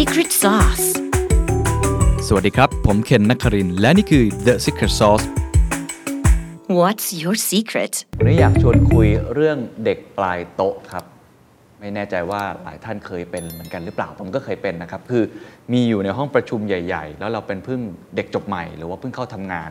[0.00, 0.86] secret sauce
[2.26, 5.24] สวัสดีครับ ผมเคนนักครินทร์และนี่คือ The Secret Sauce
[6.78, 11.04] What's your secret วันนี้อยากชวนคุยเรื่องเด็กปลายโต๊ะครับ
[11.80, 15.24] ไม่แน่ใจว่าหลายท่านเคยเป็นเหมือนกันหรือเปล่า ผมก็เคยเป็นนะครับ คือ
[15.72, 17.80] มีอยู่ในห้องประชุมใหญ่ ๆ แล้วเราเป็นเพิ่ง
[18.16, 19.70] เด็กจบใหม่ หรือว่าเพิ่งเข้าทำงาน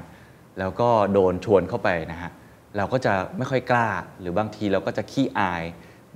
[0.59, 2.31] แล้วก็โดนชวนเข้าไปนะฮะ
[2.77, 3.87] เราก็จะไม่ค่อยกล้า
[4.19, 5.63] หรือบางทีเราก็จะขี้อาย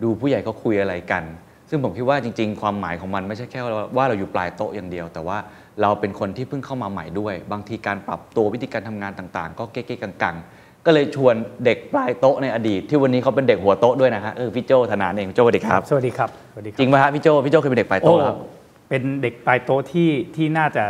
[0.04, 1.26] ดูผู้ใหญ่เขาคุยอะไรกัน
[1.70, 3.60] ซึ่งผมคิดว่าจริง ๆ ความหมายของมันไม่ใช่แค่
[3.98, 5.38] ว่าเราอยู่ปลายโต๊ะอย่างเดียว แต่ว่า
[5.82, 11.36] เราเป็นคนที่เพิ่งเข้ามาใหม่ด้วย บางทีการปรับตัววิธีการทำงานต่างๆ ก็เก๊ๆกังๆ ก็เลยชวน
[11.66, 18.38] เด็กปลายโต๊ะในอดีต ที่วันนี้เขาเป็นเด็กหัวโต๊ะด้วยนะฮะเออพี่โจธนานเองโจสวัสดีครับสวัสดีครับสวัสดีคจริรังไหมฮะพี่โจพี่โจเคยเป็นเด็กปลายโอ้โต๊ะเหรอครับ
[18.90, 20.84] เป็นเด็กปลายโต๊ะที่ที่น่าจะ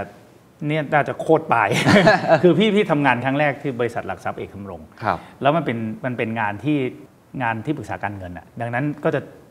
[0.67, 1.69] เนี่ยน่าจะโคตรปลาย
[2.43, 6.77] คือพี่พี่ทำงานครั้งแรกที่บริษัทหลักทรัพย์เอกคำรงครับแล้วมันเป็นมันเป็นงานที่
[7.41, 9.46] งานที่ปรึกษาการเงินอะดังนั้นก็จะเอ่อ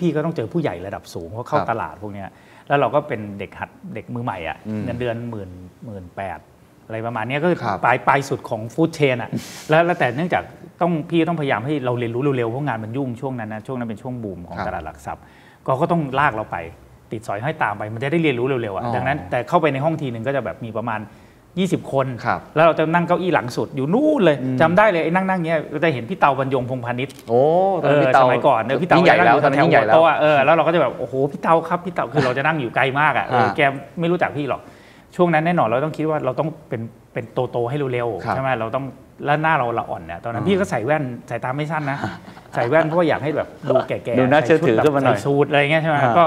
[0.00, 2.28] พี่ๆก็ต้องเจอผู้ใหญ่ระดับสูงเพราะเข้าครับตลาดพวกเนี้ย
[2.68, 5.50] แล้วเราก็เป็นเด็กหัดเด็กมือใหม่อะอืมเงินเดือนหมื่น
[5.86, 6.38] หมื่นแปด
[6.86, 9.30] อะไรประมาณเนี้ยก็คือครับปลายปลายสุดของฟู้ดเชนอะ
[9.70, 10.42] แล้วแล้วแต่เนื่องจาก
[10.80, 15.22] ต้องพี่ต้องพยายามให้เราเรียนรู้เร็วๆเพราะงานมันยุ่งช่วงนั้นนะช่วงนั้นเป็นช่วงบูมของครับตลาดหลักทรัพย์
[15.66, 16.56] ก็ก็ต้องลากเราไป
[17.12, 21.00] ติดสอยห้อยตามไปมันจะได้เรียนรู้เร็วๆอะอ๋อดังนั้นแต่เข้าไปในห้องทีหนึ่งก็จะแบบมีประมาณ
[21.60, 27.40] 20 คนครับแล้วเราจะนั่งเก้าอี้หลังสุดอยู่นู่นเลยจำได้เลยไอ้นั่งนั่งเงี้ยก็จะเห็นพี่เตาบรรยงพงษ์พาณิชย์โอ้
[27.82, 33.60] ตอนเอนั้นอพี่เตาสมัยก่อนเออพี่เตายิ่งใหญ่แล้วงตอนนั้นแถวยิ่งใหญ่หัวแล้วโต๊ะอะเออแล้วเราก็จะแบบโอ้โหพี่เตาครับพี่เตาคือเราจะนั่งอยู่ไกลมากอะเอออ่าแก
[34.00, 34.60] ไม่รู้จักพี่หรอก
[35.16, 36.80] ช่วงนั้นแน่นอนเราต้องคิดว่าเราต้องเป็น
[37.12, 38.84] เป็นโตโตๆให้เร็วครับๆใช่ไหมเราต้อง
[39.24, 41.98] แล้วหน้าเราละอ่อนเนี่ยตอนนั้นอ่าพี่ก็ใส่แว่นสายตาไม่สั้นนะ
[42.54, 46.24] ใส่แว่นเพราะว่าอยากให้แบบดูแก่ๆดูน่าเชื่อถือขึ้นมาหน่อยใส่สูทอะไรเงี้ยใช่ไหมอ่าก็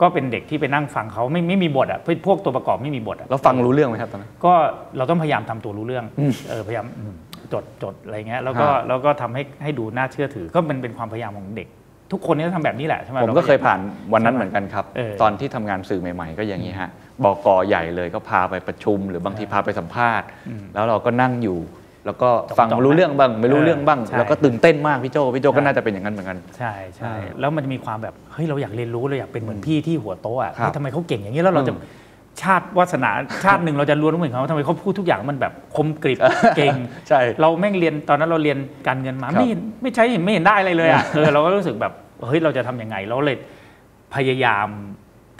[0.00, 4.52] ก็เป็นเด็กที่ไปนั่งฟังเขาไม่ไม่มีบทอะพวกตัวประกอบไม่มีบทอะแล้วฟังรู้เรื่องไหมครับตอนนั้นก็
[4.96, 7.14] เราต้องพยายามทำตัวรู้เรื่องอืมเออพยายามอืม
[7.52, 11.68] จดจดอะไรเงี้ยแล้วก็ฮะแล้วก็ทำให้ให้ดูน่าเชื่อถือก็เป็นเป็นความพยายามของเด็ก
[12.12, 13.78] ทุกคนเนี่ยทำแบบนี้แหละใช่ไหมผมก็เคยผ่าน
[14.12, 16.90] วันนั้นเหมือนกันครับเออตอนที่ทำงานสื่อใหม่ๆ ก็อย่างนี้ฮะ
[17.24, 20.26] บกใหญ่เลยก็พาไปประชุม หรือบางทีพาไปสัมภาษณ์
[20.74, 21.58] แล้วเราก็นั่งอยู่
[22.06, 22.28] แล้วก็
[22.58, 31.80] ฟังจ้องๆรู้เรื่องบ้างไม่รู้เรื่องบ้างใช่แล้วก็ตื่นเต้นมากพี่โจพี่โจก็ใช่น่าจะเป็นอย่างนั้นเหมือนกันใช่ใช่อ่าแล้วมันจะมีความแบบเฮ้ยเราอยากเรียนรู้เราอยากเป็นเหมือนพี่ที่หัวโต๊ะอะครับเฮ้ยทำไมเขาเก่งอย่างนี้แล้วเราจะอืม
[32.42, 33.10] ชาติวาสนา
[33.44, 36.18] ชาติหนึ่งเราจะรู้เหมือนเขาทำไมเขาพูดทุกอย่างมันแบบคมกริบ
[36.56, 36.74] เก่ง
[37.08, 41.92] ใช่เราแม่งเรียนตอนนั้นเราเรียนการเงินมาครับไม่เห็นไม่ใช่เห็นไม่เห็นได้อะไรเลยอะเออเราก็รู้สึกแบบ
[42.26, 43.36] เฮ้ยเราจะทำยังไงเราเลย
[44.14, 44.68] พยายาม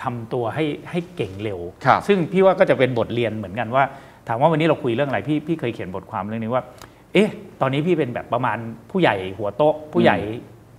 [0.03, 3.84] ทำตัวให้ให้เก่งเร็วครับซึ่งพี่ว่าก็จะเป็นบทเรียนเหมือนกันว่า
[4.29, 6.63] ถามว่าวันนี้เราคุยเรื่องอะไรพี่พี่เคยเขียนบทความเรื่องนี้ว่า
[7.15, 7.29] เอ๊ะ
[7.61, 8.59] ตอนนี้พี่เป็นแบบประมาณ
[8.91, 10.19] ผู้ใหญ่หัวโต๊ะ ผู้ใหญ่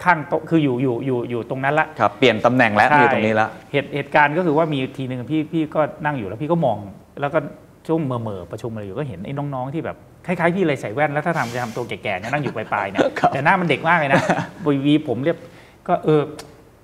[0.04, 6.78] ข้างโต๊ะคืออยู่อยู่อยู่อยู่ตรงนั้นละครับเปลี่ยนตำแหน่งแล้วมาอยู่ตรงนี้แล้วเหตุเหตุการณ์ก็คือว่ามีทีหนึ่งพี่พี่ก็นั่งอยู่แล้วพี่ก็มอง
[7.22, 7.40] แล้วก็
[7.88, 13.02] ช่วงเมื่อเมื่อๆประชุมอะไรอยู่ก็เห็นไอ้น้องๆที่แบบคล้ายๆพี่เลยใส่แว่นแล้วถ้าทำจะทำตัวแก่ๆเนี่ยนั่งอยู่ปลายๆเนี่ย
[13.34, 14.22] แต่หน้ามันเด็กมากเลยนะ
[14.66, 15.38] วีวีผมเรียบ
[15.88, 16.22] ก็เออ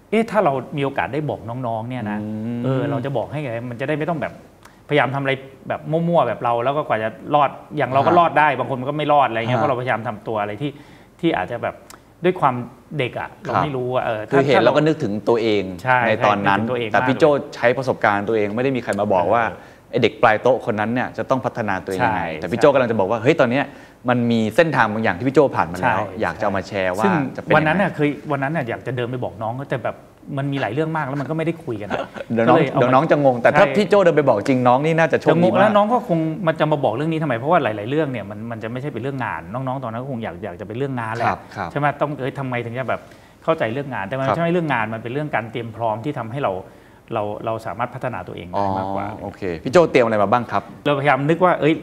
[0.09, 4.52] เอ๊ะถ้าเรามีโอกาสได้บอกน้องๆเนี่ยนะอืมเออเราจะบอกให้ไงมันจะได้ไม่ต้องแบบพ
[4.93, 5.33] ยายามทำอะไร
[5.69, 10.71] แบบมั่วๆแบบเรา แล้วก็กว่าจะรอดอย่างเราก็รอดได้ บางคนมันก็ไม่รอดอะไรเงี้ยฮะเพราะเราพยายามทำตัวอะไรที่
[11.19, 11.75] ที่อาจจะแบบ
[12.23, 12.55] ด้วยความ
[12.97, 17.23] เด็กอะเราครับไม่รู้อะเออคือถ้าเห็นถ้าแล้วก็นึกถึงตัวเองใช่ตอนนั้นนึกถึงตัวเองแต่มากพี่โจ
[17.55, 19.43] ใช้ประสบการณ์ตัวเองไม่ได้มีใครมาบอกว่า
[19.91, 23.65] ไอเด็กปลายโต๊ะคนนั้นเนี่ยจะต้องพัฒนาตัวเองยังไงใช่แต่พี่โจกำลังจะบอกว่าเฮ้ยตอนเนี้ย
[24.09, 29.95] มันมีเส้นทางบางอย่างที่พี่โจผ่านมาแล้วใช่อยากจะเอามาแชร์ว่าซึ่งจะเป็นวันนั้นยังไงน่ะเคยวันนั้นน่ะอยากจะเดินไปบอกน้องแต่แบบ
[30.37, 31.99] มันมีหลายเรื่องมากแล้วมันก็ไม่ได้คุยกันอะ
[32.33, 43.01] เดี๋ยวน้องก็ลาเดี๋ยวมาน้องจะงง แต่ถ้าใช่พี่โจเดินไปบอกจริงน้องนี่น่าจะโชคจะงดีงมาแล้วกน้องก็คงมันจะมาบอกเรื่องนี้ทำไมเพราะว่าหลาย ๆ เรื่องเนี่ยมันมันจะไม่ใช่เป็นเรื่องงาน น้อง ๆ ตอนนั้นก็คงอยากอยากจะเป็นเรื่องงานแหครัละบครับใช่ไหมต้องเอ้ยทำไมถึงจะแบบ
[43.43, 46.51] เข้าใจเรื่องงานแต่มันครับไม่ใช่เรื่องงานมันเป็นเรื่องการเตรียมพร้อมที่ทำให้เรา
[47.13, 51.73] เราเราสามารถพัฒนาตัวเองอ๋อได้มากกว่าโอเคพี่โจเตรียมอะไรมาบ้างครับ เราพยายามนึกว่าเอ้ย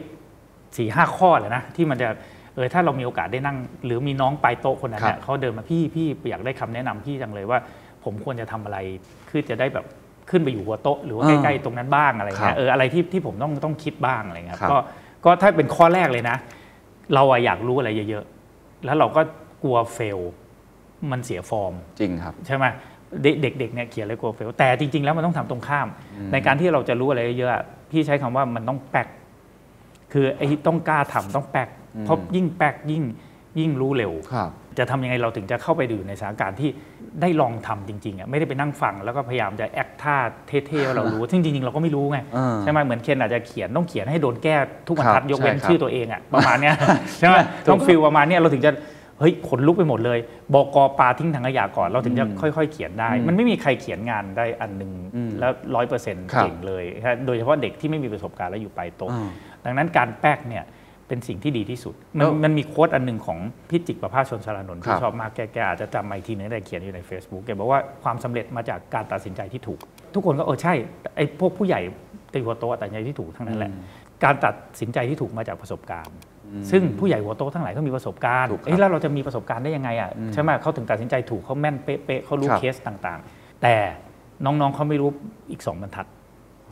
[0.77, 2.09] สี่ห้าข้อเลยนะที่มันจะ
[2.55, 7.59] เออถ้าเรามีโอกาสได้นั่ง หรือมีน้องปลายโต๊ะคนนั้นเนี่ยครับเขาเดินมาพี่พี่อยากได้คำแนะนำพี่จังเลยว่า
[8.03, 8.77] ผมควรจะทำอะไร
[9.29, 9.85] คือจะได้แบบ
[10.29, 14.77] ขึ้นไปอยู่หัวโต๊ะหรือว่าอ่าใกล้ๆตรงนั้นบ้างอะไรครัเงี้บยเอออะไรที่ที่ผมต้องต้องคิดบ้างอะไรเงี้ยครับก็
[15.25, 16.37] ก็ถ้าเป็นข้อแรกเลยนะ
[17.13, 19.21] เราอะอยากรู้อะไรเยอะๆ แล้วเราก็
[19.63, 20.19] กลัวเฟล
[21.11, 22.65] มันเสียฟอร์ม จริงครับ ใช่ไหม
[23.23, 25.87] เด็กเด็กๆเนี่ยเขียนเลยกลัวเฟล แต่จริงๆ แล้วมันต้องทำตรงข้าม
[26.31, 29.07] ในการที่เราจะรู้อะไรเยอะๆอะพี่ใช้คำว่ามันต้องแปก
[30.13, 31.69] คือไอ้ที่ต้องกล้าทำต้องแปก
[32.05, 33.03] เพราะยิ่งแปกยิ่ง
[33.59, 36.69] ยิ่งรู้เร็วครับ จะทำยังไงเราถึงจะเข้าไปอยู่ในสถานการณ์ที่
[37.21, 40.15] ได้ลองทำจริงๆอะไม่ได้ไปนั่งฟังแล้วก็พยายามจะแอคท่า
[40.67, 44.55] เท่ๆว่าเรารู้ซึ่งจริงๆเราก็ไม่รู้ไงอ่าใช่ไหมเหมือนเคนอาจจะเขียนต้องเขียนให้โดนแก้
[44.87, 46.75] ทุกบรรทัดครับยกเว้นใช่ครับชื่อตัวเองอะประมาณเนี้ย
[47.17, 47.35] ใช่ไหม
[47.71, 48.71] ต้องฟิลประมาณเนี้ยเราถึงจะ
[49.19, 50.19] เฮ้ยขนลุกไปหมดเลย
[50.53, 54.91] บอกกปาทิ้งถังขยะก่อนเราถึงจะค่อยๆ เขียนได้ มันไม่มีใครเขียนงานได้อันหนึ่ง
[55.39, 56.83] แล้วร้อยเปอร์เซ็นต์ครับเก่งเลย
[57.25, 59.29] โดยเฉพาะเด็กที่ไม่มีประสบการณ์แล้วอยู่ปลายโต๊ะอ่า
[59.65, 60.63] ดังนั้นการแป๊กเนี่ย
[61.11, 69.79] เป็นสิ่งที่ดีที่สุด มันแล้วมันมีโค้ดอันหนึ่งของพี่จิกประภาสชนสารนนท์คที่รับชอบมากแกแกอาจจะจำมาอีกทีนึงได้เขียนอยู่ใน Facebook แกบอกว่าความสำเร็จมาจากการตัดสินใจที่ถูก
[70.13, 70.73] ทุกคนก็เออใช่
[71.15, 71.81] ไอ้พวกผู้ใหญ่
[72.33, 73.71] ตีหัวโตตัดสินใจที่ถูกทั้งนั้นแหละ
[74.23, 76.15] การตัดสินใจที่ถูกมาจากประสบการณ์
[76.71, 83.75] ซึ่งผู้ใหญ่หัวโตทั้งหลายก็มีประสบการณ์ถูกครับเอ้ยแล้วเราจะมีประสบการณ์ได้ยังไงอะใช่ไหมเขาถึงตัดสินใจถูกเขาแม่นเป๊ะๆเขารู้ครับเคสต่างๆ แต่
[84.45, 85.09] น้องๆเขาไม่รู้
[85.51, 86.07] อีกสองบรรทัด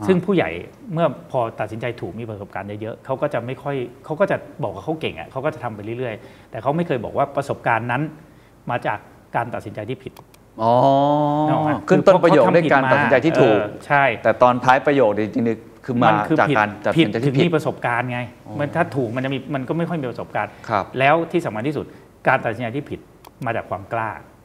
[0.07, 0.49] ซึ่งผู้ใหญ่
[0.93, 3.75] เมื่อพอตัดสินใจถูกมีประสบการณ์เยอะๆเขาก็จะไม่ค่อย
[4.05, 8.01] เขาก็จะบอกว่าเขาเก่งอะเขาก็จะทำไปเรื่อยๆ แต่เขาไม่เคยบอกว่าประสบการณ์นั้น
[8.69, 8.97] มาจาก
[9.35, 10.13] การตัดสินใจที่ผิด
[10.61, 10.73] อ๋อ
[11.47, 18.19] นึกออกไหมขึ้นต้นประโยคด้วยการเขตัดสินใจที่ถูกเออใช่ แต่ตอนท้ายประโยคจริงๆคือมาคือจากผิดการตัดผิสิดนใจถึที่งผิดมีประสบการณ์ไง
[18.59, 21.85] มันถ้าถูกมันจะมีมันก็ไม่ค่อยมีประสบการณ์ครับแล้วที่สำคัญที่สุด
[22.27, 22.99] การตัดสินใจที่ผิด
[23.45, 24.38] มาจากความกล้าอ๋อเอ่อ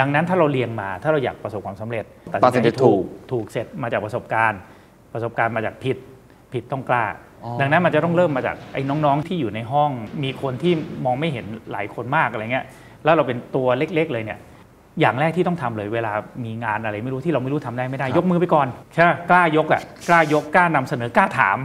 [0.00, 2.04] ดังนั้นถ้าเราเรียงมาถ้าเราอยากประสบความสำเร็จ
[2.44, 3.02] ตัดสินใจถูก
[3.32, 4.60] ถูกเสร็จมาจากประสบการณ์
[5.12, 5.96] ประสบการณ์มาจากผิด
[6.52, 7.04] ผิดต้องกล้า
[7.44, 9.90] อ๋อดังนั้นมันจะต้องเริ่มมาจากไอ้น้องๆที่อยู่ในห้อง
[10.24, 10.72] มีคนที่
[11.04, 12.64] มองไม่เห็นหลายคนมากอะไรเงี้ย
[13.04, 14.38] แล้วเราเป็นตัวเล็กๆเลยเนี่ย
[15.00, 16.12] อย่างแรกที่ต้องทำเลยเวลา
[16.44, 21.58] มีงานอะไรไม่รู้ที่เราไม่รู้ทำได้ไม่ได้ยกมือไปก่อนใช่ไหมกล้ายกอะกล้ายกกล้านำเสนอกล้าถาม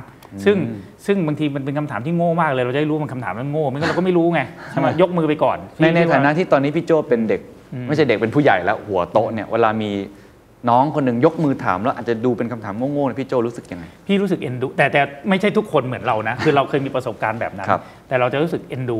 [0.45, 0.57] ซึ่ง
[1.05, 4.41] ซึ่งบางทีมันเป็นคำถามที่โง่มากเลยเราจะได้รู้ว่ามันคำถามมันโง่ไม่งั้นเราก็ไม่รู้ไง
[4.71, 7.41] ใช่ไหมยกมือไปก่อนในในพี่ว่ฐานะที่ตอนนี้พี่โจเป็นเด็ก
[7.73, 9.91] อืมไม่ใช่เด็กเป็นผู้ใหญ่แล้วหัวโตะเนี่ยเวลามี
[10.69, 18.99] น้องคนหนึ่งยกมือถามแล้วอาจจะดูเป็นคำถามโง่ๆเนี่ยพี่โจรู้สึกยังไงพี่รู้สึกเอ็นดูแต่แต่ไม่ใช่ทุกคนเหมือนเรานะ คือเราเคยมีประสบการณ์แบบนั้นครับแต่เราจะรู้สึกเอ็นดู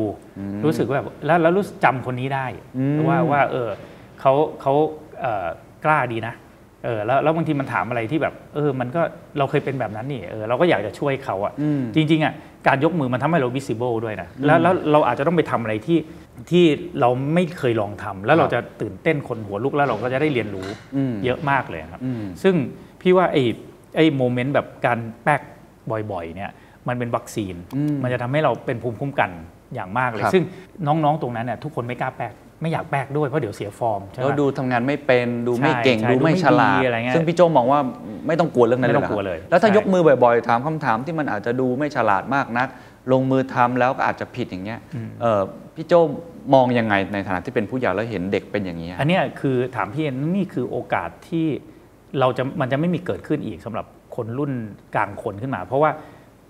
[0.66, 2.45] รู้สึกว่าแบบแล้วแล้วรู้สึกจำคนนี้ได้
[2.78, 3.69] อืมว่าว่าเออ
[4.21, 4.74] เขาเขา
[5.21, 5.48] เอ่อ
[5.86, 6.33] กล้าดีนะ
[6.86, 9.02] เออแล้วแล้วบางทีมันถามอะไรที่แบบเออมันก็
[9.38, 12.34] เราเคยเป็นแบบนั้นนี่เออเราก็อยากจะช่วยเขาอะอืมจริงๆอะ
[12.68, 16.00] การยกมือมันทำให้เรา visible ด้วยนะแล้วแล้วเราอาจจะต้องไปทำอะไรที่
[16.50, 16.66] ที่
[17.00, 22.56] เราไม่เคยลองทำแล้วเราจะตื่นเต้นคนหัวลุกแล้วเราก็จะได้เรียนรู้อืมเยอะมากเลยครับอืมซึ่ง
[23.02, 23.44] พี่ว่าไอ้
[23.96, 25.42] ไอ้โมเมนต์แบบการแป๊ก
[26.12, 26.52] บ่อยๆเนี่ย
[26.88, 29.31] มันเป็นวัคซีนอืมมันจะทำให้เราเป็นภูมิคุ้มกัน
[29.76, 30.44] อย่างมากเลยครับซึ่ง
[30.88, 37.80] น้องๆตรงนั้นเนี่ยทุกคนไม่กล้าแป๊ก ไม่อยากแป๊กด้วยเพราะเดี๋ยวเสียฟอร์มใช่ไหแล้วมดูทำงานไม่เป็นดูไม่เก่งใช่ดูไม่ดูไม่ฉลาดดีอะไรเงี้ยซึ่งพี่โจมองว่า
[38.28, 42.68] ไม่ต้องกลัวเรื่องนั้นไม่เลยต้องกลัวหรเลย แล้วถ้าใช่ยกมือบ่อยๆ ถามคำถามที่มันอาจจะดูไม่ฉลาดมากนัก
[43.12, 44.80] ลงมือทำแล้วก็อาจจะผิดอย่างเงี้ย
[45.22, 45.42] เออ
[45.75, 45.94] พี่โจ
[46.54, 51.48] มองยังไงในฐานะที่เป็นผู้ใหญ่แล้วเห็นเด็กเป็นอย่างนี้ยอันเนี้ยคือถามพี่เอ็นนี่คือโอกาสที่
[52.19, 53.86] เราจะมันจะไม่มีเกิดขึ้นอีกสำหรับ
[54.16, 54.52] คนรุ่น
[54.96, 55.92] กลางคนขึ้นมา เพราะว่า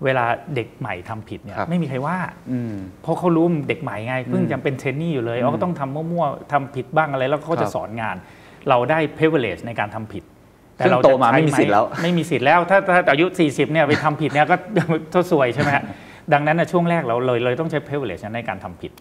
[0.04, 2.16] เวลาเด็กใหม่ทำผิดเนี่ยครับไม่มีใครว่า
[2.52, 8.16] อืมเพราะเขารู้มันเด็กใหม่ไงเพิ่งจะเป็นเทรนนี่อยู่เลยเขาก็ต้องทำมั่วๆทำผิดบ้างอะไร แล้วเขาครัจะบสอนงาน
[8.68, 10.24] เราได้ privilege ในการทำผิด
[10.78, 14.56] ซึ่งเราโตขึ้นมาไม่มีใช้สิทธิ์แล้ว ไม่มีสิทธิ์แล้วถ้าถ้าอายุ 40เนี่ยไปทำผิดเนี่ยก็
[15.14, 15.84] ซวยใช่ไหมฮะ
[16.32, 18.92] ดังนั้นนะช่วงแรกเราเลยเลยต้องใช้ privilege ในการทำผิด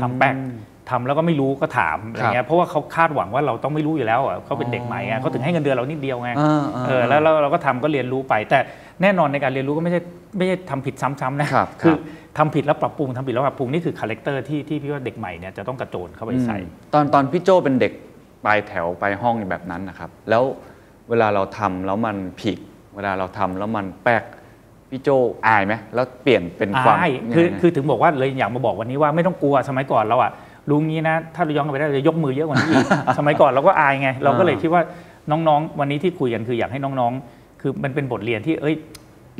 [0.00, 0.34] ทำแป้ก
[0.90, 8.58] ทำแล้วก็ไม่รู้ก็ถามอะไรเงี้ยเพราะว่าเขาคาดหวังว่าเราต้องไม่รู้อยู่แล้วอะเขาเป็นเด็กใหม่ไงเขาถึงให้เงินเดือนเรานิดเดียวไงอ่าอ่าเออแล้วเราเราก็ทำก็เรียนรู้ไป แต่
[9.02, 10.00] แน่นอนในการเรียนรู้ก็ไม่ใช่
[10.36, 12.00] ไม่ใช่ทำผิดซ้ำๆนะครับครับ
[12.38, 16.58] ทำผิดแล้วปรับปรุงทำผิดแล้วปรับปรุงนี่คือ character ที่ที่พี่ว่าเด็กใหม่เนี่ยจะต้องกระโจนเข้าไปใส่
[16.94, 17.92] ตอนตอนพี่โจเป็นเด็ก
[18.44, 20.42] ปลายแถวปลายห้องแบบนั้นนะครับ แล้ว
[21.08, 22.58] เวลาเราทำแล้วมันผิด
[22.96, 24.24] เวลาเราทำแล้วมันแป๊ก
[24.90, 25.08] พี่โจ
[25.46, 30.32] อายไหมแล้วเปลี่ยนเป็นความใช่คือคือถึงบอกว่าเลยอยากมาบอกวันนี้ว่าไม่ต้องกลัวสมัยก่อนเราอะ
[30.70, 32.86] รู้งี้นะ ถ้าเราย้อนกลับไปได้เราจะยกมือเยอะกว่านี้อีก
[33.18, 34.82] สมัยก่อนเราก็อายไง เราก็เลยคิดว่า
[35.30, 38.76] น้องๆ วันนี้ที่คุยกันคืออยากให้น้องๆ คือมันเป็นบทเรียนที่เอ้ย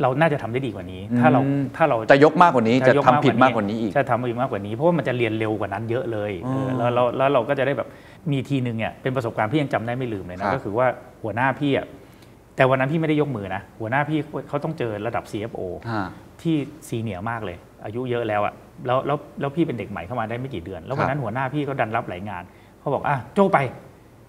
[0.03, 7.89] เราน่าจะทำได้ดีกว่านี้ ถ้าเราอืมถ้าเราจะยกมากกว่านี้จะยทำผิดมากกว่านี้อีกจะทำผิดมากกว่านี้เพราะว่ามันจะเรียนเร็วกว่านั้นเยอะเลยอ๋อเออแล้วแล้วแล้วเราก็จะได้แบบ
[8.33, 10.87] มีทีหนึ่งเนี่ยเป็นประสบการณ์พี่ยังจำได้ไม่ลืมเลยครันะบก็คือว่า
[11.23, 11.87] หัวหน้าพี่อะ
[12.57, 15.61] แต่วันนั้นพี่ไม่ได้ยกมือนะหัวหน้าพี่เขาต้องเจอระดับ CFO
[15.91, 16.07] อ่า
[16.43, 16.57] ที่
[16.89, 18.55] ซีเนียร์มากเลย อายุเยอะแล้วอะ
[18.87, 22.43] แล้วแล้วแล้วพี่เป็นเด็กใหม่เข้ามาได้ไม่กี่เดือน แล้ววันนั้นหัวหน้าพี่ก็ดันรับหลายงาน
[22.81, 23.59] เขาบอกอะโจไป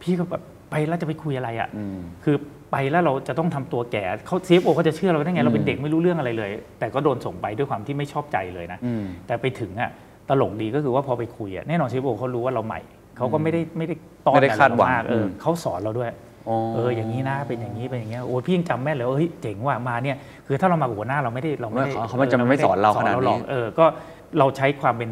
[0.01, 2.36] พี่ก็แบบไปแล้วจะไปคุยอะไรอะอืมคือ
[2.72, 9.89] ไปแล้วเราจะต้องทำตัวแก่เขาซีโอเขาจะเชื่อเราได้ไงเราเป็นเด็กไม่รู้เรื่องอะไรเลย แต่ก็โดนส่งไปด้วยความที่ไม่ชอบใจเลยนะอืมแต่ไปถึงอะ
[10.29, 12.79] ตลกดีก็คือว่าพอไปคุยอะแน่นอนซีโอเขารู้ว่าเราใหม่
[13.17, 13.95] เขาก็ไม่ได้ไม่ได้
[14.25, 16.10] ต้อนไม่ได้คาดหวังอะไรเรมากเอออมเขาสอนเราด้วย
[16.50, 20.17] อ๋อเอออย่างนี้นะเป็นอย่างนี้เป็นอย่างเงี้ยโอ้ยพี่ยังจำแม่นเลยว่าเฮ้ยเจ๋งว่ะมาเนี่ย
[20.48, 23.86] คือถ้าเรามากับหัวหน้าเราไม่ได้เราไม่ได้เขาไม่จำไม่สอนเราขนาดนี้หรอกเออก็
[24.39, 25.09] เราใช้ความเป็น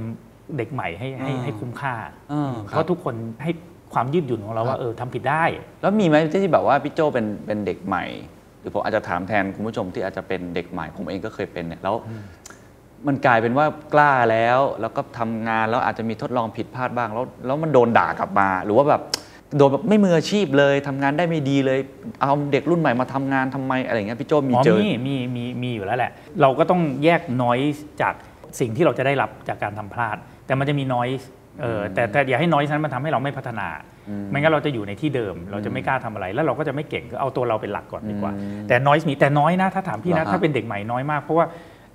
[0.57, 1.93] เด็กใหม่ให้ให้อ่าให้คุ้มค่า
[2.31, 3.51] อ่าเพราะทุกคนให้
[3.93, 5.43] ความยืดหยุ่นของเราว่าเออทำผิดได้
[5.81, 8.05] แล้วมีไหมที่แบบว่าพี่โจเป็นเป็นเด็กใหม่
[8.59, 11.95] หรือผมอาจจะถามแทนคุณผู้ชมที่อาจจะเป็นเด็กใหม่ ผมเองก็เคยเป็นเนี่ยแล้ว
[13.07, 19.01] มันกลายเป็นว่ากล้าแล้ว แล้วก็ทำงานแล้วอาจจะมีทดลองผิดพลาดบ้างแล้วแล้วมันโดนด่ากลับมา หรือว่าแบบ
[19.57, 21.79] โดนแบบไม่มืออาชีพเลยทำงานได้ไม่ดีเลย
[22.21, 26.11] เอาเด็กรุ่นใหม่มาทำงานทำไมอะไรอย่างเงี้ยพี่โจมีอ๋อเจอมีมีมีมีอยู่แล้วแหละ
[26.41, 27.59] เราก็ต้องแยกน้อย
[28.01, 28.13] จาก
[28.59, 31.07] สิ่งที่เราจะได้รับจากการทำพลาด แต่มันจะมีน้อย
[31.61, 33.67] เออแต่แต่อย่าให้น้อยนั้นมันทำให้เราไม่พัฒนา
[34.29, 41.45] ไม่งั้นเราจะอยู่ในที่เดิม เราจะไม่กล้าทำอะไร แล้วเราก็จะไม่เก่งก็เอาตัวเราเป็นหลักก่อนดีกว่าอืมแต่น้อยมีแต่น้อยนะถ้าถามพี่เหรนะอฮะถ้าเป็นเด็กใหม่น้อยมากเพราะว่า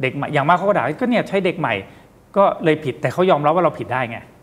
[0.03, 1.75] เด็กใหม่อย่างมากเขาก็ด่าก็เนี่ยใช้เด็กใหม่
[2.37, 4.36] ก็เลยผิดแต่เขายอมรับว่าเราผิดได้ไงอ๋อ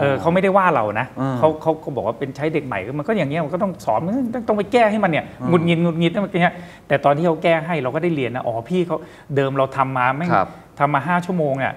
[0.00, 6.54] เออเขาไม่ได้ว่าเรานะอืมเขาเขาก็บอกว่าเป็นใช้เด็กใหม่มันก็อย่างเงี้ยมันก็ต้องสอนมันต้องต้องไปแก้ให้มันเนี่ยหงุดหงิดหงุดหงิดนั่นมันเงี้ย
[6.88, 8.96] แต่ตอนที่เขาแก้ให้เราก็ได้เรียนนะอ๋อพี่เขา
[9.36, 11.74] เดิมเราทำมาไม่งครับทำมาห้าชั่วโมงเนี่ย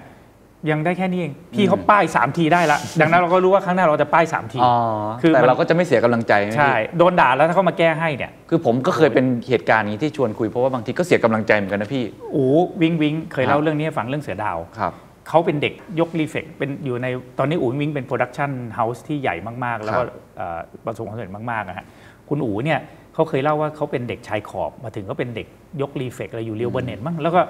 [0.70, 4.74] ยังได้แค่นี้เองพี่เขาป้ายสามทีได้ละดังนั้นเราก็รู้ว่าครั้งหน้าเราจะป้ายสามทีอ๋อ
[5.22, 12.04] คือแต่มันเราก็จะไม่เสียกำลังใจไหมพี่ใช่โดนด่าแล้วถ้าเขามาแก้ให้เนี่ย คือผมก็เคยเป็นเหตุการณ์นี้ที่ชวนคุยเพราะว่าบางทีก็เสียกำลังใจเหมือนกันนะพี่
[12.34, 14.92] อู๋ Wink Wink เคยครับเล่าเรื่องนี้ให้ฟังเรื่องเสือดาวครับ
[15.28, 17.06] เขาเป็นเด็กยก reflect เป็นอยู่ใน
[17.38, 21.86] ตอนนี้อู๋ Wink เป็น production house ที่ใหญ่มากๆ แล้วก็ครับเอ่อประสบความสำเร็จมากๆนะฮะ
[22.28, 22.78] คุณอู๋เนี่ย
[23.14, 25.46] เขาเคยเล่าว่าเขาเป็นเด็กชายขอบมาถึงก็เป็นเด็ก
[25.80, 27.40] ยก reflect อะไรอยู่ Leo Burnett มั้งแล้วก็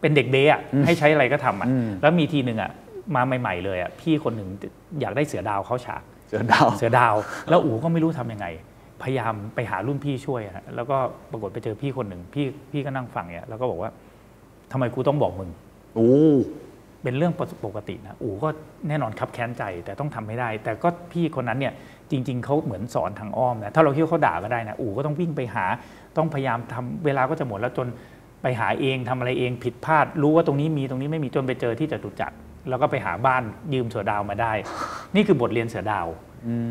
[0.00, 2.70] เป็นเด็กเบ๊อะให้ใช้อะไรก็ทำอะอืมแล้วมีทีหนึ่งอะ
[3.14, 4.48] มาใหม่ ๆ เลยอะพี่คนหนึ่ง
[5.00, 7.14] อยากได้เสือดาวเข้าฉากเสือดาวเสือดาว
[7.48, 8.46] แล้วอู๋ก็ไม่รู้ทำยังไง
[9.02, 10.96] พยายามไปหารุ่นพี่ช่วยอะฮะแล้วก็
[11.30, 13.90] ปรากฏไปเจอพี่คนหนึ่งพี่พี่ก็นั่งฟังเนี่ยแล้วก็บอกว่า
[14.72, 15.50] ทำไมกูต้องบอกมึง
[15.94, 16.10] โอ้
[17.02, 17.32] เป็นเรื่อง
[17.64, 18.48] ปกตินะอู๋ก็
[18.88, 21.74] แน่นอนครับแค้นใจแต่ต้องทำให้ได้ แต่ก็พี่คนนั้นเนี่ย
[22.10, 25.66] จริง ๆเขาเหมือนสอนทางอ้อมนะถ้าเราคิดว่าเขาด่าก็ได้นะอู๋ก็ต้องวิ่งไปหา
[26.16, 27.88] ต้องพยายามทำเวลาก็จะหมดแล้วจน
[28.42, 32.36] ไปหาเองทำอะไรเองผิดพลาด รู้ว่าตรงนี้มีตรงนี้ไม่มีจนไปเจอที่จตุจักร
[32.68, 33.42] แล้วก็ไปหาบ้าน
[33.74, 34.52] ยืมเสือดาวมาได้
[35.14, 36.06] นี่คือบทเรียนเสือดาว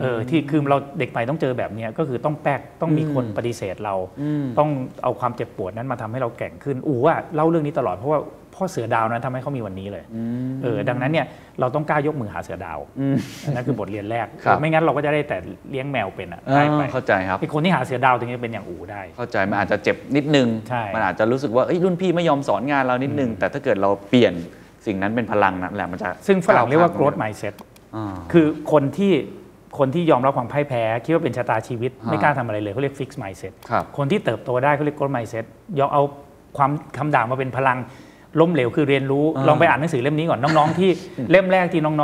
[0.02, 3.96] เออที่คือเราเด็กใหม่ต้องเจอแบบเนี้ยก็คือต้องแป๊กต้องมีคนปฏิเสธเรา
[4.60, 4.70] ต้อง
[5.04, 8.20] เอาความเจ็บปวดนั้นมาทำให้เราแกร่งขึ้นอู๋ว่าเล่าเรื่องนี้ตลอดเพราะว่า
[8.58, 10.04] พ่อเสือดาวนั้นทำให้เขามีวันนี้เลย
[10.64, 11.26] เออดังนั้นเนี่ย
[11.60, 12.80] เราต้องกล้ายกมือหาเสือดาว
[13.46, 15.38] อันนั่นคือบทเรียนแรกครับไม่งั้นเราก็จะได้แต่
[15.70, 24.34] เลี้ยงแมวเป็นอะอ่าได้ไปเข้าใจครับไอ้คนที่หาเสือดาวตรงนี้เป็นอย่างอู๋ได้ เข้าใจมันอาจจะเจ็บนิดนึงใช่มันอาจจะรู้สึกว่าเอ้ยรุ่นพี่ไม่ยอมสอนงานเรานิดนึง แต่ถ้าเกิดเราเปลี่ยน
[24.86, 27.54] สิ่งนั้นเป็นพลังนั่นแหละมันจะ ซึ่งฝรั่งเรียกว่าข้ม growth mindset
[27.96, 29.14] อ่าคือคนที่
[29.80, 35.46] คนที่ยอมรับความพ่ายแพ้คิดว่าเป็นชะตาชีวิตฮะไม่กล้าทำอะไรเลยเขาเรียก fix mindset ครับคนที่เติบโตได้เขาเรียก growth mindset
[35.80, 36.04] ยอมเอา
[36.58, 37.78] ความคำด่ามาเป็นพลัง
[38.40, 40.90] ล้มเหลวคือเรียนรู้อ่าลองไปอ่านหนังสือเล่มนี้ก่อนน้องๆที่
[41.32, 41.96] เล่มแรกที่น้อง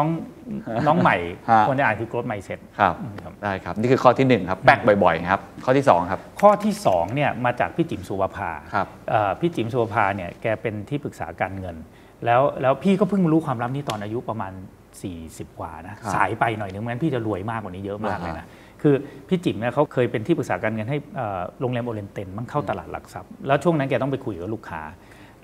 [0.44, 1.18] ๆน้องใหม่
[1.50, 11.76] ฮะควรจะอ่านคือ growth mindset ครับครับได้ครับ นี่คือข้อที่หนึ่งครับแป๊กบ่อยๆครับ ข้อที่สองครับ ข้อที่สองเนี่ยมาจากพี่จิ๋มสุวภาครับเอ่อพี่จิ๋มสุวภาเนี่ยแกเป็นที่ปรึกษาการเงิน
[12.26, 14.54] แล้วแล้วพี่ก็เพิ่งรู้ความลับนี้ตอนอายุประมาณ
[15.06, 18.48] 40 กว่านะครับสายไปหน่อยนึงงั้นพี่จะรวยมากกว่านี้เยอะมากเลยนะ
[18.82, 18.96] คือ
[19.30, 24.82] พี่จิ๋มเนี่ยเขาเคยเป็นที่ปรึกษาการเงินให้เอ่อโรงแรม Oriental มันเข้าตลาดหลักทรัพย์แล้วช่วงนั้นแกต้องไปคุยกับลูกค้า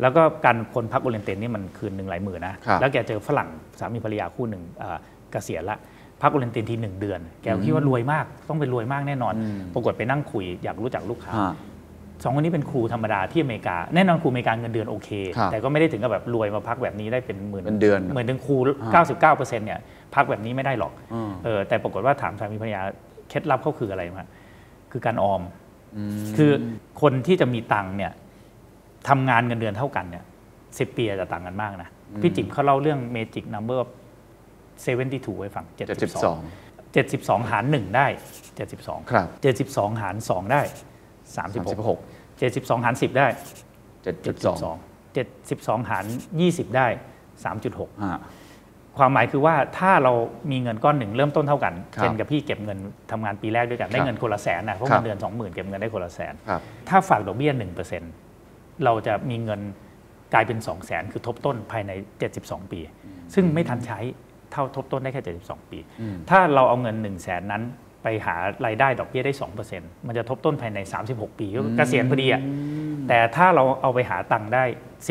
[0.02, 4.98] แล้วก็การคนพัก Oriental นี่มันคืนหนึ่งหลายหมื่นนะครับแล้วแกเจอฝรั่งสามีภรรยาคู่หนึ่งเอ่อ
[5.32, 5.78] เกษียณละ
[6.22, 9.34] พัก Oriental ทีหนึ่งเดือน แกก็คิดว่ารวยมากต้องเป็นรวยมากแน่นอน
[9.74, 11.54] ปรากฏไปนั่งคุยอยากรู้จักลูกค้าอ่า
[12.24, 19.04] สองคนนี้เป็นครูธรรมดาที่อเมริกา แน่นอนครูอเมริกาเงินเดือนโอเคครับแต่ก็ไม่ได้ถึงกับแบบรวยมาพักแบบนี้ได้เป็นหมื่นเป็นเดือนเหมือนถึงครูอ่า
[19.36, 19.80] 99%เนี่ย
[20.16, 22.82] พักแบบนี้ไม่ได้หรอกอืมเออแต่ปรากฏว่าถามสามีภรรยา
[23.30, 24.28] เคล็ดลับเขาคืออะไรมา
[24.92, 25.42] คือการออม
[26.38, 26.52] คือ
[27.02, 28.12] คนที่จะมีตังค์เนี่ย
[29.08, 30.24] ทำงานเงินเดือนเท่ากันเนี่ย
[30.80, 31.90] สิปีอาจจะต่างกันมากนะ
[32.22, 33.82] พี่จิ๋มเขาเล่าเรื่อง Magic Number
[34.80, 36.38] 72ไว้ฟังเจ็ดสิบสอง
[36.94, 38.08] 72 72หาร1ได้
[38.60, 39.28] 72ครับ
[39.66, 40.62] 72หาร2ได้
[41.36, 42.00] สามสิบ36หก
[42.42, 43.28] 72หาร10ได้
[44.04, 44.78] เจ็ดจุดสอง
[45.14, 46.06] 72 72หาร
[46.42, 46.88] 20ได้
[47.44, 48.20] 3.6อ่า
[48.98, 50.14] ความหมายคือว่าถ้าเรา
[50.52, 52.78] มีเงินก้อนหนึ่งเริ่มต้นเท่ากันครับเช่นกับพี่เก็บเงิน
[53.12, 59.62] ทำงานปีแรกด้วยกันได้ครับเงินคนละแสนนะเพราะครัเงิบนเดือน20,000เก็บเงินได้คนละแสนครับถ้าฝากดอกเบี้ย1%เราจะมีเงิน
[60.34, 61.92] กลายเป็น 2 0 0 0 0 0 คือทบต้นภายใน
[62.32, 62.80] 72 ปี
[63.34, 64.00] ซึ่งไม่ทันใช้
[64.52, 65.80] เท่าทบต้นได้แค่ 72 ปี
[66.30, 67.64] ถ้าเราเอาเงิน 1 0 0 0 0แสนนั้น
[68.04, 69.34] ไปหารายได้ดอกเบี้ยได้
[69.70, 72.42] 2%มันจะทบต้นภายใน 36 ปีก็คือเกษียณพอดีอะ
[73.08, 74.64] แต่ถ้าเราเอาไปหาตังค์ได้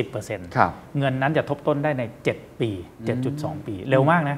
[0.04, 2.70] 10%ครับเงินนั้นจะทบต้นได้ใน 7 ปี
[3.18, 4.36] 7.2 ปี เร็วมากนะ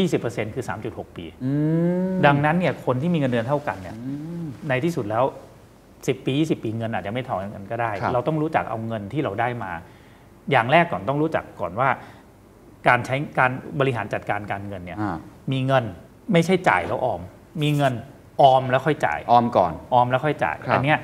[0.00, 1.24] 20%คือ 3.6 ปี
[2.26, 3.96] ดังนั้นเนี่ยคนที่มีเงินเดือนเท่ากันเนี่ย
[4.68, 5.24] ในที่สุดแล้ว
[6.08, 9.72] 10 ปี 20 ปีเงินอาจจะไม่เท่ากันก็ได้ครับเราต้องรู้จักเอาเงินที่เราได้มา
[10.50, 11.88] อย่างแรกก่อนต้องรู้จักก่อนว่า
[12.88, 15.16] การใช้การบริหารจัดการการเงินเนี่ยอ่า
[15.52, 15.84] มีเงิน
[16.32, 17.20] ไม่ใช่จ่ายแล้วออม
[17.62, 17.94] มีเงิน
[18.42, 20.98] ออมแล้วค่อยจ่าย ออมก่อนออมแล้วค่อยจ่ายครับอันเนี้ย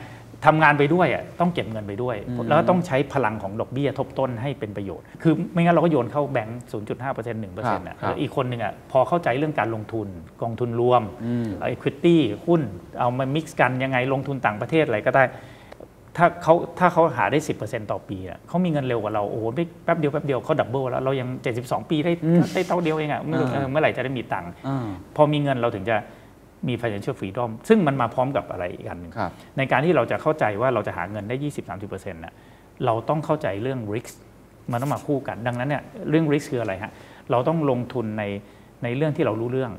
[0.46, 2.16] ทำงานไปด้วยอะต้องเก็บเงินไปด้วย
[2.48, 6.72] แล้วก็ต้องใช้พลังของดอกเบี้ยทบต้นให้เป็นประโยชน์ คือไม่งั้นเราก็โยนเข้าแบงก์0.5%
[7.42, 10.08] 1%อะครับแล้วอีกคนหนึ่งอะพอเข้าใจเรื่องการลงทุน
[10.42, 11.02] กองทุนรวม
[11.72, 12.60] equity หุ้น
[13.00, 15.24] เอามา mix กันยังไงลงทุนต่างประเทศอะไรก็ได้
[16.18, 22.12] ถ้าเขาถ้าเขาหาได้ 10%ต่อปีอะเขามีเงินเร็วกว่าเราโอ้โหไม่แป๊บเดียวแป๊บเดียวเขาดับเบิลแล้วเรายัง 72 ปีได้
[22.54, 25.96] ได้เท่าเดียวเองอะไม่รู้อ่าเออเมื่อไหร่จะได้มีตังค์อ่าพอมีเงินเราถึงจะ
[26.68, 31.36] มี financial freedom ซึ่งมันมาพร้อมกับอะไรอีกอันหนึ่งครับในการที่เราจะเข้าใจว่าเราจะหาเงินได้
[31.74, 32.34] 20-30%น่ะ
[32.86, 34.12] เราต้องเข้าใจเรื่อง risk
[34.72, 36.92] มันต้องมาคู่กัน ดังนั้นเนี่ยเรื่อง risk คืออะไรฮะ
[37.30, 38.24] เราต้องลงทุนใน
[38.82, 39.72] ในเรื่องที่เรารู้เรื่อง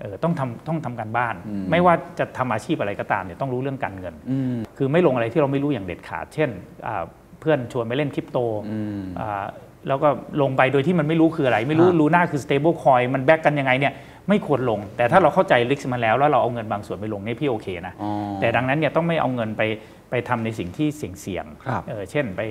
[0.00, 1.34] เออต้องทำต้องทำการบ้าน
[1.70, 6.50] ไม่ว่าจะทำอาชีพอะไรก็ตามเนี่ยต้องรู้เรื่องการเงินอืมคือไม่ลงอะไรที่เราไม่รู้อย่างเด็ดขาด เช่น
[6.86, 7.02] อ่า
[7.40, 8.38] เพื่อนชวนไปเล่นคริปโต
[8.70, 9.44] อืมอ่า
[9.88, 10.08] แล้วก็
[10.42, 13.92] ลงไปโดยที่มันไม่รู้คืออะไร ไม่รู้ฮะรู้หน้าคือ stable coin มันแบกกันยังไงเนี่ย
[14.28, 19.62] ไม่ควรลง แต่ถ้าเราเข้าใจ risk มาแล้วแล้วเราเอาเงินบางส่วนไปลงเนี่ยพี่โอเคนะอ๋อแต่ดังนั้นเนี่ยต้องไม่เอาเงินไป
[20.10, 22.42] ไปทำในสิ่งที่เสี่ยงเสี่ยงๆครับเออเช่นไป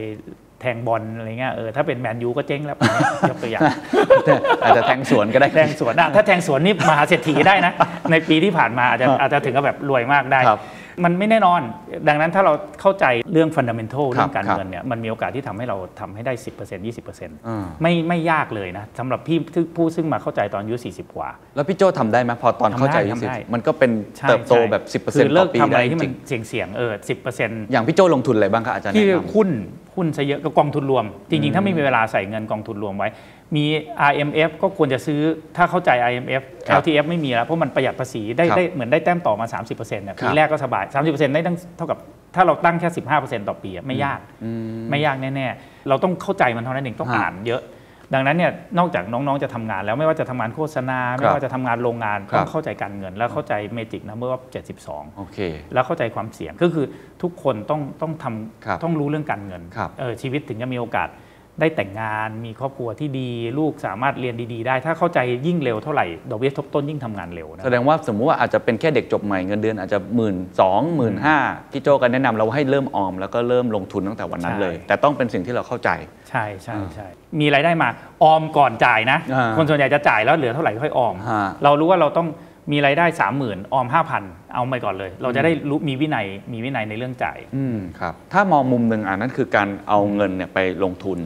[0.62, 2.78] แทงบอลอะไรเงี้ยเออถ้าเป็นแมนยูก็เจ๊งแล้ว
[3.30, 3.62] ยกตัวอย่าง
[4.64, 7.74] อาจจะแทงสวนก็ได้แทงสวนอะถ้าแทงสวนนี่มหาเศรษฐีได้นะ
[8.12, 10.60] ในปีที่ผ่านมาอาจจะอาจจะถึงกับแบบรวยมากได้ครับ
[11.04, 11.62] มันไม่แน่นอน
[12.08, 19.38] ดังนั้นถ้าเราเข้าใจเรื่องฟันดัมเ n นทัลครับเรื่องการครับเงินเนี่ยมันมีโอกาสที่ทำให้เราทำให้ได้ 10% 20%อ่าไม่ไม่ยากเลยนะสำหรับพี่
[19.76, 26.92] ผู้ซึ่งมาเข้าใจตอนอายุ 40 กว่า แล้วพี่โจทำได้ไหมพอตอนเข้าใจทำได้สิทำได้มันก็เป็นใช่เติบโตใช่แบบ 10%คือเลิต่อกปีทำอะได้ไรจที่มันริงเสี่ยงเสี่ยงๆเออ
[27.32, 29.50] 10%ๆอย่างพี่โจลงทุนอะไรบ้างคะอาจารย์ที่แนะนำหุ้น
[29.96, 33.10] หุ้นซะเยอะก็กองทุนรวม จริง ๆ ถ้าไม่มีเวลาใส่เงินกองทุนรวมไว้
[33.56, 33.66] มี
[34.12, 35.20] IMF ก็ควรจะซื้อ
[35.58, 39.46] ถ้าเข้าใจ IMF ครับ LTF ไม่มีแล้ว เพราะมันประหยัดภาษีได้ครับได้เหมือนได้แต้มต่อมา
[39.76, 41.98] 30%เนี่ยครับปีแรกก็สบาย 30%ได้ตั้งเท่ากับ
[42.36, 47.62] ถ้าเราตั้งแค่ 15%ต่อปีอะไม่ยากอืมไม่ยากแน่ๆ เราต้องเข้าใจมันเท่านั้นเองต้องฮะอ่านเยอะ
[48.14, 54.40] ดังนั้นเนี่ยนอกจากน้องๆจะทำงานแล้วไม่ว่าจะทำงานโฆษณา ไม่ว่าจะทำงานโรงงานครับต้องเข้าใจการเงิน แล้วเข้าใจเมจิกนะเมื่อว่า
[54.80, 55.38] 72 โอเค
[55.74, 56.86] แล้วเข้าใจความเสี่ยงก็คือ
[57.22, 58.26] ทุกคนต้องต้องท
[58.66, 61.10] ครับำต้องรู้เรื่องการเงินครับเออชีวิตถึงจะมีโอกาส
[61.60, 63.30] ได้แต่งงานมีครอบครัวที่ดี
[63.60, 71.38] ลูกสามารถเรียนดี ๆ ได้ ถ้าเข้าใจยิ่งเร็วเท่าไหร่ดอกเบี้ยทบต้นยิ่งทำงานเร็วนะแสดงว่าสมมุติว่าอาจจะเป็นแค่เด็กจบใหม่เงินเดือนอาจจะหมื่นสองหมื่นห้า
[71.72, 75.90] พี่โจก็แนะนำเราให้เริ่มออม แล้วก็เริ่มลงทุนตั้งแต่วันนั้นเลย แต่ต้องเป็นสิ่งที่เราเข้าใจ
[76.30, 77.08] ใช่ใช่ใช่
[77.40, 77.90] มีรายได้มา
[78.24, 82.28] ออมก่อนจ่ายนะอ่าคนส่วนใหญ่จะจ่ายแล้วเหลือเท่าไหร่ค่อยออมฮะเรารู้ว่าเราต้อง
[82.72, 83.88] มีรายได้3 0,000ออม
[84.20, 91.20] 5,000 เอาไปก่อนเลย เราจะได้รู้มีวินัยมีวินัยในเรื่องจ่ายอืมครับถ้ามองมุมหนึ่งอันนั้นคือการเอาเงินเนี่ยไปลงทุน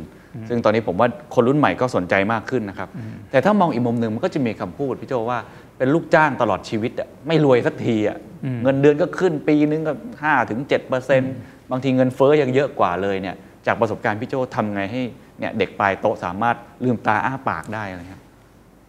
[0.49, 2.89] ซึ่งตอนนี้ผมว่าคนรุ่นใหม่ก็สนใจมากขึ้นนะครับ
[3.31, 5.39] แต่ถ้ามองอีกมุมหนึ่งมันก็จะมีคำพูดพี่โจว่า
[5.77, 11.33] เป็นลูกจ้างตลอดชีวิตอะไม่รวยสักทีอะอืมเงินเดือนก็ขึ้นปีนึงก็5ถึง7เปอร์เซ็นต์
[11.71, 13.35] บางทีเงินเฟ้อยังเยอะกว่าเลยเนี่ย
[13.67, 15.01] จากประสบการณ์พี่โจทำไงให้
[15.39, 18.23] เนี่ยเด็กปลายโต๊ะสามารถลืมตาอ้าปากได้อะไรครับ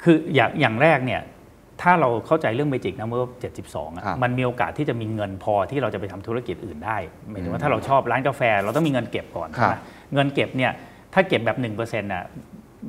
[0.03, 1.23] คืออย่างอย่างแรกเนี่ย
[1.83, 3.25] ถ้าเราเข้าใจเรื่องเมจิกนะเมื่อ
[3.61, 6.97] 72อะครับมันมีโอกาสที่จะมีเงินพอที่เราจะไปทำธุรกิจอื่นได้
[7.31, 9.77] หมายถึงว่าถ้าเราชอบร้านกาแฟเราต้องมีเงินเก็บก่อนครับใช่ไหม
[10.15, 10.73] เงินเก็บเนี่ย
[11.19, 12.25] ถ้าเก็บแบบ1%น่ะ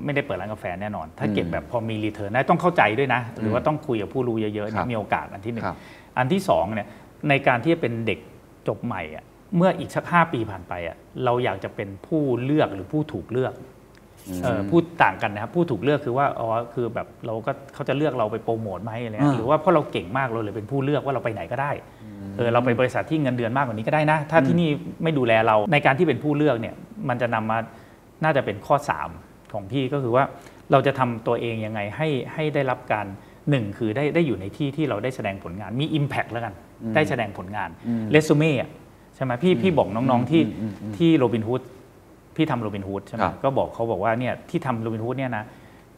[0.06, 5.78] ไม่ได้เปิดร้านกาแฟแน่นอน ถ้าเก็บแบบพอมี return ได้ต้องเข้าใจด้วยนะ หรือว่าต้องคุยกับผู้รู้เยอะๆครัเนี่ยมีโอกาสอันที่หนึ่งครับ
[6.18, 6.88] อันที่สองเนี่ย
[7.30, 8.20] ในการที่จะเป็นเด็ก
[8.68, 9.24] จบใหม่อะ
[9.58, 13.54] เมื่ออีกสักห้าปีผ่านไปอะเราอยากจะเป็นผู้เลือกหรือผู้ถูกเลือก
[14.44, 21.72] เอ่อพูดต่างกันนะครับผู้ถูกเลือกคือว่าอ๋อคือแบบเราก็เขาจะเลือกเราไปโปรโมทไหมอะไรเงี้ยอ่าหรือว่าเพราะเราเก่งมากเราเลยเป็นผู้เลือกว่าเราไปไหนก็ได้
[22.38, 24.70] เออเราไปบริษัทที่เงินเดือนมากกว่านี้ก็ได้นะ ถ้าที่นี่
[25.04, 26.76] ไม่ดูแลเราในการที่เป็นผู้เลือกเนี่ย
[27.10, 27.58] มันจะนำมา
[28.24, 28.76] น่าจะเป็นข้อ
[29.14, 30.24] 3 ของพี่ก็คือว่า
[30.72, 33.06] เราจะทำตัวเองยังไงให้ให้ได้รับการ
[33.50, 36.54] หนึ่งคือได้ได้อยู่ในที่ที่เราได้แสดงผลงานมี Impact แล้วกัน
[36.96, 37.70] ได้แสดงผลงาน
[38.12, 38.70] เรซูเม่อะ
[39.16, 40.42] ใช่ไหมพี่พี่บอกน้องๆที่
[40.98, 41.62] ที่โรบินฮูด
[42.36, 45.44] พี่ทำโรบินฮูดใช่ไหมครับก็บอกเขาบอกว่าเนี่ยที่ทำโรบินฮูดเนี่ยนะ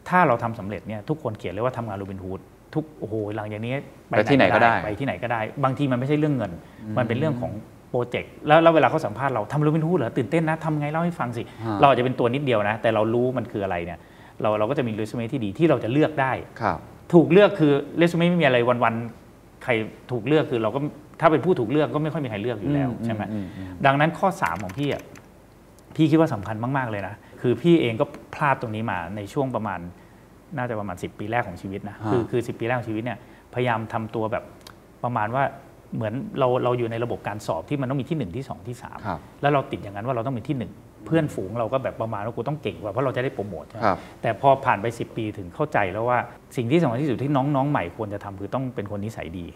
[0.08, 2.40] ถ้าเราทำสำเร็จเนี่ยทุกคนเขียนเลยว่าทำงานโรบินฮูด
[2.74, 3.74] ทุกโอ้โหหลังจากนี้
[4.08, 6.52] ไปที่ไหนก็ได้ไปที่ไหนก็ได้ บางทีมันไม่ใช่เรื่องเงิน
[6.98, 7.52] มันเป็นเรื่องของ
[7.92, 13.98] project แล้วแล้วเวลาเขาสัมภาษณ์เราทำโรบินฮูดเหรอตื่นเต้นนะทำไงเล่าให้ฟังสิฮะเราอาจจะเป็นตัวนิดเดียวนะ แต่เรารู้มันคืออะไรเนี่ย
[14.42, 16.78] เราเราก็จะมีเรซูเม่ที่ดีที่เราจะเลือกได้ ครับ
[17.12, 19.72] ถูกเลือกคือเรซูเม่ไม่มีอะไรวันๆใคร
[20.10, 20.78] ถูกเลือกคือเราก็
[21.20, 25.02] ถ้าเป็นผู้ถูกเลือกก็ไม่ค่อยมีใครเลือกอยู่แล้วอืมใช่ไหมอืมอืม ดังนั้นข้อ 3 ของพี่อะ
[25.96, 29.80] พี่คิดว่าสำคัญมาก ๆ เลยนะ คือพี่เองก็พลาดตรงนี้มาในช่วงประมาณ
[30.56, 33.18] น่าจะประมาณ 10 ปีแรกของชีวิตนะฮะคือคือ10ปีแรกของชีวิตเนี่ย
[33.54, 34.44] พยายามทำตัวแบบ
[35.04, 35.44] ประมาณว่า
[35.94, 46.18] เหมือนเราเราอยู่ในระบบการสอบที่มันต้องมีที่ 1 ที่ 2 ที่3ครับแล้วเราติดอย่างนั้นว่าเราต้องเป็นที่ 1 เพื่อนฝูงเราก็แบบประมาณว่ากูต้องเก่งกว่าเพราะเราจะได้โปรโมทใช่ไหมครับแต่พอผ่านไป 10 ปีถึงเข้าใจแล้วว่า
[46.56, 49.46] สิ่งที่สำคัญที่สุดที่น้องๆใหม่ควรจะทำคือต้องเป็นคนนิสัยดี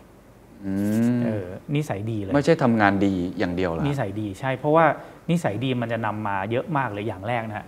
[0.65, 0.73] อื
[1.17, 1.47] มเออ
[1.77, 4.85] นิสัยดีเลย ไม่ใช่ทำงานดีอย่างเดียวเหรอนิสัยดีใช่เพราะว่า
[5.31, 7.67] นิสัยดีมันจะนำมาเยอะมากเลยอย่างแรกนะฮะ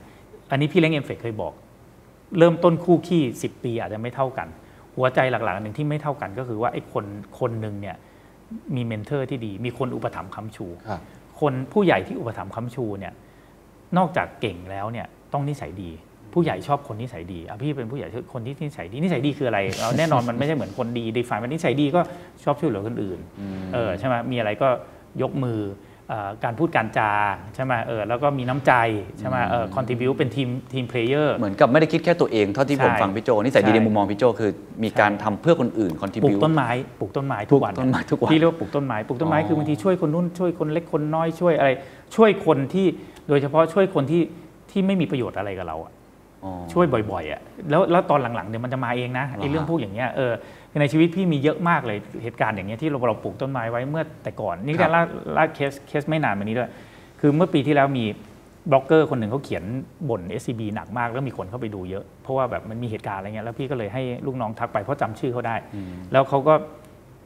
[0.51, 1.53] อันนี้พี่เล้ง MFEC เคยบอก
[2.39, 4.49] เริ่มต้นคู่ขี้10 ปีอาจจะไม่เท่ากัน
[4.97, 7.05] หัวใจหลักๆหนึ่งที่ไม่เท่ากันก็คือว่าไอ้คน
[7.39, 7.97] คนหนึ่งเนี่ย
[8.77, 11.01] มี mentor ที่ดี มีคนอุปถัมภ์ค้ำชูครับ
[11.41, 13.13] คนผู้ใหญ่ที่อุปถัมภ์ค้ำชูเนี่ย
[13.99, 15.91] นอกจากเก่งแล้วเนี่ยต้องนิสัยดี
[16.33, 22.01] ผู้ใหญ่ชอบคนนิสัยดีอะพี่เป็นผู้ใหญ่คนที่นิสัยดีนิสัยดีคืออะไรเอาแน่นอนมันไม่ใช่เหมือนคนดีดีฝ่ายมันนิสัยดีก็
[22.45, 23.19] ชอบช่วยเหลือคนอื่น
[23.75, 24.69] เออใช่ไหมมีอะไรก็
[25.23, 25.87] ยกมือเอ่อ
[26.45, 27.11] การพูดการจา
[27.55, 28.73] ใช่ไหมเออแล้วก็มีน้ำใจ
[29.19, 34.51] ใช่ไหมเออ contribute เป็น team team player เหมือนกับไม่ได้คิดแค่ตัวเอง เท่าที่ผมใช่ฟังพี่โจ้นี่ใส่ดีใช่ในมุมมองพี่โจ้คือ
[34.85, 41.71] มีการทำเพื่อคนอื่น contribute ปลูกต้นไม้ปลูกต้นไม้ทุกวันปลูกต้นไม้ทุกวันพี่เรียกว่าปลูกต้นไม้ปลูกต้นไม้อ๋อคือบางทีช่วยคนนู้นช่วยคนเล็กคนน้อยช่วยอะไร
[42.17, 42.87] ช่วยคนที่
[43.29, 44.23] โดยเฉพาะช่วยคนที่
[44.71, 45.93] ที่ไม่มีประโยชน์อะไรกับเราอะ
[46.45, 47.41] อ๋อช่วยบ่อยๆอะ
[47.71, 50.33] แล้วแล้วตอนหลังๆเนี่ยมันจะมาเองนะเหรอไอ้เรื่องฮะพวกอย่างเงี้ยเออ
[50.81, 55.03] ในชีวิตพี่มีเยอะมากเลยเหตุการณ์อย่างเงี้ยที่เราเราปลูกต้นไม้ไว้เมื่อแต่ก่อน นี่ครับก็ล่า
[55.37, 56.71] ล่า case case ไม่นานมานี้ด้วย
[57.21, 58.05] คือเมื่อปีที่แล้วมี
[58.71, 59.65] บล็อกเกอร์คนหนึ่งเขาเขียน
[60.09, 65.57] บ่น SCB หนักมากแล้วมีคนเข้าไปดูเยอะ เพราะว่าแบบมันมีเหตุการณ์อะไรเงี้ยแล้วพี่ก็เลยให้ลูกน้องทักไปเพราะจำชื่อเขาได้
[66.13, 66.55] แล้วเขาก็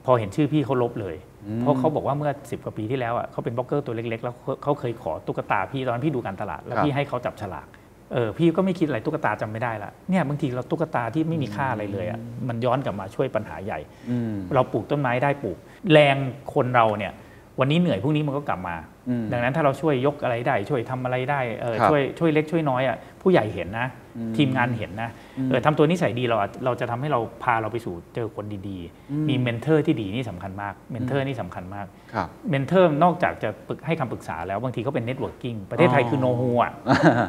[0.07, 1.17] พอเห็นชื่อพี่เขาลบเลย
[1.61, 7.67] เพราะเขาบอกว่าเมื่อ 10 กว่าปีที่แล้วอะเขาเป็นบล็อกเกอร์ตัวเล็กๆ แล้วเขาเขาเคยขอตุ๊กตาพี่ตอนนนพี่ดูการตลาด แล้วครับพี่ให้เขาจับฉลาก
[8.13, 15.57] เออพี่ก็ไม่คิดอะไรตุ๊กตาจำไม่ได้ละเนี่ยบางทีเราตุ๊กตาที่ไม่มีค่าอะไรเลยอะมันย้อนกลับมาช่วยปัญหาใหญ่อืมเราปลูกต้นไม้ได้ปลูก
[15.93, 16.17] แรง
[16.55, 17.13] คนเราเนี่ย
[17.61, 18.77] วันนี้เหนื่อยพรุ่งนี้มันก็กลับมา
[19.09, 23.89] อืมดังนั้นถ้าเราช่วยยกอะไรได้ ช่วยทำอะไรได้เออครับช่วยช่วยเล็กช่วยน้อยอะ ผู้ใหญ่เห็นนะ
[24.37, 25.11] ทีมงานเห็นนะ
[25.49, 36.73] เออทำตัวนิสัยดีเราอาจเราจะทำให้เราพาเราไปสู่เจอคนดีๆ มี mentor ที่ดีนี่สำคัญมาก mentor นี่สำคัญมากครับ mentor นอกจากจะปรึกให้คำปรึกษาแล้วบางทีเขาเป็น networking ประเทศไทยคือ know-who อะ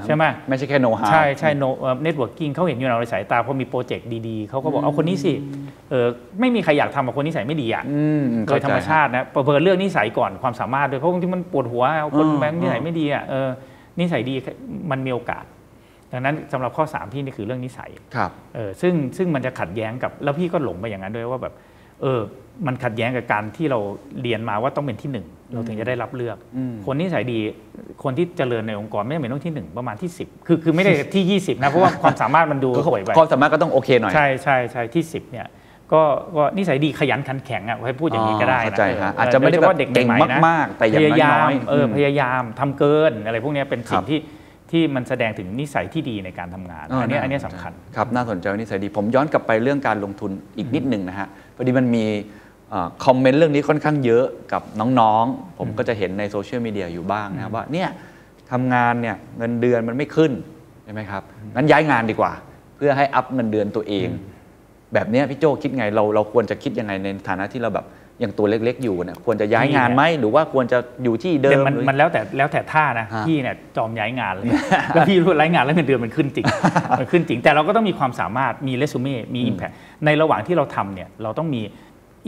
[0.05, 5.33] ใช่ไหมไม่ใช่แค่โน้ตฮาวใช่ใช่ know networking เขาเห็นอยู่ในสายตาพอมี project ดีๆเขาก็บอกเอาคนนี้สิ
[5.89, 6.07] เออ
[6.39, 13.49] ไม่มีใครอยากทำกับคนนิสัยไม่ดีอะอืมโดยธรรมชาตินะเปิดเรื่องนิสัยก่อนความสามารถด้วยเพราะบางทีมันปวดหัวเอาคนอืมแม่งนิสัยไม่ดีอะเออ
[13.99, 14.33] นิสัยดี
[14.91, 15.43] มันมีโอกาส
[16.13, 21.53] ดังนั้นสำหรับข้อ 3 พี่นี่คือเรื่องนิสัยครับเออซึ่งซึ่งมันจะขัดแย้งกับแล้วพี่ก็หลงไปอย่างนั้นด้วยว่าแบบ
[22.01, 22.21] เออ
[22.67, 23.79] มันขัดแย้งกับการที่เรา
[24.21, 27.39] เรียนมาว่าต้องเป็นที่หนึ่งเราถึงจะได้รับเลือกอืมคนนิสัยดี
[28.03, 35.47] คนที่เจริญในองค์กรไม่จำเป็นต้องที่หนึ่งประมาณที่ 10 คือคือไม่ได้ที่ 20นะเพราะว่าความสามารถมันดูก็ห่วยไปความสามารถก็ต้องโอเคหน่อยใช่ใช่ใช่ที่ 10 เนี่ย
[35.93, 36.01] ก็
[36.35, 44.19] ก็นิสัยดีขยันขันแข็งอะให้พูดอย่างนี้ก็ได้เข้านะใจฮะเอาจจะไม่ได้โยฉพแบบเด็กเก่งใหม่ๆนะมากๆแต่อย่างพยายามน้อยๆเอออมพยายามทำเกินอะไรพวกเนี้ยเป็นสิ่คงรับที่
[44.73, 52.05] ที่มันแสดงถึงนิสัยที่ดีในการทำงานอันเนี้ยอันเนี้ยสำคัญครับน่าสนใจว่านิสัยดี ผมย้อนกลับไปเรื่องการลงทุนอีกนิดหนึ่งนะฮะพอดีมันมี
[52.69, 54.61] เอ่อคอมเมนต์เรื่องนี้ค่อนข้างเยอะกับ
[54.99, 57.89] น้องๆ ผมก็จะเห็นในโซเชียลมีเดียอยู่บ้างนะครับว่าเนี่ย
[58.51, 60.31] ทำงานเนี่ยเงินเดือนมันไม่ขึ้น
[60.83, 61.23] ใช่ไหมครับ
[61.55, 62.31] งั้นย้ายงานดีกว่า
[62.75, 64.07] เพื่อให้อัพเงินเดือนตัวเอง
[64.93, 67.85] แบบเนี้ยพี่โจคิดไงเราเราควรจะคิดยังไงในฐานะที่เราแบบ
[68.23, 74.45] ยังตัวเล็ก ๆ อยู่เนี่ยควรจะย้ายงานไหมหรือว่าควรจะอยู่ที่เดิเดี๋ยมวมันหรือมันแล้วแต่แล้วแต่ท่านะฮะพี่เนี่ยจอมย้ายงานเลย
[74.93, 76.45] แล้วพี่รู้ย้ายงานแล้วเงินเดือนมันขึ้นจริง
[76.99, 79.73] มันขึ้นจริงแต่เราก็ต้องมีความสามารถมีเรซูเม่มี Impact
[80.05, 81.61] ในระหว่างที่เราทำเนี่ยเราต้องมี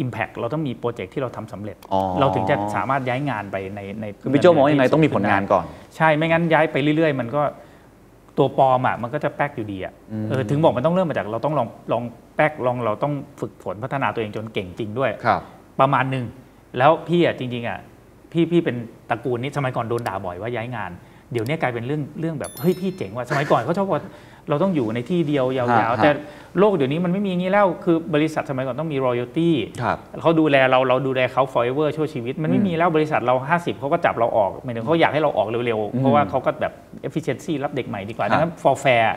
[0.04, 7.42] Impact เราต้องมีโปรเจกต์ที่เราทำสำเร็จอ๋อเราถึงจะสามารถย้ายงานไปในในคือพี่โจมองยังไงต้องมีผลงานก่อน ใช่ไม่งั้นย้ายไปเรื่อย ๆ มันก็
[8.38, 9.94] ตัวปลอมอะมันก็จะแป๊กอยู่ดีอะ
[10.30, 12.04] เออถึงบอกมันต้องเริ่มมาจากเราต้องลองลอง
[12.36, 15.42] แป๊กลองเราต้องฝึกฝนพัฒนาตัวเองจนเก่งจริงด้วยครับ
[15.80, 16.26] ประมาณหนึ่ง
[16.78, 17.80] แล้วพี่อะจริงๆอะ
[18.32, 18.76] พี่พี่เป็น
[19.10, 20.92] ตระกูลนี้สมัยก่อนโดนด่าบ่อยว่าย้ายงาน
[21.32, 24.02] เดี๋ยวนี้กลายเป็นเรื่องเรื่องแบบเฮ้ยพี่เจ๋งว่ะสมัยก่อนเขาชอบว่า
[24.50, 26.12] เราต้องอยู่ในที่เดียวยาวฮะๆแต่
[26.60, 29.50] โลกเดี๋ยวนี้มันไม่มีอย่างนี้แล้วคือบริษัทสมัยก่อนต้องมี royalty
[29.82, 36.74] ครับเขาดูแลเราเราดูแลเขา forever ชั่วชีวิต มันไม่มีแล้วบริษัทเรา 50 เขาก็จับเราออกหมายถึงเขาอยากให้เราออกเร็วๆ เพราะว่าเขาก็แบบ
[37.08, 39.08] efficiency รับเด็กใหม่ดีกว่าครับดังนั้น for fair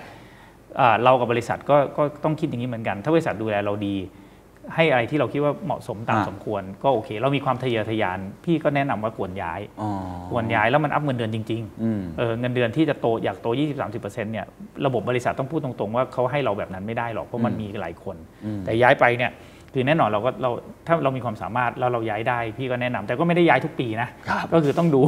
[0.80, 3.96] อ่าเรากับบริษัทก็ก็ต้องคิดอย่างนี้เหมือนกัน ถ้าบริษัทดูแลเราดี
[4.74, 9.90] ให้อะไรที่เราคิดว่าเหมาะสมตามอ่าสมควร ก็โอเค เรามีความทะเยอทะยาน พี่ก็แนะนำว่าควรย้ายอ๋อ
[10.30, 13.46] ควรย้ายแล้วมันอัพเงินเดือนจริงอืมๆเออเงินเดือนที่จะโตอยากโต
[13.90, 14.46] 20-30%เนี่ย
[14.86, 18.16] ระบบบริษัทต้องพูดตรงๆ ว่าเขาให้เราแบบนั้นไม่ได้หรอกเพราะมันมีหลายคน
[18.64, 19.32] แต่ย้ายไปเนี่ย
[19.74, 20.50] คือแน่นอนเราก็เรา
[20.86, 25.00] ถ้าเรามีความสามารถแล้วเราย้ายได้พี่ก็แนะนำแต่ก็ไม่ได้ย้ายทุกปีนะครับก็คือต้องดู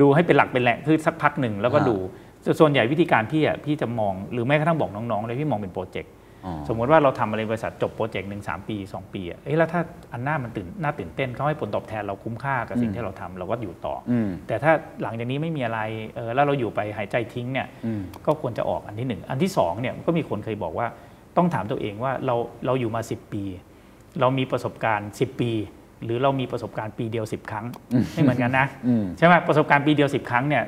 [0.00, 1.96] ดูให้เป็นหลักเป็นแหล่งคือสักพักหนึ่งแล้วก็ฮะดู
[2.44, 6.23] ส่วนส่วนใหญ่วิธีการพี่อะพี่จะมองหรือแม้กระทั่งบอกน้องๆเลยพี่มองเป็นโปรเจกต์อ๋อ
[6.68, 9.80] สมมติว่าเราทำอะไรบริษัทจบโปรเจกต์หนึ่งสามปี 2 ปีอะเอ้ยแล้วถ้า
[10.12, 15.80] อันหน้ามันตื่นน่าตื่นเต้นเขาให้ผลตอบแทนเราคุ้มค่ากับสิ่งที่เราทำเราก็อยู่ต่อออืมแต่ถ้าหลังจากนี้ไม่มีอะไร
[16.16, 20.86] เออแล้วเราอยู่ไปหายใจทิ้งเนี่ยอืมก็ควรจะออกอันที่หนึ่งอันที่สองเนี่ยก็มีคนเคยบอกว่า
[21.36, 22.34] ต้องถามตัวเองว่าเรา
[22.66, 23.42] เราอยู่มา 10 ปี
[24.20, 25.52] เรามีประสบการณ์ 10 ปี
[26.04, 27.66] หรือเรามีประสบการณ์ปีเดียว 10 ครั้ง
[28.12, 30.64] ไม่เหมือนกันนะอืมใช่ไหมประสบการณ์ปีเดียว 10 ครั้งเนี่ย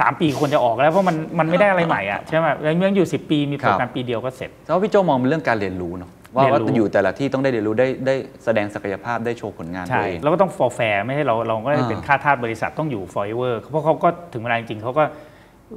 [0.04, 15.04] ามปีควรจะออกแล้วเพราะมันมันไม่ได้อะไรใหม่อะใช่ไหมแล้วเมื่ออยู่ 10 ปีมีประสบการณ์ปีเดียวก็เสร็จแต่ว่าพี่โจมองเป็นเรื่องการเรียนรู้เนาะว่าเรียนรู้ว่าอยู่แต่ละที่ต้องได้เรียนรู้ได้ได้แสดงศักยภาพได้โชว์ผลงานตัใช่วเองแล้วก็ต้อง for fair ไม่ใช่เราเราก็ได้อ่าเป็นค่าทาสบริษัทต้องอยู่ forever เพราะเขาก็ถึงเวลาจริงๆเขาก็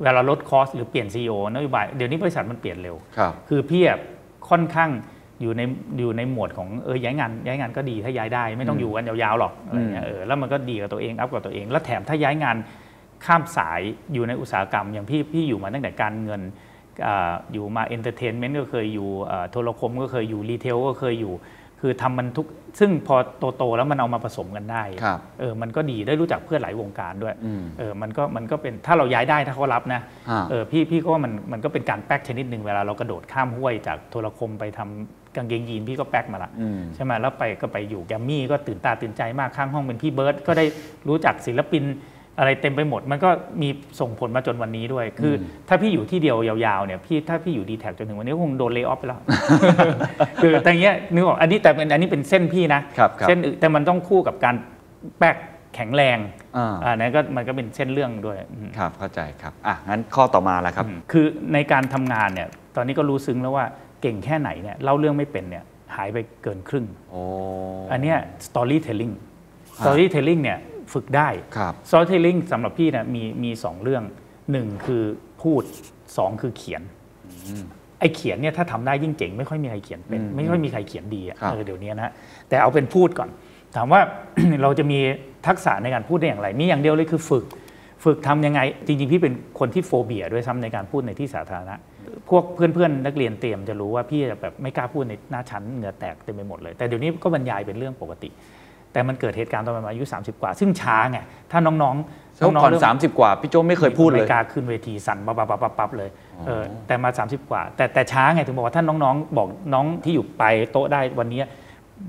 [0.01, 3.97] เวลาลดคอสหรือเปลี่ยน CEO นโยบายเดี๋ยวนี้บริษัทมันเปลี่ยนเร็วครับคือพี่อะ
[4.49, 4.89] ค่อนข้าง
[5.41, 5.61] อยู่ใน
[5.99, 12.55] อยู่ในหมวดของเออย้ายงานย้ายงานก็ดีถ้าย้ายได้ ไม่ต้องอยู่กันยาวๆหรอกอะไรเงี้ยเออแล้วมันก็ดีกับตัวเองอัพกับตัวเอง แล้วแถมถ้าย้ายงาน
[13.25, 13.81] ข้ามสาย
[14.13, 16.41] อยู่ในอุตสาหกรรม อย่างพี่พี่อยู่มาตั้งแต่การเงิน
[17.05, 21.33] อ่าอยู่มา entertainment ก็เคยอยู่อ่าโทรคมก็เคยอยู่ retail ก็เคยอยู่
[21.83, 22.47] คือทำมันทุก
[22.79, 23.15] ซึ่งพอ
[23.57, 40.65] โตๆแล้วมันเอามาผสมกันได้ครับเออมันก็ดีได้รู้จักเพื่อนหลายวงการด้วยอืมเออมันก็มันก็เป็นถ้าเราย้ายได้ถ้าเขารับนะฮะเออพี่พี่ก็ว่ามันมันก็เป็นการแป้กชนิดหนึ่งเวลาเรากระโดดข้ามห้วยจากโทรคมไปทำกางเกงยีนส์พี่ก็แป้กมาละอืมใช่ไหมแล้วไปก็ไปอยู่แกรมมี่ก็ตื่นตาตื่นใจมากข้างห้องเป็นพี่เบิร์ดก็ได้
[41.07, 41.83] รู้จักศิลปิน
[42.39, 43.29] อะไรเต็มไปหมด มันก็
[43.61, 49.21] มีส่งผลมาจนวันนี้ด้วย คืออถ้าพี่อยู่ที่เดียวยาวๆเนี่ยพี่ถ้าพี่อยู่ดีแท็จนถึงวันนี้ก็คงโดนเล y o ออฟไปแล้ว
[50.41, 54.55] คือแต่อย่างเงี้ยนึกออกอันนี้แต่เป็นอันนี้เป็นเส้นพี่นะครับครับเส้นอื่นแต่มันต้องคู่กับการ
[55.19, 55.37] แป๊ก
[55.75, 56.17] แข็งแรง
[56.57, 63.65] อ่าอ่านั้นก็มันก็เป็นเส้นเรื่องด้วยอืมครับเข้าใจครับอะงั้นข้อต่อมาแล้วครับอืมคือในการทำงานเนี่ยตอนนี้ก็รู้ซึ้งแล้วว่า
[64.01, 65.63] เก่งแค่ไหนเนี่ยเล่าเรื่องไม่เป็นเนี่ย
[65.95, 67.21] หายไปเกินครึ่งโอ้
[67.91, 68.17] อันเนี้ย
[68.47, 69.13] storytelling
[69.79, 70.59] storytelling เนี่ย
[70.93, 74.03] ฝึกได้ครับ storytelling สำหรับพี่เนี่ยมีมีสองเรื่อง
[74.51, 75.03] หนึ่งคือ
[75.41, 75.63] พูด
[76.17, 76.81] สองคือเขียน
[77.99, 82.13] ไอ้เขียนเนี่ยถ้าทำได้ยิ่งเก่งไม่ค่อยมีใครเขียนเป็นอืมไม่ค่อยมีใครเขียนดีอะครับเออเดี๋ยวนี้นะฮะ
[82.49, 83.29] แต่เอาเป็นพูดก่อน
[83.75, 84.01] ถามว่า
[84.63, 84.99] เราจะมี
[85.47, 87.45] ทักษะในการพูดได้อย่างไร มีอย่างเดียวเลยคือฝึก
[88.03, 91.75] ฝึกทำยังไง จริงๆ พี่เป็นคนที่โฟเบียด้วยซ้ำในการพูดในที่สาธารณะ
[92.29, 98.29] พวกเพื่อนๆ นักเรียนเตรียมจะรู้ว่าพี่จะแบบไม่กล้าพูดในหน้าชั้นเหงื่อแตกเต็มไปหมดเลย แต่เดี๋ยวนี้ก็บรรยายเป็นเรื่องปกติ
[98.93, 101.19] แต่มันเกิดเหตุการณ์ตอนประมาณอายุ 30 กว่า ซึ่งช้าไง
[101.51, 106.09] ถ้าน้องๆแล้วน้องๆก่อนเริ่30กว่าพี่โจไม่เคยพูดเลยไม่กล้าขึ้นเวทีสั่นปั๊บปั๊บปั๊บปั๊บปั๊บเลย
[106.47, 111.41] เออแต่มา 30 กว่า แต่แต่ช้าไงถึงบอกว่าถ้าน้องๆ บอกน้องที่อยู่ไปลายโต๊ะได้วันนี้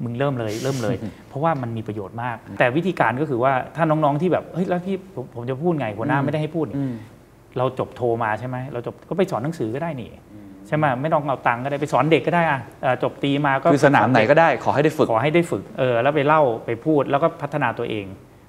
[0.03, 0.97] มึงเริ่มเลยเริ่มเลย
[1.29, 6.95] เพราะว่ามันมีประโยชน์มาก แต่วิธีการก็คือว่าถ้าน้องๆที่แบบเฮ้ยแล้วพี่ผมผมจะพูดไงหัวหน้าไม่ได้ให้พูดนี่อืม
[7.59, 10.11] เราจบโทรมาใช่ไหมเราจบก็ไปสอนหนังสือก็ได้นี่
[10.69, 18.07] ใช่ไหมไม่ต้องเอาตังค์ก็ได้ไปสอนเด็กก็ได้อะเอ่อจบตีมาก็คือสนามไหนก็ได้ ขอให้ได้ฝึกขอให้ได้ฝึกเออแล้วไปเล่าไปพูดแล้วก็พัฒนาตัวเอง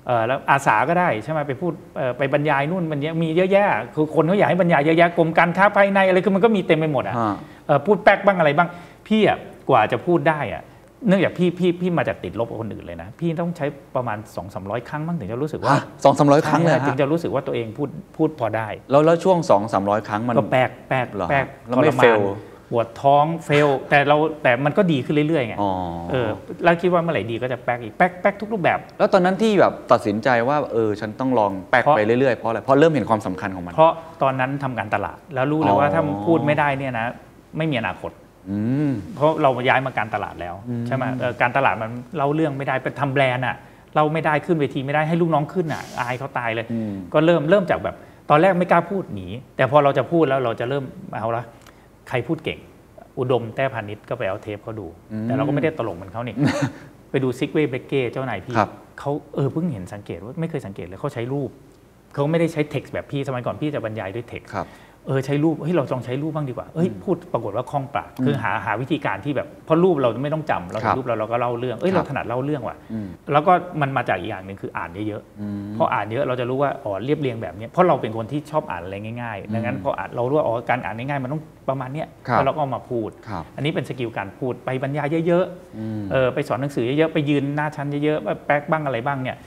[0.07, 7.35] เออแล้วอาสาก็ได้ใช่ไหมไปพูดเอ่อไปบรรยายนู่นบรรยายมีเยอะแยะคือคนเขาอยากให้บรรยายเยอะแยะกรมการค้าภายในอะไรคือมันก็มีเต็มไปหมดอะฮะ
[7.67, 8.69] เออพูดแป๊กบ้างอะไรบ้าง
[9.07, 9.37] พี่อะ
[9.69, 10.63] กว่าจะพูดได้อะ
[11.07, 22.21] เนื่องจากพี่พี่พี่มาจากติดลบกับคนอื่นเลยนะ พี่ต้องใช้ประมาณ 2 3 0 0 ครั้งบ้างถึงจะรู้สึกว่าฮะสองสามร้อยครั้งเลยใช่ฮะถึงจะรู้สึกว่าตัวเองพูดพูดพอได้ แล้วแล้วช่วงสองสามร้อยครั้งมันก็แปลกแปลกเหรอแปลกแล้วไม่ทราน fail
[22.71, 25.71] ปวดท้องเฟล แต่เราแต่มันก็ดีขึ้นเรื่อยๆไงอ๋อ
[26.11, 26.29] เออ
[26.63, 37.05] แล้วคิดว่าเมื่อไหร่ดีก็จะแป๊กอีกแป๊กแป๊กทุกรูปแบบ แล้วตอนนั้นที่แบบตัดสินใจว่าเออฉันต้องลองแปลกเพราะไปเรื่อยๆเพราะอะไรเพราะเริ่มเห็นความสำคัญของมัน เพราะตอนนั้นทำการตลาดแล้วรู้เลยว่าอ๋อถ้ามันพูดไม่ได้เนี่ยนะ
[37.57, 38.22] ไม่มีอนาคตอืม
[39.15, 40.55] เพราะเราย้ายมาการตลาดแล้ว
[40.87, 43.55] ใช่ไหมเออการตลาดมันเล่าเรื่องไม่ได้ไปทำแบรนด์อะ
[43.95, 47.95] เราไม่ได้ขึ้นเวทีไม่ได้ให้ลูกน้องขึ้นอะอายเขาตายเลยอืมก็เริ่มเริ่มจากแบบ
[48.29, 50.83] ตอนแรกไม่กล้าพูดหนีแต่พอเราจะพูดแล้วเราจะเริ่ม
[51.19, 51.43] เอาละ
[52.09, 52.59] ใครพูดเก่ง
[53.19, 54.87] อุดมแต้พานิชก็ไปเอาเทปเขาดู
[55.23, 56.35] แต่เราก็ไม่ได้ตลกเหมือนเขานี่
[57.09, 61.49] ไปดูซิกเว่ เบรกเก้เจ้านายพี่ครับเขาเออเพิ่งเห็นสังเกตว่าไม่เคยสังเกตเลยเขาใช้รูป
[62.13, 64.67] เขาไม่ได้ใช้เท็กซ์แบบพี่สมัยก่อนพี่จะบรรยายด้วยเท็กซ์ครับ
[65.07, 85.45] เออใช้รูปเฮ้ยเราลองใช้รูปบ้างดีกว่าเอ้ยพูดปรากฏว่าคล่องปากคือหาหาวิธีการที่แบบเพราะรูปเราไม่ต้องจำครับเราครัเห็บนรูปเราเราก็เล่าเรื่องเอ้ยครับเราถนัดเล่าเรื่องว่ะอืมแล้วก็มันมาจากอีกอย่างหนึ่งคืออ่านเยอะอืมๆพออ่านเยอะเราจะรู้ว่าอ๋อเรียบเรียงแบบเนี้ยเพราะเราเป็นคนที่ชอบอ่านอะไรง่ายๆดังนั้นพออ่านเรารู้ว่าอ๋อการอ่านง่ายๆมันต้องประมาณเนี้ยครับแล้วเราก็เอามาพูดครับอันนี้เป็นสกิลการพูดไปบรรยายเยอะ
[85.77, 89.37] อืมๆเออไปสอนหนังสือเยอะๆไปยืนหน้าชั้นเยอะๆแป๊กบ้างอะไรบ้างเนี่ย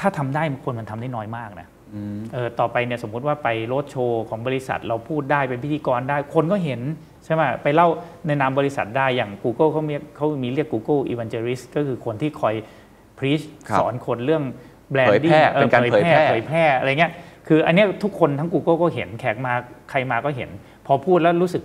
[0.00, 1.73] ถ้าทำได้คนมันทำได้น้อยมากนะอืม
[2.32, 6.80] เออต่อไปเนี่ยสมมุติว่าไปโรดโชว์ของบริษัทเราพูดได้เป็นพิธีกรได้คนก็เห็น
[7.24, 7.88] ใช่ไหมไปเล่า
[8.26, 12.54] ในนามบริษัทได้อย่าง Google เขามีเขามีเรียก Google Evangelist ก็คือคนที่คอย
[13.18, 14.42] preach ครับสอนคนเรื่อง
[14.90, 17.12] แบรนเผยดิ้แพงร่เป็นการเผยแพร่เผยแพร่อะไรเงี้ย
[17.48, 19.52] คืออันเนี้ยทุกคนทั้ง Google ก็เห็นแขกมา
[19.90, 20.50] ใครมาก็เห็น
[20.86, 21.62] พอพูดแล้วรู้สึก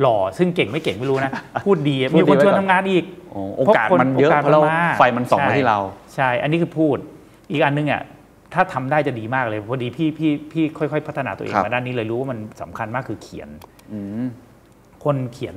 [0.00, 1.32] หล่อซึ่งเก่งไม่เก่งไม่รู้นะ
[1.64, 5.78] พูดดีพูดดีมีคนชวนไว้ก่อนทำงานอีกโอ้โอกาสมันเยอะโอกาสเพราะเรามันมากไฟมันส่องมาใช่ที่เรา
[6.14, 6.96] ใช่ อันนี้คือพูด
[7.50, 8.02] อีกอันนึงอะ
[8.54, 13.48] ถ้าทำได้จะดีมากเลยพอดีพี่พี่พี่ค่อย ๆ พัฒนาตัวเองครับมาด้านนี้เลยรู้ว่ามันสำคัญมากคือเขียน
[13.92, 14.24] อืม
[15.04, 15.56] คนเขียน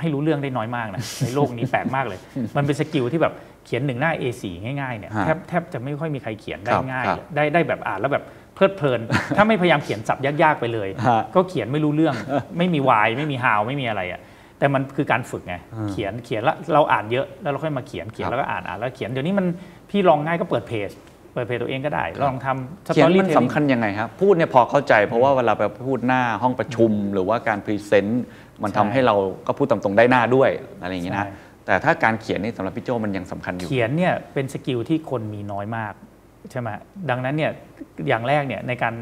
[0.00, 2.18] ให้รู้เรื่องได้น้อยมากนะในโลกนี้แปลกมากเลย
[2.56, 3.32] มันเป็น skill ที่แบบ
[3.66, 9.00] เขียนหนึ่งหน้า A4 ง่ายๆเนี่ยฮะแทบแทบจะไม่ค่อยมีใครเขียนได้ครับง่ายครับเลยได้ได้แบบอ่านแล้วแบบเพลิดเพลิน
[9.36, 12.14] ถ้าไม่พยายามเขียนศัพท์ยากๆไปเลยฮะก็เขียนไม่รู้เรื่อง
[12.58, 14.20] ไม่มี why ไม่มี how ไม่มีอะไรอะ
[14.58, 15.54] แต่มันคือการฝึกไง
[15.90, 19.46] เขียนเขียนแล้วเราอ่านเยอะแล้วเราค่อยมาเขียนเขียนครับแล้วก็อ่านอ่านแล้วเขียนเดี๋ยวนี้มัน
[19.90, 28.24] พี่ลองง่ายก็เปิดเพจเปิดเพจตัวเองก็ได้ ลองทำเขียนมัน storytelling สำคัญยังไงครับ พูดเนี่ยพอเข้าใจ เพราะว่าเวลาไปพูดหน้าห้องประชุม หรือว่าการ present
[28.62, 29.14] มันทำใช่ให้เรา
[29.46, 31.30] ก็พูดตรงๆได้หน้าด้วยอะไรอย่างนี้นะใช่
[31.66, 35.94] แต่ถ้าการเขียนนี่สำหรับพี่โจมันยังสำคัญอยู่ เขียนเนี่ยเป็นสกิลที่คนมีน้อยมาก
[36.50, 36.68] ใช่ไหม
[37.10, 37.52] ดังนั้นเนี่ย
[38.08, 38.94] อย่างแรกเนี่ยในการ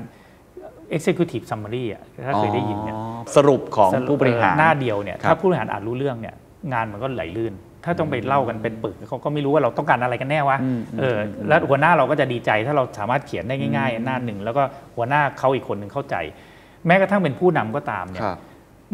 [0.96, 3.02] executive summary อะถ้าเคยได้ยินเนี่ยอ๋อ
[3.36, 6.34] สรุปของผู้บริหารหน้าเดียวเนี่ยครับถ้าผู้บริหารอ่านรู้เรื่องเนี่ย
[6.72, 11.18] งานมันก็ไหลลื่น ถ้าต้องไปเล่ากันเป็นปึกเขาก็ไม่รู้ว่าเราต้องการอะไรกันแน่วะอืมเออ
[11.48, 14.62] แล้วหัวหน้าเราก็จะดีใจถ้าเราสามารถเขียนได้ง่าย ๆ หน้าหนึ่งแล้วก็
[14.96, 16.16] หัวหน้าเขาอีกคนหนึ่งเข้าใจ
[16.86, 18.38] แม้กระทั่งเป็นผู้นำก็ตามเนี่ยครับ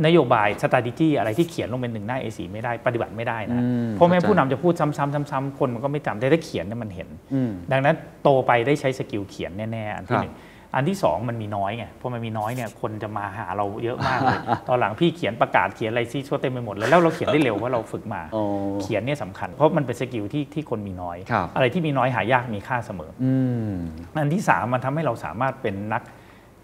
[0.07, 10.35] นโยบาย strategy อะไรที่เขียนลงเป็นหนึ่งหน้า A4 ไม่ได้ปฏิบัติไม่ได้นะอืมเพราะแม้เข้าใจผู้นำจะพูดซ้ำๆซ้ำๆคนมันก็ไม่จำแต่ถ้าเขียนเนี่ยมันเห็นอืมดังนั้นโตไปได้ใช้ skill เขียนแน่ๆอันที่ครับหนึ่ง
[10.75, 18.45] อันที่สองมันมีน้อยไงพอมันมีน้อยเนี่ยคนจะมาหาเราเยอะมากเลยตอนหลังพี่เขียนประกาศเขียนอะไรซี้ซั้วเต็มไปหมดเลยแล้วเราเขียนได้เร็วเพราะเราฝึกมาอ๋อ
[18.83, 23.33] เขียนเนี่ยสำคัญ เพราะมันเป็น skill ที่ที่คนมีน้อยครับอะไรที่มีน้อยหายากมีค่าเสมออื
[23.65, 23.71] ม
[24.15, 26.03] อันที่สามมันทำให้เราสามารถเป็นนัก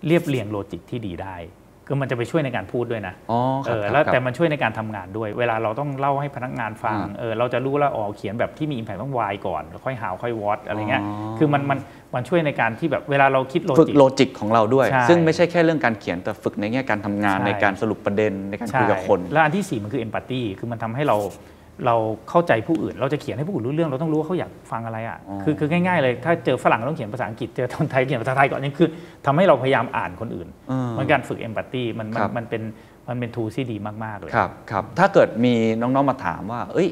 [0.07, 1.37] เรียบเรียง logic ที่ดีได้
[1.87, 11.79] คือมันจะไปช่วยในการพูดด้วยนะอ๋อคเอรับอครับแล้วครับแต่มันช่วยในการทำงานด้วย เวลาเราต้องเล่าให้พนักงานฟังอ่าเออเราจะรู้แล้วอ๋อเขียนแบบที่มี impact ต้อง why ก่อนแล้วค่อย how ค่อย what อะไรเงี้ยอ๋อคือมันมัน
[12.15, 21.17] มันช่วยในการที่แบบเวลาเราคิด logic ฝึก logicของเราด้วยใช่ซึ่งไม่ใช่แค่เรื่องการเขียนแต่ฝึกในแง่การทำงานใช่ในการสรุปประเด็นในการคุยกับคน แล้วอันที่สี่มันคือ empathy คือมันทำให้เรา
[21.87, 21.97] เรา
[22.31, 28.89] เข้าใจผู้อื่น เราจะเขียนให้ผู้อื่นรู้เรื่อง เราต้องรู้ว่าเขาอยากฟังอะไรอะอ๋อคือคือง่ายๆเลย ถ้าเจอฝรั่งเราต้องเขียนภาษาอังกฤษ เจอคนไทยเขียนภาษาไทยก่อนนี่คือ
[29.27, 32.63] ทำให้เราพยายามอ่านคนอื่นเออมันการฝึก empathy มันมันครับมันเป็น
[33.09, 36.89] มันเป็น tool ที่ดีมากๆเลยครับครับถ้าเกิดมีน้องๆมาถามว่า เอ้ย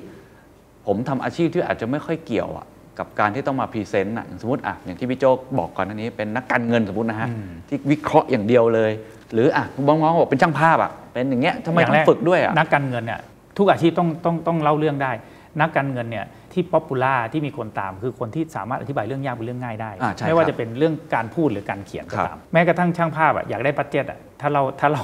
[0.87, 2.67] ผมทำอาชีพที่อาจจะไม่ค่อยเกี่ยวอะ
[2.99, 7.29] กับการที่ต้องมาพรีเซนต์อะอย่างสมมติอะอย่างที่พี่โจกบอกก่อนหน้านี้เป็นนักการเงินสมมตินะฮะ
[7.69, 8.93] ที่วิเคราะห์อย่างเดียวเลย
[9.33, 13.21] หรืออะบางน้องบอกเป็นช่างภาพอะเป็นอย่างเงี้ยทำไมย่าต้แรองฝึกด้วยอะนักการเงินเนี่ย
[13.59, 15.13] ทุกอาชีพต้องต้องต้องเล่าเรื่องได้
[15.61, 25.01] นักการเงินเนี่ยที่ popular ที่มีคนตาม คือคนที่สามารถอธิบายเรื่องยากเป็นเรื่องง่ายได้ อ่าใช่ไม่ว่าครับจะเป็นเรื่องการพูดหรือการเขียนก็ครับ ตาม แม้กระทั่งช่างภาพอะอยากได้ budget อะถ้าเราถ้าเรา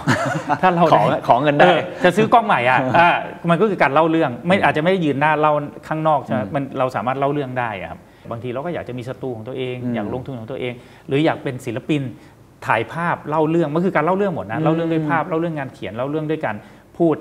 [0.63, 3.11] ถ้าเราขอได้ ขอเงินได้อ๋อจะซื้อกล้องใหม่อะอ่า
[3.51, 5.53] มันก็คือการเล่าเรื่องไม่อาจจะไม่ได้ยืนหน้าเล่า
[5.89, 10.73] ข้างนอกใช่ไหมมันเราสามารถเล่าเรื่องได้อะครับบางทีเราก็อยากจะมีสตูของตัวเอง อืมอยากลงทุนของตัวเอง
[11.09, 12.03] หรืออยากเป็นศิลปิน
[12.67, 16.57] ถ่ายภาพเล่าเรื่องมันคือการเล่าเรื่องหมดนะเล่าเรื่องด้วยภาพเล่าเรื่องงานเขียนเล่าเรื่องด้วยการ
[16.99, 17.17] พูด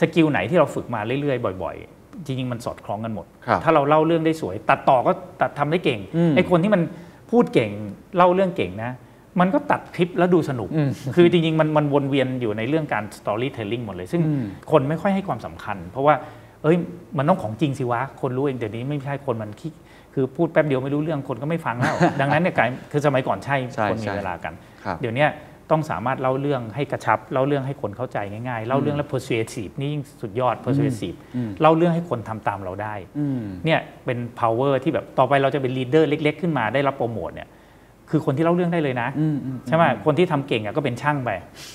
[0.00, 6.82] สกิลไหนที่เราฝึกมาเรื่อยๆ บ่อย ๆ จริงๆ มันสอดคล้องกันหมดครับถ้าเราเล่าเรื่องได้สวย ตัดต่อก็ตัดทำได้เก่งอืมไอ้คนที่มัน
[7.30, 7.70] พูดเก่ง
[8.16, 8.92] เล่าเรื่องเก่งนะ
[9.40, 16.14] มันก็ตัดคลิปแล้วดูสนุกอืมคือจริงๆ มันมันวนเวียนอยู่ในเรื่องการ storytelling หมดเลย ซึ่งอืมคนไม่ค่อยให้ความสำคัญ เพราะว่า
[16.62, 16.76] เอ้ย
[17.18, 19.72] มันต้องของจริงสิวะ คนรู้เองเดี๋ยวนี้ไม่ใช่คนมันขี้
[20.14, 24.52] คือพูดแป๊บเดียวไม่รู้เรื่องคนก็ไม่ฟังแล้ว ดังนั้นเนี่ยกลายคือสมัยก่อนใช่ใช่คนมีใช่เวลากัน
[24.84, 25.28] ครับเดี๋ยวเนี้ย
[25.72, 31.16] ต้องสามารถเล่าเรื่องให้กระชับ เล่าเรื่องให้คนเข้าใจง่ายๆ เล่าเรื่องและ persuasive นี่ยิ่งสุดยอด persuasive
[31.60, 37.48] เล่าเรื่องให้คนทำตามเราได้อืมเนี่ยเป็น power ที่แบบต่อไปเราจะเป็น leader เล็ก ๆ ขึ้นมาได้รับโปรโมทเนี่ย
[38.10, 41.30] คือคนที่เล่าเรื่องได้เลยนะอืมอืมใช่ไหมคนที่ทำเก่งอะก็เป็นช่างไป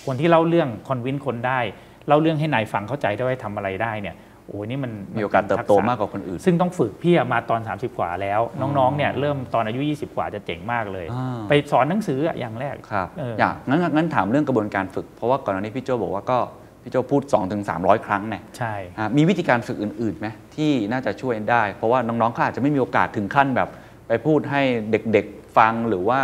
[0.05, 1.59] คนที่เล่าเรื่องคอนวินคนได้
[2.07, 4.15] เล่าเรื่องให้นายฟังเข้าใจได้ว่าทำอะไรได้เนี่ย
[4.49, 16.39] โอ้ยนี่มันมีโอกาสเติบโตทัษะมากกว่าคนอื่น ซึ่งต้องฝึกพี่อะมาตอน 30 กว่าแล้ว น้องๆเนี่ยเริ่มตอนอายุ 20 กว่าจะเจ๋งมากเลยอ่าไปสอนหนังสืออะอย่างแรกครับเออออยากงั้นงั้นถามเรื่องกระบวนการฝึก เพราะว่าก่อนหน้านี้พี่โจบอกว่าก็
[16.83, 23.69] พี่โจพูด 2-300ถึง300ครั้งเนี่ยใช่อะมีวิธีการฝึกอื่นๆไหมที่น่าจะช่วยได้ เพราะว่าน้องๆเขาอาจจะไม่มีโอกาสถึงขั้นแบบ
[24.07, 26.21] ไปพูดให้เด็กๆฟังหรือว่า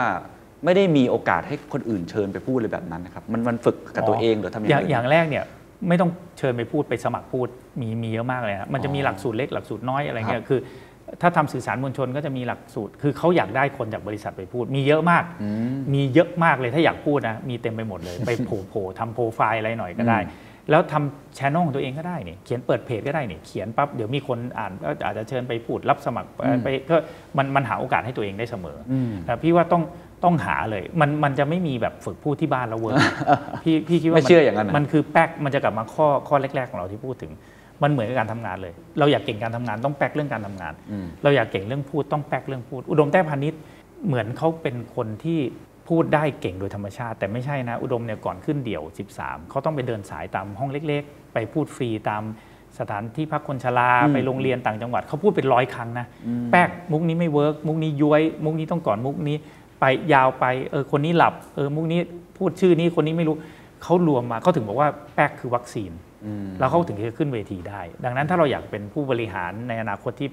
[0.66, 5.46] ไม่ได้มีโอกาสให้คนอื่นเชิญไปพูดเลยแบบนั้นนะครับมันมันฝึกกับตัวเองหรือทำอย่างอย่างอื่นอย่างแรกเนี่ย
[5.88, 7.48] ไม่ต้องเชิญไปพูดไปสมัครพูด
[7.82, 10.60] มีมีเยอะมากเลยนะมันจะมีหลักสูตรเล็กหลักสูตรน้อยอะไรเงี้ยคือ
[11.22, 26.96] ถ้าทำสื่อสารมวลชนก็จะมีหลักสูตร คือเขาอยากได้คนจากบริษัทไปพูด มีเยอะมากอืมมีเยอะมากเลยถ้าอยากพูดนะมีเต็มไปหมดเลย ไปโผล่โผล่ทำโปรไฟล์อะไรหน่อยก็ได้อืมแล้วทำช anel ของตัวเองก็ได้นี่เขียนเปิดเพจก็ได้นี่เขียนปั๊บเดี๋ยวมีคนอ่านก็อาจจะเชิญไปพูดรับสมัครไปไปก็
[27.38, 29.84] มันมันหาโอกาสให้ตัวเองได้เสมออมแต่พี่ว่าต้อง
[30.24, 32.98] ต้องหาเลย มันมันจะไม่มีแบบฝึกพูดที่บ้านแล้ว work
[33.64, 37.32] พี่พี่คิดว่าไม่เชื่ออย่างนั้นนะมันคือแป๊กมันจะกลับมาข้อข้อแรก ๆ ของเราที่พูดถึง
[37.84, 43.60] มันเหมือนกับการทำงานเลย เราอยากเก่งการทำงานต้องแป๊กเรื่องการทำงานอืมเราอยากเก่งเรื่องพูดต้องแป๊กเรื่องพูด อุดมแต้พาณิชย์
[44.08, 45.40] เหมือนเขาเป็นคนที่
[45.90, 48.84] พูดได้เก่งโดยธรรมชาติ แต่ไม่ใช่นะ อุดมเนี่ยก่อนขึ้นเดี่ยว
[49.16, 52.24] 13 เขาต้องไปเดินสายตามห้องเล็ก ๆ ไปพูดฟรีตาม
[52.80, 56.06] สถานที่พักคนชราอืมไปโรงเรียนต่างจังหวัดเขาพูดเป็นร้อยครั้งนะ
[56.52, 59.38] แป๊กมุกนี้ไม่ work มุกนี้ย้วย มุกนี้ต้องก่อนมุกนี้
[59.84, 62.00] ไปยาวไปเออคนนี้หลับเออมุกนี้
[62.38, 63.36] พูดชื่อนี้คนนี้ไม่รู้
[63.84, 65.92] เขารวมมาเขาถึงบอกว่าแป๊กคือวัคซีน
[66.26, 70.30] อืมแล้วเขาถึงจะขึ้นเวทีได้ ดังนั้นถ้าเราอยากเป็นผู้บริหารในอนาคตที่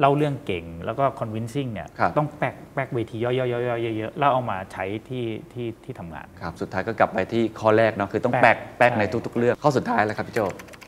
[0.00, 10.40] เล่าเรื่องเก่งแล้วก็ convincing เนี่ยครับต้องแป๊กแป๊กเวทีย่อยๆๆๆเยอะๆแล้วเอามาใช้ที่ที่ที่ทำงานครับสุดท้ายก็กลับไปที่ข้อแรกเนาะคือต้องแป๊แป๊กกแป๊กใช่ในทุกๆ เรื่องข้อสุดท้ายแล้วครับพี่โจ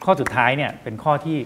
[0.05, 1.37] ข้อสุดท้ายเนี่ยเป็นข้อที่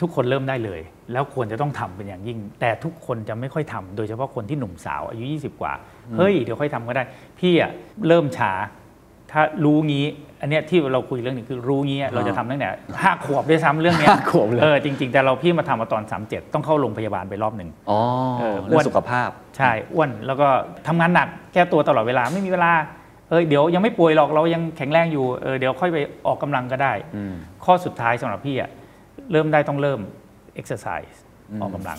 [0.00, 0.80] ทุกคนเริ่มได้เลย
[1.12, 5.72] แล้วควรจะต้องทำเป็นอย่างยิ่ง แต่ทุกคนจะไม่ค่อยทำโดยเฉพาะคนที่หนุ่มสาวอายุ 20 กว่า
[6.18, 7.04] เฮ้ยเดี๋ยวค่อยทำก็ได้
[7.38, 7.70] พี่อะ
[8.06, 8.52] เริ่มช้า
[9.32, 10.06] ถ้ารู้งี้
[10.40, 12.70] อันเนี้ยที่เราคุยเรื่องนี้คือรู้งี้เราจะทำตั้งแต่
[13.02, 18.00] ห้าขวบด้วยซ้ำเรื่องเนี้ยห้าขวบเลยเออจริง ๆ แต่เราพี่มาทำมาตอน 37 ต้องเข้าโรงพยาบาลไปรอบหนึ่งอ๋อ
[18.38, 20.48] เออเรื่องสุขภาพ ใช่อ้วนแล้วก็
[20.86, 22.72] ทำงานหนักแก้ตัวตลอดเวลาไม่มีเวลา
[23.28, 27.34] เออเดี๋ยวยังไม่ป่วยหรอกเรายังแข็งแรงอยู่เออเดี๋ยวค่อยไปออกกำลังก็ได้อืม
[27.64, 28.70] ข้อสุดท้ายสำหรับพี่อะ
[29.32, 30.00] เริ่มได้ต้องเริ่ม
[30.60, 31.14] exercise
[31.60, 31.98] ออกกำลัง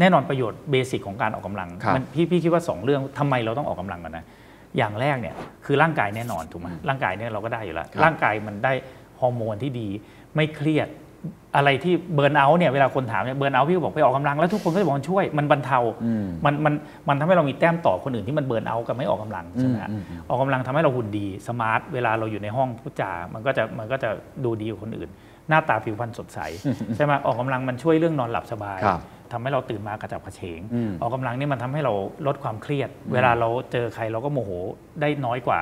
[0.00, 4.24] แน่นอนประโยชน์ basic ของการออกกำลังครับมันพี่พี่คิดว่า 2 เรื่องทำไมเราต้องออกกำลังกันนะ
[4.76, 8.72] อย่างแรกเนี่ยคือร่างกายแน่นอนถูกไหมร่างกายเนี่ยเราก็ได้อยู่แล้วครับร่างกายมันได้
[9.20, 9.88] ฮอร์โมนที่ดี
[10.34, 10.88] ไม่เครียด
[11.56, 16.74] อะไรที่ burnout เนี่ยเวลาคนถามเนี่ย burnout พี่ก็บอกไปออกกำลังแล้วทุกคนก็จะบอกมันช่วยมันบรรเทาอืมมันมัน
[17.08, 24.10] มันทำให้เรามีแต้มต่อคนอื่นที่มัน burnout กับไม่ออกกำลังใช่ไหมฮะอืมอืมออกกำลังทำให้เราหุ่นดี smart เวลาเราอยู่ในห้องพูดจามันก็จะมันก็จะ
[24.44, 25.10] ดูดีกว่าคนอื่น
[25.50, 26.38] หน้าตาผิวพรรณสดใส
[26.96, 29.00] ใช่ไหมออกกำลังมันช่วยเรื่องนอนหลับสบายครับ
[29.32, 31.94] ทำให้เราตื่นมากระฉับกระเฉงอืมออกกำลังนี่มันทำให้เรา
[32.26, 34.50] ลดความเครียด เวลาเราเจอใครเราก็โมโห
[35.00, 35.60] ได้น้อยกว่า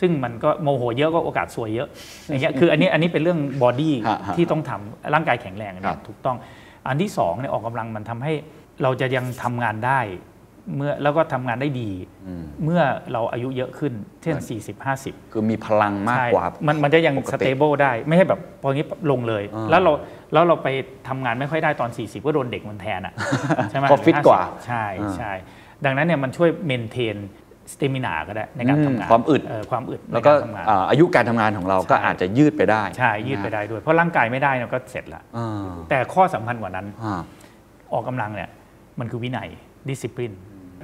[0.00, 1.88] ซึ่งมันก็โมโหเยอะก็โอกาสซวยเยอะ
[2.28, 6.36] อย่างเงี้ยคืออันนี้อันนี้เป็นเรื่อง body ฮะฮะที่ต้องทำร่างกายแข็งแรงเนี่ยครับถูกต้อง
[6.86, 8.32] อันที่สองเนี่ยออกกำลังมันทำให้
[8.82, 10.00] เราจะยังทำงานได้
[10.76, 11.90] เมื่อแล้วก็ทำงานได้ดี
[12.26, 12.80] อืมเมื่อ
[13.12, 13.92] เราอายุเยอะขึ้น
[14.22, 19.92] เช่น 40 50 คือมีพลังมากใช่กว่า มันมันจะยังปกติ stableบิลได้ ไม่ใช่แบบพองี้ลงเลยอ่าแล้วเรา
[20.32, 20.68] แล้วเราไป
[21.08, 23.14] ทำงานไม่ค่อยได้ตอน 40 ก็โดนเด็กมันแทนอะ
[23.70, 25.32] ใช่ไหมเพราะฟิตกว่า ใช่อ่าใช่
[25.84, 27.16] ดังนั้นเนี่ยมันช่วย maintain
[27.74, 37.20] stamina ก็ได้ในการอืมทำงาน ความอึดความอึดแล้วก็ในการทำงานอ่าอายุการทำงานของเราก็ใช่อาจจะยืดไปได้ ใช่ยืดไปได้ด้วย เพราะร่างกายไม่ได้เนี่ยก็เสร็จละอ่าแต่ข้อสำคัญกว่านั้นอ่า
[37.92, 38.50] ออกกำลังเนี่ย
[39.00, 39.48] มันคือวินัย
[39.88, 40.32] ดิสซิ p ลิน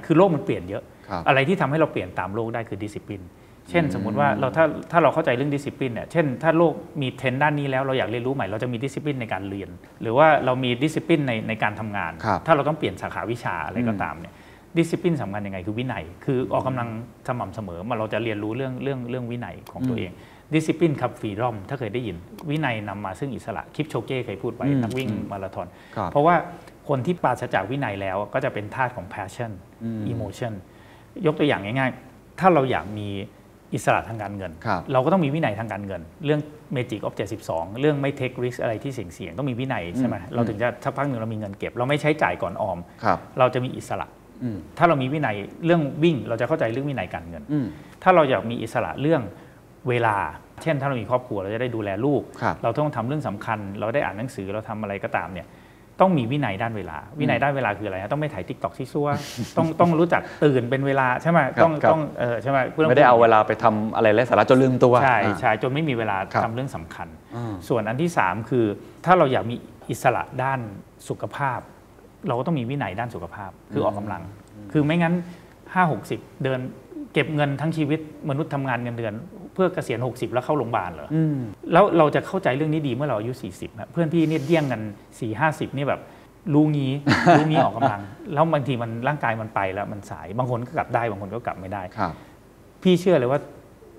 [0.05, 3.23] คือโลกมันเปลี่ยนเยอะครับอะไรที่ทำให้เราเปลี่ยนตามโลกได้คือดิสซิ p ลิน
[3.69, 9.69] เช่นสมมติว่าเราถ้าถ้าเราเข้าใจเรื่องดิสซิ p ลินเนี่ยเช่นถ้าโลกมีเทรนด์ด้านนี้แล้วเราอยากเรียนรู้ใหม่เราจะมีดิสซิ p ลินในการเรียน
[10.01, 14.33] หรือว่าเรามีดิสซิ p ลินในในการทำงานครับถ้าเราต้องเปลี่ยนสาขาวิชาอะไรก็ตามเนี่ย
[14.77, 16.87] ดิสซิ p ลินสำคัญยังไงคือวินัย คือออกกำลัง
[17.27, 20.11] สม่ำเสมอมาเราจะเรียนรู้เรื่องเรื่องเรื่องวินัยของตัวเอง
[20.53, 22.15] ดิสซิ p ลินครับฟรีดอมถ้าเคยได้ยิน
[22.49, 26.35] วินัยนำมาซึ่งอิสระ คิปโชเก้เคยพูดไว้อืมนักวิ่งอืมมาราธอนครับเพราะว่า
[26.87, 29.51] คนที่ปราศจากวินัยแล้วก็จะเป็นทาสของ passion
[29.83, 30.53] อืม emotion
[31.25, 33.07] ยกตัวอย่างง่ายๆ ถ้าเราอยากมี
[33.73, 36.41] อิสระทางการเงินครับเราก็ต้องมีวินัยทางการเงิน เรื่อง
[36.75, 37.15] Magic of
[37.47, 44.07] 72เรื่องไม่ take risk อะไรที่เสี่ยงๆ ต้องมีวินัยใช่ไหมเราถึงจะสักพักหนึ่งเรามีเงินเก็บ เราไม่ใช้จ่ายก่อนออมครับเราจะมีอิสระ
[44.43, 47.65] อืมถ้าเรามีวินัยเรื่องวิ่งเราจะเข้าใจเรื่องวินัยการเงินอืม
[48.03, 49.21] ถ้าเราอยากมีอิสระเรื่อง
[49.89, 50.15] เวลา
[50.61, 55.47] เช่น ถ้าเรามีครอบครัวเราจะได้ดูแลลูกครับเราต้องทำเรื่องสำคัญ เราได้อ่านหนังสือเราทำอะไรก็ตามเนี่ย
[56.01, 59.07] ต้องมีวินัยด้านเวลา วินัยด้านเวลาคืออะไรฮะต้องไม่ไถ TikTok ซี้ซั้ว
[59.57, 68.65] ต้องต้องรู้จักตื่นเป็นเวลาใช่ไหมครับต้องครับต้องเออใช่ไหมพื่นไม่ได้เอาเวลาไปทำอะไรไร้สาระจนลืมตัวใช่อ่าใช่จนไม่มีเวลาครับทำเรื่องสำคัญอ่าส่วนอันที่ 3 คือ
[69.05, 69.55] ถ้าเราอยากมี
[69.89, 70.59] อิสระด้าน
[71.09, 71.59] สุขภาพ
[72.27, 74.21] เราก็ต้องมีวินัยด้านสุขภาพคือออกกำลัง
[74.71, 75.13] คือไม่งั้น
[75.79, 76.59] 5 60 เดิน
[77.13, 77.99] เก็บเงินทั้งชีวิต
[78.29, 79.13] มนุษย์ทำงานเงินเดือน
[79.53, 81.37] เพื่อเกษียณ 60 แล้วเข้าโรงพยาบาลเหรอออืม
[81.71, 86.01] แล้วเราจะเข้าใจเรื่องนี้ดีเมื่อเราอายุ40นะเพื่อนพี่เนี่ยเดี่ยงกัน4 50นี่แบบ
[86.53, 86.91] รู้งี้
[87.37, 88.01] รู้งี้ออกกำลัง
[88.33, 92.13] แล้วบางทีมันร่างกายมันไปแล้วมันสายบางคนก็กลับได้บางคนก็กลับไม่ได้ครับ
[92.83, 93.39] พี่เชื่อเลยว่า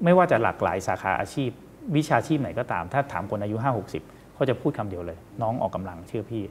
[0.04, 1.50] ไม่ว่าจะหลากหลายสาขาอาชีพ
[1.96, 3.66] วิชาชีพไหนก็ตาม ถ้าถามคนอายุ 5
[4.00, 6.42] 60เขาจะพูดคำเดียวเลย น้องออกกำลังเชื่อพี่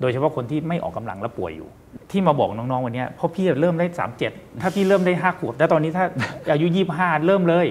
[0.00, 1.68] โดยเฉพาะคนที่ไม่ออกกำลังแล้วป่วยอยู่
[2.10, 3.86] ที่มาบอกน้องๆวันเนี้ยเพราะพี่เริ่มได้
[4.24, 6.04] 37 ถ้าพี่เริ่มได้5ขวบแต่ตอนนี้ถ้า
[6.52, 6.66] อายุ
[6.96, 7.66] 25 เริ่มเลย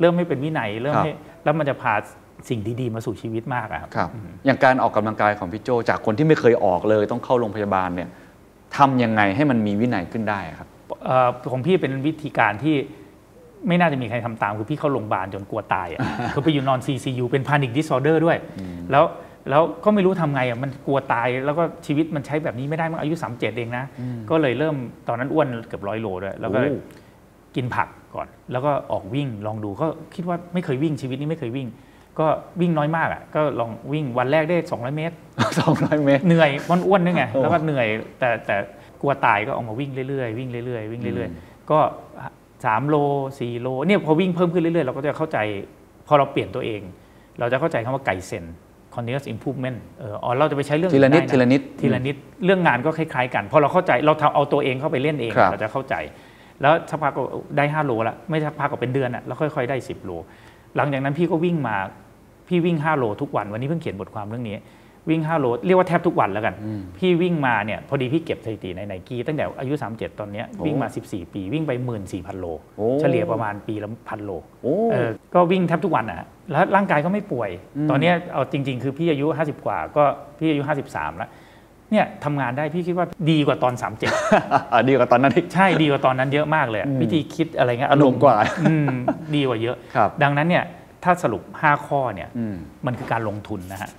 [0.00, 1.94] เริ่มไม่เป็นวินัย เริ่มครับให้แล้วมันจะพา
[2.48, 4.10] สิ่งดีๆมาสู่ชีวิตมากอะครับครับ
[4.46, 8.08] อย่างการออกกำลังกายของพี่โจจากคนที่ไม่เคยออกเลย ต้องเข้าโรงพยาบาลเนี่ย
[8.76, 10.68] ทำยังไงให้มันมีวินัยขึ้นได้ครับ
[11.04, 12.76] เอ่อของพี่เป็นวิธีการที่
[13.68, 16.00] ไม่น่าจะมีใครทำตาม คือพี่เข้าโรงพยาบาลจนกลัวตายอะ
[16.32, 18.36] คือไปอยู่นอน CCU เป็น panic disorder ด้วย
[18.90, 19.04] แล้ว
[19.50, 23.84] แล้วก็ไม่รู้ทำไงอะมันกลัวตายแล้วก็ชีวิตมันใช้แบบนี้ไม่ได้มั้งอายุ 37 เองนะ
[24.30, 24.74] ก็เลยเริ่ม
[25.08, 26.78] ตอนนั้นอ้วนเกือบร้อยโลด้วยแล้วก็โอ้
[27.56, 31.68] กินผัก ก่อน แล้วก็ออกวิ่งลองดูก็คิดว่าไม่เคยวิ่งชีวิตนี้ไม่เคยวิ่ง
[32.18, 32.26] ก็
[32.60, 35.16] วิ่งน้อยมากอะก็ลองวิ่งวันแรกได้ 200 เมตร
[35.58, 37.86] สองร้อยเมตร เหนื่อยมันอ้วนด้วยไงโอ้แล้วก็เหนื่อย
[38.18, 38.56] แต่แต่
[39.00, 41.78] กลัวตายก็ออกมาวิ่งเรื่อยๆวิ่งเรื่อยๆวิ่งเรื่อยอืมๆก็
[42.64, 42.96] สามโล
[43.38, 45.38] สี่โลเนี่ยพอวิ่งเพิ่มขึ้นเรื่อยๆเราก็จะเข้าใจ
[46.06, 46.80] พอเราเปลี่ยนตัวเอง
[47.38, 48.44] เราจะเข้าใจคำว่าไก่เซน
[48.94, 55.94] continuous improvement เอออ๋อเราจะไปใช้เรื่องทีละนิดอื่ทีละนิดทีละนิดเรื่องงานก็คล้ายๆกัน พอเราเข้าใจเราทำเอาตัวเองเข้าไปเล่นเองครับเราจะเข้าใจ
[56.62, 57.22] แล้วสักพักก็
[57.56, 60.10] ได้ 5 โลละไม่สักพักก็เป็นเดือนอะแล้วค่อย ๆ ได้ 10 โล
[60.76, 61.76] หลังจากนั้นพี่ก็วิ่งมา
[62.48, 64.58] พี่วิ่ง 5 โลทุกวันวันนี้เพิ่งเขียนบทความเรื่องนี้
[65.10, 66.54] วิ่ง 5 โล เรียกว่าแทบทุกวันแล้วกัน
[66.98, 71.72] พี่วิ่งมาเนี่ยพอดีพี่เก็บสถิติในไนกี้ตั้งแต่อายุ 37 ตอนเนี้ยโอ้วิ่งมา 14 ปี วิ่งไป
[72.06, 72.46] 14,000 โล
[72.76, 74.30] โอ้เฉลี่ยประมาณปีละพันโล
[74.62, 77.50] โอ้เออก็วิ่งแทบทุกวันนะฮะแล้วร่างกายก็ไม่ป่วย
[77.90, 80.04] ตอนเนี้ยเอาจริง ๆ คือพี่อายุ 50 กว่าก็
[80.38, 81.30] พี่อายุ 53 แล้ว
[81.92, 88.88] เนี่ยทำงานได้พี่คิดว่าดีกว่าตอน 37อะดีกว่าตอนนั้นอีกใช่ดีกว่าตอนนั้นเยอะมากเลยอะวิธีคิดอะไรเงี้ยอารมณ์กว่าอืม
[89.34, 90.64] ดีกว่าเยอะครับดังนั้นเนี่ย
[91.04, 92.56] ถ้าสรุป 5 ข้อเนี่ยอืม
[92.86, 93.90] มันคือการลงทุนนะฮะ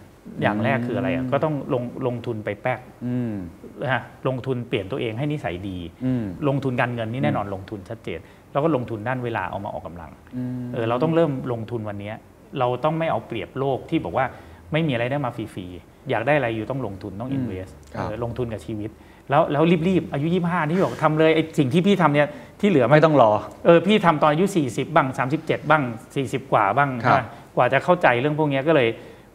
[0.42, 3.34] อย่างแรกคืออะไรอะก็ต้องลงลงทุนไปแป๊กอืม
[3.82, 8.20] นะฮะลงทุนเปลี่ยนตัวเองให้นิสัยดีอืมลงทุนการเงินนี่แน่นอนลงทุนชัดเจน
[8.52, 12.16] แล้วก็ลงทุนด้านเวลาเอามาออกกำลังอืมเออเราต้องเริ่มลงทุนวันเนี้ย
[12.60, 14.26] เราต้องไม่เอาเปรียบโลกที่บอกว่า
[14.72, 18.90] ไม่มีอะไรได้มาฟรีๆ อยากได้อะไรอยู่ต้องลงทุนต้อง invest ครับเออลงทุนกับชีวิต
[19.30, 22.28] แล้วแล้วรีบๆ อายุ 25 ที่บอกทำเลยไอ้สิ่งที่พี่ทำเนี่ย
[22.60, 23.32] ที่เหลือไม่ต้องรอ
[23.66, 25.08] เออพี่ทำตอนอายุ 40 บ้าง
[25.40, 25.84] 37 บ้าง
[26.18, 28.88] 40 กว่าบ้างครับนะกว่าจะเข้าใจเรื่องพวกเนี้ยก็เลย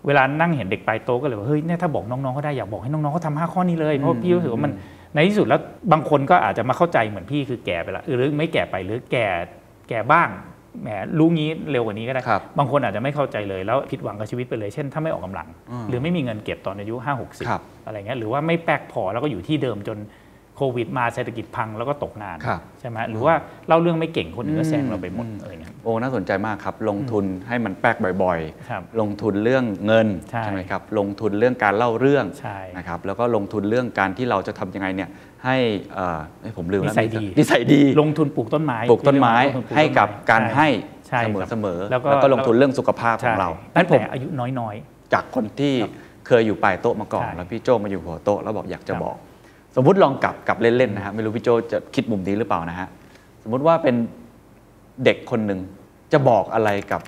[0.07, 4.73] เวลานั่งเห็นเด็กปลายโตก็เลยว่าเฮ้ยเนี่ยถ้าบอกน้องๆเขาได้อยากบอกให้น้องๆเขาทำห้าข้อนี้เลยเพราะพี่รู้สึกว่ามัน
[5.15, 5.61] ในที่สุดแล้ว
[5.93, 9.27] บางคนก็อาจจะมาเข้าใจเหมือนพี่คือแก่ไปละหรือไม่แก่ไปหรือแก่
[9.89, 10.29] แก่บ้าง
[10.81, 15.49] แหมรู้งี้เร็วกว่านี้ก็ได้ครับบางคนอาจจะไม่เข้าใจเลยแล้วผิดหวังกับชีวิตไปเลย เช่น ถ้าไม่ออกกำลัง
[15.89, 19.99] หรือไม่มีเงินเก็บตอนอายุ5ครับ60 อะไรเงี้ยหรือว่าไม่แป๊กพอแล้วก็อยู่ที่เดิมจน
[20.57, 23.35] โควิดมาเศรษฐกิจพังแล้วก็ตกงานครับใช่ไหมหรือว่า
[23.69, 28.39] เล่าเรื่องไม่เก่งคนอื่นก็แซงเราไปหมดอืมอะไรเงี้ยโอ้น่าสนใจมากครับ ลงทุนให้มันแป๊กบ่อย
[28.71, 30.07] ครับๆลงทุนเรื่องเงิน
[30.43, 35.09] ใช่ไหมครับลงทุนเรื่องการเล่าเรื่องใช่นะครับแล้วก็ลงทุนเรื่องการที่เราจะทำยังไงเนี่ย
[35.45, 35.57] ให้
[35.95, 40.69] เอ่อเอ้ยผมลืมแล้วนิสัยดีนิสัยดี ลงทุนปลูกต้นไม้ปลูกต้นไม้ลงทุนปลูให้กับการให้
[41.09, 44.75] ใช่เสมอครับเสมอแล้วก็แล้วก็ลงทุนเรื่องสุขภาพของเราใช่นั้นผมตั้งแต่อายุน้อย
[45.13, 45.75] จากคนที่
[46.27, 49.17] เคยอยู่ปลายโต๊ะมาก่อนใช่แล้วพี่โจมาอยู่หัวโต๊ะแล้วบอกอยากจะครับบอก
[49.77, 52.89] สมมติลองกลับกลับเล่นๆนะฮะไม่รู้พี่โจจะคิดมุมนี้หรือเปล่านะฮะ
[53.43, 53.97] สมมติว่าเป็น
[55.05, 55.61] เด็กคนหนึ่ง
[56.13, 57.01] จะบอกอะไรกับ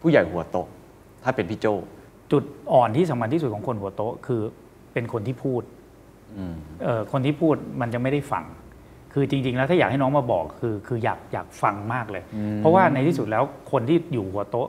[0.00, 0.66] ผู้ใหญ่หัวโต๊ะ
[1.24, 4.40] ถ้าเป็นพี่โจๆจุดอ่อนที่สำคัญที่สุดของคนหัวโต๊ะคือ
[4.92, 5.62] เป็นคนที่พูด
[6.36, 8.44] อืมเอ่อคนที่พูดมันจะไม่ได้ฟัง
[9.12, 14.68] คือจริง ๆ แล้วถ้าอยากให้น้องมาบอกคือคืออยากอยากฟังมากเลยอืมเพราะว่าในที่สุดแล้วคนที่อยู่หัวโต๊ะ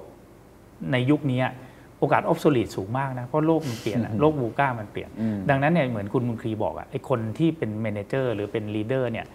[0.92, 1.42] ในยุคนี้
[2.04, 9.26] โอกาส obsolete สูงมากนะ เพราะโลกมันเปลี่ยนอะโลก VUCA มันเปลี่ยนอืมดังนั้นเนี่ยเหมือนคุณมุนครีบอกอะไอคนที่เป็น manager หรือเป็น leader เนี่ย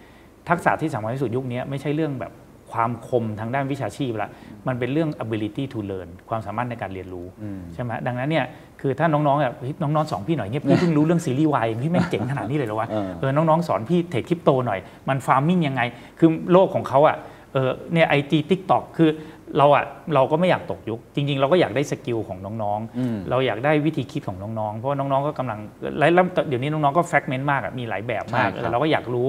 [0.49, 2.33] ทักษะที่สำคัญที่สุดยุคนี้ไม่ใช่เรื่องแบบ
[2.71, 4.29] ความคมทางด้านวิชาชีพละ
[4.67, 8.45] มันเป็นเรื่อง ability to learn ความสามารถในการเรียนรู้อืมใช่ไหมดังนั้นเนี่ย
[8.81, 15.81] คือถ้าน้องๆแบบเฮ้ยน้องๆสอนพี่หน่อยเนี่ยพี่เพิ่งรู้เรื่องซีรีส์วายพี่แม่งเจ๋งขนาดนี้เลยเหรอวะเออเออน้องๆสอนพี่เทคคริปโตหน่อยมัน farming ยังไง
[16.19, 17.15] คือโลกของเขาอะ
[17.53, 19.09] เออเนี่ย IG TikTok คือ
[19.57, 25.59] เราอะเราก็ไม่อยากตกยุค จริง ๆ เราก็อยากได้ skill ของน้องอืมๆเราอยากได้วิธีคิดของน้องๆ เพราะว่าน้องๆก็กำลัง
[25.99, 29.27] แล้วแล้วเดี๋ยวนี้น้องๆก็ fragment มากอะมีหลายแบบมากใช่ครับเออเราก็อยากรู้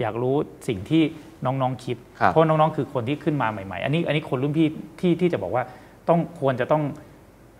[0.00, 0.34] อยากรู้
[0.68, 1.02] สิ่งที่
[1.46, 4.66] น้องๆคิดครับเพราะน้องๆ คือคนที่ขึ้นมาใหม่ ๆ อันนี้อันนี้คนรุ่นพี่
[5.00, 5.64] ที่ที่จะบอกว่า
[6.08, 6.82] ต้องควรจะต้อง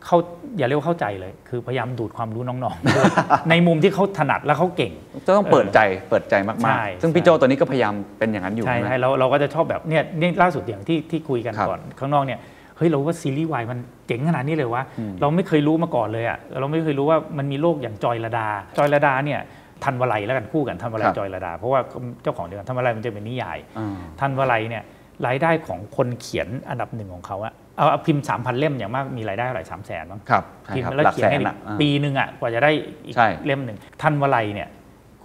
[0.06, 0.16] เข้า
[0.58, 3.10] อย่าเรียกว่าเข้าใจเลย คือพยายามดูดความรู้น้องๆด้วย
[3.50, 4.92] ในมุมที่เขาถนัดและเขาเก่ง
[5.26, 5.80] จะต้องเปิดใจ
[6.10, 12.38] เปิดใจมากใช่ๆซึ่งพี่ใช่โจตัวนี้ก็พยายามเป็นอย่างนั้นอยู่ใช่ไหมใช่เราเราก็จะชอบแบบเนี่ยนี่ล่าสุดอย่างที่ที่คุยกันครับก่อนข้างนอกเนี่ย
[12.76, 18.48] เฮ้ยเราว่าซีรีส์วายมันเจ๋งขนาดนี้เลยวะอืมเราไม่เคยรู้มาก่อนเลยอะเราไม่เคยรู้ว่ามันมีโลกอย่างจอยระดา
[18.78, 19.40] จอยระดาเนี่ย
[19.84, 21.80] ทันวลัยแล้วกันคู่กันทันวลัยจอยระดา เพราะว่า
[22.22, 24.82] เจ้าของเดียวกันทันวลัยมันจะเป็นนิยายอ่าทันวลัยเนี่ย
[25.26, 32.70] รายได้ของคนเขียนอันดับหนึ่งของเขาอะ เอาเอาพิมพ์สามพันเล่มอย่างมากมีรายได้เท่าไหร่สามแสนมั้งครับใช่พิมครับพ์แล้วหลักเขียแสนให้นอีอะกอ่าปีหนึ่งอะกว่าจะได้
[33.04, 34.68] อีกใช่เล่มหนึ่งทันวลัยเนี่ย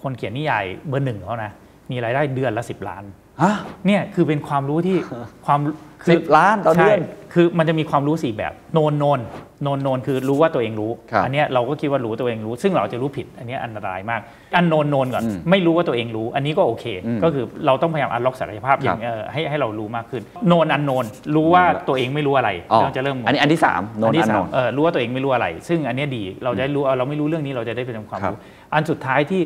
[0.02, 1.52] คนเขียนนิยายเบอร์หนึ่งเขานะ
[1.92, 3.04] มีรายได้เดือนละสิบล้าน
[3.42, 3.54] ฮะ
[3.86, 4.98] เนี่ยคือเป็นความรู้ที่
[5.46, 5.72] ความคื
[6.08, 9.20] สิบล้านต่อเดือนใช่คือมันจะมีความรู้สี่แบบโนนโนน
[9.64, 14.22] โนนโนนคือรู้ว่าตัวเองรู้ครับอันเนี้ยเราก็คิดว่ารู้ตัวเองรู้ ซึ่งเราจะรู้ผิด อันเนี้ยอันตรายมาก
[14.56, 28.40] อันโนนโนนก่อนอืมไม่รู้ว่าตัวเองรู้ อันนี้ก็โอเคอืมก็คือเราต้องพยายามอันล็อกศักยภาพอย่างครับเอ่อให้ให้เรารู้มากขึ้น โนนอันโนนรู้ว่าตัวเองไม่รู้อะไรอ๋อเราจะเริ่มงงอันนี้อันที่สาม known อันที่อันสาม known unknown เออรู้ว่าตัวเองไม่รู้อะไร ซึ่งอันเนี้ยดี เราจะได้รู้เอาเราไม่รู้เรื่องนี้เราจะได้เป็นความครับรู้
[28.74, 29.42] อันสุดท้ายที่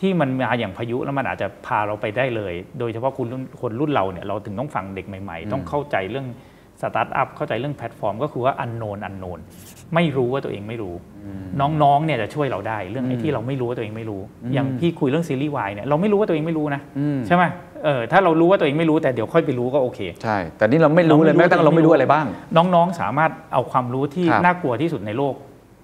[0.00, 6.26] ที่มันมาอย่างพายุแล้วมันอาจจะพาเราไปได้เลย โดยเฉพาะคนรุ่นคนรุ่นเราเนี่ยเราถึงต้องฟังเด็กใหม่ๆ ต้องเข้าใจเรื่อง
[6.82, 9.38] สตาร์ทอัพเข้าใจเรื่องแพลตฟอร์ม ก็คือว่าอันโนนอันโนน
[9.94, 10.94] ไม่รู้ว่าตัวเองไม่รู้
[11.82, 14.20] น้องๆเนี่ยจะช่วยเราได้เรื่องไอ้ที่เราไม่รู้ว่าตัวเองไม่รู้
[14.52, 17.44] อย่างพี่คุยเรื่องซีรีส์วายเนี่ยเราไม่รู้ว่าตัวเองไม่รู้นะอืมใช่ไหม
[17.84, 22.26] เออถ้าเรารู้ว่าตัวเองไม่รู้แต่เดี๋ยวค่อยไปรู้ก็โอเคใช่แต่นี่เราไม่รู้เลยเราไม่รู้แม้กระทั่งเราไม่รู้อะไรบ้าง
[22.56, 25.34] น้องๆสามารถเอาความรู้ที่ครับน่ากลัวที่สุดในโลก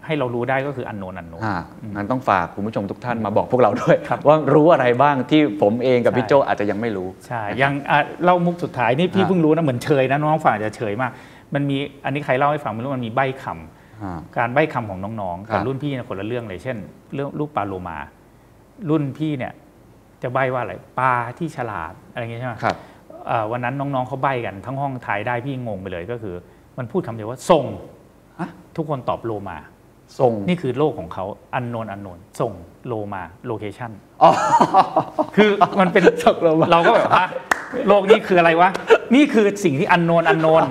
[0.06, 1.56] ให้เรารู้ได้ก็คืออันโนนอันโนนอ่า
[1.94, 11.10] งั้นต้องฝากคุณผู้ชมทุกท่านมาบอกพวกเราด้วยครับว่ารู้อะไรบ้างที่ผมเองกับใช่พี่โจอาจจะยังไม่รู้ใช่ยังอะเล่ามุกสุดท้ายนี่พี่อ่าเพิ่งรู้นะเหมือนเชยนะน้องๆฝั่งจะเฉยมาก
[11.54, 16.76] มันมีอันนี้ใครเล่าให้ฟังไม่รู้มันมีใบ้คำอ่าการใบ้คำของน้องๆครักับบรุ่นพี่เนี่ยคนละเรื่องเลยเช่น
[17.14, 17.98] เรื่องลูกปลาโลมา
[18.90, 19.52] รุ่นพี่เนี่ย
[20.22, 22.76] จะใบ้ว่าอะไรปลาที่ฉลาดอะไรอย่างเงี้ยใช่ไหมครับ
[23.26, 26.34] เอ่อวันนั้นน้องๆเขาใบ้กันทั้งห้องทายได้พี่งงไปเลยก็คือ
[26.78, 27.64] มันพูดคำเดียวว่าส่ง
[28.40, 29.58] ฮะทุกคนตอบโลมา
[30.18, 32.52] ส่ง นี่คือโลกของเขาอันโนนอันโนนส่ง
[32.86, 33.90] โลมา location
[34.22, 34.30] อ๋อ
[35.36, 35.50] คือ
[35.80, 37.24] มันเป็นส่งโลมา เราก็แบบว่า
[37.88, 38.70] โลกนี้คืออะไรวะ
[39.14, 40.62] นี่คือสิ่งที่อันโนนอันโนน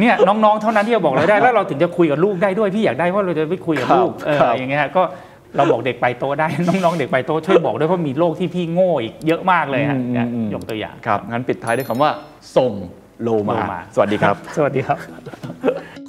[0.00, 5.02] เนี่ยน้องๆ เท่านั้นที่จะบอกเราได้แล้วเราถึงจะคุยกับลูกได้ด้วยพี่อยากได้เพราะเราจะไปคุยกับลูกครับเออครับอย่างเงี้ยก็
[5.56, 12.10] เราบอกเด็กไปโตได้น้องๆ เด็กไปโตช่วยบอกด้วยเพราะมีโลกที่พี่โง่อีกเยอะมากเลยฮะเนี่ยยกตัวอย่างครับ งั้นปิดท้ายด้วยคำว่า
[12.56, 12.72] ส่ง
[13.22, 14.98] โลมาโลมาสวัสดีครับ สวัสดีครับ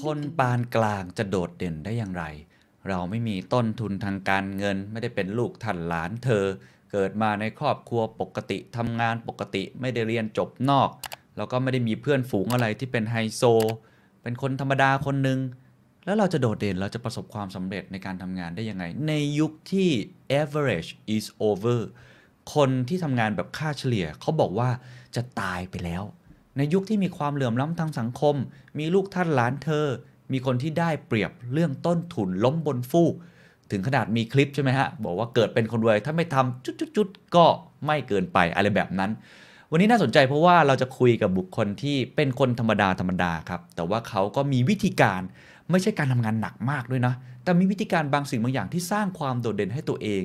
[0.04, 2.24] คนปานกลางจะโดดเด่นได้อย่างไร
[2.90, 6.46] เราไม่มีต้นทุนทางการเงิน ไม่ได้เป็นลูกท่านหลานเธอ
[6.92, 10.90] เกิดมาในครอบครัวปกติทำงานปกติไม่ได้เรียนจบนอก
[11.38, 13.44] แล้วก็ไม่ได้มีเพื่อนฝูงอะไรที่เป็นไฮโซ
[14.22, 15.40] เป็นคนธรรมดาคนหนึ่ง
[16.06, 19.90] แล้วเราจะโดดเด่นเราจะประสบความสำเร็จในการทำงานได้ยังไง ในยุคที่
[20.42, 21.80] average is over
[22.56, 24.70] คนที่ทำงานแบบค่าเฉลี่ยเขาบอกว่า
[25.16, 26.04] จะตายไปแล้ว
[26.58, 28.36] ในยุคที่มีความเหลื่อมล้ำทางสังคม
[28.78, 29.88] มีลูกท่านหลานเธอ
[30.32, 33.14] มีคนที่ได้เปรียบเรื่องต้นทุนล้มบนฟูก
[33.72, 36.66] ถึงขนาดมีคลิปใช่ไหมฮะ บอกว่าเกิดเป็นคนรวยถ้าไม่ทำ
[36.98, 37.46] จุดๆๆก็
[37.86, 39.12] ไม่เกินไปอะไรแบบนั้น
[39.72, 45.22] วันนี้น่าสนใจเพราะว่าเราจะคุยกับบุคคลที่เป็นคนธรรมดาธรรมดาครับ แต่ว่าเขาก็มีวิธีการ
[45.70, 47.14] ไม่ใช่การทำงานหนักมากด้วยนะ
[47.44, 50.24] แต่มีวิธีการบางสิ่งบางอย่างที่สร้างความโดดเด่นให้ตัวเอง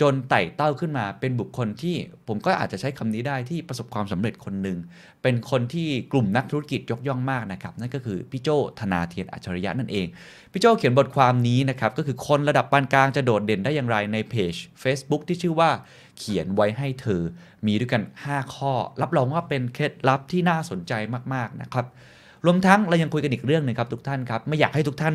[0.00, 1.96] จนไต่เต้าขึ้นมาเป็นบุคคลที่
[2.28, 4.78] ผมก็อาจจะใช้คำนี้ได้ที่ประสบความสำเร็จคนหนึ่ง
[5.22, 8.48] เป็นคนที่กลุ่มนักธุรกิจยกย่องมากนะครับ นั่นก็คือพี่โจ
[8.80, 10.06] ธนาเทียนอัจฉริยะนั่นเอง
[10.52, 15.70] พี่โจเขียนบทความนี้นะครับ ก็คือคนระดับปานกลางจะโดดเด่นได้อย่างไรในเพจ Facebook ที่ชื่อว่า
[16.18, 17.22] เขียนไว้ให้เธอ
[17.66, 18.72] มีด้วยกัน 5 ข้อ
[19.02, 20.92] รับรองว่าเป็นเคล็ดลับที่น่าสนใจ
[21.34, 21.86] มากๆนะครับ
[22.46, 25.14] รวมทั้งเรายังคุยกันอีกเรื่องหนึงครับทุกท่านครับไม่อยากให้ทุกท่าน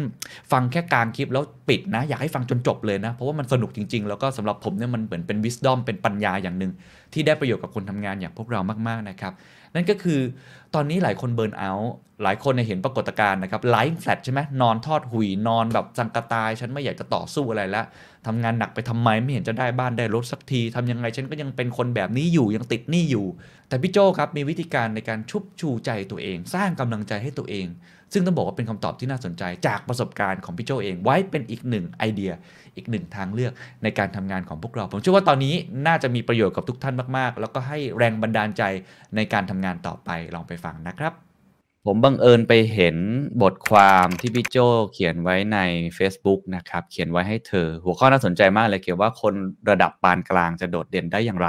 [0.51, 6.71] ฟังแค่กลางคลิปแล้วปิดนะ อยากให้ฟังจนจบเลยนะ เพราะว่ามันสนุกจริง ๆ แล้วก็สำหรับผมเนี่ยมันเหมือนเป็นวิส d o m เป็นปัญญาอย่างหนึ่ง
[7.13, 9.33] ที่ได้ประโยชน์กับคนทำงานอย่างพวกเรามากๆนะครับ
[9.75, 10.19] นั่นก็คือ
[10.75, 11.93] ตอนนี้หลายคน burnout
[12.23, 17.85] หลายคนเห็นปรากฏการณ์นะครับ lie flat ใช่ไหมนอนทอดหุ่ยนอนแบบจังกระตาย ฉันไม่อยากจะต่อสู้อะไรแล้ว
[18.27, 23.25] ทำงานหนักไปทำไมไม่เห็นจะได้บ้านได้รถสักทีทำยังไงฉันก็ยังเป็นคนแบบนี้อยู่ยังติดหนี้อยู่
[23.69, 27.67] แต่พี่โจครับมีวิธีการในการชุบชูใจตัวเอง สร้างกำลังใจให้ตัวเอง
[28.13, 32.31] ซึ่งต้องบอกว่าเป็นคำตอบที่น่าสนใจจากประสบการณ์ของพี่โจเอง ไว้เป็นอีกหนึ่งไอเดีย
[32.75, 33.53] อีกหนึ่งทางเลือก
[33.83, 35.55] ในการทำงานของพวกเรา ผมเชื่อว่าตอนนี้
[35.87, 38.63] น่าจะมีประโยชน์กับทุกท่านมาก ๆ แล้วก็ให้แรงบันดาลใจ
[39.15, 41.32] ในการทำงานต่อไปลองไปฟังนะครับ
[41.87, 42.97] ผมบังเอิญไปเห็น
[43.41, 44.57] บทความที่พี่โจ
[44.93, 45.59] เขียนไว้ใน
[45.97, 49.33] Facebook นะครับ เขียนไว้ให้เธอ หัวข้อน่าสนใจมากเลยเกี่ยวว่าคน
[49.69, 51.47] ระดับปานกลางจะโดดเด่นได้อย่างไร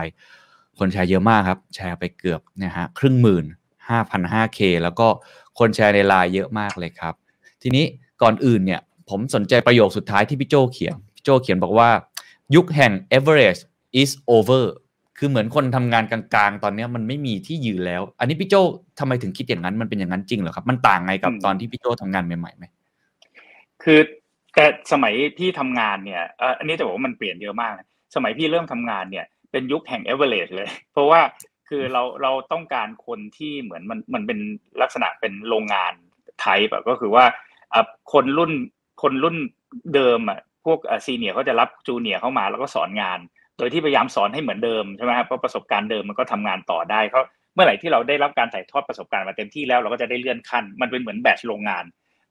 [0.79, 3.45] คนแชร์เยอะมากครับ แชร์ไปเกือบนะฮะครึ่งหมื่น
[3.89, 5.07] 5,500K แล้วก็
[5.59, 7.15] คนแชร์ในไลน์เยอะมากเลยครับ
[7.63, 7.85] ทีนี้
[8.23, 8.81] ก่อนอื่นเนี่ย
[9.11, 11.91] ผมสนใจประโยคสุดท้ายที่พี่โจเขียนพี่โจเขียนบอกว่า
[12.55, 13.61] ยุคแห่ง average
[14.03, 14.65] is over
[15.19, 18.55] คือเหมือนคนทำงานกลางๆ ตอนเนี้ยมันไม่มีที่ยืนแล้ว อันนี้พี่โจ
[18.99, 22.65] ทำไมถึงคิดอย่างนั้นมันเป็นอย่างนั้นจริงเหรอครับ มันต่างไงกับอืมตอนที่พี่โจทำงานใหม่ๆไหม
[23.83, 24.01] คือ
[24.55, 31.21] แต่สมัยพี่ทำงานเนี่ยเอ่ออันนี้จะบอกว่ามันเปลี่ยนเยอะมากนะสมัยพี่เริ่มทำงานเนี่ยเป็นยุคแห่ง average เลย เพราะว่า
[31.69, 34.39] คือเราเราต้องการคนที่เหมือนมันมันเป็น
[34.83, 35.93] ลักษณะเป็นโรงงาน
[36.41, 37.25] ไทยแบบก็คือว่า
[37.73, 37.81] อะ
[38.13, 38.53] คนรุ่น
[39.03, 39.37] คนรุ่น
[39.95, 43.19] เดิมอะพวกซีเนียเขาจะรับจูเนียเข้ามาแล้วก็สอนงาน
[43.59, 47.23] โดยที่พยายามสอนให้เหมือนเดิมใช่ไหมครับเพราะประสบการณ์เดิมมันก็ทำงานต่อได้เขา
[47.55, 51.85] เมื่อไหร่ที่เราได้รับการถ่ายทอดประสบการณ์มาเต็มที่แล้วเราก็จะได้เลื่อนขั้น มันเป็นเหมือนแบตโรงงาน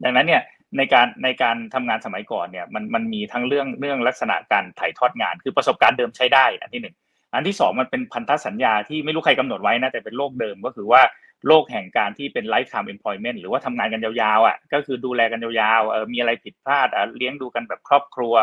[0.03, 0.41] ดังนั้นเนี่ย
[0.78, 6.95] ในการในการทำงานสมัยก่อนเนี่ยมันมันมีทั้งเรื่องเรื่องลักษณะการถ่ายทอดงาน คือประสบการณ์เดิมใช้ได้อันที่หนึ่ง
[7.34, 11.01] อันที่สองมันเป็นพันธสัญญาที่ไม่รู้ใครกำหนดไว้นะแต่เป็นโลกเดิมก็คือว่า
[11.47, 18.34] โลกแห่งการที่เป็น lifetime employment หรือว่าทำงานกันยาวๆอะก็คือดูแลกันยาวๆเออมีอะไรผิดพลาดอะเลี้ยงดูกันแบบครอบครัว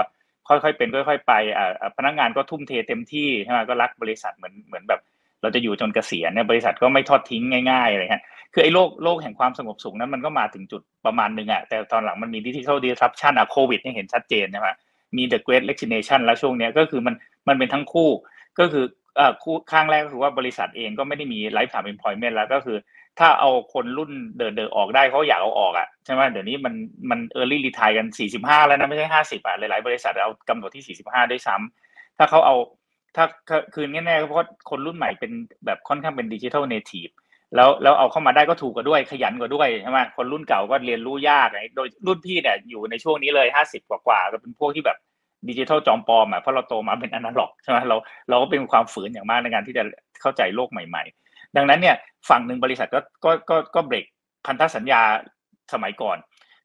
[0.48, 5.00] ค่อยๆเป็นค่อย ๆ ไปอ่าพนักงานก็ทุ่มเทเต็มที่ใช่ไหมก็รักบริษัทเหมือนเหมือนแบบ
[5.42, 8.24] เราจะอยู่จนเกษียณเนี่ยบริษัทก็ไม่ทอดทิ้งง่ายๆอะไรเงี้ย
[8.54, 14.68] คือไอ้โลกโลกแห่งความสงบสุขนั้นมันก็มาถึงจุดประมาณหนึ่งอะแต่ตอนหลังมันมีดิจิทัลดิสรัปชันอะโควิดนี่เห็นชัดเจนใช่ไหม
[15.16, 17.14] มี the great resignation แล้วช่วงเนี้ยก็คือมัน
[17.48, 18.10] มันเป็นทั้งคู่
[18.58, 18.84] ก็คือ
[19.16, 22.76] เอ่อคู่ข้างแรกก็คือว่าบริษัทเองก็ไม่ได้มี lifetime employment แล้วก็คือ
[23.18, 26.74] ถ้าเอาคนรุ่นเดินเดินออกได้เขาอยากเอาออกอะใช่ไหมเดี๋ยวนี้มัน
[27.10, 28.06] มัน early retire กัน
[28.36, 32.56] 45แล้วนะไม่ใช่50อะหลายๆ บริษัทเอากำหนดที่45ด้วยซ้ำถ้าเขาเอา
[33.16, 33.24] ถ้า
[33.74, 34.38] คือแน่ๆเพราะ
[34.70, 35.32] คนรุ่นใหม่เป็น
[35.66, 37.08] แบบค่อนข้างเป็น digital native
[37.56, 44.98] แล้วแล้วเอาเข้ามาได้ก็ถูกกว่าด้วยขยันกว่าด้วยใช่ไหมคนรุ่นเก่าก็เรียนรู้ยากไงโดยรุ่นพี่เนี่ยอยู่ในช่วงนี้เลย50กว่าๆก็เป็นพวกที่แบบ
[45.48, 47.96] ดิจิทัลจอมปลอมอะเพราะเราโตมาเป็นอนาล็อกใช่ไหมเรา
[48.28, 49.84] เราก็เป็นความฝืนอย่างมากในการที่จะ
[50.20, 51.96] เข้าใจโลกใหม่ ๆ ดังนั้นเนี่ย
[52.28, 54.04] ฝั่งหนึ่งบริษัทก็ก็ก็ก็เบรก
[54.46, 55.00] พันธสัญญา
[55.72, 56.18] สมัยก่อน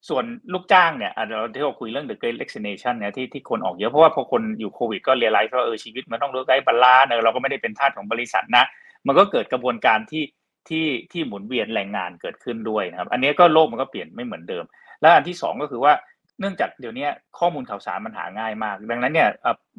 [0.09, 8.65] ส่วนลูกจ้างเนี่ยเราที่เราคุยเรื่อง the great resignation เนี่ยที่ที่คนออกเยอะ เพราะว่าพอคนอยู่โควิดก็เรียนรู้ว่าเออชีวิตมันต้องรู้ได์ balance เออเราก็ไม่ได้เป็นทาสของบริษัทนะ
[9.07, 10.23] มันก็เกิดกระบวนการที่
[10.69, 14.63] ที่ที่หมุนเวียนแรงงานเกิดขึ้นด้วยนะครับ อันนี้ก็โลกมันก็เปลี่ยนไม่เหมือนเดิม
[15.01, 15.93] แล้วอันที่สองก็คือว่า
[16.39, 17.07] เนื่องจากเดี๋ยวนี้
[17.39, 19.29] ข้อมูลข่าวสารมันหาง่ายมาก ดังนั้นเนี่ย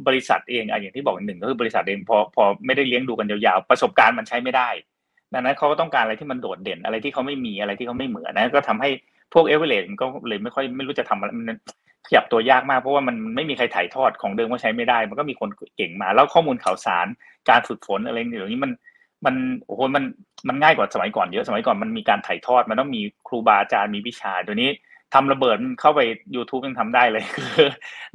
[0.06, 4.68] บริษัทเองอะอย่างที่บอกหนึ่งก็คือบริษัทเองพอพอไม่ได้เลี้ยงดูกันยาวๆประสบการณ์มันใช้ไม่ได้
[5.32, 8.90] ดังนั้นเขาก็ต้องการอะไรที่มันโดดเด่นอะไรที่เขาไม่มีอะไรที่เขาไม่เหมือนนะก็ทำให้
[9.34, 11.46] พวกเอเวอเรสต์ก็เลยไม่ค่อยไม่รู้จะทำอะไรมัน
[12.06, 17.06] ขยับตัวยากมากเพราะว่ามันไม่มีใครถ่ายทอดของเดิมก็ใช้ไม่ได้ มันก็มีคนเก่งมา แล้วข้อมูลข่าวสาร
[17.50, 18.72] การฝึกฝนอะไรเดี๋ยวนี้มัน
[19.26, 20.04] มันโอ้โหมัน
[20.48, 24.70] มันง่ายกว่าสมัยก่อนเยอะสมัยก่อนมันมีการถ่ายทอดมันต้องมีครูบาอาจารย์มีวิชาเดี๋ยวนี้
[25.14, 26.00] ทำระเบิดเข้าไป
[26.34, 27.68] YouTube ยังทำได้เลยคือ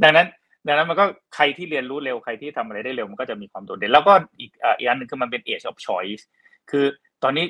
[0.04, 0.28] ดังนั้น
[0.68, 1.06] ดังนั้นมันก็
[1.36, 6.24] ใครที่เรียนรู้เร็วใครที่ทำอะไรได้เร็วมันก็จะมีความโดดเด่นแล้วก็อีกเอ่ออีกอันหนึ่งคือมันเป็น age of choice
[6.72, 6.86] คือ
[7.24, 7.46] ตอนนี้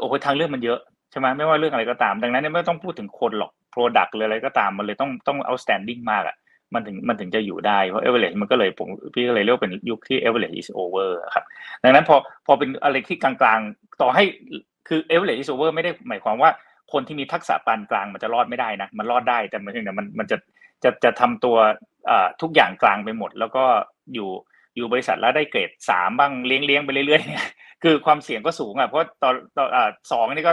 [0.00, 0.78] โอ้โหทางเลือกมันเยอะ
[1.10, 6.36] ใช่ไหมไม่ว่าเรื่องอะไรก็ตาม ดังนั้นไม่ต้องพูดถึงคนหรอก product หรืออะไรก็ตามมันเลยต้องต้อง outstanding มากอะ
[6.74, 11.44] มันถึงมันถึงจะอยู่ได้ เพราะ average มันก็เลยผมพี่ก็เลยเรียกเป็นยุคที่ average is over ครับ
[11.82, 14.24] ดังนั้นพอพอเป็นอะไรที่กลางๆ ต่อให้
[14.88, 16.50] คือ average is over ไม่ได้หมายความว่า
[16.92, 20.36] คนที่มีทักษะปานกลางมันจะรอดไม่ได้นะ มันรอดได้แต่มันแต่มันมันจะ
[20.84, 21.56] จะจะทำตัว
[22.42, 23.64] ทุกอย่างกลางไปหมด แล้วก็
[24.14, 24.28] อยู่
[24.76, 27.46] อยู่บริษัทแล้วได้เกรดสามบ้างเลี้ยงเลี้ยงไปเรื่อยๆเนี่ย
[27.82, 29.68] คือความเสี่ยงก็สูงอะเพราะตอนตอน
[30.12, 30.52] สองนี่ก็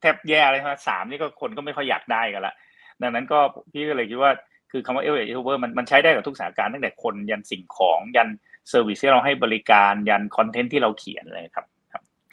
[0.00, 2.54] แทบแย่เลยครับสามนี่ก็คนก็ไม่ค่อยอยากได้กันละ
[3.02, 3.38] ดังนั้นก็
[3.72, 4.32] พี่ก็เลยคิดว่า
[4.72, 8.28] คือคำว่า elevate over มันมันใช้ได้กับทุกสถานการณ์ตั้งแต่คนยันสิ่งของยัน
[8.68, 11.66] service ที่เราให้บริการยัน content ที่เราเขียนเลยครับ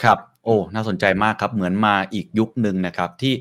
[0.04, 3.34] ครับโอ้น่าสนใจมากครับเหมือนมาอีกยุคหนึ่งนะครับ ที่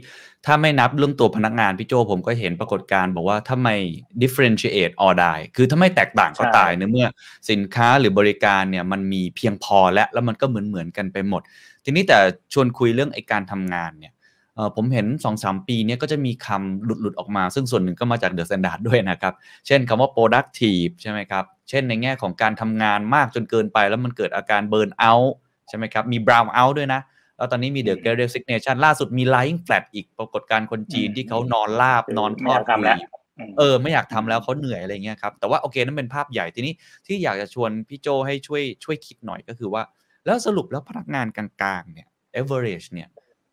[0.46, 3.76] ถ้าไม่นับเรื่องตัวพนักงานพี่โจ้ผมก็เห็นปรากฏการณ์บอกว่าถ้าไม่
[4.22, 7.06] differentiate or die คือถ้าไม่แตกต่างก็ใช่ตายในเมื่อ
[7.50, 11.42] สินค้าหรือบริการเนี่ยมันมีเพียงพอและแล้วมันก็เหมือนเหมือนๆกันไปหมด
[11.84, 12.18] ทีนี้แต่
[12.52, 14.12] ชวนคุยเรื่องไอการทำงานเนี่ย
[14.56, 19.34] เอ่อผมเห็น2อสปีเนี้ก็จะมีคำหลุดหลุดๆออกมา ซึ่งส่วนหนึ่งก็มาจาก The Standard ด้วยนะครับ
[19.66, 25.32] เช่นคำว่า productive ใช่ไหมครับ เช่นในแง่ของการทำงานมากจนเกินไป แล้วมันเกิดอาการ burn out
[25.68, 27.00] ใช่ไหมครับ มี brown out ด้วยนะ
[27.36, 33.08] แล้วตอนนี้มี The Great Resignation ล่าสุดมี lying flat อีกปรากฏการณ์คนจีนอืมที่เขานอนลาบนอนทไม่ออดยากทำแล้วบุหรี่
[33.48, 36.72] มเออไม่อยากทำแล้วเขาเหนื่อยอะไรเงี้ยครับ แต่ว่าโอเคนั่นเป็นภาพใหญ่ทีนี้
[37.06, 39.82] ที่อยากจะชวนพี่โจให้ช่วยช่วยคิดหน่อยก็คือว่า
[40.26, 41.48] แล้วสรุปแล้วพนักงานกลา
[41.80, 42.06] งๆเนี่ย
[42.40, 43.08] average เนี่ย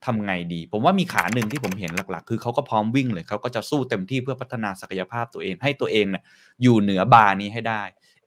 [0.05, 6.23] ทำไงดี ผมว่ามีขาหนึ่งที่ผมเห็นหลักๆ คือเขาก็พร้อมวิ่งเลยเขาก็จะสู้เต็มที่เพื่อพัฒนาศักยภาพตัวเองให้ตัวเองเนี่ย
[6.61, 7.81] อยู่เหนือบาร์นี้ให้ได้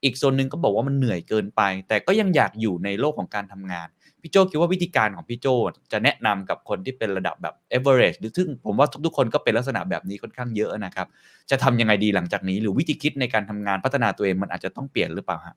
[0.05, 3.89] อีกโซนหนึ่งก็บอกว่ามันเหนื่อยเกินไป แต่ก็ยังอยากอยู่ในโลกของการทำงาน
[4.23, 5.47] พี่โจคิดว่าวิธีการของพี่โจ
[5.93, 11.07] จะแนะนำกับคนที่เป็นระดับแบบ average หรือซึ่งผมว่าทุกๆคนก็เป็นลักษณะแบบนี้ค่อนข้างเยอะนะครับ
[11.51, 15.57] จะทำยังไงดีหลังจากนี้ หรือวิธีคิดในการทำงานพัฒนาตัวเองมันอาจจะต้องเปลี่ยนหรือเปล่าฮะ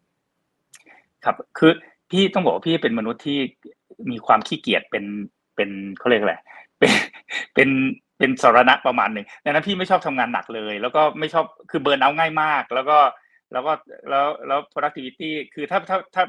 [1.24, 1.72] ครับคือ
[2.12, 3.40] พี่ต้องบอกว่าพี่เป็นมนุษย์ที่
[4.12, 5.06] มีความขี้เกียจเป็น
[5.56, 5.70] เป็น
[6.00, 6.36] เขาเรียกอะไร
[6.80, 6.92] เป็น
[7.54, 7.70] เป็น
[8.18, 12.98] เป็นสรณะประมาณหนึ่งดังนั้นพี่ไม่ชอบทำงานหนักเลย แล้วก็ไม่ชอบคือเบิร์นเอาง่ายมาก แล้วก็
[13.54, 13.72] แล้วก็
[14.10, 16.24] แล้วแล้ว productivity คือถ้าถ้าถ้า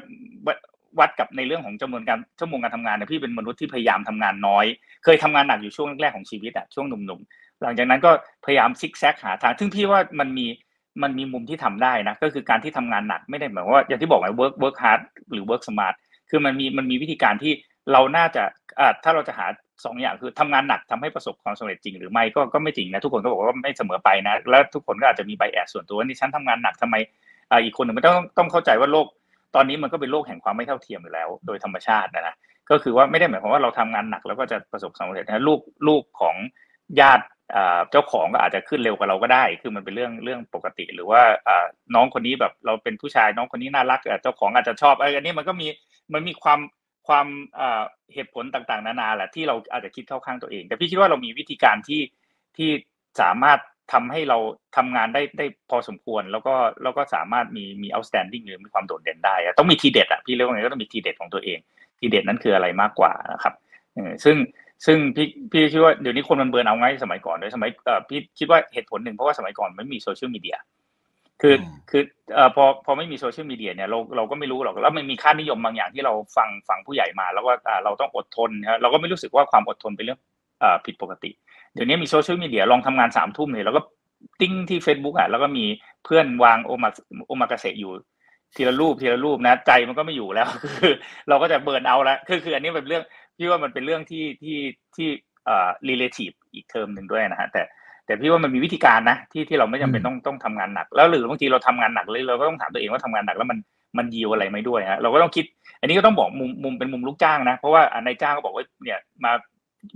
[0.99, 4.65] วัดกับในเรื่องของจำนวนการชั่วโมงการทำงานเนี่ยพี่เป็นมนุษย์ที่พยายามทำงานน้อย
[5.03, 8.11] เคยทำงานหนักอยู่ช่วงแรกๆของชีวิตอะช่วงหนุ่มๆหลังจากนั้นก็
[8.45, 10.47] พยายามซิกแซกหาทาง ซึ่งพี่ว่ามันมี
[11.03, 15.01] มันมีมุมที่ทำได้นะก็คือการที่ทำงานหนักไม่ได้หมายว่าอย่างที่บอกไง work work hard
[15.31, 15.95] หรือ work smart
[16.29, 17.53] คือมันมีมันมีวิธีการที่
[17.91, 18.43] เราน่าจะ
[18.79, 19.45] อ่าถ้าเราจะหา
[19.85, 26.95] สองอย่างคือทำงานหนักทำให้ประสบความสำเร็จจริงหรือไม่ก็ก็ไม่จริงนะทุกคนก็บอกว่าไม่เสมอไปนะ แล้วทุกคนก็อาจจะมีไบแอสส่วนตัวว่านี่ฉันทำงานหนักทำไม
[27.51, 29.07] อ่าอีกคนหนึ่งมันต้องต้องเข้าใจว่าโลก
[29.55, 32.35] ตอนนี้มันก็เป็นโลกแห่งความไม่เท่าเทียมอยู่แล้ว โดยธรรมชาตินะนะ
[32.69, 36.35] ก็คือว่าไม่ได้หมายความว่าเราทำงานหนักแล้วก็จะประสบความสำเร็จนะลูกลูกของ
[36.99, 37.25] ญาติ
[37.55, 41.65] อ่าเจ้าของก็อาจจะขึ้นเร็วกว่าเราก็ได้ คือมันเป็นเรื่องเรื่องปกติ หรือว่าอ่า
[41.95, 45.67] น้องคนนี้แบบเราเป็นผู้ชายน้องคนนี้น่ารักเจ้าของอาจจะชอบเอออันนี้มันก็มี
[46.13, 46.59] มันมีความ
[47.07, 47.27] ความ
[48.13, 52.01] เหตุผลต่างๆ นานาแหละที่เราอาจจะคิดเข้าข้างตัวเอง แต่พี่คิดว่าเรามีวิธีการที่
[52.57, 52.69] ที่
[53.21, 53.59] สามารถ
[53.93, 54.37] ทำให้เรา
[54.77, 56.53] ทำงานได้ได้พอสมควร แล้วก็
[56.83, 61.59] แล้วก็สามารถมีมี outstanding หรือมีความโดดเด่นได้ต้องมีทีเด็ดอะพี่เรียกว่าไงก็ต้องมีทีเด็ดของตัวเอง
[61.99, 63.53] ทีเด็ดนั้นคืออะไรมากกว่านะครับ
[63.95, 64.37] เออซึ่ง
[64.85, 70.57] ซึ่งพี่พี่คิดว่าเดี๋ยวนี้คนมัน burnout ง่ายสมัยก่อนด้วยสมัยเออพี่คิดว่าเหตุผลหนึ่งเพราะว่าสมัยก่อนไม่มีโซเชียลมีเดีย
[71.41, 80.19] คืออืมคือเอ่อพอพอไม่มีโซเชียลมีเดียเนี่ยเราเราก็ไม่รู้หรอกแล้วมันมีค่านิยมบางอย่างที่เราฟังฟังผู้ใหญ่มา แล้วว่าอ่าเราต้องอดทนนะฮะเราก็ไม่รู้สึกว่าความอดทนเป็นเรื่อง
[80.59, 81.31] เอ่อผิดปกติ
[81.73, 83.81] เดี๋ยวนี้มีโซเชียลมีเดียลองทำงานสามทุ่มเนี่ยเราก็
[84.41, 85.65] ติ้งที่ Facebook อะแล้วก็มี
[86.05, 86.89] เพื่อนวางโอมา
[87.27, 87.91] โอมากาเสะอยู่
[88.55, 90.93] ทีละรูปทีละรูปนะ ใจมันก็ไม่อยู่แล้วคือ
[91.29, 93.03] เราก็จะเบิร์นเอาแล้วคือคืออันนี้เป็นเรื่อง
[93.37, 94.57] พี่ว่ามันเป็นเรื่องที่ที่
[94.95, 95.07] ที่
[95.45, 97.61] เอ่อ relative อีกเทอมหนึ่งด้วยนะฮะแต่
[98.07, 103.57] แต่พี่ว่ามันมีวิธีการนะที่ที่เราไม่จำเป็นอืมต้องต้องทำงานหนัก แล้วหรือบางทีเราทำงานหนักเลยเราก็ต้องถามตัวเองว่าทำงานหนักแล้วมัน
[103.97, 105.45] มันยิวอะไรไหมด้วยฮะเราก็ต้องคิด
[105.79, 109.31] อันนี้ก็ต้องบอกมุมมุมเป็นมุมลูกจ้างนะเพราะว่าอะนายจ้างก็บอกว่าเนี่ยมา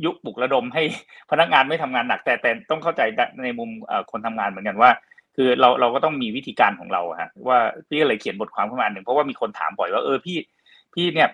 [0.05, 0.83] ยุคปลุกระดมให้
[1.31, 3.01] พนักงานไม่ทำงานหนัก แต่แต่ต้องเข้าใจ
[3.43, 4.89] ในมุมเอ่อคนทำงานเหมือนกันว่า
[5.35, 10.37] คือเราเราก็ต้องมีวิธีการของเราอะฮะว่าพี่ก็เลยเขียนบทความขึ้นมาหนึ่งเพราะว่ามีคนถามบ่อยว่าเออพี่
[10.93, 11.29] พี่เนี่ย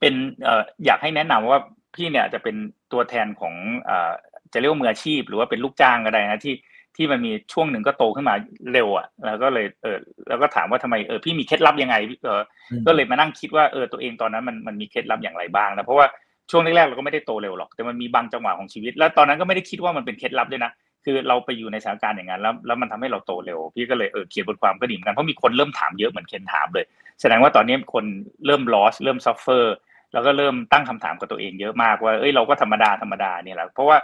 [0.00, 0.14] เป็น
[0.44, 1.60] เอ่ออยากให้แนะนำว่า
[1.94, 2.56] พี่เนี่ยจะเป็น
[2.92, 4.12] ตัวแทนของเอ่อ
[4.54, 6.54] จะเรียกว่ามืออาชีพ หรือว่าเป็นลูกจ้างก็ได้นะที่
[6.96, 8.34] ที่มันมีช่วงหนึ่งก็โตขึ้นมา
[8.72, 9.98] เร็วอะแล้วก็เลยเออ
[10.28, 12.42] แล้วก็ถามว่าทำไมเออพี่มีเคล็ดลับยังไงเออ
[12.86, 16.06] ก็เลยมานั่งคิดว่าเออตัวเองตอนนั้นมันมันมีเคล็ดลับอย่างไรบ้างนะเพราะว่า
[16.50, 20.72] ช่วงแรกๆเราก็ไม่ได้โตเร็วหรอก แต่มันมีบางจังหวะของชีวิต แล้วตอนนั้นก็ไม่ได้คิดว่ามันเป็นเคล็ดลับด้วยนะ
[21.04, 26.84] คือเราไปอยู่ในสถานการณ์อย่างนั้นแล้วแล้วมันทำให้เราโตเร็ว พี่ก็เลยเออเขียนบทความก็ดีเหมือนกันเพราะมีคนเริ่มถามเยอะเหมือนเคนถามเลย
[27.20, 28.04] แสดงว่าตอนนี้คน
[28.46, 29.64] เริ่ม loss เริ่ม suffer
[30.12, 33.96] แล้วก็เริ่มตั้งคำถามกับตัวเองเยอะมากว่าเอ้ยเราก็ธรรมดาธรรมดาเนี่ยแหละเพราะว่า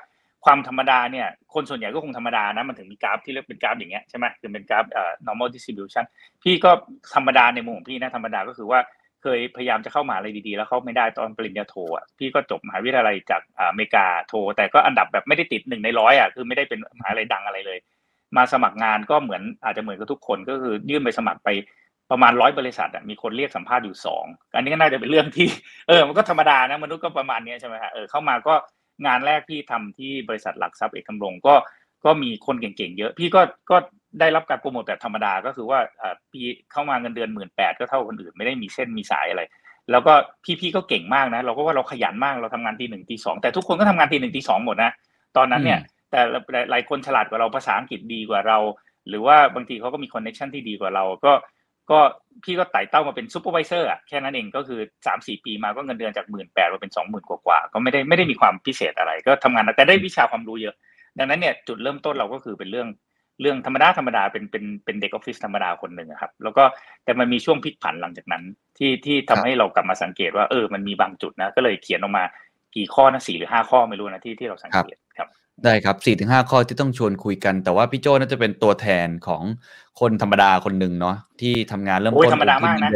[0.44, 6.04] ความธรรมดาเนี่ยคนส่วนใหญ่ก็คงธรรมดานะมันถึงมีกราฟที่เรียกเป็นกราฟอย่างเงี้ยใช่ไหมคือเป็นกราฟเอ่อ normal distribution
[6.42, 6.70] พี่ก็
[7.14, 8.80] ธรรมดาในมุมของพี่นะธรรมดาก็คือว่า
[9.22, 17.78] เคยพยายามจะเข้ามหาอะไรดีๆ แล้วเข้าไม่ได้ตอนปริญญาโทอะพี่ก็จบมหาวิทยาลัยจากอเมริกาโท แต่ก็อันดับแบบไม่ได้ติดหนึ่งในร้อยอะคือไม่ได้เป็นมหาลัยดังอะไรเลย
[18.36, 21.48] มาสมัครงานก็เหมือนอาจจะเหมือนกับทุกคนก็คือยื่นไปสมัครไป
[22.10, 24.24] ประมาณร้อยบริษัทอะมีคนเรียกสัมภาษณ์อยู่สอง
[24.54, 25.48] อันนี้ก็น่าจะเป็นเรื่องที่
[25.88, 28.54] เออมันก็ธรรมดานะมนุษย์ก็ประมาณเนี้ยใช่ไหมฮะเออเข้ามาก็
[29.06, 31.54] งานแรกพี่ทำที่บริษัทหลักทรัพย์เอกคำลงก็
[32.04, 33.40] ก็มีคนเก่งๆเยอะ พี่ก็
[33.70, 33.76] ก็
[34.20, 39.42] ได้รับการโปรโมทแบบธรรมดาก็คือว่าอ่าพี่เข้ามาเงินเดือนหมื่นแปดก็เท่าคนอื่นไม่ได้มีเส้นมีสายอะไร
[39.90, 40.12] แล้วก็
[40.60, 44.90] พี่ๆก็เก่งมากนะ เราก็ว่าเราขยันมากเราทำงานตีหนึ่งตีสองแต่ทุกคนก็ทำงานตีหนึ่งตีสองหมดนะ
[45.36, 45.80] ตอนนั้นเนี่ย
[46.10, 46.20] แต่
[46.70, 48.58] หลายคนฉลาดกว่าเราภาษาอังกฤษดีกว่าเรา
[49.08, 51.32] หรือว่าบางทีเขาก็มี connection ที่ดีกว่าเราก็
[51.90, 51.98] ก็
[52.44, 60.74] พี่ก็ไต่เต้ามาเป็น supervisor อะแค่นั้นเองก็คือสามสี่ปีมาก็เงินเดือนจากหมื่นแปดมาเป็นสองหมื่นกว่าๆก็ไม่ได้ไม่ได้มีความพิเศษอะไร ก็ทำงานแต่ได้วิชาความรู้เยอะ
[61.18, 62.88] ดังนั้นเนี่ยจุดเริ่มต้นเราก็คือเป็นเรื่อง
[63.40, 66.64] เรื่องธรรมดาธรรมดาเป็นเป็นเป็นเด็กออฟฟิศธรรมดาคนหนึ่งครับ แล้วก็
[67.04, 68.42] แต่มันมีช่วงพลิกผันหลังจากนั้น
[68.78, 72.24] ที่ที่ทำให้เรากลับมาสังเกตว่าเออมันมีบางจุดนะ ก็เลยเขียนออกมา
[72.76, 74.96] กี่ข้อนะสี่หรือห้าข้อไม่รู้นะที่ที่เราสังเกต
[75.64, 79.42] ได้ครับสี่ถึงห้าข้อที่ต้องชวนคุยกัน แต่ว่าพี่โจ้น่าจะเป็นตัวแทนของ
[80.00, 82.90] คนธรรมดาคนหนึ่งเนาะที่ทำงานเริ่มต้นธรรมดามากนะ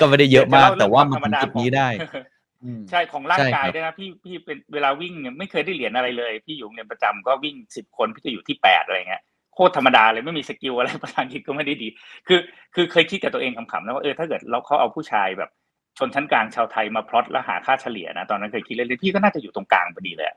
[0.00, 1.88] ก็ไม่ได้เยอะมาก แต่ว่ามันถึงจุดนี้ได้
[2.90, 9.22] ใช่ของร่างกายด้วยนะพี่พี่เป็นเวลาวิ่งเนี่ยไม่เคยได้เหรียญอะไรเลย พี่อยู่เรียนประจำก็วิ่งสิบคนพี่จะอยู่ที่แปดอะไรเงี้ย
[9.54, 11.88] โคตรธรรมดาเลยไม่มี skill อะไรภาษาอังกฤษก็ไม่ได้ดี
[12.28, 12.38] คือ
[12.74, 15.50] คือเคยคิดกับตัวเองขำๆนะว่าเออถ้าเกิดเราเขาเอาผู้ชายแบบ
[15.98, 20.28] ชนชั้นกลางชาวไทยมาพลอตแล้วหาค่าเฉลี่ยนะตอนนั้นเคยคิดเล่นๆพี่ก็น่าจะอยู่ตรงกลางพอดีเลย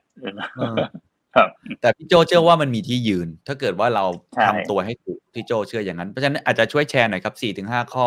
[1.36, 1.50] ครับ
[1.82, 4.06] แต่พี่โจเชื่อว่ามันมีที่ยืน ถ้าเกิดว่าเรา
[4.48, 8.06] ทำตัวให้ถูกพี่โจเชื่ออย่างนั้น เพราะฉะนั้นอาจจะช่วยแชร์หน่อยครับสี่ถึงห้าข้อ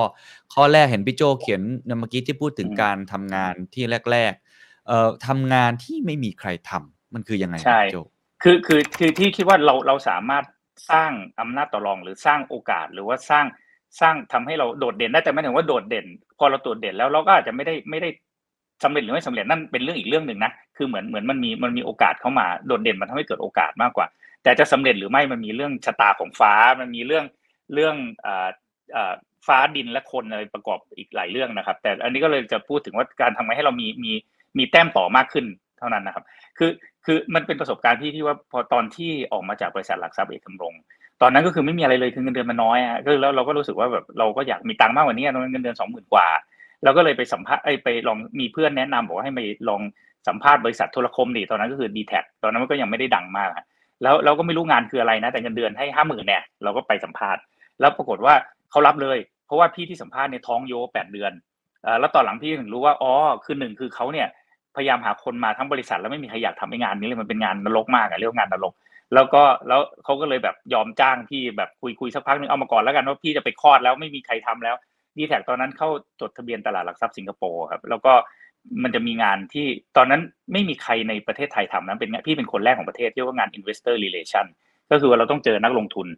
[0.54, 7.96] ข้อแรกเห็นพี่โจเขียนเมื่อกี้ที่พูดถึงการทำงานที่แรกๆเอ่อทำงานที่ไม่มีใครทำมันคือยังไงใช่โจ
[8.42, 10.44] คือคือคือที่คิดว่าเราเราสามารถ
[10.90, 13.46] สร้างอำนาจต่อรองหรือสร้างโอกาสหรือว่าสร้าง
[14.00, 16.06] สร้างทำให้เราโดดเด่นได้แต่ไม่ถึงว่าโดดเด่น
[16.38, 18.08] พอเราโดดเด่นแล้วเราก็อาจจะไม่ได้ไม่ได้
[18.84, 24.06] สำเร็จหรือไม่สำเร็จนั่นเป็นเรื่องอีกเรื่องหนึ่งนะคือเหมือนเหมือนมันมีมันมีโอกาสเข้ามาโดดเด่นมันทำให้เกิดโอกาสมากกว่า
[24.42, 27.24] แต่จะสำเร็จหรือไม่มันมีเรื่องชะตาของฟ้ามันมีเรื่อง
[27.74, 27.94] เรื่อง
[29.46, 34.12] ฟ้าดินและคนอะไรประกอบอีกหลายเรื่องนะครับ แต่อันนี้ก็เลยจะพูดถึงว่าการทำให้เรามีมี
[34.58, 35.46] มีแต้มต่อมากขึ้น
[35.78, 36.24] เท่านั้นนะครับ
[36.58, 36.70] คือ
[37.04, 40.74] คือมันเป็นประสบการณ์ที่ที่ว่าพอตอนที่ออกมาจากบริษัทหลักทรัพย์เอกธำรง
[41.22, 46.26] ตอนนั้นก็คือไม่มีอะไรเลยคือเงินเดือนมันน้อยอะก็แล้วเราก็รู้สึกว่าแบบเราก็อยากมีตังค์มากกว่านี้เงินเดือนสองหมื่นกว่า
[46.84, 49.80] เราก็เลยไปสัมภาษณ์ไปลองมีเพื่อนแนะนำบอกว่าให้ไปลอง
[50.28, 53.50] สัมภาษณ์บริษัทโทรคมดิตอนนั้นก็คือดีแท็ตอนนั้นมันก็ยังไม่ได้ดังมาก
[54.02, 57.42] แล้วเราก็ไม่รู้งานคืออะไรนะ แต่เงินเดือนให้ห้าหมื่นเนี่ยเราก็ไปสัมภาษณ์
[57.80, 58.34] แล้วปรากฏว่า
[58.70, 61.32] เขารับเลย เพราะว่าพี่ที่สัมภาษณ์เนี่ยท้องโยแปดเดือน
[62.00, 63.12] แล้วตอนหลังพี่ถึงรู้ว่าอ๋อ
[63.44, 64.28] คือหนึ่งคือเขาเนี่ย
[64.76, 68.72] พยายามหาคนมาทั้งบริษัทแล้วไม่มีใครอยากทำงานนี้เลยมันเป็นงานนรกมากอะเรียกว่างานนรก
[69.14, 74.76] แล้วก็แล้วเขาก็เลยแบบยอมจ้างพี่แบบคุยคุยสักพักนึงเอามาก่อนแล้วกันว่าพี่จะไปคลอดแล้วไม่มีใครทำแล้ว
[75.16, 75.88] ดีแท็ตอนนั้นเข้า
[76.20, 78.12] จดทะเบียนตลาดหลักทรัพย์สิงคโปร์ครับ แล้วก็
[78.82, 80.20] มันจะมีงานที่ตอนนั้น
[80.52, 84.46] ไม่มีใครในประเทศไทยทำนะเป็นพี่เป็นคนแรกของประเทศเรียกว่างาน investor relation
[84.90, 86.08] ก็คือว่าเราต้องเจอนักลงทุน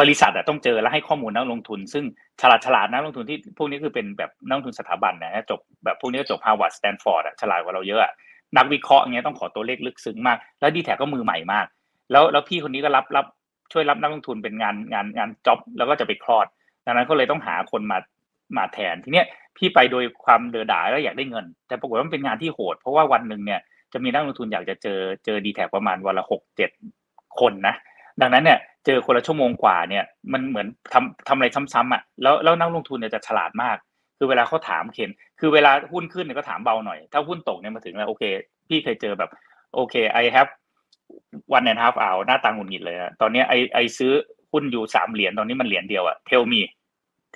[0.00, 2.04] บริษัทอะต้องเจอแล้วให้ข้อมูลนักลงทุน ซึ่ง
[2.40, 8.12] ฉลาดฉลาดนักลงทุนที่พวกนี้คือเป็นแบบนักลงทุนสถาบันนะจบแบบพวกนี้ก็จบ Harvard Stanford อะฉลาดกว่าเราเยอะ
[8.56, 11.66] นักวิเคราะห์เงี้ยต้องขอตัวเลขลึกซึ้งมาก แล้วดีแท็ก็มือใหม่มาก
[12.12, 13.26] แล้วแล้วพี่คนนี้ก็รับรับ
[13.72, 16.46] ช่วยรับนักลงทุนเป็นงานงานงานจ็อบแล้วก็จะไปคลอด
[16.86, 17.98] ดังนั้นก็เลยต้องหาคนมา
[18.56, 19.26] มาแทนทีเนี้ย
[19.56, 23.60] พี่ไปโดยความเดือดดายแล้วอยากได้เงิน แต่ปรากฏว่ามันเป็นงานที่โหด เพราะว่าวันหนึ่งเนี่ย
[23.92, 26.70] จะมีนักลงทุนอยากจะเจอเจอดีแท็ประมาณวันละหกเจ็ด
[27.40, 27.74] คนนะ
[28.20, 33.76] ดังนั้นเนี่ยเจอคนละชั่วโมงกว่าเนี่ยมันเหมือนทำทำอะไรซ้ำๆอะแล้วแล้วนักลงทุนเนี่ยจะฉลาดมาก
[34.18, 38.24] คือเวลาเขาถามเข็นคือเวลาหุ้นขึ้นเนี่ยก็ถามเบาหน่อย ถ้าหุ้นตกเนี่ยมาถึงแล้วโอเค
[38.68, 39.30] พี่เคยเจอแบบ
[39.74, 40.50] โอเค I have
[41.56, 44.12] one and a half hour หน้าตาหงุดหงิดเลยนะตอนนี้ไอไอซื้อ
[44.52, 46.44] หุ้นอยู่สามเหรียญตอนนี้มันเหรียญเดียวอะ tell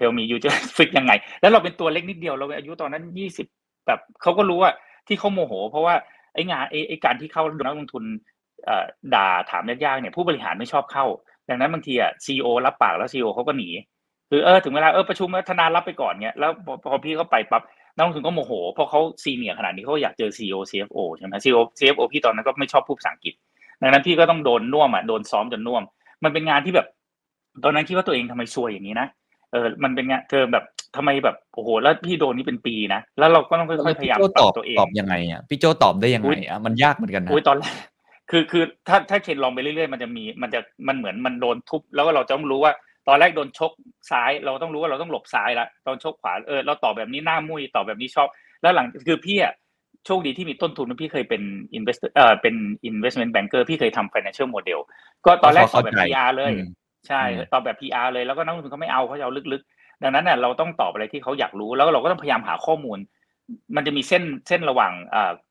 [0.01, 3.47] me tell me อยู่จะฟิกยังไง แล้วเราเป็นตัวเล็กนิดเดียวเราอายุตอนนั้นยี่สิบ
[3.87, 4.71] แบบเขาก็รู้ว่า
[5.09, 5.95] ที่เขาโมโห เพราะว่า
[6.35, 8.05] ไอ้งานไอ้ไอ้การที่เข้านักลงทุน
[9.15, 11.05] ด่าถามยากๆเนี่ยผู้บริหารไม่ชอบเข้า
[11.49, 13.69] ดังนั้นบางทีอะซีอรับปากแล้วซีอเขาก็หนี
[14.31, 16.51] คือเออถึงเวลาเออประชุมธนารับไปก่อนเนี่ยแล้ว
[16.85, 17.63] พอพี่เขาไปปั๊บ
[17.97, 23.35] นักลงทุนก็โมโห เพราะเขาซีเนียขนาดนี้เขาอยากเจอซีอ CFO ใช่ไหมซีอ CFO พี่ตอนนั้นก็ไม่ชอบพูดภาษาอังกฤษ
[23.83, 25.83] ดังนั้นพี่ก็ต้องโดนน่วมอะโดนซ้อมจนน่วม
[26.25, 26.87] มันเป็นงานที่แบบ
[27.65, 29.09] ตอนนั้นคิดว่าตัวเองทำไมซวยอย่างนี้นะ
[29.53, 30.65] เออมันเป็นงานเธอแบบ
[30.97, 37.75] ทำไมแบบโอ้โหแล้วพี่โดนนี่เป็นปีนะแล้วเราก็ต้องค่อยๆพยายามปรับตัวเองตอบยังไงอะพี่โจตอบได้ยังไงอะมันยากเหมือนกันนะอุ้ยตอนแรก
[38.31, 42.73] คือคือถ้าถ้าเคนลองไปเรื่อยๆมันจะมีมันจะมันเหมือนมันโดนทุบแล้วก็เราจะต้องรู้ว่า
[43.09, 43.73] ตอนแรกโดนชก
[44.11, 48.29] ซ้ายเราต้องรู้ว่าเราต้องหลบซ้ายละตอนชกขวาเออเราตอบแบบนี้หน้ามุ้ยตอบแบบนี้ชอบ
[48.63, 49.55] แล้วหลังคือพี่อะ
[50.07, 51.43] โชคดีที่มีต้นทุนพี่เคยเป็น
[51.79, 52.55] investor เอ่อเป็น
[52.91, 54.81] investment banker พี่เคยทำ financial model
[55.27, 56.53] ก็ตอนแรกตอบแบบ PR เลย
[57.09, 57.23] ใช่
[57.53, 62.99] ตอบแบบ PR เลยแล้วก็นักลงทุนเขาไม่เอาเขาจะเอาลึกๆ ดังนั้นเนี่ยเราต้องตอบอะไรที่เขาอยากรู้แล้วเราก็ต้องพยายามหาข้อมูล
[63.77, 64.93] มันจะมีเส้นเส้นระหว่าง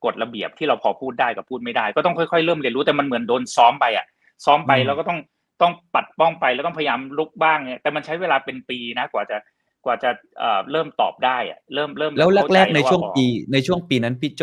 [0.04, 4.06] กฎระเบียบที่เราพอพูดได้กับพูดไม่ได้ ก็ต้องค่อยๆเริ่มเรียนรู้แต่มันเหมือนโดนซ้อมไปอะ
[4.44, 5.18] ซ้อมไปแล้วก็ต้อง
[5.62, 9.36] ต้องปัดป้องไปแล้วต้องพยายามลุกบ้างเนี่ยแต่มันใช้เวลาเป็นปีนะกว่าจะ
[9.84, 10.10] กว่าจะ
[10.70, 14.42] เริ่มตอบได้อะเริ่มเริ่มแล้วแรกๆในช่วงปีในช่วงปีนั้นพี่โจ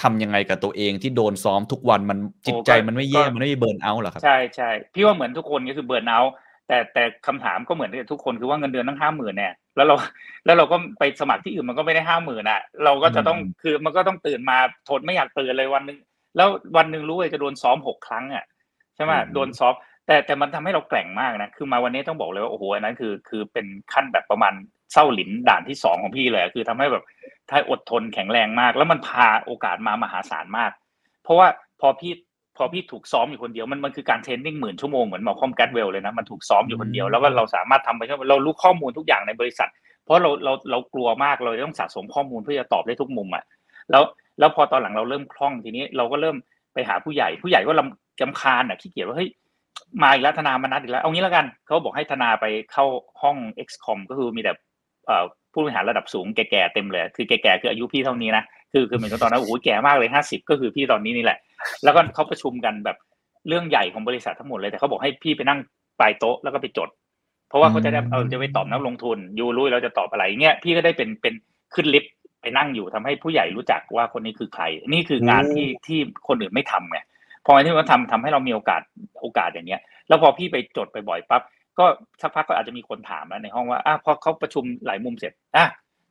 [0.00, 6.20] ทำยังไงกับตัวเองที่โดนซ้อมทุกวันมันจิตใจมันไม่แย่มันไม่เบิร์นเอาหรอครับใช่ใช่พี่ว่าเหมือนทุกคนก็คือเบิร์นเอา
[6.68, 9.96] แต่แต่คำถามก็เหมือนกับทุกคนคือว่าเงินเดือนตั้งห้าหมื่นเนี่ยแล้วเรา
[10.44, 15.98] แล้วเราก็ไปสมัครที่อื่นมันก็ไม่ได้ห้าหมื่นอะ เราก็จะต้องคือมันก็ต้องตื่นมาทนไม่อยากตื่นเลยวันนึง
[16.36, 18.44] แล้ววันหนึ่งรู้เลยจะโดนซ้อมหกครั้งอะ
[18.96, 24.52] ใช่ไหมอืมโดนซอฟต์แต่แต่มันทำให้เราแกร่งมากนะคือมาวันนี้ต้องบอกเลยว่าโอ้โหอันนั้นคือคือเป็นขั้นแบบประมาณ
[24.92, 27.04] เศร้าหลินด่านที่สองของพี่เลยคือทำให้แบบ
[27.50, 30.72] ถ้าอดทนแข็งแรงมาก แล้วมันพาโอกาสมามหาศาลมาก
[31.22, 31.48] เพราะว่า
[31.80, 32.12] พอพี่
[32.56, 39.70] พอพี่ถูกซ้อมอยู่คนเดียวมันมันคือการเทรนนิ่งหมื่นชั่วโมงเหมือนหมอคอมแกตเวลเลยนะมันถูกซ้อมอยู่คนเดียวแล้วก็เราสามารถทำไปเรารู้ข้อมูลทุกอย่างในบริษัท
[40.04, 43.44] เพราะเราเราเรากลัวมากเราต้องสะสมข้อมูลเพื่อจะตอบได้ทุกมุมอะ
[43.90, 44.02] แล้ว
[44.38, 46.36] แล้วพอตอนหลังเราเริ่มคล่องทีนี้เราก็เริ่ม
[46.74, 49.30] ไปหาผู้ใหญ่ ผู้ใหญ่ก็ลำจำคาญอะขี้เกียจว่าเฮ้ย
[50.02, 52.84] มาอีกแล้วธนามานัดอีกแล้วเอางี้แล้วกันเขาบอกให้ธนาไปเข้า
[53.22, 53.36] ห้อง
[53.66, 54.62] XCOM ก็คือมีแต่เอ่อ
[55.52, 61.38] ผู้บริหารระดับสูงแก่ๆเต็มเลย คือแก่ๆคืออายุพี่เท่านี้นะคือคือเหมือนกับตอนนั้นโอ้โหแก่มากเลยห้าสิบก็คือพี่ตอนนี้นี่แหละ
[61.84, 62.96] แล้วก็เขาประชุมกันแบบ
[63.48, 65.58] เรื่องใหญ่ของบริษัททั้งหมดเลยแต่เขาบอกให้พี่ไปนั่ง
[66.00, 66.88] ปลายโต๊ะแล้วก็ไปจด
[67.48, 71.34] เพราะว่าเขาจะได้เอาจะไปตอบนักลงทุนยูรู้เราจะตอบอะไรเงี้ยพี่ก็ได้เป็นเป็น
[71.74, 75.98] ขึ้นลิฟต์ไปนั่งอยู่ทำให้ผู้ใหญ่รู้จักว่าคนนี้คือใคร นี่คืองานที่ที่
[76.28, 76.98] คนอื่นไม่ทำไง
[77.46, 78.82] พอที่มันทำทำให้เรามีโอกาส
[79.20, 81.42] โอกาสอย่างเงี้ย แล้วพอพี่ไปจดไปบ่อยปั๊บ
[81.78, 81.86] ก็
[82.20, 85.66] สักพักก็อาจจะมีคนถามแล้วในห้องว่าอะพอเขาประชุมหลายมุมเสร็จอะ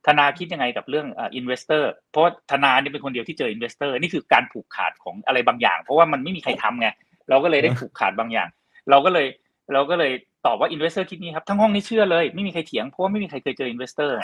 [0.08, 6.88] ธนาคิดยังไงกับเรื่อง investor เพราะธนาเนี่ยเป็นคนเดียวที่เจอ investor นี่คือการผูกขาดของอะไรบางอย่าง เพราะว่ามันไม่มีใครทำไง
[7.30, 8.50] เราก็เลยได้ผูกขาดบางอย่าง
[8.90, 9.28] เราก็เลย
[9.74, 10.12] เราก็เลย
[10.46, 14.16] ตอบว่า investor คิดนี้ครับทั้งห้องนี้เชื่อเลยไม่มีใครเถียงเพราะว่าไม่มีใครเคยเจอ investor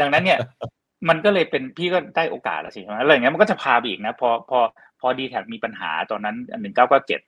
[0.00, 0.38] ดังนั้นเนี่ย
[1.08, 4.58] มันก็เลยเป็นพี่ก็ได้โอกาสแล้วใช่ไหมอะไรอย่างเงี้ยมันก็จะพาไปอีกนะพอพอ
[5.00, 7.20] พอดีแทคมีปัญหาตอนนั้นหนึ่งเก้าเก้าเจ็ด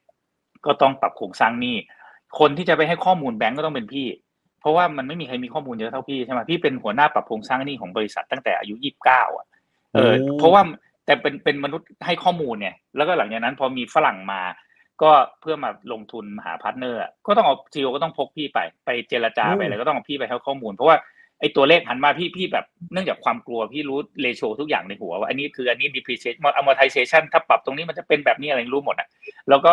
[0.66, 1.76] ก็ต้องปรับโครงสร้างหนี้
[2.38, 4.06] คนที่จะไปให้ข้อมูลแบงก์ก็ต้องเป็นพี่
[4.60, 9.46] เพราะว่ามันไม่มีใครมีข้อมูลเยอะเท่าพี่ใช่ไหมพี่เป็นหัวหน้าปรับโครงสร้างหนี้ของบริษัทตั้งแต่อายุยี่สิบเก้าอะ
[9.94, 10.62] เออโอ้เพราะว่า
[11.06, 14.42] แต่เป็นเป็นมนุษย์ให้ข้อมูลเนี่ย แล้วก็หลังจากนั้นพอมีฝรั่งมา
[15.02, 15.10] ก็
[15.40, 20.96] เพื่อมาลงทุนหา partner อะก็ต้องเอา CEO ก็ต้องพกพี่ไปไปเจรจาไปอะไรก็ต้องเอาพี่ไปให้ข้อมูล เพราะว่า
[21.40, 29.08] ไอ้ตัวเลขหันมาพี่พี่แบบเนื่องจากความกลัวพี่รู้ ratio ทุกอย่างในหัวว่าอันนี้คืออันนี้ depreciation amortization ถ้าปรับตรงนี้มันจะเป็นแบบนี้อะไรรู้หมดอะ
[29.48, 29.72] แล้วก็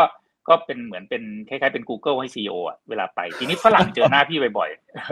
[0.50, 4.70] ก็เป็นเหมือนเป็นคล้ายๆเป็น Google ให้ CEO อะเวลาไป ทีนี้ฝรั่งเจอหน้าพี่บ่อย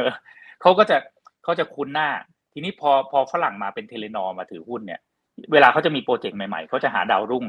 [0.09, 0.97] ๆเขาก็จะ
[1.43, 2.09] เขาจะคุ้นหน้า
[2.53, 4.99] ทีนี้พอพอฝรั่งมาเป็น Telenor มาถือหุ้นเนี่ย
[5.53, 7.45] เวลาเขาจะมี project ใหม่ๆเขาจะหาดาวรุ่ง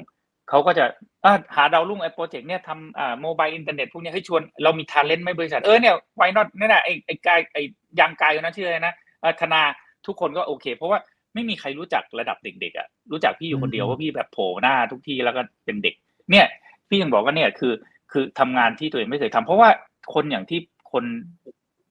[0.51, 0.85] เขาก็จะ
[1.25, 7.63] อะหาดาวรุ่งไอ้ project เนี่ยทำอ่า mobile internet พวกเนี้ยให้ชวนเรามี talent ไหมบริษัทเออเนี่ย why not นี่นน่ะไอ้ไอ้ guy ไอ้
[8.01, 9.63] young guy คนนั้นชื่ออะไรนะอ่าธนา
[10.07, 10.99] ทุกคนก็โอเค เพราะว่า
[11.35, 15.95] ไม่มีใครรู้จักระดับเด็กๆอะรู้จักพี่อยู่คนเดียวว่าพี่แบบโผล่หน้าทุกที่แล้วก็เป็นเด็ก
[16.31, 16.47] เนี่ย
[16.95, 17.75] พี่ยังบอกว่าเนี่ยคือ
[18.13, 19.69] คือทำงานที่ตัวเองไม่เคยทำเพราะว่า
[20.15, 20.61] คนอย่างที่
[20.93, 21.05] คน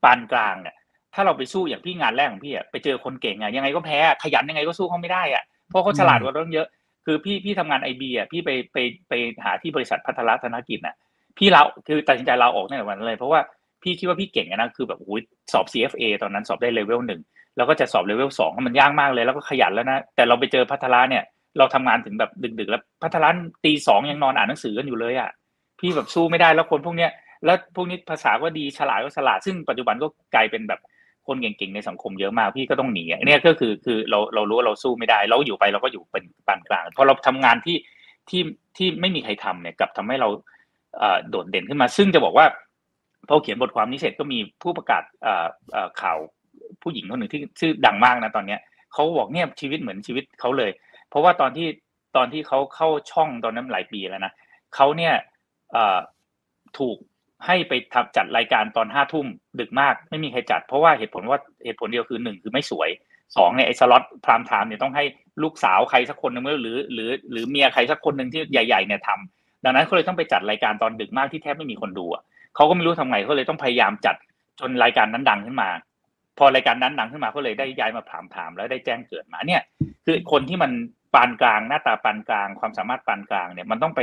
[0.03, 0.75] ปานกลางเนี่ย
[1.13, 6.67] ถ้าเราไปสู้อย่างพี่งานแรกของพี่อะไปเจอคนเก่งอะยังไงก็แพ้ขยันยังไงก็สู้เขาไม่ได้อะเพราะเขาฉลาดกว่าเราเยอะ
[7.05, 8.77] คือพี่พี่ทำงานไอบีอะพี่ไปไป
[9.09, 10.95] ไปหาที่บริษัทพัฒนาธนกิจน่ะ
[11.37, 13.39] พี่เราคือตัดสินใจเลาออกตั้งแต่วันนั้นเลย เพราะว่า
[13.83, 15.21] พี่คิดว่าพี่เก่งนะคือแบบโอ้ย
[15.53, 17.21] สอบ CFA ตอนนั้นสอบได้เลเวลหนึ่ง
[17.57, 21.23] แล้วก็จะสอบเลเวลสองมันยากมากเลยแล้วก็ขยันแล้วนะแต่เราไปเจอพัฒนาเนี่ย
[21.57, 23.35] เราทำงานถึงแบบดึกๆแล้วพัฒน
[23.65, 25.29] ตีสองยังนอนอ่านหนังสือกันอยู่เลยอะ
[25.79, 27.11] พี่แบบสู้ไม่ได้แล้วคนพวกเนี้ย
[27.45, 30.79] แล้วพวกนี้ภาษาก็ดีฉลาดก็ฉลาดซึ่งปัจจุบันก็กลายเป็นแบบ
[31.27, 37.77] คนเก่งๆในสังคมเยอะมากพี่ก็ต้องหนีอะเนี่ยก็คือคือเราเรารู้ว่าเราสู้ไม่ได้ เราอยู่ไปเราก็อยู่เป็นปานกลางพอเราทำงานที่
[38.29, 38.41] ที่
[38.77, 40.29] ที่ไม่มีใครทำเนี่ยกับทำให้เรา
[41.29, 42.45] โดดเด่นขึ้นมา ซึ่งจะบอกว่า
[43.29, 45.03] พอเขียนบทความนี้เสร็จก็มีผู้ประกาศ
[46.01, 46.17] ข่าว
[46.81, 48.59] ผู้หญิงคนหนึ่งที่ชื่อดังมากนะตอนเนี้ย
[48.93, 50.71] เขาบอกเนี่ยชีวิตเหมือนชีวิตเขาเลย
[51.13, 51.67] เพราะว่าตอนที่
[52.17, 54.33] ตอนที่เขาเข้าช่องตอนนั้นหลายปีแล้วนะ
[54.75, 55.13] เขาเนี่ย
[56.77, 56.97] ถูก
[57.45, 59.27] ให้ไปทำจัดรายการตอนห้าทุ่ม
[59.59, 62.89] ดึกมากไม่มีใครจัด เพราะว่าเหตุผลว่าเหตุผลเดียวคือหนึ่งคือไม่สวย
[63.35, 65.03] สองเนี่ยไอ้สล็อตพรามไทม์เนี่ยต้องให้
[65.43, 72.05] ลูกสาวใครสักคนหนึ่งหรือหรือหรือเมียใครสักคนหนึ่งที่ใหญ่ๆเนี่ยทำดังนั้นเขาเลยต้องไปจัดรายการตอนดึกมากที่แทบไม่มีคนดู
[72.55, 74.15] เขาก็ไม่รู้ทำไงเขาเลยต้องพยายามจัด
[74.59, 75.69] จนรายการนั้นดังขึ้นมา
[76.37, 79.61] พอรายการนั้นดังขึ้นมาก็เลยได้ย้ายมาพรามไทม์แล้วได้แจ้งเกิดมาเนี่ย
[80.05, 80.71] คือคนที่มัน
[81.13, 84.01] ปานกลางหน้าตาปานกลาง ความสามารถปานกลางเนี่ยมันต้องไป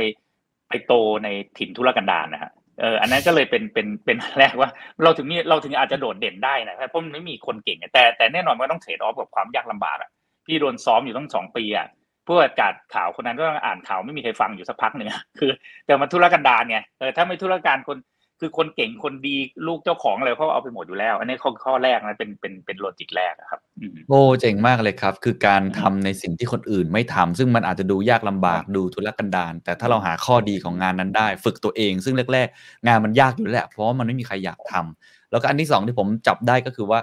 [0.69, 1.27] ไปโตใน
[1.57, 2.51] ถิ่นทุรกันดารนะฮะ
[2.81, 4.69] เอออันนั้นก็เลยเป็นเป็นเป็นแรกว่า
[5.03, 10.09] เราถึงมีเราถึงอาจจะโดดเด่นได้นะเพราะมันไม่มีคนเก่งแต่แต่แน่นอนมันต้องเทรดออฟกับความยากลำบากอะ
[10.45, 11.87] พี่โดนซ้อมอยู่ตั้งสองปีอะ
[12.25, 15.09] ผู้ประกาศข่าวคนนั้นก็ต้องอ่านข่าวไม่มีใครฟังอยู่สักพักหนึ่ง
[15.39, 15.51] คือ
[15.85, 17.97] แต่มันทุรกันดารไงเออถ้าไม่ทุรกันคน
[18.43, 19.35] คือคนเก่งคนดี
[19.67, 36.99] ลูกเจ้าของอะไรเขาเอาไปหมดอยู่แล้ว อันนี้ข้อข้อแรกนะเป็นเป็นเป็นโลจิกแรกอะครับอืมโอ้เจ๋งมากเลยครับ คือการทำในสิ่งที่คนอื่นไม่ทำซึ่งมันอาจจะดูยากลำบากดูทุรกันดารแต่ถ้าเราหาข้อดีของงานนั้นได้ ฝึกตัวเอง ซึ่งแรกๆ งานมันยากอยู่แล้วแหละเพราะว่ามันไม่มีใครอยากทำแล้วก็อันที่สองที่ผมจับได้ก็คือว่า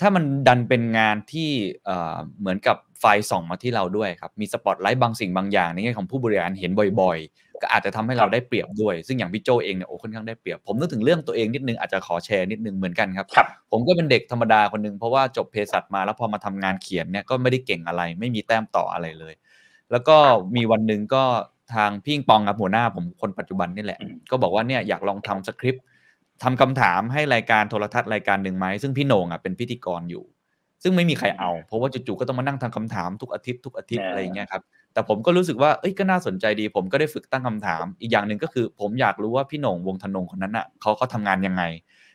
[0.00, 1.50] ถ้ามันดันเป็นงานที่
[1.84, 6.70] เอ่อเหมือนกับ ไฟส่องมาที่เราด้วยครับ มีสปอตไลท์บางสิ่งบางอย่างในแง่ของผู้บริหารเห็น
[7.00, 19.34] บ่อยๆ ก็อาจจะทำให้เราได้เปรียบด้วย ซึ่งอย่างพี่โจเองเนี่ยโอ้ค่อนข้างได้เปรียบ ผมนึกถึงเรื่องตัวเองนิดนึงอาจจะขอแชร์นิดนึงเหมือนกันครับครับผมก็เป็นเด็กธรรมดาคนหนึ่งเพราะว่าจบเภสัชมาแล้วพอมาทำงานเขียนเนี่ยก็ไม่ได้เก่งอะไร ไม่มีแต้มต่ออะไรเลย
[19.90, 20.16] แล้วก็
[20.56, 21.24] มีวันหนึ่งก็
[21.74, 25.84] ทางพี่อิงปองครับหัวหน้าผมคนปัจจุบันนี่แหละอืมก็บอกว่าเนี่ยอยากลองทำสคริปต์
[26.42, 30.24] ทำคำถามให้รายการโทรทัศน์รายการหนึ่งไหมซึ่งพี่โหน่งอะเป็นพิธีกรอยู่
[30.82, 34.62] ซึ่งไม่มีใครเอา เพราะว่าจู่ๆก็ต้องมานั่งทำคำถามทุกอาทิตย์ทุกอาทิตย์เออออะไรอย่างเงี้ยครับ
[34.92, 41.62] แต่ผมก็รู้สึกว่าเอ้ยก็น่าสนใจดี ผมก็ได้ฝึกตั้งคำถาม อีกอย่างหนึ่งก็คือ ผมอยากรู้ว่าพี่โหน่งวงธนงคนนั้นอะเขาเขาทำงานยังไง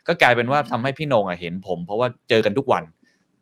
[0.07, 2.83] ก็กลายเป็นว่าทำให้พี่โหน่งอะเห็นผม เพราะว่าเจอกันทุกวัน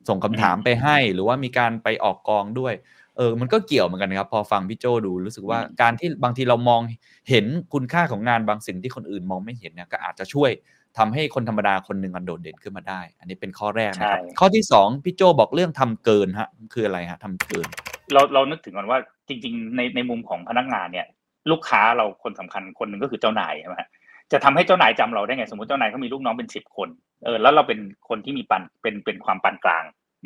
[0.09, 2.73] ส่งคำถามไปให้ หรือว่ามีการไปออกกองด้วย
[3.17, 6.81] เออมันก็เกี่ยวเหมือนกันนะครับ พอฟังพี่โจดูรู้สึกว่าอืมการที่บางทีเรามอง
[7.29, 10.51] เห็นคุณค่าของงานบางสิ่งที่คนอื่นมองไม่เห็นเนี่ยก็อาจจะช่วย
[10.97, 17.67] ทำให้คนธรรมดาคนหนึ่งมันโดดเด่นขึ้นมาได้ อันนี้เป็นข้อแรกนะครับใช่ข้อที่สองพี่โจบอกเรื่องทำเกินฮะคืออะไรฮะทำเกิน
[18.13, 21.07] เราเรานึกถึงก่อนว่าจริง ๆ ในในมุมของพนักงานเนี่ย
[21.51, 23.89] ลูกค้าเราคนสำคัญคนหนึ่งก็คือเจ้านายใช่ไหมฮะ
[24.31, 26.89] จะทำให้เจ้านายจำเราได้ไง สมมติเจ้านายเขามีลูกน้องเป็นสิบคน
[27.25, 27.79] เออแล้วเราเป็น
[28.09, 29.83] คนที่มีปันเป็นเป็นความปานกลาง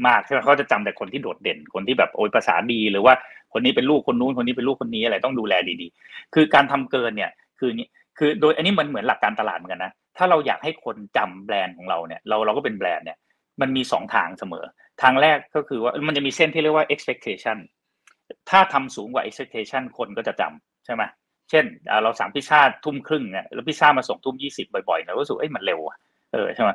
[0.08, 3.14] มากใช่ไหมเขาจะจำแต่คนที่โดดเด่นคนที่แบบโอ้ยภาษาดีหรือว่า
[3.54, 13.18] คนนี้เป็นลูกคนนู้นคนนี้เป็นลูกคนนี้อะไรต้องดูแลดีๆ คือการทำเกินเนี่ย คืออย่างนี้คือโดยอันนี้มันเหมือนหลักการตลาดเหมือนกันนะ ถ้าเราอยากให้คนจำแบรนด์ของเราเนี่ยเราเราก็เป็นแบรนด์เนี่ย
[13.62, 14.66] มันมีสองทางเสมอ
[15.02, 17.58] ทางแรกก็คือว่ามันจะมีเส้นที่เรียกว่า expectation
[18.50, 21.04] ถ้าทำสูงกว่า expectation คนก็จะจำใช่ไหม
[21.50, 21.66] เช่น
[22.04, 25.98] เราสั่งพิซซ่าทุ่มครึ่งเนี่ยแล้วพิซซ่ามาส่งทุ่มยี่สิบบ่อยๆเราก็รู้สึกเอ้ยมันเร็วอะ
[26.34, 26.70] เออใช่ไหม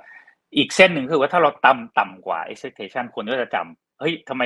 [0.56, 4.42] อีกเส้นหนึ่งคือว่าถ้าเราต่ำต่ำกว่า expectation คนก็จะจำเฮ้ยทำไม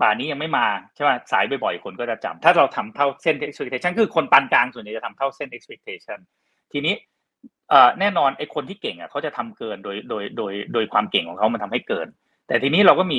[0.00, 6.18] ป่านี้ยังไม่มาใช่ไหมสายบ่อยๆคนก็จะจำถ้าเราทำเท่าเส้น expectation คือคนปานกลางส่วนใหญ่จะทำเท่าเส้น expectation
[6.72, 6.94] ทีนี้
[8.00, 12.08] แน่นอนไอ้คนที่เก่งอะเขาจะทำเกินโดยโดยโดยโดยความเก่งของเขามันทำให้เกิน
[12.48, 13.18] แต่ทีนี้เราก็มี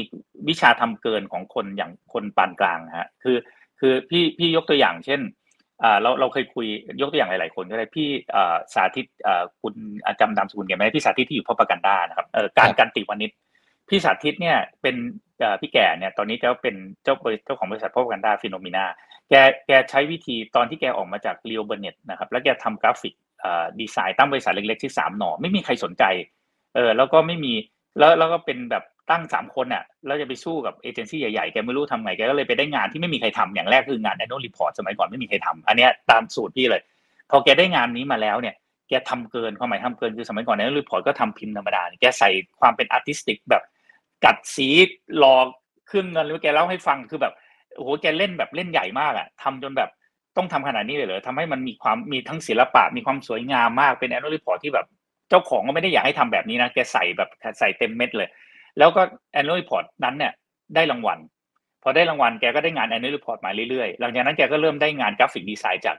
[0.49, 3.37] วิชาทำเกินของคนอย่างคนปานกลางนะฮะคือ
[3.79, 5.21] คือพี่พี่ยกตัวอย่างเช่น
[5.83, 6.67] อ่าเราเราเคยคุย
[7.01, 9.73] ยกตัวอย่างหลาย ๆ คนก็ได้พี่อ่าสาธิตอ่าคุณ
[10.05, 13.31] อ่าจำนามสกุลแกไหมพี่สาธิตที่อยู่พ่อประกันด้านะครับเออการครับการติวานิช
[13.89, 14.95] พี่สาธิตเนี่ยเป็น
[15.39, 18.85] เอ่อพี่แก่เนี่ยตอนนี้แกก็เป็นเจ้าบริเจ้าของบริษัท Propaganda Phenomena
[19.29, 19.33] แก
[19.67, 23.26] แกใช้วิธีตอนที่แกออกมาจาก Leo Burnett นะครับแล้วแกทำกราฟิกอ่า
[23.79, 26.03] ดีไซน์ตั้งบริษัทเล็กๆที่สามหน่อไม่มีใครสนใจ
[26.75, 27.53] เออแล้วก็ไม่มี
[27.99, 36.81] แล้วแล้วก็เป็นแบบตั้งสามคนอะแล้วจะไปสู้กับเอเจนซี่ใหญ่ๆแกไม่รู้ทำไงแกก็เลยไปได้งานที่ไม่มีใครทำอย่างแรกคืองาน annual report สมัยก่อนไม่มีใครทำอันเนี้ยตามสูตรพี่เลย
[37.31, 38.55] พอแกได้งานนี้มาแล้วเนี่ย
[38.89, 42.29] แกทำเกินความหมายทำเกินคือสมัยก่อน annual report ก็ทำพิมพ์ธรรมดาแกใส่
[42.59, 43.63] ความเป็น artistic แบบ
[44.25, 44.67] กัดสี
[45.17, 45.47] หลอก
[45.87, 47.33] เครื่องเงินหรือแกเล่าให้ฟังคือแบบ
[47.75, 49.89] โอ้โหแกเล่นแบบเล่นใหญ่มากอะทำจนแบบ
[50.37, 54.87] ต้องทำขนาดนี้เลยเหรอทำให้มันมีความมีทั้งศิลปะมีความสวยงามมากเป็น annual report ที่แบบ
[55.29, 57.29] เจ้าของก็ไม่ได้อยากให้ทำแบบนี้นะแกใส่แบบ
[57.59, 58.29] ใส่เต็มเม็ดเลย
[58.77, 59.01] แล้วก็
[59.39, 60.33] annual report นั้นเนี่ย
[60.75, 61.19] ได้รางวัล
[61.83, 65.97] พอได้รางวัลแกก็ได้งาน annual report มาเรื่อยๆหลังจากนั้นแกก็เริ่มได้งาน graphic design จาก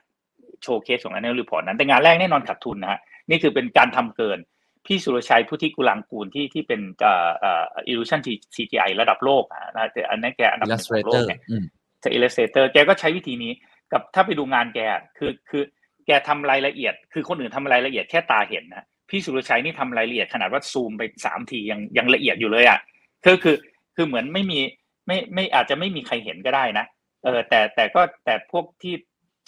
[0.63, 4.39] โชว์เคสของ annual report นั้นแต่งานแรกแน่นอนขาดทุนนะฮะนี่คือเป็นการทำเกิน
[4.87, 8.21] พี่สุรชัยพุทธิกุลังกูลที่ที่เป็นเอ่อเอ่อ illusion
[8.55, 11.65] CGI ระดับโลกอะนะแต่อันนั้นแกอันดับหนึ่งของโลก illustrator เนี่ยอืม
[12.03, 13.53] จาก Illustrator แกก็ใช้วิธีนี้
[13.93, 14.81] กับถ้าไปดูงานแก
[15.19, 15.63] คือคือ
[16.07, 22.79] แกทำรายละเอียด คือคนอื่นทำรายละเอียดแค่ตาเห็นนะพี่สุรชัยนี่ทำรายละเอียดขนาดว่าซูมไปสามทียังยังละเอียดอยู่เลยอะ
[23.25, 23.57] คือคือ
[23.97, 24.59] คือเหมือนไม่มี
[25.07, 26.87] ไม่ไม่อาจจะไม่มีใครเห็นก็ได้นะ
[27.25, 28.95] เออแต่แต่ก็แต่พวกที่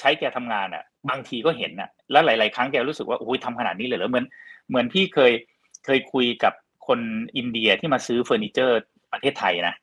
[0.01, 4.27] ใช้แกทำงานอะ บางทีก็เห็นอะ แล้วหลาย ๆ ครั้งแกรู้สึกว่าโอ้ยทำขนาดนี้เลยเหรอเหมือน
[4.69, 5.33] เหมือนพี่เคย
[5.85, 6.55] เคยคุยกับ
[6.87, 7.01] คน
[7.37, 8.81] อินเดียที่มาซื้อเฟอร์นิเจอร์
[9.13, 9.75] ประเทศไทยนะ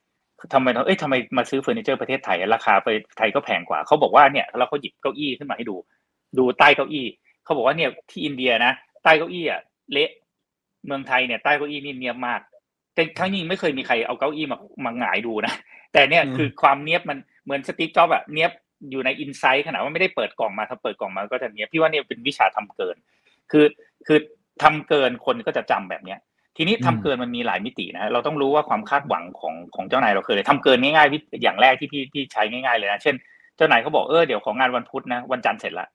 [0.54, 5.76] ทำไมเราเอ้ยทำไมมาซื้อเฟอร์นิเจอร์ประเทศไทยราคาไปไทยก็แพงกว่าเขาบอกว่าเนี่ยแล้วเขาหยิบเก้าอี้ขึ้นมาให้ดู
[6.38, 7.06] ดูใต้เก้าอี้
[7.44, 8.74] เขาบอกว่าเนี่ยที่อินเดียนะ
[9.04, 9.62] ใต้เก้าอี้อะ
[9.92, 10.10] เละ
[10.86, 12.42] เมืองไทยเนี่ยใต้เก้าอี้นี่เนียบมาก
[12.94, 15.54] แต่ทั้งนี้ไม่เคยมีใครเอาเก้าอี้มามาหงายดูนะ
[15.94, 18.52] แต่เนี่ยอืมคือความเนียบมันเหมือนสติ๊กจ็อบอะเนียบ
[18.92, 22.96] อยู่ในอินไซต์ขนาดว่าไม่ได้เปิดกล่องมาถ้าเปิดกล่องมาก็จะเนียบพี่ว่าเนี่ยเป็นวิชาทำเกิน
[23.52, 23.66] คือ
[24.08, 24.20] คือ
[24.64, 26.20] ทำเกินคนก็จะจำแบบเนี้ย
[26.58, 33.16] ทีนี้ทำเกินมันมีหลายมิตินะเราต้องรู้ว่าความคาดหวังของของเจ้านายเราคืออะไรทำเกินง่ายๆวิธีอย่างแรกที่พี่พี่ใช้ง่ายๆเลยนะเช่น
[33.58, 35.88] เจ้านายเขาบอกเออเดี๋ยวของงานวันพุธนะวันจันทร์เสร็จละ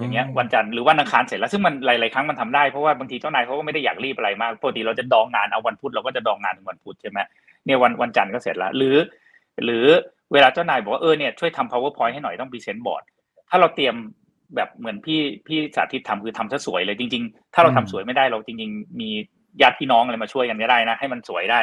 [0.00, 7.18] อย่างเงี้ยวันจันทร์หรือวันอังคารเสร็จแล้วซึ่งมันหลายๆครั้งมันทำได้เพราะว่าบางทีเจ้านายเขาก็ไม่ได้อยากรีบอะไรมากปกติเราจะดองงานเอาวันพุธเราก็จะดองงานถึงวันพุธใช่ไหม
[7.64, 8.96] เนี่ยวันวันจันทร์ก็เสร็จแล้วหรือ
[9.64, 9.86] หรือ
[10.32, 13.02] เวลาเจ้านายบอกว่าเออเนี่ยช่วยทำ powerpoint ให้หน่อยต้องพรีเซนต์บอร์ด
[13.50, 13.94] ถ้าเราเตรียม
[14.56, 19.10] แบบเหมือนพี่พี่สาธิตทำคือทำซะสวยเลยจริง ๆ ถ้าเราทำสวยไม่ได้เราจริง ๆ มี
[19.62, 21.60] ญาติพี่น้องอะไรมาช่วยกันก็ได้นะ ให้มันสวยได้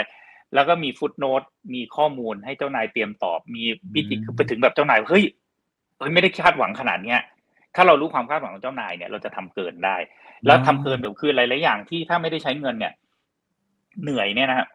[0.53, 1.41] แล้วก็มีฟุตโนต
[1.73, 3.63] มีข้อมูลให้เจ้านายเตรียมตอบ มี
[3.93, 5.23] พิจิคือไปถึงแบบเจ้านายเฮ้ย
[5.99, 7.19] เฮ้ยไม่ได้คาดหวังขนาดเนี้ย
[7.75, 9.97] ถ้าเรารู้ความคาดหวังของเจ้านายเนี่ยเราจะทำเกินได้
[10.45, 12.93] แล้วทำเกินแบบคือหลายๆอย่างที่ถ้าไม่ได้ใช้เงินเนี่ย
[14.03, 14.67] เหนื่อยเนี่ยนะฮะ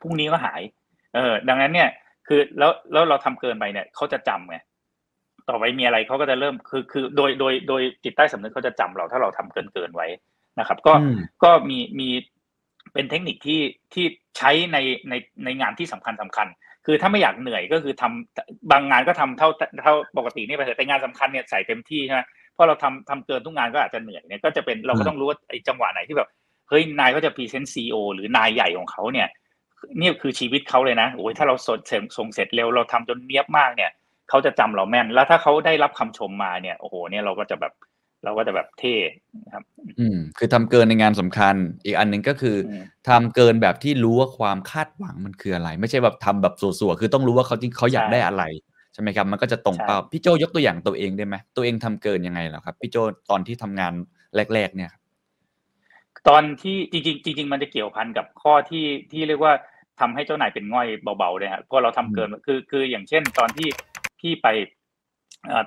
[0.00, 0.60] พรุ่งนี้ก็หาย
[1.14, 1.88] เออ ดังนั้นเนี่ย
[2.26, 4.56] คือแล้วแล้วเราทำเกินไปเนี่ยเขาจะจำไง
[5.48, 10.08] ต่อไปมีอะไรเขาก็จะเริ่มคือคือโดยโดยโดยจิตใต้สำนึกเขาจะจำเราถ้าเราทำเกินเกินไว้
[10.60, 12.08] นะครับ ก็อืมก็มีมี
[12.94, 13.60] เป็นเทคนิคที่
[13.94, 14.04] ที่
[14.38, 15.14] ใช้ในใน
[15.44, 16.46] ในงานที่สำคัญสำคัญ
[16.86, 19.48] คือถ้าไม่อยากเหนื่อยก็คือทำบางงานก็ทำเท่า
[19.82, 22.20] เท่าปกตินี่ไปเถอะแต่งานสำคัญเนี่ยใส่เต็มที่ใช่ไหม
[22.54, 26.28] เพราะเราทำทำเกินทุกงานก็อาจจะเหนื่อยเนี่ยก็จะเป็นเราก็ต้องรู้ว่าไอ้จังหวะไหนที่แบบ
[26.68, 29.28] เฮ้ยนายก็จะพรีเซนต์ซีอหรือนายใหญ่ของเขาเนี่ย
[30.00, 33.90] นี่คือชีวิตเขาเลยนะโอ้ยถ้าเราส่งส่งเสร็จเร็วเราทำจนเนี้ยบมากเนี่ย
[34.30, 37.72] เขาจะจำเราแม่น แล้วถ้าเขาได้รับคำชมมาเนี่ยโอ้โหเนี่ยเราก็จะแบบ
[38.26, 38.94] เราก็จะแบบเท่
[39.54, 39.64] ครับ
[39.98, 41.54] อืม คือทำเกินในงานสำคัญ
[41.84, 42.72] อีกอันหนึ่งก็คืออ
[43.08, 48.44] ทำเกินแบบที่รู้ว่าความคาดหวังมันคืออะไร ไม่ใช่แบบทำแบบสัวๆคือต้องรู้ว่าเขาจริงเขาอยากได้อะไร
[48.92, 52.96] ใช่ไหมครับ มันก็จะตรงเป้าพี่โจยกตัวอย่างตัวเองได้ไหมตัวเองทำเกินยังไงแล้วครับพี่โจ
[53.30, 53.92] ตอนที่ทำงาน
[54.54, 54.90] แรก ๆ เนี่ย
[56.28, 59.52] ตอนที่จริงๆจริงๆมันจะเกี่ยวพันกับข้อที่ที่เรียกว่า
[60.00, 60.86] ทำให้เจ้านายเป็นง่อย
[61.18, 63.68] เบาๆเลยครับเพราะเราทำเกินคือคืออย่างเช่นตอนที่
[64.20, 64.48] พี่ไป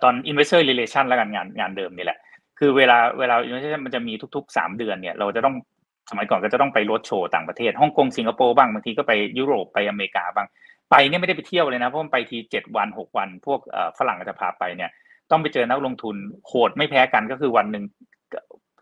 [0.03, 2.19] ตอน investor relation แล้วกันงานงานเดิมนี่แหละ
[2.60, 5.56] คือเวลาเวลา investor มันจะมีทุกๆสามเดือนเนี่ย เราจะต้อง
[6.10, 10.48] สมัยก่อนก็จะต้องไปรถโชว์ต่างประเทศฮ่องกงสิงคโปร์บ้างบางทีก็ไปยุโรปไปอเมริกาบ้าง
[10.91, 13.60] ไปเนี่ยไม่ได้ไปเที่ยวเลยนะเพราะมันไปทีเจ็ดวันหกวัน พวก
[13.98, 14.90] ฝรั่งก็จะพาไปเนี่ย
[15.31, 16.15] ต้องไปเจอนักลงทุน
[16.48, 17.84] โหดไม่แพ้กันก็คือวันหนึ่ง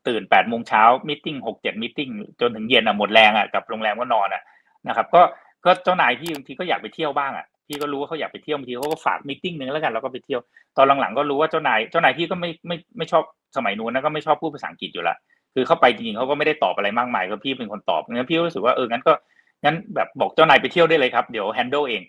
[0.08, 2.00] ตื่นแปดโมงเช้า meeting หกเจ็ด meeting
[2.42, 4.44] จนถึงเย็นอะหมดแรงอะกลับโรงแรมก็นอนอะ
[4.88, 5.22] นะครับ ก็
[5.66, 10.40] ก็เจ้านายพี่บางทีก็อยากไปเที่ยวบ้างอะ พี่ก็รู้ว่าเขาอยากไปเที่ยวบางทีเขาก็ฝาก meeting นึงแล้วกันเราก็ไปเที่ยว
[10.78, 13.24] ตอนหลังๆก็รู้ว่าเจ้านายเจ้านายพี่ก็ไม่ไม่ไม่ชอบ
[13.58, 15.16] สมัยนู้นนะก็ไม่ชอบพูดภาษาอังกฤษอยู่ละ
[15.54, 19.14] คือเข้าไปจริงๆเขาก็ไม่ได้ตอบอะไรมากมายก็พี่เป็นคนตอบงั้นพี่รู้สึกว่าเอองั้นก็
[19.64, 22.04] งั้นแบบบอกเจ้านายไปเที่ยวได้เลยครับเดี๋ยว handle เอง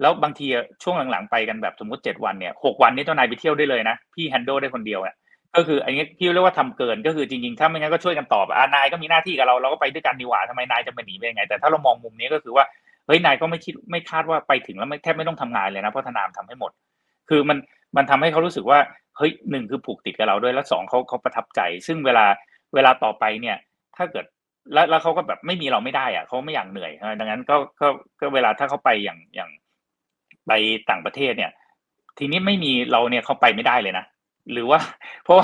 [0.00, 0.46] แล้วบางที
[0.82, 5.16] ช่วงหลังๆไปกันแบบสมมติเจ็ดวันเนี่ยหกวันนี้เจ้านายไปเที่ยวได้เลยนะพี่แฮนด์ลได้คนเดียวเนี่ย
[5.54, 12.64] ก็คืออันนี้พี่เรียกว่าทำเกินก็คือจริงๆ ถ้าไม่งั้นก็ช่วยกันตอบอ่านายก็มีหน้าที่กับเราเราก็ไปด้วยกันดีกว่าทำไมนายจะมาหนีไปยังไง แต่ถ้าเรามองมุมนี้ก็คือว่า
[13.06, 16.72] เฮ้ยนายก็ไม่คิดไม่คาดว่าไปถึงแล้วไม่แทบไม่ต้องทำงานเลยนะเพราะธนามทำให้หมด
[17.28, 17.58] คือมัน
[17.96, 18.78] มันทำให้เขารู้สึกว่า
[19.18, 22.26] เฮ้ยหนึ่งคือผูกติดกับเราด้วยแล้วสองเขาเขาประทับใจ ซึ่งเวลา
[22.74, 23.56] เวลาต่อไปเนี่ย
[23.96, 24.24] ถ้าเกิด
[24.72, 27.88] แล้วแล้วเขาก็แบบไม่มีเราไม่ได้อะเขาไม่อยากเหนื่อยดังนั้นก็ก็
[28.20, 29.50] ก็เวลาถ้าเขาไปอย่างอย่าง
[30.46, 30.52] ไป
[30.90, 31.50] ต่างประเทศเนี่ย
[32.18, 34.04] ทีนี้ไม่มีเราเนี่ยเขาไปไม่ได้เลยนะ
[34.52, 34.80] หรือว่า
[35.24, 35.36] เพราะ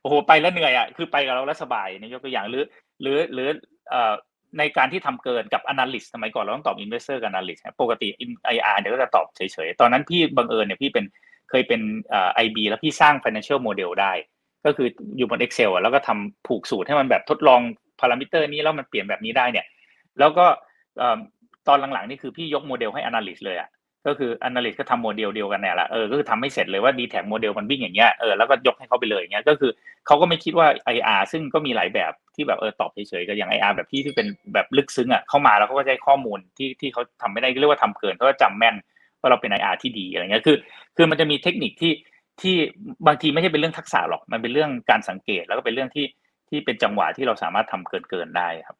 [0.00, 2.64] โอ้โหไปแล้วเหนื่อยอะคือไปกับเราแล้วสบายนี่ยกตัวอย่างหรือ
[3.02, 3.48] หรือหรือ
[3.90, 4.14] เอ่อ
[4.58, 8.08] ในการที่ทำเกินกับ analyst สมัยก่อนเราต้องตอบ investor กับ analyst ปกติ
[8.54, 11.04] IR เนี่ยก็จะตอบเฉยๆ ตอนนั้นพี่บังเอิญเนี่ยพี่เป็น
[11.50, 14.12] เคยเป็นเอ่อ IB แล้วพี่สร้าง financial model ได้
[14.66, 17.60] ก็คืออยู่บน Excel อะแล้วก็ทำผูกสูตรให้มันแบบทดลอง
[18.00, 19.66] พารามิเตอร์นี้แล้วมันเปลี่ยนแบบนี้ได้เนี่ย
[20.18, 20.46] แล้วก็
[21.68, 23.68] ตอนหลังๆนี่คือพี่ยกโมเดลให้ analyst เลยอะ
[24.06, 29.70] ก็คือ analyst ก็ทำโมเดลเดียวกันเนี่ยแหละเออก็คือทำให้เสร็จเลยว่า d t แท็โมเดลมันวิ่งอย่างเงี้ยเออแล้วก็ยกให้เขาไปเลยอย่างเงี้ยก็คือ
[30.06, 38.74] เขาก็ไม่คิดว่า IR ซึ่งก็มีหลายแบบที่แบบเออตอบเฉยๆก็อย่าง IR แบบที่ที่เป็นแบบลึกซึ้งอะเข้ามาแล้วเขาก็ได้ข้อมูลที่ที่เขาทำไม่ได้เรียกว่าทำเกินเขาก็จำแม่น
[39.20, 40.56] ว่าเราเป็น IR ที่ดีอะไรเงี้ยคือ
[40.96, 41.92] คือมันจะมีเทคนิคที่
[42.40, 42.54] ที่
[43.06, 46.04] บางทีไม่ใช่เป็นเรื่องทักษะหรอกมันเป็นเรื่องการสังเกตแล้วก็เป็นเรื่องที่
[46.48, 48.76] ที่เป็นจังหวะที่เราสามารถทำเกินเกินได้ครับ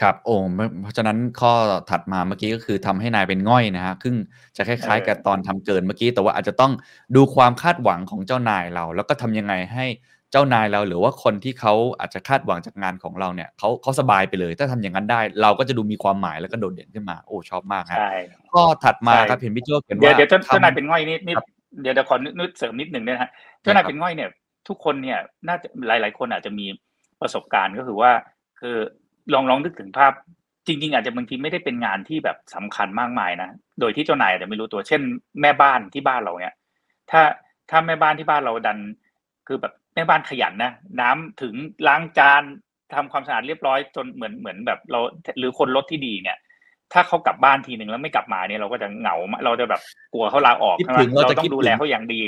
[0.00, 0.34] ครับโอ้
[0.82, 1.52] เพราะฉะนั้นข้อ
[1.90, 4.14] ถัดมาเมื่อกี้ก็คือทำให้นายเป็นง่อยนะฮะซึ่ง
[4.56, 6.72] จะคล้ายๆกับตอนทำเกินเมื่อกี้แต่ว่าอาจจะต้อง
[7.16, 9.86] ดูความคาดหวังของเจ้านายเรา แล้วก็ทำยังไงให้
[10.32, 17.98] เจ้านายเราหรือว่าคนที่เขาอาจจะคาดหวังจากงานของเราเนี่ยเขาเขาสบายไปเลย ถ้าทำอย่างนั้นได้ เราก็จะดูมีความหมายแล้วก็โดดเด่นขึ้นมาโอ้ชอบมากครับ
[18.52, 21.36] ข้อถัดมาครับเห็นพี่โจ้เขียนว่าเดี๋ยวเจ้านายเป็นง่อยนิดนิด
[21.82, 23.30] เดี๋ยวเดี๋ยวขอนึกเสริมนิดหนึ่งนะฮะ
[23.60, 24.30] เจ้านายเป็นง่อยเนี่ย
[24.68, 25.18] ทุกคนเนี่ย
[25.48, 26.66] น่าจะหลาย ๆ คนอาจจะมี
[27.20, 28.12] ประสบการณ์ก็คือว่า
[28.60, 28.76] คือ
[29.32, 30.12] ลองลองนึกถึงภาพ
[30.66, 35.00] จริง ๆ อาจจะบางทีไม่ได้เป็นงานที่แบบสำคัญมากมายนะโดยที่เจ้านายอาจจะไม่รู้ตัวเช่น
[35.40, 36.54] แม่บ้านที่บ้านเราเนี่ย
[37.10, 37.22] ถ้า
[37.70, 38.78] ถ้าแม่บ้านที่บ้านเราดัน
[39.46, 41.54] คือแบบแม่บ้านขยันนะน้ำถึง
[41.86, 42.42] ล้างจาน
[42.94, 45.00] ทำความสะอาดเรียบร้อยจนเหมือนเหมือนแบบเรา
[45.38, 46.36] หรือคนรถที่ดีเนี่ย
[46.92, 49.80] ถ้าเขากลับบ้านทีหนึ่งแล้วไม่กลับมาเนี่ยเราก็จะเหงาเราจะแบบ
[50.12, 52.22] กลัวเขาลาออกใช่ไหมเราต้องดูแลเขาอย่างดี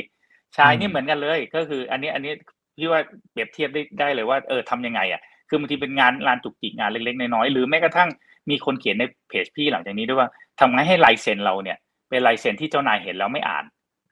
[0.54, 2.32] ใช่นี่เหมือนกันเลย ก็คือ อันนี้อันนี้
[2.76, 3.00] พี่ว่า
[3.32, 8.08] เปรียบเทียบได้ได้เลยว่าเออทำยังไงอะคือบางทีเป็นงานงานจุกจิกงานเล็กๆน้อยๆหรือแม้กระทั่ง
[8.50, 10.28] มีคนเขียนในเพจพี่หลังจากนี้ด้วยว่า
[10.60, 11.78] ทำไงให้ลายเซ็นเราเนี่ย
[12.10, 13.64] เป็นลายเซ็นที่เจ้านายเห็นแล้วไม่อ่าน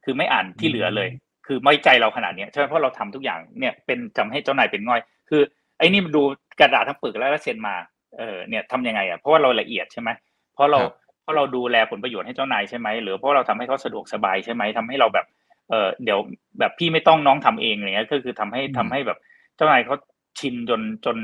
[0.05, 1.09] คือไม่อ่านที่เหลือเลย
[1.47, 5.01] คือไม่ใจเราขนาดนี้ใช่ไหมเพราะเราทำทุกอย่างเนี่ยเป็นทำให้เจ้านายเป็นง่อย
[5.31, 5.43] คือ
[5.79, 6.23] ไอ้นี่มันดู
[6.61, 7.75] กระดาษทั้งปึกแล้วเซ็นมา
[8.19, 10.11] เออเนี่ยทำยังไงอะเพราะว่าเราละเอียดใช่ไหม
[10.55, 10.79] เพราะเรา
[11.23, 15.27] เพราะเราดูแลผลประโยชน์ให้เจ้านายใช่ไหมหรือเพราะเราทำให้เขาสะดวกสบายใช่ไหมทำให้เราแบบ
[15.71, 16.19] เออเดี๋ยว
[16.59, 19.19] แบบพี่ไม่ต้องน้องทำเองอะไรเงี้ยก็คือทำให้ทำให้แบบ
[19.57, 19.97] เจ้านายเขา
[20.39, 21.17] ชินจนจน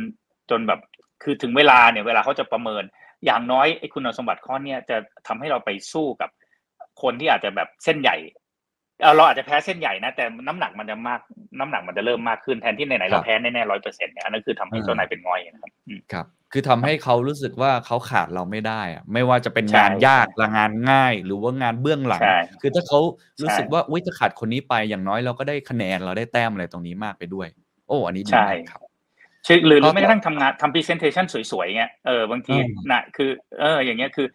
[0.51, 0.81] จนแบบ
[1.23, 2.83] คือถึงเวลาเนี่ยเวลาเขาจะประเมิน
[3.25, 4.97] อย่างน้อยไอ้คุณสมบัติข้อเนี้ยจะ
[5.27, 6.31] ทำให้เราไปสู้กับ
[7.03, 8.17] คนที่อาจจะแบบเส้นใหญ่
[9.17, 11.21] เราอาจจะแพ้เส้นใหญ่นะแต่น้ำหนักมันจะมาก
[11.59, 15.73] น้ำหนักมันจะเริ่มมากขึ้นแทนที่ไหนๆเราแพ้แน่ๆร้อยเปอร์เซ็นต์เนี่ยอันนั้นคือทำให้เจ้านายเป็นงอยนะครับ
[16.13, 22.23] ครับ คือทำให้เขารู้สึกว่าเขาขาดเราไม่ได้อะไม่ว่าจะเป็นงานยากหรืองานง่าย หรือว่างานเบื้องหลัง
[22.61, 23.01] คือถ้าเขา
[23.43, 27.49] รู้สึกว่าอุ้ยจะขาดคนนี้ไปอย่างน้อยเราก็ได้คะแนนเราได้แต้มอะไรตรงนี้มากไปด้วย
[27.89, 28.33] โอ้อันนี้ดี
[28.71, 28.81] ครับ
[29.67, 32.57] หรือหรือไม่กระทั่งทำงานทำพรีเซนเทชันสวยๆเงี้ยเออบางที
[32.91, 34.27] นะคือเอออย่างเงี้ยคือ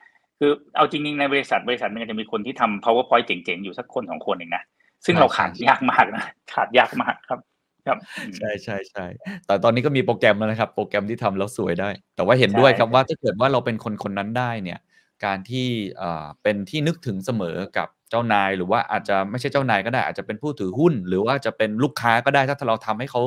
[0.44, 4.64] คือเอาจริงๆในบริษัทบริษัทหนึงจะมีคนที่ทำ powerpoint เจ๋งๆ อยู่สักคนสองคนเองนะ
[5.06, 6.24] ซึ่งเราขาดยากมากนะ
[6.54, 7.40] ขาดยากมากครับ
[7.88, 9.06] ครับอืมใช่ใช่ใช่
[9.46, 14.80] แต่ตอนนี้ก็มีโปรแกรมแล้วนะครับ โปรแกรมที่ทำแล้วสวยได้ แต่ว่าเห็นด้วยครับใช่ว่าถ้าเกิดว่าเราเป็นคนคนนั้นได้เนี่ย
[15.26, 23.22] การที่เอ่อเป็นที่นึกถึงเสมอกับเจ้านาย หรือว่าอาจจะไม่ใช่เจ้านายก็ได้อาจจะเป็นผู้ถือหุ้น หรือว่าจะเป็นลูกค้าก็ได้ถ้าเราทำให้เขา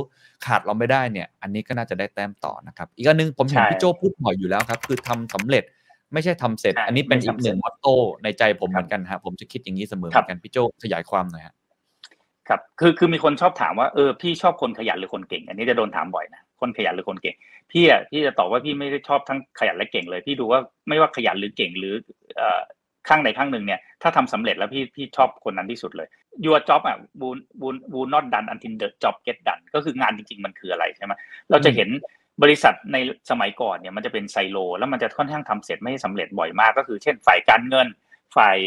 [0.47, 5.65] ขาดเราไม่ได้เนี่ย อันนี้ก็น่าจะได้แต้มต่อนะครับ อีกอันหนึงผมเห็นใช่พี่โจพูดบ่อยอยู่แล้วครับ คือทำสำเร็จ
[6.15, 11.55] ไม่ใช่ทำเสร็จใช่อันนี้เป็นไม่อีกทำหเสร็นึ่จงมอตโต้ในใจผมครับเหมือนกันฮะผมจะคิดอย่างนี้เสมอเหครัมืบอนกันพี่โจขยายความหน่อยฮะ
[12.49, 17.37] ครับคือคือมีคนชอบถามว่าเออพี่ชอบคนขยันหรือคนเก่ง อันนี้จะโดนถามบ่อยนะคนขยันหรือคนเก่ง
[17.73, 21.95] พี่อะพี่จะตอบว่าพี่ไม่ได้ชอบทั้งขยันและเก่งเลย พี่ดูว่าไม่ว่าขยันหรือเก่งหรือ
[22.37, 22.61] เอ่อ
[23.09, 26.09] ข้างใดข้างหนึ่งเนี่ยถ้าทำสำเร็จแล้วพี่พี่ชอบคนนั้นที่สุดเลย
[26.45, 30.45] your job อะ would would would not done until the job get done ก็คืองานจริง ๆ
[30.45, 31.13] มันคืออะไรใช่ไหม
[31.51, 31.89] เราจะเห็น
[32.43, 32.97] บริษัทใน
[33.31, 37.87] สมัยก่อนเนี่ยมันจะเป็นไซโล แล้วมันจะค่อนข้างทำเสร็จไม่ให้สำเร็จบ่อยมาก ก็คือเช่นฝ่ายการเงิน
[38.37, 38.59] ฝ่าย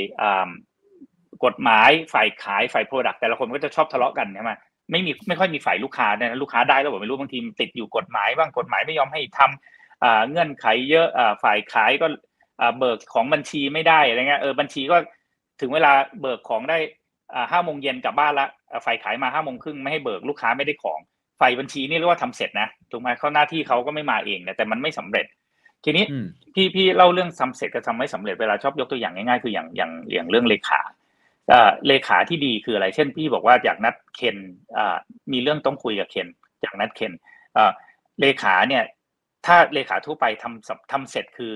[1.45, 4.51] กฎหมาย ฝ่ายขายฝ่ายโปรดักต์แต่ละคนก็จะชอบทะเลาะกันใช่ไหม
[4.91, 11.07] ไม่มีไม่ค่อยมีฝ่ายลูกค้าเนี่ยนะลูกค้าได้แล้วบอกไม่รู้บางทีติดอยู่กฎหมายบ้างกฎหมายไม่ยอมให้ทำอ่าเงื่อนไขเยอะ
[11.43, 12.07] ฝ่ายขายก็
[12.79, 14.97] เบิกของบัญชีไม่ได้อะไรเงี้ยเออบัญชีก็
[15.61, 15.91] ถึงเวลา
[16.21, 16.77] เบิกของได้
[17.51, 18.47] ห้าโมงเย็นกลับบ้านละ
[18.85, 20.99] ฝ่ายขายมาห้าโมงครึ่งไม่ให้เบิกลูกค้าไม่ได้ของ
[21.39, 25.25] ฝ่ายบัญชีนี่เรียกว่าทำเสร็จนะถูกไหมเขาหน้าที่เขาก็ไม่มาเองนะแต่มันไม่สำเร็จ
[25.85, 30.79] ทีนี้อืมพี่พี่เล่าเรื่องทำเสร็จกับทำไม่สำเร็จเวลาชอบยกตัวอย่างง่ายๆคืออย่างอย่างอย่างเรื่องเลขา
[31.49, 34.37] เอ่อเลขาที่ดีคืออะไร เช่น พี่บอกว่าอยากนัดเคน
[34.77, 34.97] อ่า
[35.31, 36.27] มีเรื่องต้องคุยกับเคน
[36.61, 37.13] อยากนัดเคน
[37.53, 37.71] เอ่อ
[38.21, 38.83] เลขาเนี่ย
[39.45, 41.53] ถ้าเลขาทั่วไปทำสำทำเสร็จคือ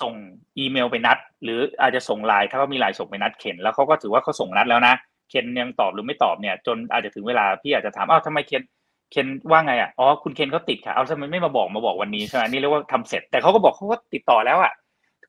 [0.00, 0.14] ส่ง
[0.58, 4.94] อีเมลไปนัด หรืออาจจะส่งไลน์ถ้าเขามีไลน์ส่งไปนัดเคนแล้วเขาก็ถือว่าเขาส่งนัดแล้วนะ
[5.30, 8.62] เคนยังตอบหรือไม่ตอบเนี่ย จนอาจจะถึงเวลาพี่อาจจะถามอ้าวทำไมเคน
[9.10, 14.72] เคนว่าไงอะอ๋อคุณเคนเขาติดค่ะเอาทำไมไม่มาบอกมาบอกวันนี้ใช่ไหมนี่เรียกว่าทำเสร็จ แต่เขาก็บอกเขาก็ติดต่อแล้วอะ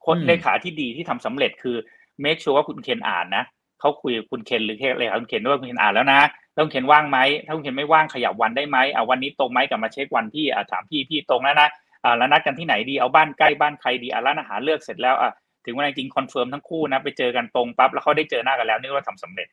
[0.06, 1.76] คนอืมเลขาที่ดีที่ทำสำเร็จคือ
[2.24, 3.44] make sure ว่าคุณเคนอ่านนะ
[3.80, 6.22] เขาคุยกับคุณเคนหรือเลขาคุณเคนด้วยว่าคุณเคนอ่านแล้วนะ
[6.54, 11.70] แล้วคุณเคนว่างไหมถ้าคุณเคนไม่ว่างขยับวันได้ไหมเอาวันนี้ตรงไหมกลับมาเช็ควันพี่อะถามพี่พี่ตรงแล้วนะ
[12.04, 15.32] อ่าแล้วนัดกันที่ไหนดีเอาบ้านใกล้บ้านใครดีอ่าร้านอาหารเลือกเสร็จแล้วอะ
[15.66, 19.48] ถึงเวลาจริง confirm ทั้งคู่นะไปเจอกันตรงปั๊บแล้วเขาได้เจอหน้ากันแล้วนี่ว่าทำสำเร็จ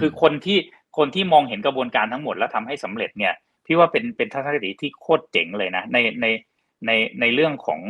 [0.00, 0.58] คือคนที่
[0.96, 3.34] คนที่มองเห็นกระบวนการทั้งหมดแล้วทำให้สำเร็จเนี่ย
[3.66, 6.26] พี่ว่าเป็นเป็นทัศนคติที่โคตรเจ๋งเลยนะในใน
[6.86, 6.90] ใน
[7.20, 7.80] ในเรื่องของ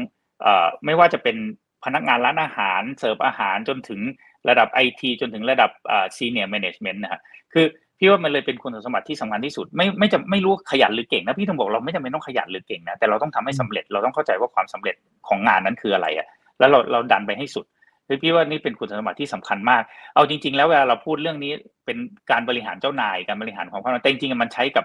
[0.42, 1.36] เอ่อไม่ว่าจะเป็น
[1.84, 4.00] พนักงานร้านอาหารเสิร์ฟอาหารจนถึง
[4.48, 7.20] ระดับไอทีจนถึงระดับอ่า senior management นะฮะ
[7.52, 7.66] คือ
[7.98, 14.96] พี่ว่ามันเลยเป็นคุณสมบัติที่สำคัญที่สุด ไม่ไม่จะไม่รู้ขยันหรือเก่งนะพี่ต้องบอกเราไม่จำเป็นต้องขยันหรือเก่งนะแต่เราต้องทำให้สำเร็จเราต้องเข้าใจว่าความสำเร็จ
[15.28, 16.26] ของงานนั้นคืออะไรอะ
[16.58, 17.66] แล้วเราเราดันไปให้สุด
[18.08, 19.82] คือพี่ว่านี่เป็นคุณสมบัติที่สำคัญมาก
[20.14, 21.52] เอาจริง ๆ แล้วเวลาเราพูดเรื่องนี้
[21.86, 21.98] เป็น
[22.30, 24.84] การบริหารเจ้านายการบริหารของความแต่จริงๆมันใช้กับ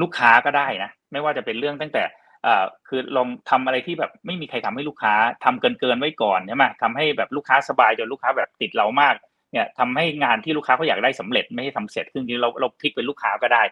[0.00, 2.02] ลูกค้าก็ได้นะ ไม่ว่าจะเป็นเรื่องตั้งแต่
[2.46, 5.14] อ่าคือลองทำอะไรที่แบบไม่มีใครทำให้ลูกค้า
[5.44, 9.14] ทำเกินเกินๆไว้ก่อนใช่ไหมทำให้แบบลูกค้าสบายจนลูกค้าแบบติดเรามาก
[9.52, 13.62] เนี่ยทำให้งานที่ลูกค้าเขาอยากได้สำเร็จไม่ให้ทำเสร็จซึ่งจริงๆเราเราพลิกเป็นลูกค้าก็ได้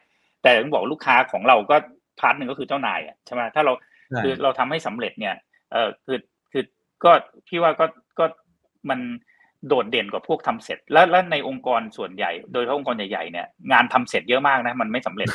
[0.43, 1.77] แต่ต้องบอกลูกค้าของเราก็
[2.21, 5.35] part หนึ่งก็คือเจ้านายอะใช่ไหมถ้าเราใช่คือเราทำให้สำเร็จเนี่ย
[5.73, 6.19] เออคือ
[6.53, 6.65] คือ
[7.05, 7.13] ก็
[7.49, 7.87] พี่ว่าก็
[8.19, 8.25] ก็
[8.89, 9.01] มัน
[9.69, 15.29] โดดเด่นกว่าพวกทำเสร็จ แล้วแล้วในองค์กรส่วนใหญ่ โดยเฉพาะองค์กรใหญ่ๆเนี่ยงานทำเสร็จเยอะมากนะ มันไม่สำเร็จ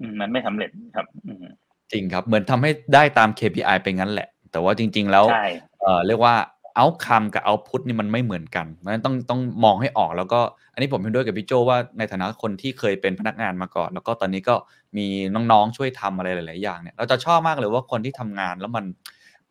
[0.00, 1.44] อืมมันไม่สำเร็จครับอืม
[1.92, 5.46] จริงครับ เหมือนทำให้ได้ตาม KPI ไปงั้นแหละ แต่ว่าจริง ๆ แล้วใช่
[5.80, 6.34] เอ่อเรียกว่า
[6.80, 10.40] outcome กับ output นี่มันไม่เหมือนกันเพราะฉะนั้นต้องต้องมองให้ออกแล้วก็
[10.72, 14.54] อันนี้ผมเห็นด้วยกับพี่โจ้ว่าในฐานะคนที่เคยเป็นพนักงานมาก่อน แล้วก็ตอนนี้ก็
[14.96, 18.84] มีน้องๆช่วยทำอะไรหลาย ๆ อย่างเนี่ยเราจะชอบมากเลยว่าคนที่ทำงานแล้วมัน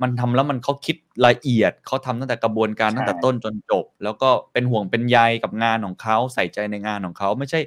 [0.02, 0.96] มันทำแล้วมันเขาคิด
[1.28, 7.60] ละเอียดเขาทำตั้งแต่กระบวนการตั้งแต่ต้นจนจบ แล้วก็เป็นห่วงเป็นใยกับงานของเขาใส่ใจในงานของเขาไม่ใช่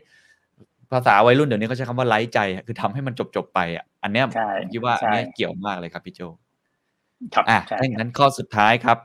[0.92, 6.20] ภาษาวัยรุ่นเดี๋ยวนี้เขาใช้คำว่าไร้ใจอะคือทำให้มันจบๆไปอะอันเนี้ยใช่ผมคิดว่าอันใช่เนี้ยเกี่ยวมากเลยครับพี่โจ
[7.34, 8.98] ครับอะใช่ถ้าอย่างนั้นข้อสุดท้ายครับ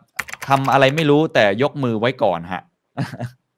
[0.47, 2.61] ทำอะไรไม่รู้แต่ยกมือไว้ก่อนฮะ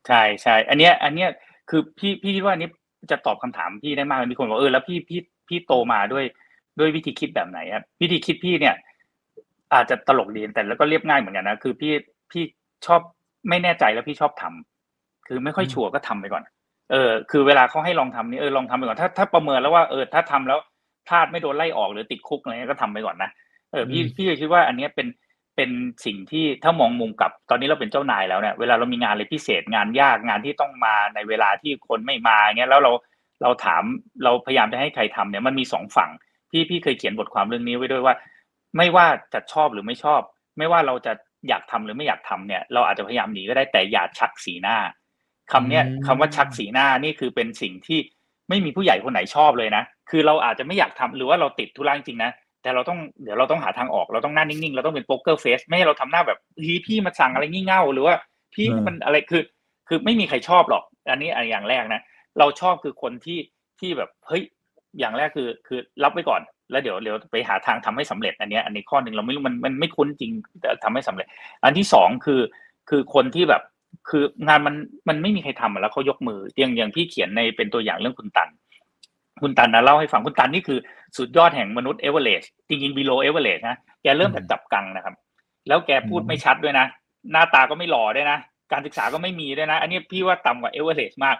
[0.08, 1.30] ใช่ใช่อันเนี้ย อันเนี้ย
[1.70, 2.70] คือพี่พี่คิดว่าอันนี้
[3.12, 6.26] จะตอบคำถามพี่ได้มากเลยมีคนบอกเออแล้วพี่พี่พี่โตมาด้วย
[6.80, 8.76] ด้วยวิธีคิดแบบไหนครับวิธีคิดพี่เนี่ย
[9.74, 11.94] อาจจะตลกดีแต่แล้วก็เรียบง่ายเหมือนกันนะคือพี่
[12.32, 12.44] พี่
[12.86, 13.02] ชอบ
[13.50, 16.44] ไม่แน่ใจแล้วพี่ชอบทำคือไม่ค่อยอืมชัวร์ก็ทำไปก่อน
[16.92, 20.60] เออ คือเวลาเขาให้ลองทำนี่เออลองทำไปก่อนถ้าถ้าประเมินแล้วว่าเออถ้าทำแล้ว
[21.08, 23.30] พลาดไม่โดนไล่ออกหรือติดคุกอะไรเงี้ยก็ทำไปก่อนนะ
[23.72, 25.08] เออพี่พี่เลยคิดว่าอันเนี้ยเป็น
[25.56, 25.70] เป็น
[26.06, 32.92] สิ่งที่ถ้ามองมุมกลับตอนนี้เราเป็นเจ้านายแล้วเนี่ยเวลาเรามีงานอะไรพิเศษงานยากงานที่ต้องมาในเวลาที่คนไม่มาเงี้ยแล้วเรา
[33.42, 33.84] เราถาม
[34.24, 36.10] เราพยายามจะให้ใครทำเนี่ยมันมีสองฝั่ง
[36.52, 38.16] พี่พี่เคยเขียนบทความเรื่องนี้ไว้ด้วยว่า
[38.78, 40.22] ไม่ว่าจะชอบหรือไม่ชอบ
[40.58, 41.14] ไม่ว่าเราจะ
[41.50, 44.78] อยากทำหรือไม่อยากทำเนี่ย เราอาจจะพยายามหนีก็ได้แต่อย่าชักสีหน้า
[45.52, 48.00] คำเนี้ยอืมคำว่าชักสีหน้านี่คือเป็นสิ่งที่
[48.50, 52.32] ไม่มีผู้ใหญ่คนไหนชอบเลยนะ คือเราอาจจะไม่อยากทำหรือว่าเราติดธุระจริงๆนะ
[52.62, 58.16] แต่เราต้องเดี๋ยวเราต้องหาทางออก เราต้องหน้านิ่งๆ เราต้องเป็นโป๊กเกอร์เฟสไม่ให้เราทำหน้าแบบเฮ้ยพี่มาสั่งอะไรงี่เง่าหรือว่า
[58.54, 59.44] พี่เออมันอะไรคือ
[59.88, 62.02] คือไม่มีใครชอบหรอก อันนี้อันอย่างแรกนะ
[62.40, 63.40] เราชอบคือคนที่
[63.80, 64.44] ที่แบบเฮ้ย
[65.00, 66.42] อย่างแรกคือคือรับไว้ก่อน
[66.72, 70.32] แล้วเดี๋ยวเดี๋ยวไปหาทางทำให้สำเร็จอันเนี้ยอันนี้ข้อหนึ่งเราไม่รู้มันมันไม่คุ้นจริง
[70.62, 71.28] แต่ทำให้สำเร็จ
[71.64, 72.42] อันที่สองคือ
[72.90, 73.62] คือคนที่แบบ
[74.10, 74.76] คืองานมัน
[75.10, 78.50] มันไม่มีใครทำแล้วเขายกมืออย่างอย่างพี่เขียนในเป็นตัวอย่างเรื่องคุณตัน
[79.42, 80.80] คุณตันนะเล่าให้ฟังคุณตันนี่คือ
[81.18, 85.16] สุดยอดแห่งมนุษย์เอเวอเรสต์จริงๆ below average นะแกเริ่มจากจับกังนะครับ
[85.68, 86.86] แล้วแกพูดไม่ชัดด้วยนะ
[87.32, 88.38] หน้าตาก็ไม่หล่อด้วยนะ
[88.72, 91.36] การศึกษาก็ไม่มีด้วยนะ อันนี้พี่ว่าต่ำกว่าเอเวอเรสต์มาก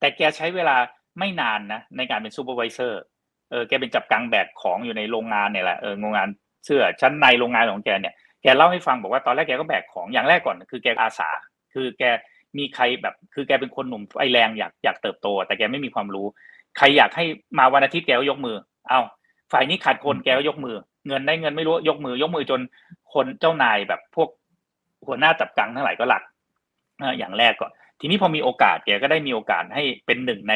[0.00, 0.76] แต่แกใช้เวลา
[1.18, 3.02] ไม่นานนะในการเป็น supervisor
[3.50, 6.28] เออแกเป็นจับกังแบกของอยู่ในโรงงานเนี่ยแหละเออโรงงาน
[6.64, 11.28] เสื้อชั้นในโรงงานของแกเนี่ยแกเล่าให้ฟังบอกว่าตอนแรกแกก็แบกของอย่างแรกก่อนคือแกอาสา
[11.74, 12.02] คือแก
[12.58, 16.26] มีใครแบบ คือแกเป็นคนหนุ่มไฟแรงอยากอยากเติบโต แต่แกไม่มีความรู้
[16.78, 17.24] ใครอยากให้
[17.58, 18.56] มาวันอาทิตย์แกก็ยกมือ
[18.88, 19.00] เอา
[19.52, 20.76] ฝ่ายนี้ขาดคนแกก็ยกมือ
[21.08, 22.60] เงินได้เงินไม่รู้ยกมือยกมือจน
[23.14, 24.28] คนเจ้านายแบบพวก
[25.06, 26.22] หัวหน้าจับกังทั้งหลายก็รัก
[27.00, 27.70] เอ่ออย่างแรกก่อน
[28.00, 30.54] ทีนี้พอมีโอกาสแกก็ได้มีโอกาสให้เป็นหนึ่งใน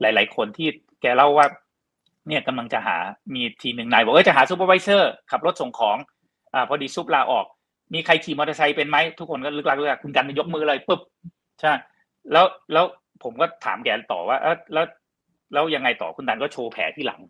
[0.00, 0.68] หลาย ๆ คนที่
[1.02, 1.46] แกเล่าว่า
[2.28, 2.96] เนี่ยกำลังจะหา
[3.34, 5.96] มีทีหนึ่งนายบอกว่าจะหา supervisor ขับรถส่งของ
[6.54, 7.46] อ่าพอดี sup ลาออก
[7.94, 11.00] มีใครขี่มอเตอร์ไซค์เป็นไหมทุกคนก็เลิ่กลั่กเลิ่กลั่กคุณตันยกมือเลยปุ๊บ
[11.60, 11.72] ใช่
[12.32, 12.84] แล้วแล้ว
[13.22, 14.86] ผมก็ถามแกต่อว่าเออแล้ว
[15.52, 17.20] แล้วยังไงต่อคุณดันก็โชว์แผลที่หลัง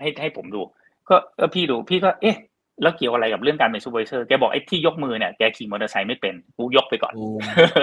[0.00, 0.60] ให้ให้ผมดู
[1.08, 2.36] ก็เออพี่ดูพี่ก็เอ๊ะ
[2.82, 7.26] แล้วเกี่ยวอะไรกับเรื่องการเป็น supervisor แกบอกไอ้ที่ยกมือเนี่ยแกขี่มอเตอร์ไซค์ไม่เป็นกูยกไปก่อนโอ้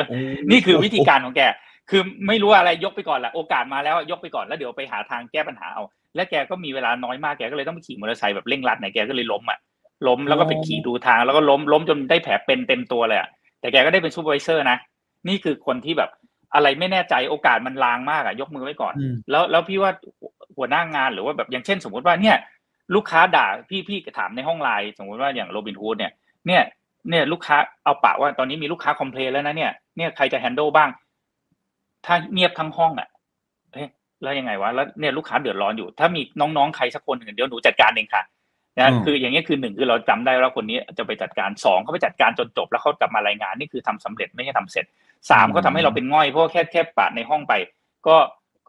[0.09, 0.17] โอ้
[0.51, 1.41] นี่คือวิธีการของแก
[1.89, 5.83] คือไม่รู้อะไรยกไปก่อนแหละโอกาสมาแล้วยกไปก่อนแล้วเดี๋ยวไปหาทางแก้ปัญหาเอา
[6.15, 9.59] และแกก็มีเวลาน้อยมากแกก็เลยต้องไปขี่มอเตอร์ไซค์แบบเร่งรัดเนี่ยแกก็เลยล้มอะ
[10.07, 14.77] ล้มแล้วก็ไปขี่ดูทาง แล้วก็ล้มล้มจนได้แผลเป็นเต็มตัวเลยอะแต่แกก็ได้เป็น supervisor นะ
[15.27, 16.09] นี่คือคนที่แบบ
[16.53, 19.91] อะไรไม่แน่ใจโอกาสมันลางมากอะยกมือไว้ก่อนอืมแล้วแล้วพี่ว่า
[20.57, 22.37] หัวหน้างานหรือว่าแบบอย่างเช่น สมมุติว่าเนี่ย
[22.95, 26.11] ลูกค้าด่าพี่พี่ถามในห้องไลน์สมมุติว่าอย่างโรบินฮูดเนี่ย
[26.47, 26.63] เนี่ย
[27.09, 30.89] เนี่ยลูกค้าเอาปะว่าตอนนี้มีลูกค้า complain แล้วนะเนี่ยเนี่ยใครจะ handle บ้าง
[32.07, 33.07] ถ้าเงียบทั้งห้องอะ
[33.73, 33.89] เอ๊ะ
[34.23, 38.23] แล้วยังไงวะแล้วเนี่ยลูกค้าเดือดร้อนอยู่ ถ้ามีน้องๆใครสักคนหนึ่งเดี๋ยวหนูจัดการเองค่ะ
[38.77, 44.85] นะอืมคืออย่างเงี้ยคือหนึ่งคือเราจำได้ว่าคนนี้จะไปจัดการสองเขาไปจัดการจนจบ แล้วเขากลับมารายงานนี่คือทำสำเร็จไม่ใช่ทำเสร็จ
[45.31, 47.53] สามเขาทำให้เราเป็นง่อยเพราะว่าแค่แค่ปะในห้องไป
[48.07, 48.17] ก็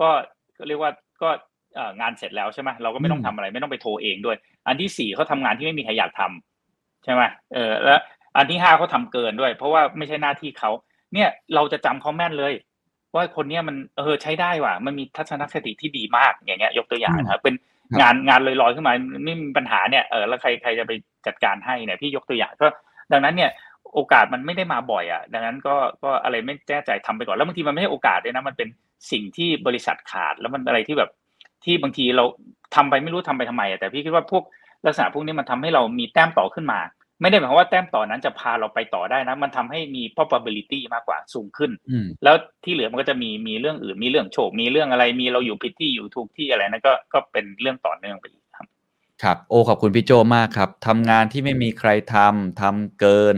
[0.01, 0.09] ก็
[0.59, 0.93] ก็เรียกว่า
[1.23, 1.29] ก็
[1.75, 4.37] เอ่องานเสร็จแล้วใช่ไหมเราก็ไม่ต้องทำอะไร ไม่ต้องไปโทรเองด้วย
[4.67, 7.23] อันที่สี่เขาทำงานที่ไม่มีใครอยากทำใช่ไหม
[7.55, 8.01] เออแล้ว
[8.37, 10.71] อันที่ห้าเขาทำเกินด้วย เพราะว่าไม่ใช่หน้าที่เขา
[11.15, 12.53] เนี่ยเราจะจำเขาแม่นเลย
[13.15, 17.55] ว่าคนเนี้ยมันเออใช้ได้ว่ะ มันมีทัศนคติที่ดีมากอย่างเงี้ย ยกตัวอย่างนะครับเป็น
[17.91, 18.93] ครับงานงานลอยๆขึ้นมา
[19.25, 20.93] ไม่มีปัญหาเนี่ยเออแล้วใครใครจะไป
[21.27, 22.67] จัดการให้เนี่ยพี่ยกตัวอย่างก็
[23.13, 23.51] ดังนั้นเนี่ย
[23.95, 28.69] โอกาสมันไม่ได้มาบ่อยอะ ดังนั้นก็ก็อะไรไม่แน่ใจทำไปก่อนแล้วบางทีมันไม่ใช่โอกาสด้วยนะมันเป็น
[29.13, 31.11] สิ่งที่บริษัทขาดแล้วมันอะไรที่แบบ
[31.65, 32.25] ที่บางทีเรา
[32.75, 34.43] ทำไปไม่รู้ทำไปทำไมอะแต่พี่คิดว่าพวก
[34.87, 36.81] ลักษณะพวกนี้มันทำให้เรามีแต้มต่อขึ้นมา
[37.21, 48.67] ไม่ได้หมายความว่าแต้มต่อนั้นจะพาเราไปต่อได้นะ มันทำให้มี probability มากกว่าสูงขึ้นอืมแล้วที่เหลือมันก็จะมีมีเรื่องอื่นมีเรื่องโชค มีเรื่องอะไรมีเราอยู่ผิดที่อยู่ถูกที่อะไรนั่นก็ก็เป็นเรื่องต่อเนื่องไปอีกครับ
[49.23, 53.37] ครับ โอ้ขอบคุณพี่โจมากครับทำงานที่ไม่มีใครทำทำเกิน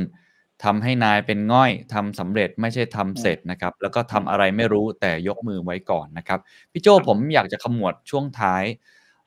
[0.65, 6.39] ทำให้นายเป็นง่อยทำสำเร็จไม่ใช่ทำเสร็จนะครับ แล้วก็ทำอะไรไม่รู้แต่ยกมือไว้ก่อนนะครับ
[6.73, 8.65] พี่โจผมอยากจะขมวดช่วงท้าย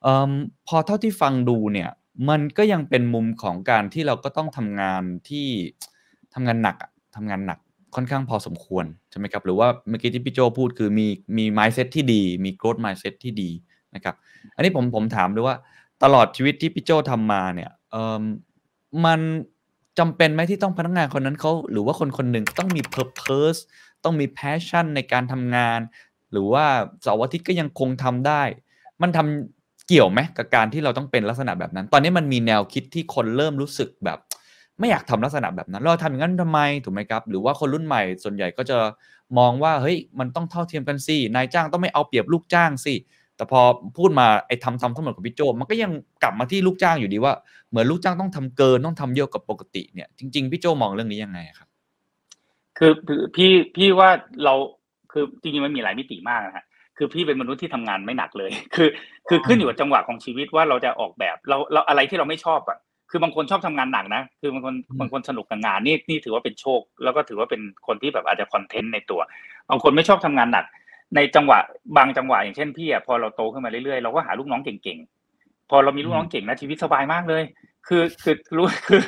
[0.02, 0.30] เอม
[0.68, 1.90] พอเท่าที่ฟังดูเนี่ย
[2.28, 5.46] มันก็ยังเป็นมุมของการที่เราก็ต้องทำงานที่
[6.34, 7.58] ทำงานหนักอะทำงานหนัก
[7.94, 11.06] ค่อนข้างพอสมควรใช่ไหมครับหรือว่าเมื่อกี้ที่พี่โจพูดคือมี
[11.38, 13.50] มี mindset ที่ดี มี growth mindset ที่ดี
[13.94, 14.14] นะครับ
[14.54, 15.56] อันนี้ผมผมถามด้วยว่า
[16.02, 18.22] ตลอดชีวิตที่พี่โจทำมาเนี่ยเอม
[19.04, 19.20] มัน
[19.98, 23.60] จำเป็นไหมที่ต้องพนักงานคนนั้นเขาหรือว่าคนคนหนึ่งต้องมี purpose
[24.04, 25.80] ต้องมี passion ในการทำงาน
[26.32, 26.64] หรือว่า
[27.02, 28.42] เสาร์อาทิตย์ก็ยังคงทำได้
[29.02, 34.18] มันทำ เกี่ยวไหมกับการที่เราต้องเป็นลักษณะแบบนั้น ตอนนี้มันมีแนวคิดที่คนเริ่มรู้สึกแบบ
[34.78, 38.78] ไม่อยากทำลักษณะแบบนั้น เราทำอย่างนั้นทำไมถูกไหมครับ หรือว่าคนรุ่นใหม่ส่วนใหญ่ก็จะ
[39.38, 42.94] มองว่าเฮ้ยมันต้องเท่าเทียมกันสินายจ้างต้องไม่เอาเปรียบลูกจ้างสิ
[43.36, 43.60] แต่พอ
[43.96, 45.90] พูดมาไอ้ทำทำทั้งหมดกับพี่โจมันก็ยัง
[46.22, 47.32] กลับมาที่ลูกจ้างอยู่ดีว่า
[47.70, 51.68] เหมือนลูกจ้างต้องทำเกินต้องทำเยอะกว่าปกติเนี่ยจริง ๆพี่โจมองเรื่องนี้ยังไงครับ
[52.78, 54.10] คือคือพี่พี่ว่า
[54.44, 54.54] เรา
[55.12, 56.64] คือจริงๆมันมีหลายมิติมากนะฮะ
[56.98, 58.88] คือพี่เป็นมนุษย์ที่ทำงานไม่หนักเลย คือ
[59.28, 62.78] คือขึ้นอยู่กับจังหวะของชีวิตว่าเราจะออกแบบเราเราอะไรที่เราไม่ชอบอะ
[63.10, 69.20] คือบางคนชอบทำงานหนักนะ คือบางคนอืมบางคนสนุกกับงานนี่นี่ถือว่าเป็นโชค แล้วก็ถือว่าเป็นคนที่แบบอาจจะคอนเทนต์ในตัว
[69.70, 70.64] บางคนไม่ชอบทำงานหนัก
[71.16, 71.58] ในจังหวะ
[71.96, 77.42] บางจังหวะอย่างเช่นพี่อะพอเราโตขึ้นมาเรื่อยๆเราก็หาลูกน้องเก่งๆพอเรามีลูกน้องเก่งนะชีวิตสบายมากเลย
[77.88, 79.02] คือคือรู้คือ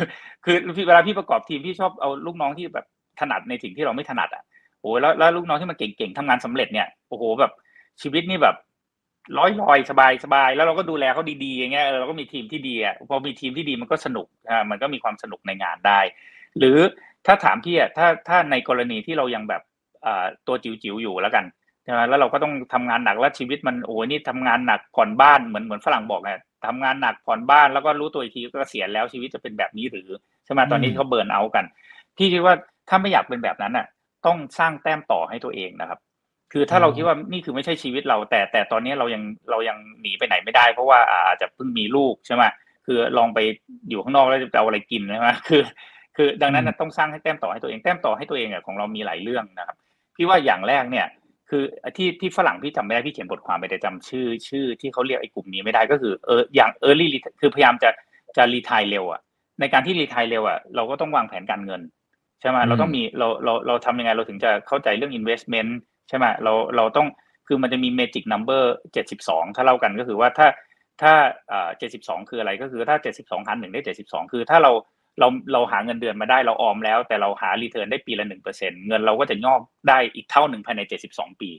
[0.45, 0.57] คือ
[0.89, 2.87] เวลาพี่ประกอบทีมพี่ชอบเอาลูกน้องที่แบบ
[3.21, 4.43] ถนัดในสิ่งที่เราไม่ถนัดอะ
[4.81, 7.53] โอ้แล้วแล้วลูกน้องที่มันเก่งๆทำงานสำเร็จเนี่ยโอ้โหแบบ
[8.03, 8.57] ชีวิตนี่แบบ
[9.39, 16.01] ร้อยลอยสบายสบายแล้วเราก็ดูแลเขาดีๆอย่างเงี้ยเราก็มีทีมที่ดีอะพอมีทีมที่ดีมันก็สนุกอ่ามันก็มีความสนุกในงานได้
[16.59, 16.79] หรือ
[17.27, 19.63] ถ้าถามพี่อะถ้าถ้าในกรณีที่เรายังแบบ
[20.07, 21.45] อ่าตัวจิ๋วๆอยู่แล้วกัน
[21.85, 26.33] ใช่ไหมแล้วเราก็ต้องทำงานหนักแล้วชีวิตมันโอ้ยนี่ทำงานหนักผ่อนบ้านเหมือนเหมือนฝรั่งบอกไง
[26.67, 30.09] ทำงานหนักผ่อนบ้านแล้วก็รู้ตัวอีกทีก็เสียแล้วชีวิตจะเป็นแบบนี้หรือ
[30.45, 31.65] ใช่ไหมตอนนี้เขาเบิร์นเอากัน
[32.17, 32.55] พี่คิดว่า
[32.89, 33.87] ถ้าไม่อยากเป็นแบบนั้นอะ
[34.27, 35.99] ต้องสร้างแต้มต่อให้ตัวเองนะครับ
[36.53, 42.45] คือถ้าเราคิดว่านี่คือไม่ใช่ชีวิตเรา แต่แต่ตอนนี้เรายังเรายังหนีไปไหนไม่ได้ เพราะว่าอาจจะเพิ่งมีลูกใช่ไหม
[42.87, 43.39] คือลองไป
[43.91, 45.63] อยู่ข้างนอกแล้วจะเอาอะไรกินใช่ไหมคือ
[46.17, 49.77] คือดังนั้นต้องสร้างให้แต้มต่อให้ตัวเองแต้มต่อให้ตัวเองอะของเรามีหลายเรื่องนะครับ
[50.17, 51.07] พี่ว่าอย่างแรกเนี่ย
[51.51, 51.63] คือ
[51.97, 57.07] ที่ที่ฝรั่งพี่จำไม่ได้พี่เขียนบทความไปแต่จำชื่อ ชื่อที่เขาเรียกไอ้กลุ่มนี้ไม่ได้ก็คือเอออย่าง early
[57.41, 57.91] คือพยายามจะ
[58.37, 59.21] จะรีทายเร็วอะ
[59.61, 61.83] ในการที่รีทายเร็วอะเราก็ต้องวางแผนการเงิน
[62.41, 65.71] ใช่ไหมเราต้องมีเราเราเราทำยังไงเราถึงจะเข้าใจเรื่อง investment
[66.09, 67.09] ใช่ไหมเราเราต้อง
[67.49, 68.65] คือมันจะมี magic number
[69.07, 70.49] 72ถ้าเล่ากันก็คือว่าถ้า
[71.03, 71.13] ถ้า
[71.53, 71.69] อ่า
[71.99, 74.73] 72คืออะไรก็คือถ้า72หารหนึ่งได้72คือถ้าเรา
[75.19, 80.81] เราเราหาเงินเดือนมาได้เราออมแล้ว แต่เราหารีเทิร์นได้ปีละหนึ่งเปอร์เซ็นเงินเราก็จะงอกได้อีกเท่าหนึ่งภายใน
[81.13, 81.51] 72ปี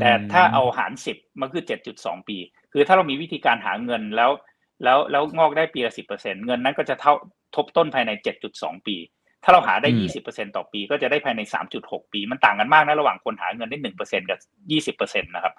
[0.00, 1.64] แต่ถ้าเอาหารสิบมันคือ
[1.96, 2.36] 7.2ปี
[2.72, 4.30] คือถ้าเรามีวิธีการหาเงินแล้ว
[4.84, 7.14] แล้วแล้วงอกได้ปีละ10%เงินนั้นก็จะเท่า
[7.56, 8.10] ทบต้นภายใน
[8.50, 8.96] 7.2ปี
[9.44, 9.88] ถ้าเราหาได้
[10.26, 11.40] 20%ต่อปี ก็จะได้ภายใน
[11.76, 14.38] 3.6ปี มันต่างกันมากนะระหว่างคนหาเงินได้1%กับ
[14.96, 15.54] 20%นะครับ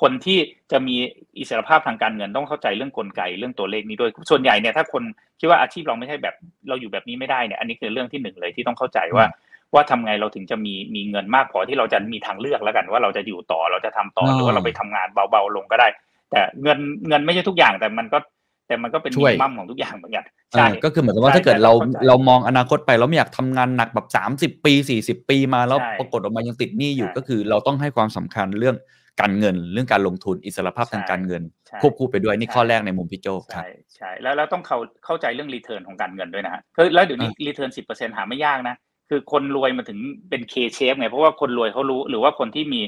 [0.00, 0.38] คนที่
[0.72, 0.96] จะมี
[1.38, 5.02] อิสรภาพทางการเงินต้องเข้าใจเรื่องกลไกเรื่องตัวเลขนี้ด้วย ส่วนใหญ่เนี่ยถ้าคน
[5.40, 6.34] คิดว่าอาชีพเราไม่ใช่แบบ
[6.68, 9.26] เราอยู่แบบนี้ไม่ได้เนี่ย อันนี้คือเรื่องที่หนึ่งเลยที่ต้องเข้าใจว่า
[9.74, 15.88] ว่าทำไงเราถึงจะมีมีเงินมากพอที่เราจะมีทางเลือกแล้วกันว่าเราจะอยู่ต่อเราจะทำต่อหรือว่าเราไปทำงานเบาๆลงก็ได้
[16.30, 16.78] แต่เงิน
[17.08, 18.18] เงินไม่ใช่ทุกอย่างแต่มันก็
[18.66, 20.24] แต่มันก็เป็นช่มิวยนิมัมของทุกอย่างเหมือนกัน
[20.54, 28.76] อ่าก็คือเหมือนกับว่าใช่ถ้าเกิดแต่เราเข้าใจเรามองอนาคตไปเราไม่อยากทำงานหนักแบบสามสิบปีสี่สิบปีมาแล้วใช่ปรากฏออกมายังติดหนี้อยู่ใช่ก็คือเราต้องให้ความสำคัญเรื่อง
[29.20, 38.76] การเงินเรื่องการลงทุนอิสรภาพทางการเงินใช่ควบคู่ไปด้วยนี่ใช่ข้อแรกในมุมพี่โจครับ ใช่ใช่แล้วแล้วต้องเข้าเข้าใจเรื่องรีเทิร์นของการเงินด้วยนะฮะคือแล้วเดี๋ยวนี้รีเทิร์นสิบเปอร์เซ็นหาไม่ยากนะ
[39.10, 39.98] คือคนรวยมาถึง
[40.30, 42.80] เป็น K shape ไงเพราะว่าคนรวยเขารู้หรือว่าคนที่มี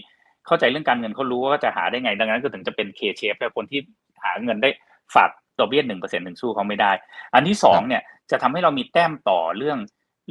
[0.46, 3.80] เข้าใจเรื่องการเงินเขารู้ว่าจะหาได้ไงดังนั้นก็ถึงจะเป็น K shape แต่คนที่
[4.24, 4.70] หาเงินได้
[5.14, 6.92] ฝาก ดอกเบี้ยหนึ่งเปอร์เซ็นต์ถึงสู้เขาไม่ได้
[7.34, 9.78] อันที่สองเนี่ยจะทำให้เรามีแต้มต่อเรื่อง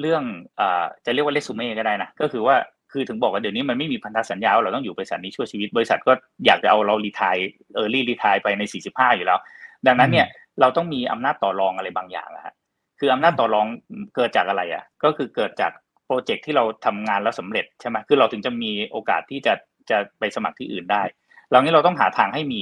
[0.02, 0.24] เรื่อง
[0.60, 2.56] อ่าจะเรียกว่าเรซูเม่ก็ได้นะก็คือว่า
[2.92, 6.14] คือถึงบอกว่าเดี๋ยวนี้มันไม่มีพันธสัญญาว่าเราต้องอยู่บริษัทนี้ชั่วชีวิต บริษัทก็
[6.46, 9.40] อยากจะเอาเรา retire early retire ไปใน 45 อยู่แล้ว
[9.88, 10.28] ดังนั้นเนี่ย
[10.62, 12.54] เราต้องมีอำนาจต่อรองอะไรบางอย่างนะฮะ
[13.00, 13.68] คืออำนาจต่อรอง
[14.16, 15.72] เกิดจากอะไรอะก็คือเกิดจาก
[16.06, 19.54] โปรเจกต์ที่เราทำงานแล้วสำเร็จใช่ไหมคือเราถึงจะมีโอกาสที่จะ
[19.90, 21.04] จะไปสมัครที่อื่นได้
[21.50, 22.62] เรานี้เราต้องหาทางให้มี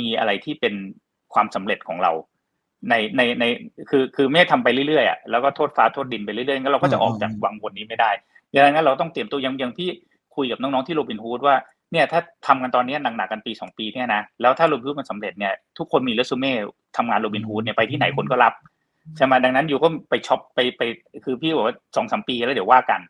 [0.00, 0.74] มีอะไรที่เป็น
[1.34, 2.12] ความสำเร็จของเรา
[2.90, 3.44] ในในใน
[3.90, 8.10] คือคือไม่ทำไปเรื่อยๆอะแล้วก็โทษฟ้าโทษดินไปเรื่อยๆงั้นเราก็จะออกจากวังวนนี้ไม่ได้
[8.54, 9.88] ดังนั้นเราต้องเตรียมตัวอย่างอย่างพี่
[10.36, 11.54] คุยกับน้องๆที่โรบินฮูดว่า
[11.92, 16.52] เนี่ยถ้าทำกันตอนนี้หนักๆกันปีสองปีเนี่ยนะแล้วถ้าโรบินฮูดมันสำเร็จเนี่ยทุกคนมีเรซูเม่
[16.96, 18.54] ทำงานโรบินฮูดเนี่ยไปที่ไหนคนก็รับ
[19.16, 20.82] ใช่ไหมดังนั้นอยู่ก็ไปช็อปไปไป
[21.24, 23.00] คือพี่บอกว่าสองสามปีแล้วเดี๋ยวว่ากัน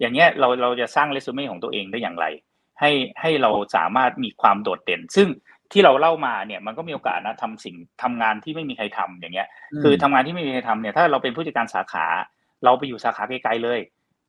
[0.00, 2.26] อย่างเงี้ยเราเราจะสร้างเรซูเม่ของตัวเองได้อย่างไร
[2.80, 2.90] ให้
[3.20, 5.28] ให้เราสามารถมีความโดดเด่น ซึ่ง
[5.72, 9.48] ที่เราเล่ามาเนี่ยมันก็มีโอกาสนะทำสิ่งทำงานที่ไม่มีใครทำอย่างเงี้ย
[9.82, 12.06] คือทำงานที่ไม่มีใครทำเนี่ยถ้าเราเป็นผู้จัดการสาขา
[12.64, 13.80] เราไปอยู่สาขาไกลๆเลย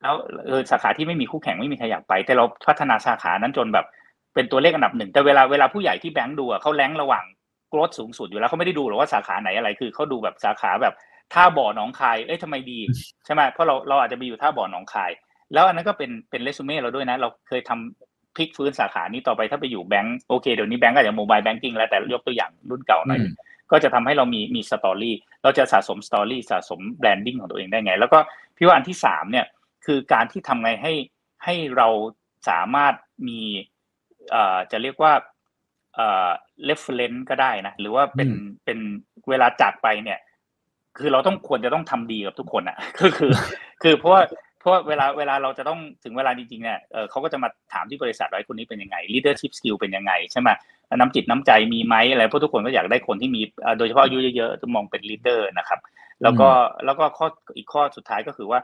[0.01, 0.15] แล้ว
[0.47, 3.85] เออสาขาที่ไม่มีคู่แข่งไม่มีใครอยากไป แต่เราพัฒนาสาขานั้นจนแบบ
[4.33, 7.23] เป็นตัวเลขอันดับหนึ่งแต่เวลาเวลาผู้ใหญ่ที่แบงค์ดูอะเขาแรงระหว่าง
[7.73, 10.93] กรดสูงสุดอยู่แล้วเขาไม่ได้ดูหรอกว่าสาขาไหนอะไรคือเขาดูแบบสาขาแบบ
[11.33, 12.79] ท่าบ่อหนองคาย เอ้ยทำไมดี
[13.25, 15.11] ใช่ไหมเพราะเราเราอาจจะไปอยู่ท่าบ่อหนองคาย
[15.53, 23.33] แล้วอันนั้นก็เป็นเป็นเรซูเม่เราด้วยนะ เราเคยทำ พลิกฟื้นสาขานี้ต่อไปถ้าไปอยู่แบงก์โอเคเดี๋ยวนี้แบงก์อาจจะ mobile banking แล้วแต่ยกตัวอย่างรุ่นเก่าหน่อยอืม
[23.71, 28.19] ก็จะทำให้เรามีมี story เราจะสะสม story สะสม branding ของตัวเองได้ไง แล้วก็
[28.57, 29.45] พี่ว่าอันที่สามเนี่ย
[29.85, 30.93] คือการที่ทำไงให้
[31.43, 31.87] ให้เรา
[32.49, 32.93] สามารถ
[33.27, 33.41] มี
[34.31, 35.13] เอ่อจะเรียกว่า
[35.95, 36.29] เอ่อ
[36.69, 38.79] reference ก็ได้นะ หรือว่าเป็นอืมเป็น
[39.29, 40.19] เวลาจากไปเนี่ย
[40.97, 43.31] คือเราต้องควรจะต้องทำดีกับทุกคนอะ ก็คือ
[43.83, 44.21] คือเพราะว่า
[44.63, 50.49] เพราะว่าเวลาเวลาเราจะต้องถึงเวลาจริงๆเนี่ยเออเขาก็จะมาถามที่บริษัทว่าไอ้คนนี้เป็นยังไง leadership skill เป็นยังไงใช่ไหม
[50.95, 55.79] น้ำจิตน้ำใจมีไหมอะไรเพราะทุกคนก็อยากได้คนที่มีเอ่อโดยเฉพาะอายุเยอะๆจะมองเป็น leader นะครับ
[56.23, 56.49] แล้วก็
[56.85, 57.27] แล้วก็ข้อ
[57.57, 58.59] อีกข้อสุดท้ายก็คือว่า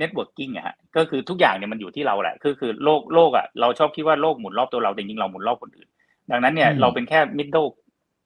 [0.00, 5.88] networking อะฮะก็คือทุกอย่างเนี่ยมันอยู่ที่เราแหละคือคือโลกโลกอะเราชอบคิดว่าโลกหมุนรอบตัวเราแต่จริงๆเราหมุนรอบคนอื่น
[6.30, 7.68] ดังนั้นเนี่ยอืมเราเป็นแค่ middle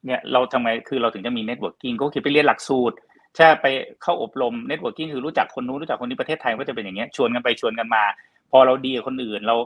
[0.07, 2.97] เนี่ยเราทำไงคือเราถึงจะมี networking ก็คือไปเรียนหลักสูตร
[3.36, 3.66] ใช่ไป
[4.02, 8.02] เข้าอบรม networking คือรู้จักคนนู้นรู้จักคนนี้ประเทศไทยก็จะเป็นอย่างเงี้ยชวนกันไปชวนกันมา
[8.51, 9.56] พอเราดีกับคนอื่นเรา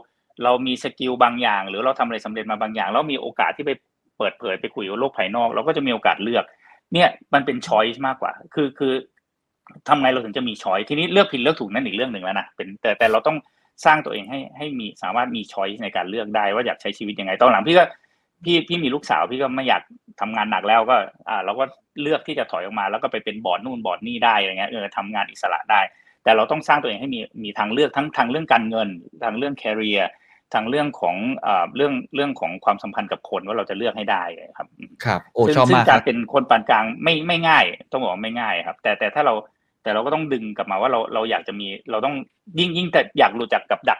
[0.43, 3.71] เรามี skill บางอย่าง หรือเราทำอะไรสำเร็จมาบางอย่าง แล้วมีโอกาสที่ไป
[4.17, 6.43] เปิดเผยไปคุยกับโลกภายนอก เราก็จะมีโอกาสเลือก
[6.93, 8.93] เนี่ยมันเป็น choice มากกว่า คือคือ
[9.87, 13.37] ทำไงเราถึงจะมี choice ทีนี้เลือกผิดเลือกถูกนั่นอีกเรื่องหนึ่งแล้วนะเป็นแต่แต่เราต้อง
[13.85, 17.83] สร้างตัวเองให้ให้มีสามารถมีช้อยส์ในการเลือกได้ว่าอยากใช้ชีวิตยังไงตอนหลังพี่ก็
[18.43, 19.81] พี่พี่มีลูกสาวพี่ก็ไม่อยาก
[20.21, 20.95] ทำงานหนักแล้วก็
[21.29, 21.65] อ่าเราก็
[22.01, 25.81] เลือกที่จะถอยออกมา แล้วก็ไปเป็นบอร์ดนู่นบอร์ดนี่ได้อะไรเงี้ยเออทำงานอิสระได้
[26.23, 28.89] แต่เราต้องสร้างตัวเองให้มีมีทางเลือกทั้งทางเรื่องการเงิน
[29.23, 30.11] ทางเรื่องแคริเอร์
[30.53, 34.23] ทางเรื่องของเอ่อเรื่องเรื่องของความสัมพันธ์กับคนว่าเราจะเลือกให้ได้
[34.57, 34.67] ครับ
[35.05, 39.33] ครับโอ้ซึ่งชอบซึ่งมากคัการรบเป็นคนปานกลางไม่ไม่ง่าย ต้องบอกว่าไม่ง่ายครับ แต่แต่ถ้าเรา
[39.83, 42.15] แต่เราก็ต้องดึงกลับมาว่าเราเราอยากจะมีเราต้อง
[42.59, 43.99] ยิ่งยิ่งแต่อยากหลุดจากกับดัก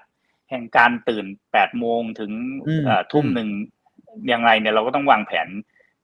[0.50, 2.32] แห่งการตื่นแปดโมงถึง
[2.68, 3.50] อืมเอ่อทุ่มอืมหนึ่ง
[4.34, 5.48] ยังไงเนี่ยเราก็ต้องวางแผน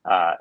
[0.06, 0.32] เอ่อ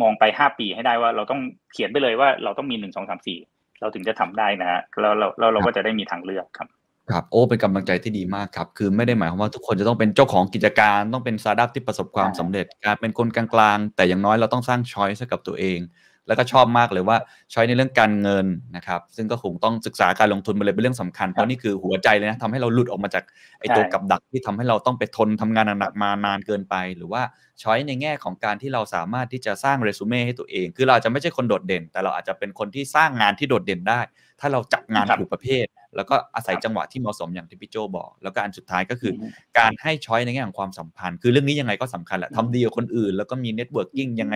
[0.00, 1.40] มองไปห้าปีให้ได้ว่าเราต้อง
[1.72, 3.38] เขียนไปเลยว่าเราต้องมีหนึ่งสองสามสี่
[3.80, 6.68] เราถึงจะทำได้นะฮะแล้วเราเราเราก็จะได้มีทางเลือกครับ
[7.10, 15.78] ครับโอ้เป็นกำลังใจที่ดีมากครับคือไม่ได้หมายความว่าทุกคนจะต้องเป็นเจ้าของกิจการต้องเป็นสตาร์ทอัพที่ประสบความใช่สำเร็จการเป็นคนกลางๆแต่อย่างน้อยเราต้องสร้าง choice ให้กับตัวเอง
[16.26, 17.16] แล้วก็ชอบมากเลยว่า
[17.52, 18.46] choice ในเรื่องการเงิน
[18.76, 23.24] นะครับ ซึ่งก็คงต้องศึกษาการลงทุนมาเลยเป็นเรื่องสำคัญ เพราะนี่คือหัวใจเลยนะทำให้เราหลุดออกมาจาก
[23.60, 27.22] ไอ้ตัวกับดักที่ทำให้เราต้องไปทนทำงานหนักๆมานานเกินไป หรือว่า
[27.62, 34.00] choice ในแง่ของการที่เราสามารถที่จะสร้างเรซูเม่ให้ตัวเอง คือเราอาจจะไม่ใช่คนโดดเด่น แต่เราอาจจะเป็นคนที่สร้างงานที่โดดเด่นได้
[34.40, 35.64] ถ้าเราจับงานครับถูกประเภท
[35.96, 44.34] แล้วก็อาศัยครับจังหวะที่เหมาะสมอย่างที่พี่โจ้บอก แล้วก็อันสุดท้ายก็คืออมการให้ choice ในแง่ของความสัมพันธ์ คือเรื่องนี้ยังไงก็สำคัญแหละอืมทำดีกับคนอื่น แล้วก็มี networking ยังไง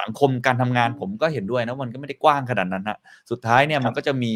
[0.00, 2.98] สังคมการทำงานผมก็เห็นด้วยนะมันก็ไม่ได้กว้างขนาดนั้นนะ
[3.30, 4.32] สุดท้ายเนี่ยมันก็จะมี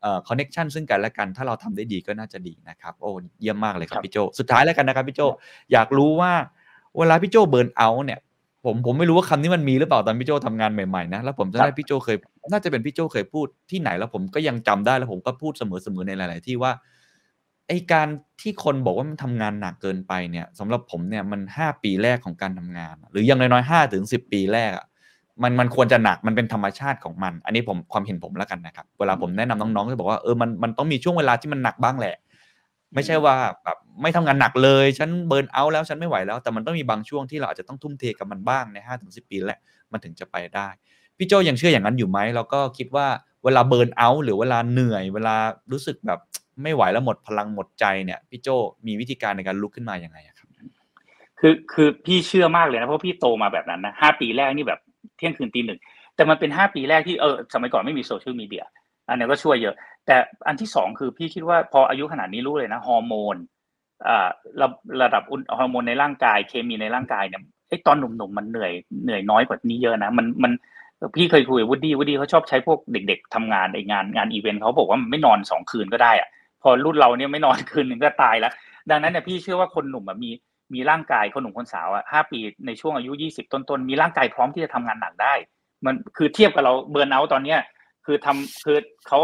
[0.00, 3.10] เอ่อ connection ซึ่งกันและกัน ถ้าเราทำได้ดีก็น่าจะดีนะครับโอ้
[3.40, 5.20] เยี่ยมมากเลยครับพี่โจ้สุดท้ายแล้วกันนะครับพี่โจ้
[5.72, 6.32] อยากรู้ว่า
[6.98, 8.20] เวลาพี่โจ้ burnout เนี่ย
[8.64, 12.16] ผมผมไม่รู้ว่าคำนี้มันมีหรือเปล่าตอนพี่โจ้ทำงานใหม่ๆนะแล้วผมจะได้พี่โจ้เคย
[12.50, 15.62] น่าจะเป็นพี่โจ้เคยพูดที่ไหนแล้วผมก็ยังจำได้แล้วผมก็พูดเส
[15.94, 16.72] มอๆในหลาย ๆ ที่ว่า
[17.68, 18.08] ไอ้การ
[18.40, 24.86] ที่คนบอกว่ามันทำงานหนักเกินไปเนี่ยสำหรับผมเนี่ยมันห้าปีแรกของการทำงาน หรืออย่างน้อยๆห้าถึงสิบปีแรกอะ
[25.42, 32.16] มันมันควรจะหนักมันเป็นธรรมชาติของมัน อันนี้ผมความเห็นผมแล้วกันนะครับ เวลาผมแนะนำน้องๆก็บอกว่าเออมันมันต้องมีช่วงเวลาที่มันหนักบ้างแหละ
[32.94, 33.34] ไม่ใช่ว่า
[33.64, 39.60] แบบไม่ทำงานหนักเลย ฉันเบิร์นเอาท์แล้วฉันไม่ไหวแล้ว แต่มันต้องมีบางช่วงที่เราอาจจะต้องทุ่มเทกับมันบ้างในห้าถึงสิปีแหละ
[39.92, 40.68] มันถึงจะไปได้
[41.18, 43.06] พี่โจยังเชื่ออย่างนั้นอยู่ไหมแล้วก็คิดว่า
[43.44, 45.36] เวลาเบิร์นเอาท์หรือเวลาเหนื่อย เวลา
[45.72, 46.20] รู้สึกแบบ
[46.62, 48.48] ไม่ไหวแล้วหมดพลังหมดใจเนี่ยพี่โจ
[48.86, 50.48] มีวิธีการในการลุกขึ้นมาอย่างไงครับ
[51.40, 54.80] คือคือพี่เชื่อมากเลยนะเพราะพี่โตมาแบบนั้นนะห้าปีแรกนี่แบบ
[55.16, 55.80] เที่ยงคืนตีหนึ่ง
[56.16, 58.64] แต่มันเป็นห้าปีแรกที่เออสมัยก่อนไม่มีโซเชียลมีเดีย
[59.08, 59.74] อันนี้ก็ช่วยเยอะ
[60.06, 60.16] แต่
[60.46, 63.36] อันที่สองคือพี่คิดว่าพออายุขนาดนี้รู้เลยนะฮอร์โมน
[64.08, 64.28] อ่า
[64.60, 64.68] ระ
[65.02, 65.22] ระดับ
[65.58, 68.72] ฮอร์โมนในร่างกายเคมีในร่างกายเนี่ยไอ้ตอนหนุ่มๆมันเหนื่อย
[69.04, 70.52] เหนื่อยน้อยกว่านี้เยอะนะมันมัน
[71.16, 76.28] พี่เคยคุยกับวูดดี้วูดดี้เขาชอบใช้พวกเด็ก ๆทำงานในงานงานอีเวนต์เขาบอกว่าไม่นอนสองคืนก็ได้อะ
[76.62, 78.52] พอรุ่นเราเนี่ยไม่นอนคืนหนึ่งก็ตายแล้ว
[78.90, 80.30] ดังนั้นเนี่ยพี่เชื่อว่าคนหนุ่มมี
[80.74, 85.34] มีร่างกายคนหนุ่มคนสาวอะห้าปีในช่วงอายุยี่สิบต้นๆมีร่างกายพร้อมที่จะทำงานหนักได้
[85.86, 87.60] มันคือเทียบกับเราเบิร์นเอาตอนเนี้ย
[88.06, 88.78] คือทำคือ
[89.08, 89.18] เขา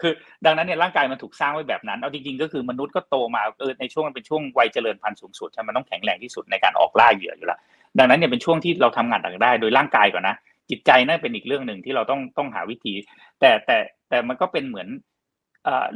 [0.00, 0.12] คือ
[0.46, 7.58] ดังนั้นเนี่ยร่างกายมันถูกสร้างไว้แบบนั้น เอาจริงๆ ก็คือมนุษย์ก็โตมาเออในช่วงมันเป็นช่วงวัยเจริญพันธุ์สูงสุดใช่มันต้องแข็งแรงที่สุดในการออกล่าเหยื่ออยู่แล้ว
[7.98, 10.36] ดังนั้นเนี่ยเป็นช่วงที่เราทำงานหนักได้ โดยร่างกายก่อนนะ
[10.70, 12.94] จิตใจนั่นเป็นอีกเรื่องหนึ่งที่เราต้องต้องหาวิธี
[13.40, 13.78] แต่แต่
[14.08, 14.88] แต่มันก็เป็นเหมือน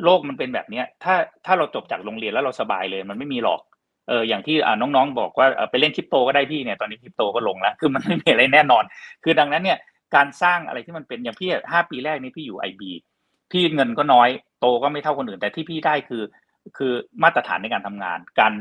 [0.03, 1.15] โลกมันเป็นแบบเนี้ยถ้า
[1.47, 3.61] ถ้าเราจบจากโรงเรียนแล้วเราสบายเลย มันไม่มีหรอก
[4.09, 8.85] เอออย่างที่น้องๆบอกว่าไปเล่นคริปโตก็ได้พี่เนี่ยตอนนี้คริปโตก็ลงแล้วคือมันไม่มีอะไรแน่นอน
[9.25, 9.79] คือดังนั้นเนี่ย
[10.15, 12.91] การสร้างอะไรที่มันเป็นอย่างพี่ห้าปีแรกนี้พี่อยู่ไอบี
[13.53, 14.29] พี่เงินก็น้อย
[14.61, 16.23] โตก็ไม่เท่าคนอื่น แต่ที่พี่ได้คือ
[16.77, 16.93] คือ
[17.23, 18.53] มาตรฐานในการทำงาน การ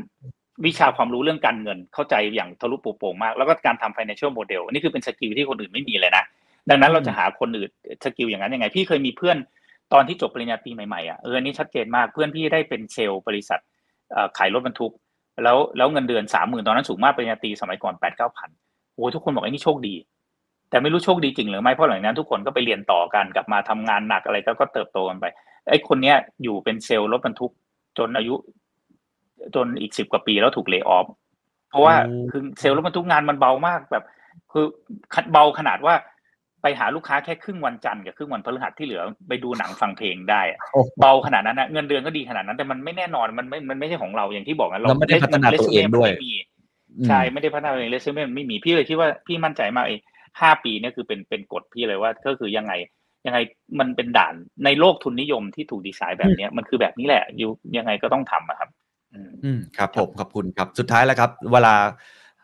[0.66, 6.24] วิชาความรู้เรื่องการเงินเข้าใจอย่างทะลุปูโป่งมาก แล้วก็การทำ financial model อันนี้คือเป็นสกิลที่คนอื่นไม่มีเลยนะ
[6.70, 7.70] ดังนั้นเราจะหาคนอื่น
[8.04, 9.36] skill อย่างนั้นยังไง พี่เคยมีเพื่อน
[9.92, 13.60] ตอนที่จบปริญญาตรีใหม่ๆอะเอออันนี้ชัดเจนมากเพื่อนพี่ได้เป็นเซลส์บริษัท
[14.38, 14.92] ขายรถบรรทุก
[15.44, 18.50] แล้วแล้วเงินเดือนสามหมื่นตอนนั้นสูงมากปริญญาตรีสมัยก่อนแปดเก้าพัน
[18.94, 19.94] โอ้ทุกคนบอกไอ้นี่โชคดี
[20.70, 25.26] แต่ไม่รู้โชคดีจริงหรือไม่เพราะหลังนั้นทุกคนก็ไปเรียนต่อกันกลับมาทำงานหนักอะไรก็ก็เติบโตกันไป
[25.68, 27.52] ไอ้คนเนี้ยอยู่เป็นเซลส์รถบรรทุก
[27.98, 28.34] จนอายุ
[29.54, 31.06] จนอีกสิบกว่าปีแล้วถูกเล y o ออฟ
[31.70, 34.04] เพราะว่าโอ้คือเซลส์รถบรรทุกงานมันเบามากแบบ
[34.52, 34.64] คือ
[35.32, 35.94] เบาขนาดว่า
[36.62, 46.34] ไปหาลูกค้าแค่ครึ่งวันจันทร์กับครึ่งวันพฤหัสที่เหลือไปดูหนังฟังเพลงได้อะโอ้เบาขนาดนั้นนะเงินเดือนก็ดีขนาดนั้น แต่มันไม่แน่นอนมันไม่มันไม่ใช่ของเราอย่างที่บอกนะเราไม่ได้พัฒนาตัวเองด้วยไม่มี
[47.08, 49.96] ใช่ไม่ได้พัฒนาตัวเองเลเซอร์มันไม่มีพี่เลยคิดว่าพี่มั่นใจมากไอ้
[50.40, 52.72] ห้าปีเนี่ยคือเป็นเป็นกฎพี่เลยว่า ก็คือยังไง
[53.26, 53.38] ยังไง
[53.80, 54.34] มันเป็นด่าน
[54.64, 58.68] ในโลกทุนนิยมที่ถูกดีไซน์แบบเนี้ยมันคือแบบนี้แหละอยู่ยังไงก็ต้องทำอะครับ
[59.14, 61.74] อืมอืมครับผมขอบคุณครับสุดท้ายแล้วครับ เวลา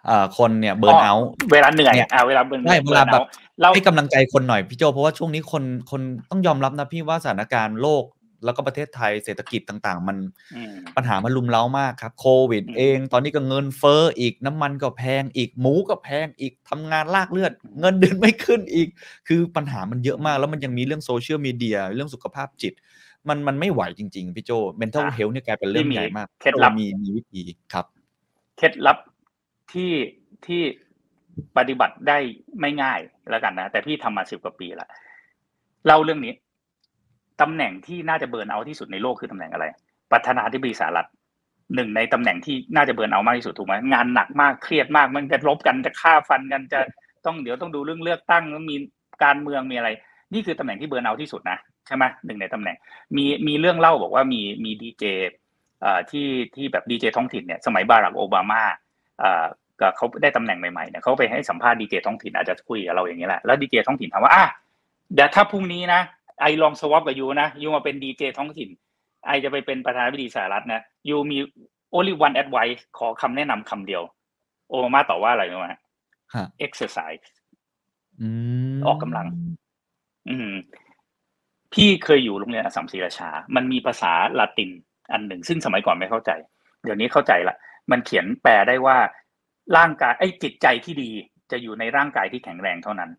[0.06, 3.22] เอ่อคนเนี่ย burnout เวลาเหนื่อยเนี่ยอ่าเวลา burn ใช่เวลาแบบ
[3.60, 8.04] เราให้กำลังใจคนหน่อยพี่โจ้ เพราะว่าช่วงนี้คนคนต้องยอมรับนะพี่ว่าสถานการณ์โลก
[8.44, 10.16] แล้วก็ประเทศไทยเศรษฐกิจต่าง ๆ มัน
[10.56, 18.88] อืมปัญหามันลุมเล้ามากครับโควิดอืมเอง ตอนนี้ก็เงินเฟ้ออีกน้ำมันก็แพงอีกหมูก็แพงอีกทำงานลากเลือด เงินเดือนไม่ขึ้นอีก
[19.28, 22.74] คือปัญหามันเยอะมาก แล้วมันยังมีเรื่องโซเชียลมีเดียเรื่องสุขภาพจิต
[23.28, 24.50] มันมันไม่ไหวจริง ๆ พี่โจ้
[24.80, 27.40] mental อะ health เนี่ยกลายเป็นเรื่องที่มีใหญ่มากเคล็ดลับมีมีวิธี
[27.72, 27.86] ครับ
[28.58, 28.98] เคล็ดลับ
[29.72, 29.92] ที่
[30.46, 30.62] ที่
[31.56, 32.18] ปฏิบัติได้
[32.60, 34.88] ไม่ง่ายแล้วกันนะ แต่พี่ทำมาสิบกว่าปีละ
[35.86, 36.32] เล่าเรื่องนี้
[37.40, 39.64] ตำแหน่งที่น่าจะเบิร์นเอาที่สุดในโลกคือตำแหน่งอะไร
[40.12, 41.08] ประธานาธิบดีสหรัฐ
[41.74, 46.80] หนึ่งในตำแหน่งที่น่าจะเบิร์นเอามากที่สุดถูกไหมงานหนักมากเครียดมากมันจะรบกันจะฆ่าฟันกันจะ
[47.26, 48.76] ต้องเดี๋ยวต้องดูเรื่องเลือกตั้งแล้วมี
[49.24, 49.88] การเมืองมีอะไร
[50.32, 52.76] นี่คือตำแหน่งที่เบิร์นเอาที่สุดนะ ใช่ไหมหนึ่งในตำแหน่ง
[53.16, 55.04] มีมีเรื่องเล่าบอกว่ามีมีดีเจ
[55.80, 58.62] เอ่อที่ที่แบบดีเจท้องถิ่นเนี่ยสมัยบารักโอบามา
[59.20, 59.44] เอ่อ
[59.80, 64.46] ก็เขาได้ตำแหน่งใหม่ๆเนี่ยเขาไปให้สัมภาษณ์ดีเจท้องถิ่นอาจจะคุยกับเราอย่างนี้แหละแล้วดีเจท้องถิ่นถามว่าอะ
[65.14, 66.00] เดี๋ยวถ้าพรุ่งนี้นะ
[66.40, 68.68] ไอลองสวอปกับยูนะยูมาเป็นดีเจท้องถิ่น
[69.26, 71.38] ไอจะไปเป็นประธานาธิบดีสหรัฐนะยูมี
[71.94, 74.02] only one advice ขอคำแนะนำคำเดียว
[74.68, 75.80] โอบามาตอบว่าอะไรรู้ไหมฮะ
[76.66, 77.24] exercise
[78.20, 78.28] อื
[78.74, 79.26] มออกกำลัง
[80.28, 80.50] อืม
[81.74, 84.70] พี่เคยอยู่โรงเรียนอัสสัมศรีราชา มันมีภาษาละติน
[85.12, 86.30] อันหนึ่ง ซึ่งสมัยก่อนไม่เข้าใจ
[86.84, 87.56] เดี๋ยวนี้เข้าใจละ
[87.90, 88.96] มันเขียนแปลได้ว่า
[89.76, 91.10] ร่างกายไอ้จิตใจที่ดี
[91.50, 93.10] จะอยู่ในร่างกายที่แข็งแรงเท่านั้น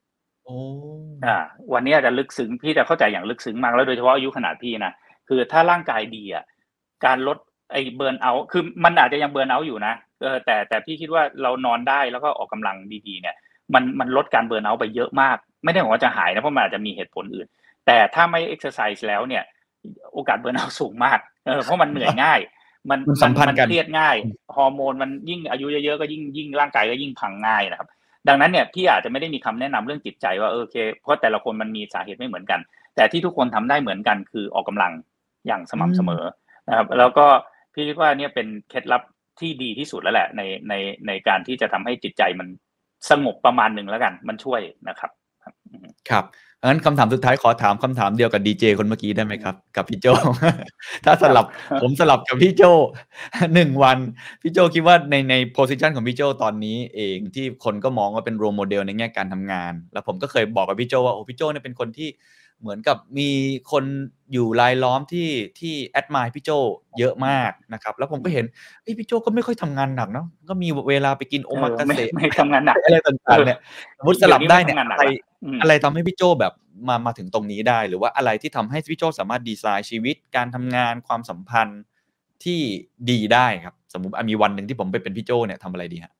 [0.45, 0.57] โอ้
[1.25, 1.37] อ่า
[1.73, 4.93] วันนี้อาจจะลึกซึ้งพี่จะเข้าใจอย่างลึกซึ้งมากแล้วโดยเฉพาะอายุขนาดพี่นะ
[5.29, 6.43] คือถ้าร่างกายดีอะ
[7.05, 7.37] การลด
[7.71, 12.75] ไอ้เบิร์นเอาท์คือมันอาจจะยังเบิร์นเอาท์อยู่นะเออแต่แต่พี่คิดว่าเรานอนได้แล้วก็ออกกำลัง
[13.07, 13.35] ดีๆเนี่ย
[13.73, 17.47] มันมันลดการ burnout ไปเยอะมาก ไม่ได้บอกว่าจะหายนะเพราะมันอาจจะมีเหตุผลอื่น
[17.85, 19.43] แต่ถ้าไม่เอ็กซ์ไซส์แล้วเนี่ย
[20.13, 22.39] โอกาส burnout สูงมากเออเพราะมันเหนื่อยง่าย
[22.89, 24.15] มันมันสัมพันธ์กันเครียดง่าย
[24.55, 27.89] ฮอร์โมนมันยิ่งอายุเยอะๆก็ยิ่งยิ่งร่างกายก็ยิ่งพังง่ายนะครับ
[28.27, 32.59] ดังนั้นเนี่ยพี่อาจจะไม่ได้มีคำแนะนำเรื่องจิตใจว่าเออโอเค เพราะแต่ละคนมันมีสาเหตุไม่เหมือนกัน
[32.95, 34.91] แต่ที่ทุกคนทำได้เหมือนกันคือออกกำลัง
[35.47, 36.23] อย่างสม่ำเสมอ
[36.67, 37.25] นะครับแล้วก็
[37.73, 39.01] พี่คิดว่าเนี่ยเป็นเคล็ดลับ
[39.39, 40.73] ที่ดีที่สุดแล้วแหละในใน
[41.07, 42.47] ในการที่จะทำให้จิตใจมัน
[43.09, 45.11] สงบประมาณหนึ่งแล้วกัน มันช่วยนะครับ
[46.09, 46.25] ครับ
[46.65, 50.07] งั้นคำถามสุดท้ายขอถามคำถามเดียวกับดีเจคนเมื่อกี้ได้ไหมครับ กับพี่โจ้
[51.05, 51.45] ถ้าสลับ
[51.81, 52.63] ผมสลับกับพี่โจ้
[53.53, 53.97] หนึ่งวัน
[54.41, 62.09] พี่โจ้คิดว่าในใน position ของพี่โจ้ตอนนี้เองที่คนก็มองว่าเป็น role model ในแง่การทำงาน แล้วผมก็เคยบอกกับพี่โจ้ว่าโอ้พี่โจ้เนี่ยเป็นคนที่
[62.61, 63.29] เหมือนกับมี
[63.71, 63.83] คน
[64.33, 65.29] อยู่รายล้อมที่
[65.59, 66.49] ที่แอดมายพี่โจ
[66.99, 68.45] เยอะมากนะครับ แล้วผมก็เห็น
[68.81, 73.59] เฮ้ยพี่โจก็ไม่ค่อยทำงานหนักเนาะก็มีเวลาไปกินโอมากาไม่เสะไม่ทำงานหนักอะไรต่างๆเนี่ย
[73.97, 76.53] สมมติสลับได้เนี่ยเดี๋ยวนี้ไม่ทำงานหนักอะไรละอืมอะไรทำให้พี่โจแบบ
[76.87, 81.81] มามาถึงตรงนี้ได้ หรือว่าอะไรที่ทำให้พี่โจสามารถดีไซน์ชีวิตการทำงานความสัมพันธ์
[82.43, 82.59] ที่
[83.09, 86.13] ดีได้ครับ สมมติอะมีวันหนึ่งที่ผมไปเป็นพี่โจเนี่ยทำอะไรดีฮะ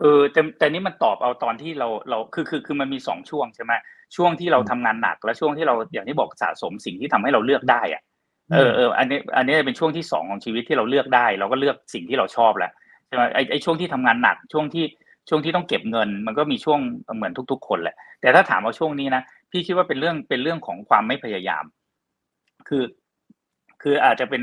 [0.00, 3.72] เออแต่แต่นี่มันตอบเอาตอนที่เราเราคือคือคคือมันมีสองช่วงใช่ไหม
[4.16, 8.02] ช่วงที่เราทำงานหนัก และช่วงที่เราอย่างที่บอกสะสมสิ่งที่ทำให้เราเลือกได้อะ
[8.52, 12.72] เออเอออันนี้อันนี้เป็นช่วงที่สองของชีวิตที่เราเลือกได้ เราก็เลือกสิ่งที่เราชอบแล้ว
[13.06, 14.84] ใช่ไหมไอไอช่วงที่ทำงานหนักช่วงที่
[15.28, 16.78] ช่วงที่ต้องเก็บเงิน มันก็มีช่วง
[17.16, 21.64] เหมือนทุก ๆ คนแหละ แต่ถ้าถามว่าช่วงนี้นะพี่คิดว่าเป็นเรื่องเป็นเรื่องของความไม่พยายาม
[22.68, 22.84] คือ
[23.82, 24.42] คืออาจจะเป็น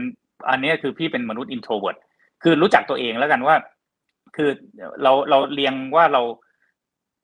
[0.49, 1.97] อันนี้คือพี่เป็นมนุษย์ introvert
[2.43, 3.55] คือรู้จักตัวเองแล้วกันว่า
[4.35, 4.49] คือ
[5.03, 6.21] เราเราเรียงว่าเรา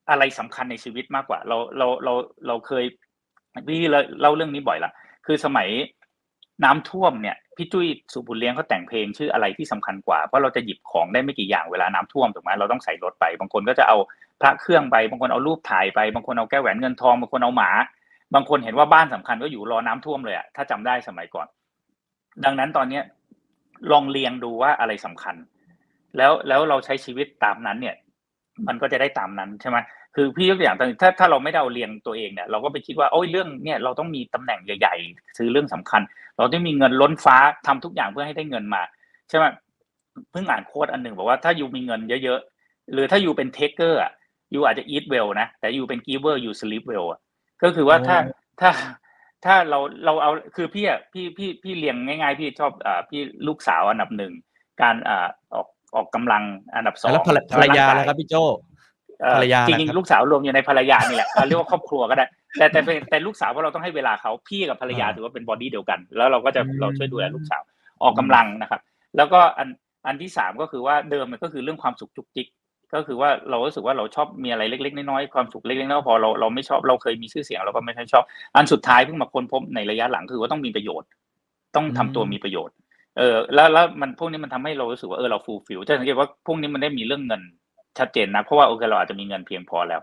[0.09, 2.13] อะไรสำคัญในชีวิตมากกว่า เราเราเรา
[2.47, 2.83] เราเคย
[3.67, 3.79] พี่
[4.21, 4.91] เล่าเรื่องนี้บ่อยละ
[5.25, 5.69] คือสมัย
[6.63, 13.97] น้ำท่วมเนี่ยพี่จุ้ยสุบุญเลี้ยงเขาแต่งเพลงชื่ออะไรที่สำคัญกว่าเพราะเราจะหยิบของได้ไม่กี่อย่างเวลาน้ำท่วมถูกไหมเราต้องใส่รถไป บางคนก็จะเอา
[14.41, 17.69] พระเครื่องไป บางคนเอารูปถ่ายไป บางคนเอาแก้วแหวนเงินทองบางคนเอาหมา
[18.33, 21.47] บางคนเห็นว่าบ้านสำคัญก็อยู่รอน้ำท่วมเลยอะถ้าจำได้สมัยก่อน
[22.45, 23.03] ดังนั้นตอนเนี้ย
[23.91, 25.35] ลองเรียงดูว่าอะไรสำคัญ
[26.17, 27.95] แล้วแล้วเราใช้ชีวิตตามนั้นเนี่ย
[28.67, 29.77] มันก็จะได้ตามนั้นใช่ไหม
[30.15, 36.01] คือพี่ยกตัวอย่างถ้าถ้าเราไม่ได้เอาเรียงตัวเองเนี่ยเราก็ไปคิดว่าโอ้ยเรื่องเนี่ยเราต้องมีตำแหน่งใหญ่ ๆ ซื้อเรื่องสำคัญ
[36.37, 38.81] เราต้องมีเงินล้นฟ้าทำทุกอย่างเพื่อให้ได้เงินมา
[39.29, 39.45] ใช่ไหม
[40.31, 44.11] เพิ่งอ่านโค้ดอันหนึ่งบอกว่าถ้าอยู่มีเงินเยอะๆหรือถ้าอยู่เป็นเทคเกอร์อะ
[44.51, 47.19] อยู่อาจจะ eat well นะแต่อยู่เป็น giver อยู่ sleep well อะ
[47.63, 48.17] ก็คือว่าถ้า
[48.61, 48.71] ถ้า
[49.45, 54.33] ถ้าเราเราเอาคือพี่อะพี่พี่พี่เรียงง่ายๆ พี่ชอบอ่าพี่ลูกสาวอันดับหนึ่ง
[54.81, 55.67] การอ่าออก
[55.97, 56.43] ออกกำลัง
[56.75, 58.35] อันดับสองแล้วภรรภรรยาแล้วครับพี่โจ
[59.21, 62.25] เอ่อภรรยาจนะริงครับๆลูกสาวรวมอยู่ในภรรยานี่แหละเอาเรียกว่าครอบครัวก็ได้
[62.57, 67.61] แต่แต่แต่แต่ลูกสาวเพราะเราต้องให้เวลาเขาพี่กับภรรยาอ่าถือว่าเป็นบอดี้เดียวกัน แล้วเราก็จะอืมเราช่วยดูแลลูกสาว
[68.03, 68.81] ออกกำลังนะครับ
[69.17, 69.69] แล้วก็อัน
[70.07, 72.47] อันที่สามก็คือว่าเดิมมันก็คือเรื่องความสุขจุกจิก
[72.93, 78.23] ก็คือว่าเรารู้สึกว่าเราชอบมีอะไรเล็กๆน้อยๆความสุขเล็กๆน้อยๆพอเราเราไม่ชอบเราเคยมีชื่อเสียงเราก็ไม่ค่อยชอบ
[78.55, 81.07] อันสุดท้ายเพิ่งมาค้นพบในระยะหลังคือว่าต้องมีประโยชน์
[81.75, 82.75] ต้องทำตัวมีประโยชน์
[83.17, 87.41] เออแล้วแล้วมันพวกนี้มันทำให้เรารู้สึกว่าเออเรา fulfill จะสังเกตว่าพวกนี้มันไม่ได้มีเรื่องเงิน
[87.99, 90.01] ชัดเจนนะเพราะว่าโอเคเราอาจจะมีเงินเพียงพอแล้ว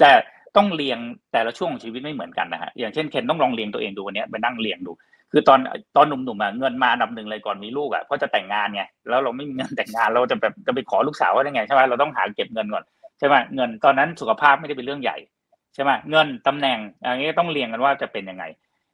[0.00, 0.12] แต่
[0.56, 0.98] ต้องเรียง
[1.32, 4.92] แต่ละช่วงของชีวิตไม่เหมือนกันนะฮะอย่างเช่นเคนต้องลองเรียงตัวเองดูวันนี้ไปนั่งเรียงดู
[5.32, 5.60] คือตอน
[5.96, 12.84] ตอนหนุ่มๆอะเงินมาอันดับหนึ่งเลยก่อนมีลูกอะเพราะจะแต่งงานไงแล้วเราไม่มีเงินแต่งงานเราจะแบบจะไปขอลูกสาวว่าได้ไงใช่ไหมเราต้องหาเก็บเงินก่อน
[13.18, 15.16] ใช่ไหมเงินตอนนั้นสุขภาพไม่ได้เป็นเรื่องใหญ่
[15.74, 18.44] ใช่ไหมเงินตำแหน่งอย่างนี้ต้องเรียงกันว่าจะเป็นยังไง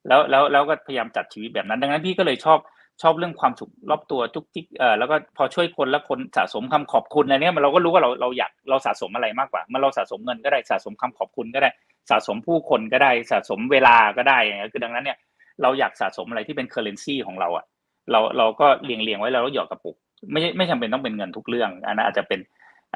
[0.08, 2.58] แล้วแล้วแล้วก็พยายามจัดชีวิตแบบนั้น ดังนั้นพี่ก็เลยชอบ
[3.02, 11.70] ชอบเรื่องความสุขรอบตัวจุกจิกเออแล้วก็พอช่วยคนแล้วคนสะสมคำขอบคุณอะไรเนี้ยมันเราก็รู้ว่าเราเราอยากเราสะสมอะไรมากกว่ามันเราสะสมเงินก็ได้สะสมคำขอบคุณก็ได้
[12.10, 15.18] สะสมผู้คนก็ได้สะสมเวลาก็ได้อย่างเงี้ยคือดังนั้นเนี่ย
[15.62, 17.64] เราอยากสะสมอะไรที่เป็นเคอร์เรนซีของเราอะ
[18.10, 19.96] เราเราก็เรียงเรียงไว้แล้วหยอดกระปุก
[20.32, 22.40] ไม่ไม่จำเป็นต้องเป็นเงินทุกเรื่องอันนั้นอาจจะเป็น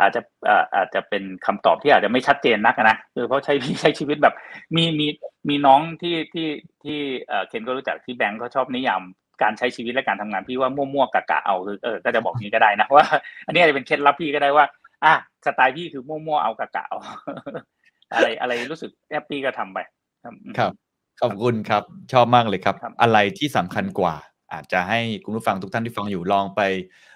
[0.00, 4.34] อาจจะเอ่ออาจจะเป็นคำตอบที่อาจจะไม่ชัดเจนนักนะคือเพราะใช้พี่ใช้ชีวิตแบบ
[4.76, 5.06] มีมี
[5.48, 6.48] มีน้องที่ที่
[6.84, 9.02] ที่เอ่อเคนก็รู้จักที่แบงก์เขาชอบนิยาม
[9.42, 13.04] การใช้ชีวิตและการทำงานพี่ว่ามั่วๆกะกะเอาคือเออก็จะบอกนี้ก็ได้นะว่า
[13.46, 14.64] อันนี้อาจจะเป็นเคล็ดลับพี่ก็ได้ว่า
[15.04, 15.14] อะ
[15.46, 16.98] สไตล์พี่คือมั่วๆเอากะกะเอา
[18.14, 19.78] อะไรอะไรรู้สึกแฮปปี้ก็ทำไป
[20.24, 20.72] ครับครับ
[21.20, 21.82] ขอบคุณครับ
[22.12, 24.16] ชอบมากเลยครับครับอะไรที่สำคัญกว่า
[24.52, 26.60] อาจจะให้คุณผู้ฟังทุกท่านที่ฟังอยู่ลองไป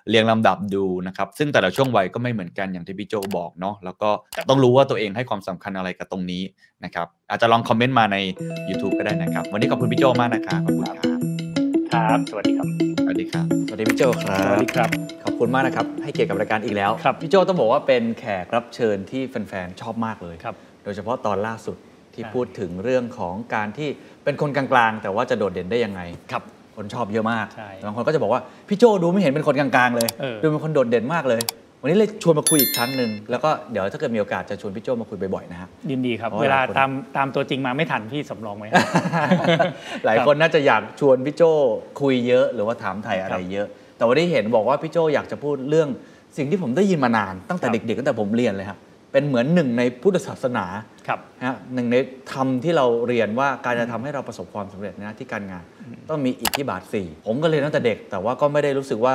[0.09, 4.11] เรียงลำดับดูนะครับ ซึ่งแต่ละช่วงวัยก็ไม่เหมือนกันอย่างที่พี่โจบอกเนาะแล้วก็
[4.49, 6.43] ต้องรู้ว่าตัวเองให้ความสำคัญอะไรกับตรงนี้
[6.85, 8.17] นะครับ อาจจะลองคอมเมนต์มาใน
[8.69, 11.10] YouTube ก็ได้นะครับ วันนี้ขอบคุณพี่โจมากนะครับขอบคุณครับ
[12.09, 12.69] ครับ สวัสดีครับ
[13.05, 14.89] สวัสดีครับ สวัสดีพี่โจครัสบวัสดีครับ
[15.25, 20.55] ขอบคุณมากนะครับ ให้เกียรติกับรายการอีกแล้วครับพี่โจต้องบอกว่าเป็นแขกรับเชิญที่แฟนๆ ชอบมากเลยครับ
[20.85, 21.77] โดยเฉพาะตอนล่าสุด
[22.15, 23.89] ที่ใช่พูดถึงเรื่องของการที่
[24.25, 26.01] เป็นคนกลางๆ แต่ว่าจะโดดเด่นได้ยังไง
[26.33, 26.43] ครับ
[26.77, 31.41] คนชอบเยอะมากใช่บางคนก็จะบอกว่าพี่โจดูไม่เห็นเป็นคนกลางๆ เลยเออดูเป็นคนโดดเด่นมากเลย
[31.83, 38.69] วันนี้เลยชวนมาคุยอีกครั้งหนึ่งแล้วก็เดี๋ยวถ้าเกิดมีโอกาสจะชวนพี่โจมาคุยบ่อยๆนะฮะยินดีครับเพราะเวลาหลายคนตามตามตัวจริงมาไม่ทันพี่สำรองไว้
[40.07, 41.43] หลายคนน่าจะอยากชวนพี่โจ
[42.01, 43.67] คุยเยอะ หรือว่าถามไทยอะไรเยอะ
[43.97, 45.89] แต่วันนี้เห็นบอกว่าพี่โจอยากจะพูดเรื่อง
[46.37, 48.79] สิ่งที่ผมได้ยินมานานตั้งแต่ครับเด็กๆตั้งแต่ผมเรียนเลยครับ
[49.13, 50.67] เป็นเหมือนหนึ่งในพุทธศาสนา
[51.09, 51.97] ครับฮะหนึ่งใน
[52.33, 55.65] ธรรมที่เราเรียนว่าการจะทำให้เราประสบความสำเร็จในหน้าที่การงาน
[56.09, 59.15] ต้องมีอิทธิบาทสี่ผมก็เรียนตั้งแต่เด็ก แต่ว่าก็ไม่ได้รู้สึกว่า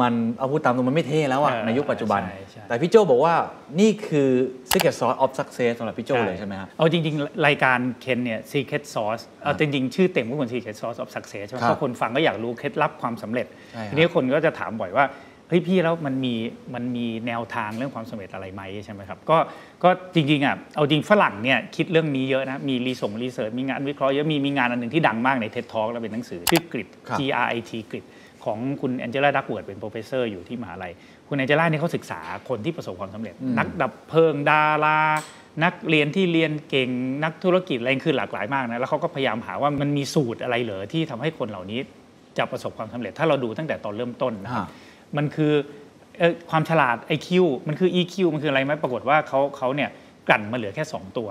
[0.00, 3.34] มันเอาพูดตามตรงมันไม่เท่แล้วอะเออในยุคปัจจุบันใช่ใช่แต่พี่โจบอกว่า
[3.80, 4.30] นี่คือ
[4.70, 11.12] secret sauce of success สำหรับพี่โจเลยใช่ไหมครับเอาจริง ๆ รายการเคนเนี่ย Secret Sauce เอาจริง ๆ ชื่อเต็มก็เหมือน Secret Sauce of
[11.16, 15.06] Success ใช่ไหมครับเพราะคนฟังก็อยากรู้เคล็ดลับความสำเร็จใช่ครับทีนี้คนก็จะถามบ่อยว่า
[15.50, 16.34] เฮ้ยพี่แล้วมันมี
[16.74, 19.38] มันมีแนวทางเรื่องความสำเร็จอะไรไหมใช่ไหมครับก็
[19.82, 28.04] ก็จริงๆอะเอาจริงฝรั่งเนี่ยคิดเรื่องนี้เยอะนะ มีรีส่ง research มีงานวิเคราะห์เยอะมีมีงานอันหนึ่งที่ดังมากใน TED Talk แล้วเป็นหนังสือชื่อ Grit ครับ G R I T Grit
[28.48, 30.92] ของคุณแองเจล่าดักเวิร์ธเป็น professor อยู่ที่มหาลัย
[31.28, 34.98] คุณแองเจล่าเนี่ยเขาศึกษาคนที่ประสบความสำเร็จ นักดับเพลิงดารา
[35.64, 36.90] นักเรียนที่เรียนเก่ง
[37.24, 41.80] นักธุรกิจอะไรคือหลากหลายมากนะแล้วเขาก็พยายามหาว่ามันมีสูตรอะไรเหรอที่ทำให้คนเหล่านี้
[42.38, 45.52] จะประสบความสำเร็จ ถ้าเราดูตั้งแต่ตอนเริ่มต้นนะครับฮะมันคือ
[46.18, 47.28] เอ่อความฉลาด IQ
[47.68, 49.90] มันคือ EQ มันคืออะไรไหมปรากฏว่าเขาเขาเนี่ย
[50.28, 51.28] กลั่นมาเหลือแค่ 2 ตัว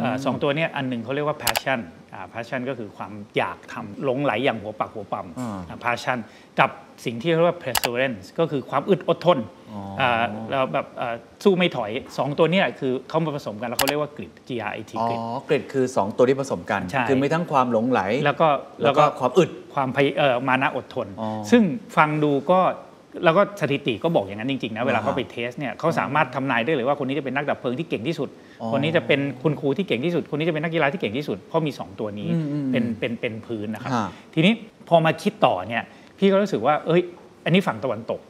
[0.00, 1.80] เอ่อสองตัวเนี้อันหนึ่งเขาเรียกว่า passion
[2.14, 6.18] อ่า passion ก็คือความอยากทำหลงไหลอย่างหัวปักหัวปั๊มอ่าอ่า passion
[6.60, 6.70] กับ
[7.04, 9.38] สิ่งที่เรียกว่า perseverance ก็คือความอึดอดทน
[9.70, 10.10] อ๋ออ่า
[10.50, 11.14] แล้วแบบเอ่อ
[11.44, 18.48] สู้ไม่ถอย 2 ตัวเนี้คือเขามาผสมกันแล้วเขาเรียกว่ากริด G R I T อ๋อกริดกริดคือ 2 ตัวที่ผสมกันใช่คือมีทั้งความหลงไหล แล้วก็
[18.82, 21.62] แล้วก็ความอึดความพยเอ่อมานะอดทนอ๋อซึ่ง
[21.96, 22.60] ฟังดูก็
[23.24, 28.28] แล้วก็สถิติก็บอกอย่างนั้นจริงๆนะเวลาอ่าเขาไปเทสเนี่ยเขาสามารถทำนายได้เลยว่าคนนี้จะเป็นนักดับเพลิงที่เก่งที่สุด
[28.60, 34.52] อ๋อคนนี้จะเป็นคุณครูที่เก่งที่สุด คนนี้จะเป็นนักกีฬาที่เก่งที่สุดเพราะมี 2 ตัวนี้อืมอืมเป็นเป็นเป็นพื้นนะครับฮะทีนี้
[34.88, 35.84] พอมาคิดต่อเนี่ย
[36.18, 37.02] พี่ก็รู้สึกว่าเอ้ย
[37.44, 38.20] อันนี้ฝั่งตะวันตก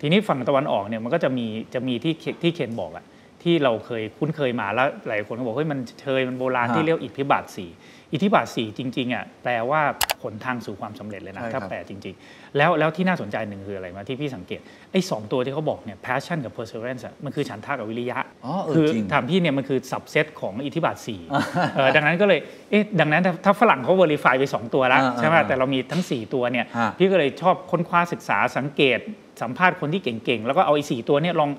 [0.00, 3.04] ทีนี้ฝั่งตะวันออกเนี่ยมันก็จะมีจะมีที่เคที่เคนบอกอะ
[3.42, 7.70] ที่เราเคยคุ้นเคยมาแล้วหลายคนก็บอกเฮ้ยมันเชยมันโบราณฮะที่เรียกอิทธิบาทสี่
[8.12, 9.82] อิทธิบาทสี่จริงๆอะแปลว่า
[10.22, 14.60] หนทางสู่ความสำเร็จเลยนะใช่ครัถ้าบแปลจริง ๆ แล้วแล้วที่น่าสนใจหนึ่งคืออะไรมาที่พี่สังเกต
[14.92, 21.20] ไอ้สองตัวที่เขาบอกเนี่ย passion กับ perseverance อะมันคือฉันทากับวิริยะอ๋อเออคือจริงถามพี่เนี่ยมันคือ subset ของอิทธิบาทสี่
[21.76, 28.98] เออดังนั้นก็เลย เอ๊ะ ดังนั้นถ้าถ้าฝรั่งเขา verify ไปสองตัวแล้วอ่าใช่ไหมอ่าแต่เรามีทั้ง 4 ตัวเนี่ยฮะพี่ก็เลยชอบค้นคว้าศึกษาสังเกต
[29.42, 31.50] สัมภาษณ์คนที่เก่งๆ แล้วก็เอาไอ้สตัวเนี่ยลอง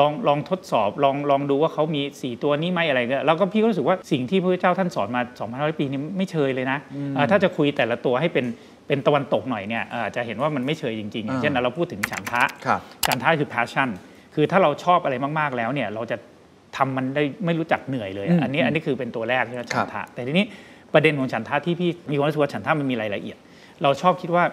[0.00, 5.20] ลองลองทดสอบลองลองดูว่าเขามี 4 ตัวนี้ไหมอะไรเงี้ยแล้วก็พี่ก็รู้สึกว่าสิ่งที่พระเจ้าท่านสอนมา
[5.70, 6.78] 2,500 ปีนี้ไม่เชยเลยนะ
[7.14, 8.46] เอ่อถ้าจะคุยแต่ละตัวให้เป็น
[8.86, 13.88] เป็นตะวันตกหน่อยเนี่ยเอ่อจะเห็นว่ามันไม่เชยจริงๆอย่างเช่นเราพูดถึงฉันทะครับฉันทะคือ passion
[14.34, 16.16] คือถ้าเราชอบอะไรมากๆแล้วเนี่ยเราจะ
[16.76, 20.44] ทำมันได้ไม่รู้จักเหนื่อยเลยอืมอันนี้อันนี้คือเป็นตัวแรกใช่ไหมครัฉับนทะแต่ทีนี้
[20.94, 23.38] ประเด็นของฉันทะที่พี่มีความรู้สึกว่าฉันทะมันมีรายละเอียด
[23.82, 24.44] เราชอบคิดว่า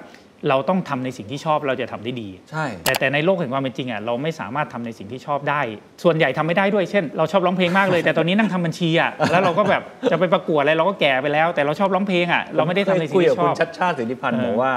[0.49, 5.61] เราต้องทำในสิ่งที่ชอบเราจะทำได้ดี ใช่ แต่แต่ในโลกแห่งความเป็นจริงอะเราไม่สามารถทำในสิ่งที่ชอบได้
[6.03, 9.81] ส่วนใหญ่ทำไม่ได้ด้วยเช่น เราชอบร้องเพลงมากเลย แต่ตอนนี้นั่งทำบัญชีอะแล้วเราก็แบบ
[10.11, 14.73] จะไปประกวดอะไรเราก็แก่ไปแล้ว แต่เราชอบร้องเพลงอะเราไม่ได้ทำในสิ่งที่ชอบ คุยกับคุณชัชชาติสิทธิพันธุ์เออบอกว่า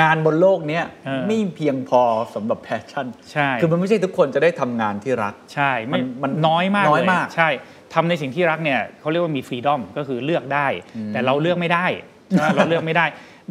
[0.00, 2.02] งานบนโลกเนี้ยเออไม่เพียงพอ
[2.34, 7.48] สำหรับ passion ใช่คือมันไม่ใช่ทุกคนจะได้ทำงานที่รัก ใช่ไม่มันมันน้อยมากน้อยเลยมากใช่
[7.94, 10.66] ทำในสิ่งที่รักเนี่ยเขาเรียกว่ามี freedom ก็คือเลือกได้
[11.12, 11.86] แต่เราเลือกไม่ได้
[12.28, 13.06] ใช่ไหมเราเลือกไม่ได้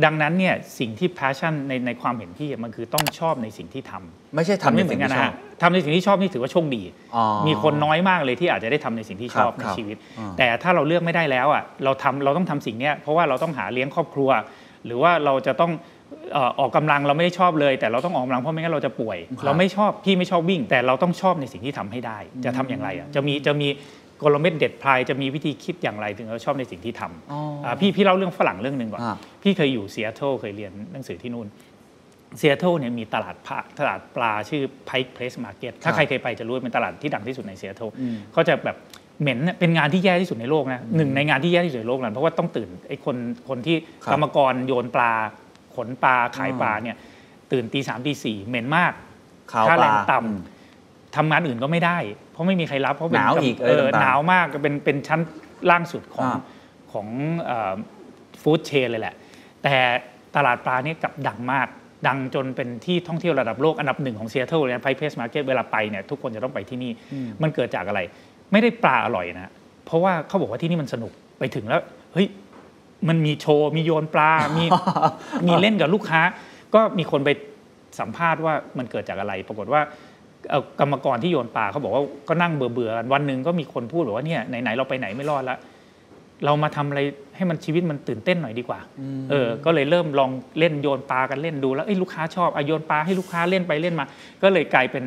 [0.06, 6.84] ดังนั้นเนี่ยสิ่งที่ passion ในในความเห็นพี่มันคือต้องชอบในสิ่งที่ทำไม่ใช่ทำทำในไม่เหมือนกันนะฮะทำในสิ่งที่ชอบนี่ถือว่าโชคดี
[7.15, 14.30] อ๋อมีคนน้อยมากเลยที่อาจจะได้ทำในสิ่งที่ชอบครับในครับชีวิตอ่าแต่ถ้าเราเลือกไม่ได้แล้วอะเราทำเราต้องทำสิ่งเนี้ยเพราะว่าเราต้องหาเลี้ยงครอบครัว
[14.86, 15.72] หรือว่าเราจะต้อง
[16.34, 23.68] เอ่อออกกำลังเราไม่ได้ชอบเลย แต่เราต้องออกกำลังเพราะไม่งั้นเราจะป่วยครับเราไม่ชอบพี่ไม่ชอบวิ่ง แต่เราต้องชอบในสิ่งที่ทำให้ได้ จะทำอย่างไรอะจะมีจะมี
[24.22, 31.48] กลเม็ดเด็ดพรายจะมีวิธีคิดอย่างไรถึงเราชอบในสิ่งที่ทำอ๋ออ่าพี่พี่เล่าเรื่องฝรั่งเรื่องหนึ่งก่อนอ่าพี่เคยอยู่ซีแอตเทิลเคยเรียนหนังสือที่นู่น
[32.39, 37.89] ซีแอตเทิลเนี่ยมีตลาดพระตลาดปลาชื่อ Pike Place Market ถ้าใครเคยไปจะรู้ว่าเป็นตลาดที่ดังที่สุดในซีแอตเทิล
[38.34, 38.77] เขาจะแบบ
[39.22, 43.15] เหม็นเนี่ยเป็นงานที่แย่ที่สุดในโลกนะหนึ่งในงานที่แย่ที่สุดในโลกนั้นเพราะว่าต้องตื่นไอ้คน
[43.49, 45.14] คนที่ครับกรรมกรโยนปลา
[45.76, 46.98] ขนปลาขายปลาเนี่ย
[47.52, 48.94] ตื่นตีสามตีสี่เหม็นมาก
[49.52, 50.39] คาวปลา ค่าแรงต่ำอืม
[51.18, 51.98] ทำงานอื่นก็ไม่ได้
[52.31, 55.19] เพราะไม่มีใครรับเพราะเป็นหนาวอีกเอออะไรต่างๆหนาวมากเป็นเป็นชั้น
[55.69, 56.41] ล่างสุดของอ่า
[56.91, 57.07] ของ
[58.41, 59.15] food chain เลยแหละ
[59.64, 59.76] แต่
[60.35, 61.68] ตลาดปลาเนี่ยกลับดังมาก
[62.07, 66.91] ดังจนเป็นที่ท่องเที่ยวระดับโลกอันดับหนึ่งของซีแอตเทิลเลยนะ Pike Place Market เวลาไปเนี่ยทุกคนจะต้องไปที่นี่
[67.41, 67.99] มันเกิดจากอะไร
[68.52, 69.52] ไม่ได้ปลาอร่อยนะ
[69.85, 71.81] เพราะว่าเขาบอกว่าที่นี่มันสนุกไปถึงแล้ว
[72.14, 72.27] เฮ้ย
[73.10, 74.65] มันมีโชว์มีโยนปลา มี
[75.48, 76.22] มีเล่นกับลูกค้า
[76.73, 77.30] ก็มีคนไป
[77.99, 80.07] สัมภาษณ์ว่ามันเกิดจากอะไร ปรากฏว่าเอ่อ
[80.80, 85.57] กรรมกรที่โยนปลาเขาบอกว่าก็นั่งเบื่อเบื่อๆกันวันหนึ่งก็มีคนพูดบอกว่าเนี่ยไหนๆเราไปไหนไม่รอดละ
[86.45, 87.02] เรามาทำอะไร
[87.36, 88.80] ให้มันชีวิตมันตื่นเต้นหน่อยดีกว่า
[89.32, 94.06] เออ ก็เลยเริ่มลองเล่นโยนปลากันเล่นดูแล้วเอ้ยลูกค้าชอบอะโยนปลาให้ลูกค้าเล่นไปเล่นมา
[94.44, 95.03] ก็เลยกลายเป็น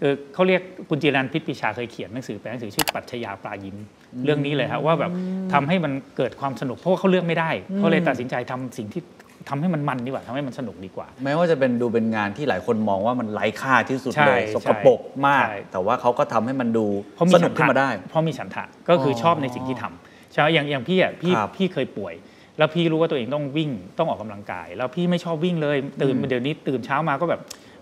[0.00, 3.76] คือเขาเรียกคุณจีรันพิษปิชาเคยเขียนหนังสือแปลหนังสือชื่อปรัชญาปลายิ้ม
[4.24, 5.12] เรื่องนี้เลยครับว่าแบบ
[5.52, 9.02] ทำให้มันเกิดความสนุกเพราะว่าเขาเลือกไม่ได้เขาเลยตัดสินใจทำสิ่งที่
[9.48, 22.14] ทำให้มันมันดีกว่าทำให้มันสนุกดีกว่า แม้ว่าจะเป็นดูเป็นงานที่หลายคนมองว่ามันไร้ค่าที่สุดใช่เลยใช่สกปรกมากใช่แต่ว่าเขาก็ทำให้มันดูเพราะมีสนุฉักนขึ้นทะมาได้ เพราะมีฉันทะก็คือออชอบในสิ่งที่ทำใช่ไหมอย่างอย่างพี่อะพี่ครับพี่เคยป่วย
[22.58, 27.40] แล้วพี่รู้ว่าตัวเองต้องวิ่งต้องออกกำลังกาย แล้วพี่ไม่ชอบวิ่งเลยตื่นเดี๋ยวนี้ตื่นเช้ามาก็แบบ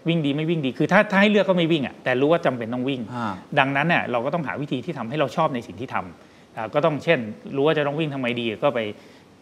[0.09, 7.19] วิ่งดีไม่วิ่งดีคือถ้าถ้าให้เลือกก็ไม่วิ่งอะแต่รู้ว่าจำเป็นต้องวิ่งอ่าดังนั้นเนี่ยเราก็ต้องหาวิธีที่ทำให้เราชอบในสิ่งที่ทำอ่าก็ต้องเช่น
[7.57, 8.81] รู้ว่าจะต้องวิ่งทำไมดีก็ไป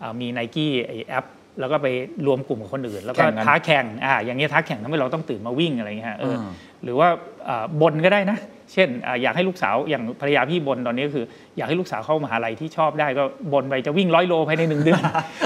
[0.03, 1.25] อ่ามีไนกี้ไอแอป
[1.61, 1.87] แล้วก็ไป
[2.27, 6.51] รวมกลุ่มกับคนอื่น แล้วก็แข่งกันท้าแข่งอ่าอย่างเงี้ยท้าแข่งทำให้เราต้องตื่นมาวิ่งอะไรเงี้ยฮะเอออา
[6.85, 7.09] หรือว่า
[7.49, 8.39] อ่าบนก็ได้นะ
[8.73, 11.25] เช่นอาอยากให้ลูกสาวอย่างภรรยาพี่บนตอนนี้ก็คือ
[11.57, 15.03] อยากให้ลูกสาวเข้ามหาลัยที่ชอบได้ก็บนไปจะวิ่งร้อยโลภายในหนึ่งเดือน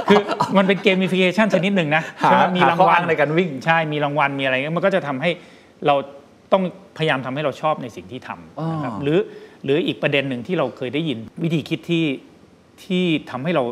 [0.09, 0.21] คือ
[0.57, 5.31] มันเป็นเกม i ฟิเคชันชนิดหนึ่งนะหาใช่ไหมมีางหารข้อวัอ้าลงในการวิ่งใช่มีรางวัลมีอะไรเงี้ยมันก็จะทำให้
[5.87, 5.95] เรา
[6.53, 6.63] ต้อง
[6.99, 9.19] พยายามทำให้เราชอบในสิ่งที่ทำนะครับอ๋อหรือ
[9.65, 12.05] หรืออีกประเด็นหนึ่งที่เราเคยได้ยินวิธีคิดที่
[12.85, 13.65] ที่ทำให้เรา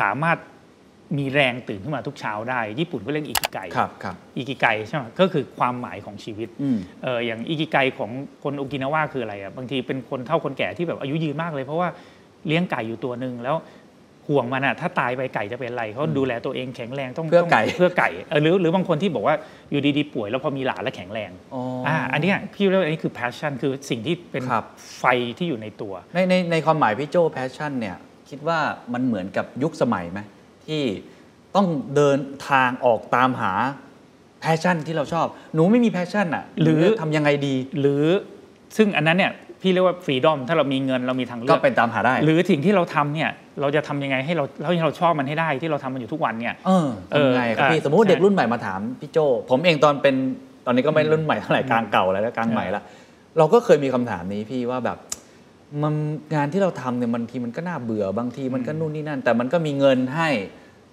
[0.00, 0.38] สามารถ
[1.18, 8.10] มีแรงตื่นขึ้นมาทุกเช้าได้ ญี่ปุ่นก็เรียกอิกิไกครับครับอิกิไกใช่ไหมก็คือความหมายของชีวิตอืมเอออย่างอิกิไกของ
[8.42, 11.88] คนโอกินาวาคืออะไรอะบางทีเป็นคนเฒ่าคนแก่ที่แบบอายุยืนมากเลย เพราะว่า
[12.46, 13.56] เลี้ยงไก่อยู่ตัวหนึ่งแล้ว
[14.28, 19.36] ห่วงมันอะถ้าตายไปไก่จะเป็นอะไรเขาดูแลตัวเองแข็งแรงต้องเพื่อไก่ต้งเพื่อไก่เออหรือหรือบางคนที่บอกว่า
[19.70, 24.64] อยู่ดีๆป่วยแล้วพอมีหลานแล้วแข็งแรงอ๋ออ่อ่าอันเนี้ยพี่เรียกว่าอันนี้คือ passion คือสิ่งที่เป็นครับ
[24.98, 25.04] ไฟ
[25.38, 27.96] ที่อยู่ในตัว ในในในความหมายพี่โจแพชชั่นเนี่ย
[28.30, 28.58] คิดว่า
[28.92, 30.20] มันเหมือนกับยุคสมัยไหม
[30.66, 30.82] ที่
[31.56, 31.66] ต้อง
[31.96, 32.18] เดิน
[32.50, 33.52] ทางออกตามหา
[34.40, 38.04] passion ที่เราชอบ หนูไม่มี passion อะ หรือทำยังไงดี หรือ
[38.76, 43.30] ซึ่งอันนั้นเนี่ยพี่เรียกว่า freedom ถ้าเรามีเงินเรามีทางเลือก ก็เป็นตามหาได้ หรือสิ่งที่เราทำเนี่ย
[43.60, 49.18] เราจะทำยังไงให้เราให้เราชอบมันให้ได้ที่เราทำมันอยู่ทุกวันเนี่ยเออทำไงครับเออพี่สมมติใช่เด็กรุ่นใหม่มาถามพี่โจ้
[49.50, 50.14] ผมเองตอนเป็น
[50.66, 52.82] ตอนนี้ก็ไม่รุ่นใหม่เท่าไหร่กลางเก่าแล้วนะกลางใหม่ละ
[53.38, 54.98] เราก็เคยมีคำถามนี้พี่ว่าแบบ
[55.82, 55.94] มัน
[56.34, 60.28] งานที่เราทำเนี่ยบางทีมันก็น่าเบื่อบางทีมันก็นู่นนี่นั่น แต่มันก็มีเงินให้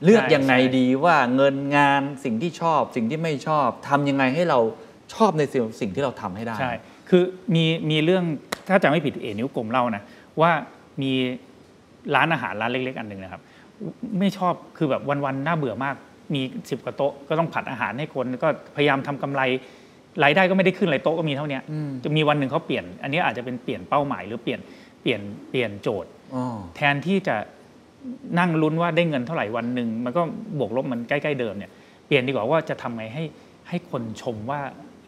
[0.04, 4.60] เลือกใช่ยังไงใช่ดีว่าเงินงานสิ่งที่ชอบสิ่งที่ไม่ชอบทำยังไงให้เรา
[5.14, 6.74] ชอบในสิ่งสิ่งที่เราทำให้ได้ใช่
[7.10, 7.24] คือ
[7.56, 8.24] มีมีเรื่อง
[8.70, 10.04] ถ้าจำไม่ผิดเอนิ้วกลมเล่านะ
[10.42, 10.52] ว่า
[11.02, 11.12] มี
[12.16, 13.42] ร้านอาหารร้านเล็ก ๆ อันหนึ่งนะครับ
[14.20, 15.96] ไม่ชอบคือแบบวันๆน่าเบื่อมาก
[16.34, 19.42] มีสิบกว่าโต๊ะก็ต้องผัดอาหารให้คนก็พยายามทำกำไร
[20.24, 21.62] รายได้ก็ไม่ได้ขึ้นเลยโต๊ะก็มีเท่าเนี้ย
[22.04, 24.60] จะมีวันหนึ่งเขาเปลี่ยน อันนี้อาจจะเป็นเปลี่ยนเป้าหมายหรือเปลี่ยน
[25.02, 27.36] เปลี่ยนเปลี่ยนโจทย์อ๋อแทนที่จะ
[28.40, 30.22] นั่งลุ้นว่าได้เงินเท่าไหร่วันหนึ่งมันก็
[30.60, 31.72] บวกลบมันใกล้ๆเดิมเนี่ย
[32.08, 33.24] เปลี่ยนดีกว่าว่าจะทำไงให้
[33.70, 34.62] ให้คนชมว่า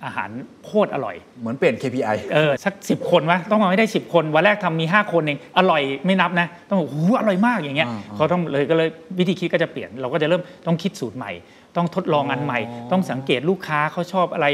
[0.05, 0.29] อาหาร
[0.65, 11.31] โคตรอร่อย เหมือนเปลี่ยน KPI เออสักสิบคนวะต้องมาให้ได้สิบคน วันแรกทำมี 5 คนเอง อร่อยไม่นับนะ ต้องบอกหูอร่อยมากอย่างเงี้ยอ่าอ่าเขาต้องเลยก็เลยวิธีคิดก็จะเปลี่ยน เราก็จะเริ่มต้องคิดสูตรใหม่
[11.75, 12.59] ต้องทดลองอันใหม่
[12.91, 14.47] ต้องสังเกตลูกค้าเขาชอบอะไร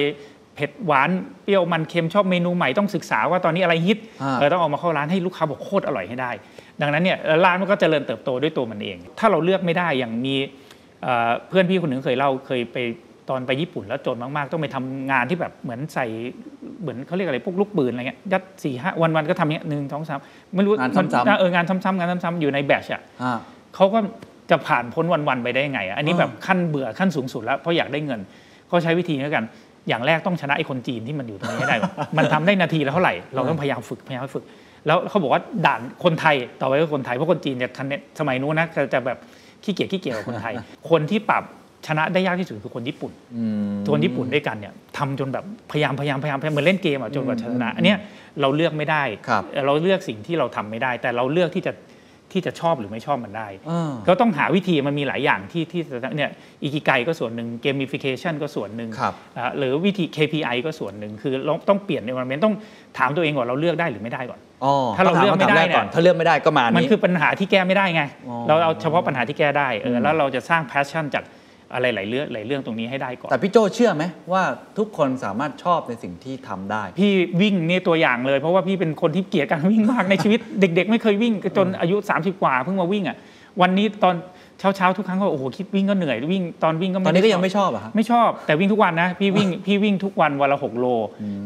[0.57, 1.09] เผ็ดหวาน
[1.43, 6.31] เปรี้ยวมันเค็มชอบเมนูใหม่ต้องศึกษาว่าตอนนี้อะไรฮิตอ่าเออต้องเออกมาเข้าร้านให้ลูกค้าบอกโคตรอร่อยให้ได้
[6.81, 10.35] ดังนั้นเนี่ยร้านมันก็เจริญเติบโตด้วยตัวมันเอง ถ้าเราเลือกไม่ได้อย่างมี
[11.03, 12.77] เอ่อเพื่อนพี่คนหนึ่งเคยเล่าเคยไป
[13.29, 16.05] ตอนไปญี่ปุ่นแล้วจนมากๆ ต้องไปทำงานที่แบบเหมือนใส่
[16.81, 20.19] เหมือนเขาเรียกอะไรพวกลูกปืนอะไรเงี้ยยัดสี่ห้าวันวันๆก็ทำเนี้ยหนึ่งสองสาม
[20.55, 23.37] ไม่รู้งานซ้ำๆมัเอองานซ้ำๆงานซ้ำๆอยู่ในแบชอะอ่า
[23.75, 23.99] เขาก็
[24.49, 28.19] จะผ่านพ้นวันๆไปได้ยังไงอะอันนี้อ่าแบบขั้นเบื่อขั้นสูงสุดแล้วเพราะอยากได้เงิน
[28.67, 29.45] เขาใช้วิธีนี้แล้วกัน
[29.87, 34.43] อย่างแรกต้องชนะไอ้คนจีนที่มันอยู่ตรงนี้ให้ได้ก่อนมันทำได้นาทีละเท่าไหร่ เราต้องพยายามฝึกพยายามฝึก
[34.87, 39.17] แล้วเขาบอกว่าด่านคนไทยต่อไปก็คนไทยเพราะคนจีนจะทันเนี่ยสมัยนู้นนะจะจะแบบ
[39.63, 40.53] ขี้เกียจขี้เกียจกว่าคนไทย
[40.89, 41.43] คนที่ปรับ
[41.87, 43.43] ชนะได้ยากที่สุดคือคนญี่ปุ่นอื
[43.75, 47.97] มคนญี่ปุ่นด้วยกันเนี่ยทำจนแบบพยายามพยายามพยายามพยายามเหมือนเล่นเกมอะจนกว่าจะชนะ อันเนี้ย
[48.41, 51.71] เราเลือกไม่ได้ครับเราเลือกสิ่งที่เราทำไม่ได้ แต่เราเลือกที่จะ
[52.31, 55.81] ที่จะชอบหรือไม่ชอบมันได้อ่าก็ต้องหาวิธีมันมีหลายอย่างที่ที่
[56.17, 56.29] เนี่ย
[56.63, 62.55] อิกิไกก็ส่วนหนึ่งเกม i ฟิเคชันก็ส่วนหนึ่งครับอ่าหรือวิธี KPI ก็ส่วนหนึ่งคือเราต้องเปลี่ยน environment ต้อง
[62.97, 71.23] ถามตัวเองก่อนเราเลือกได้หรือไม่ได้ก่อนอ๋อถ้าเราต้องถเลือกไม่ได้ ต้องถามคำถาแรกก่อนเนี่ยถ้าเลือกไม่ได้ก็มามันนี้คือปัญหาที่แก้ไม่ได้ไงอ๋อเราเอาเฉพาะปัญหาที่แก้ได้เออแล้วเราจะสร้าง passion จาก
[71.73, 74.03] อะไรหลายเรื่องหลายเรื่องตรงนี้ให้ได้ก่อน แต่พี่โจ้เชื่อไหม
[74.33, 74.43] ว่า
[74.77, 77.11] ทุกคนสามารถชอบในสิ่งที่ทำได้ พี่
[77.41, 83.17] วิ่งนี่ตัวอย่างเลย เพราะว่าพี่เป็นคนที่เกลียดการวิ่งมากในชีวิต เด็ก ๆ ไม่เคยวิ่งจนอายุ 30 กว่าเพิ่งมาวิ่งอะ
[83.61, 84.15] วันนี้ตอน
[84.59, 90.85] เช้าๆทุกครั้งก็โอ้โหคิดวิ่งก็เหนื่อยวิ่งตอนวิ่งก็ตไม่อนนี้ก็ยังด้ไม่ชอบอะครับไม่ชอบแต่วิ่งทุกวันนะพี่วิ่งพี่วิ่งทุกวันวันละ6โล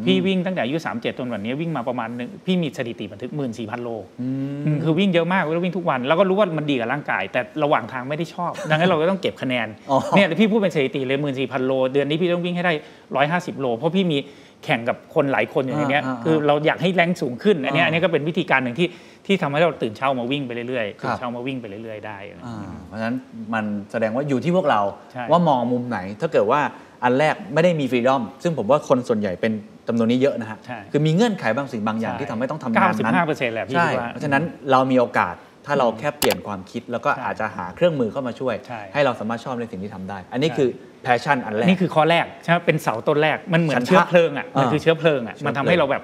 [0.05, 3.89] พี่วิ่งตั้งแต่อายุ37จนวันนี้วิ่งมาประมาณหนึ่งพี่มีสถิติบันทึก14,000โล
[4.21, 4.27] อื
[4.73, 12.73] มคือวิ่งเยอะมากแล้ววิ่งทุกวันแล้วก็รู้ว่ามันดีกับร่างกาย แต่ระหว่างทางไม่ได้ชอบ ดังนั้นเราก็ต้องเก็บคะแนนอ๋อเนี่ยพี่พูดเป็นสถิติเลย14,000โล เดือนนี้พี่ต้องวิ่งให้ได้
[13.17, 14.19] 150โล เพราะพี่มี
[14.65, 18.87] แข่งกับคนหลายคนอยู่ในเนี้ยอ่าอ่าคือเราอยากให้แรงสูงขึ้นอันเนี้ยอ่าอันนี้ก็เป็นวิธีการหนึ่งที่
[19.25, 23.15] ที่ทำให้เราตื่นเช้ามาวิ่งไปเรื่อยๆครับตื่นเช้ามาวิ่งไปเรื่อยๆได้อ่าเพราะฉะนั้น
[23.53, 24.81] มันแสดงว่าอยู่ที่พวกเรา
[25.11, 26.61] ใช่ว่ามองมุมไหน ถ้าเกิดว่า
[27.03, 29.51] อันแรกไม่ได้มี freedom ซึ่งผมว่าคนส่วนใหญ่เป็น
[29.87, 35.35] จำนวนนี้เยอะนะฮะใช่คือมีเงื่อนไขบางสิ่งบางอย่างที่ทำให้ต้องทำงานนั้น95เปอร์เซ็นต์แหละพี่ใช่คิดว่าเพราะฉะนั้นเรามีโอกาส
[35.65, 40.69] ถ้าเราแค่เปลี่ยนความคิดแล้วก็ใช่อาจจะหาเครื่องมือเข้ามาช่วยใช่ให้เราสามารถชอบในสิ่งที่ทำได้ อันนี้ใช่คือ
[41.03, 46.03] passion อันแรก นี่คือข้อแรกใช่ไหมเป็นเสาต้นแรกมันเหมือนฉันทะเชื้อเพลิงอะมันอ่าคือเชื้อเพลิงอะเชื้อมันทำเพลิให้งเราแบบ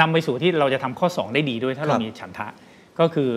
[0.00, 2.48] นำไปสู่ที่เราจะทำข้อ 2 ได้ดีด้วยถ้าเราครับมีฉันทะ
[3.00, 3.30] ก็คือ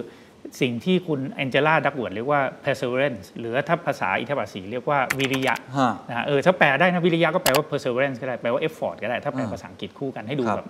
[0.62, 10.68] สิ่งที่คุณแองเจล่าดักเวิร์ดเรียกว่า perseverance หรือถ้าภาษาอิทธิบาทสีเรียกว่าวิริยะฮะนะฮะเออถ้าแปลได้นะวิริยะก็แปลว่า perseverance ก็ได้แปลว่า effort ก็ได้ ถ้าแปลอ่าภาษาอังกฤษคู่กันให้ดูครับแบบ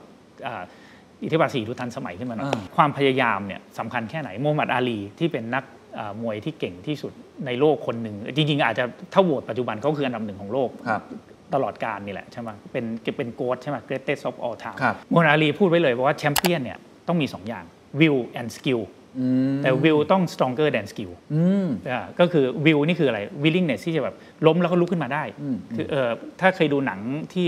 [0.47, 0.63] อ่า
[1.23, 5.63] อิทธิบาทสีดูทันสมัยขึ้นมาหน่อยอ่าความพยายามเนี่ยสำคัญแค่ไหนโมฮัมหมัดอาลี ที่เป็นนัก
[5.97, 7.13] อ่ามวยที่เก่งที่สุด
[7.45, 11.01] ในโลกคนหนึ่งจริงๆ อาจจะถ้าโหวตปัจจุบันเขาคืออันดับหนึ่งของโลกครับ
[11.53, 12.85] ตลอดการนี่แหละใช่ไหมเป็น
[13.17, 16.77] เป็นโกดใช่ไหม greatest of all time ครับโมนาลีพูดไว้เลยว่าแชมเปี้ยนเนี่ย
[17.07, 17.63] ต้องมี 2 อย่าง
[17.99, 18.81] will and skill
[19.19, 24.15] อืมแต่ will ต้อง stronger than skill อืมอ่าก็คือ will นี่คืออะไร willingness ที่จะแบบ
[24.47, 26.09] ล้มแล้วก็ลุกขึ้นมาได้อืมคือเออ
[26.39, 26.99] ถ้าเคยดูหนัง
[27.33, 27.47] ที่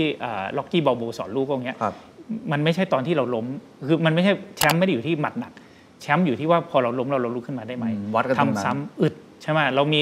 [0.56, 1.94] ล็อกกี้บอลบูสอนลูกพวกเนี้ยครับ
[2.52, 3.46] มันไม่ใช่ตอนที่เราล้ม
[3.86, 5.52] คือมันไม่ใช่แชมป์ไม่ได้อยู่ที่หมัดหนัก
[6.02, 10.00] แชมป์อยู่ที่ว่าพอเราล้มเราเราลุกขึ้นมาได้ไหมอืมวัดกันตรงนั้นทำซ้ำอึดใช่ไหมเรามี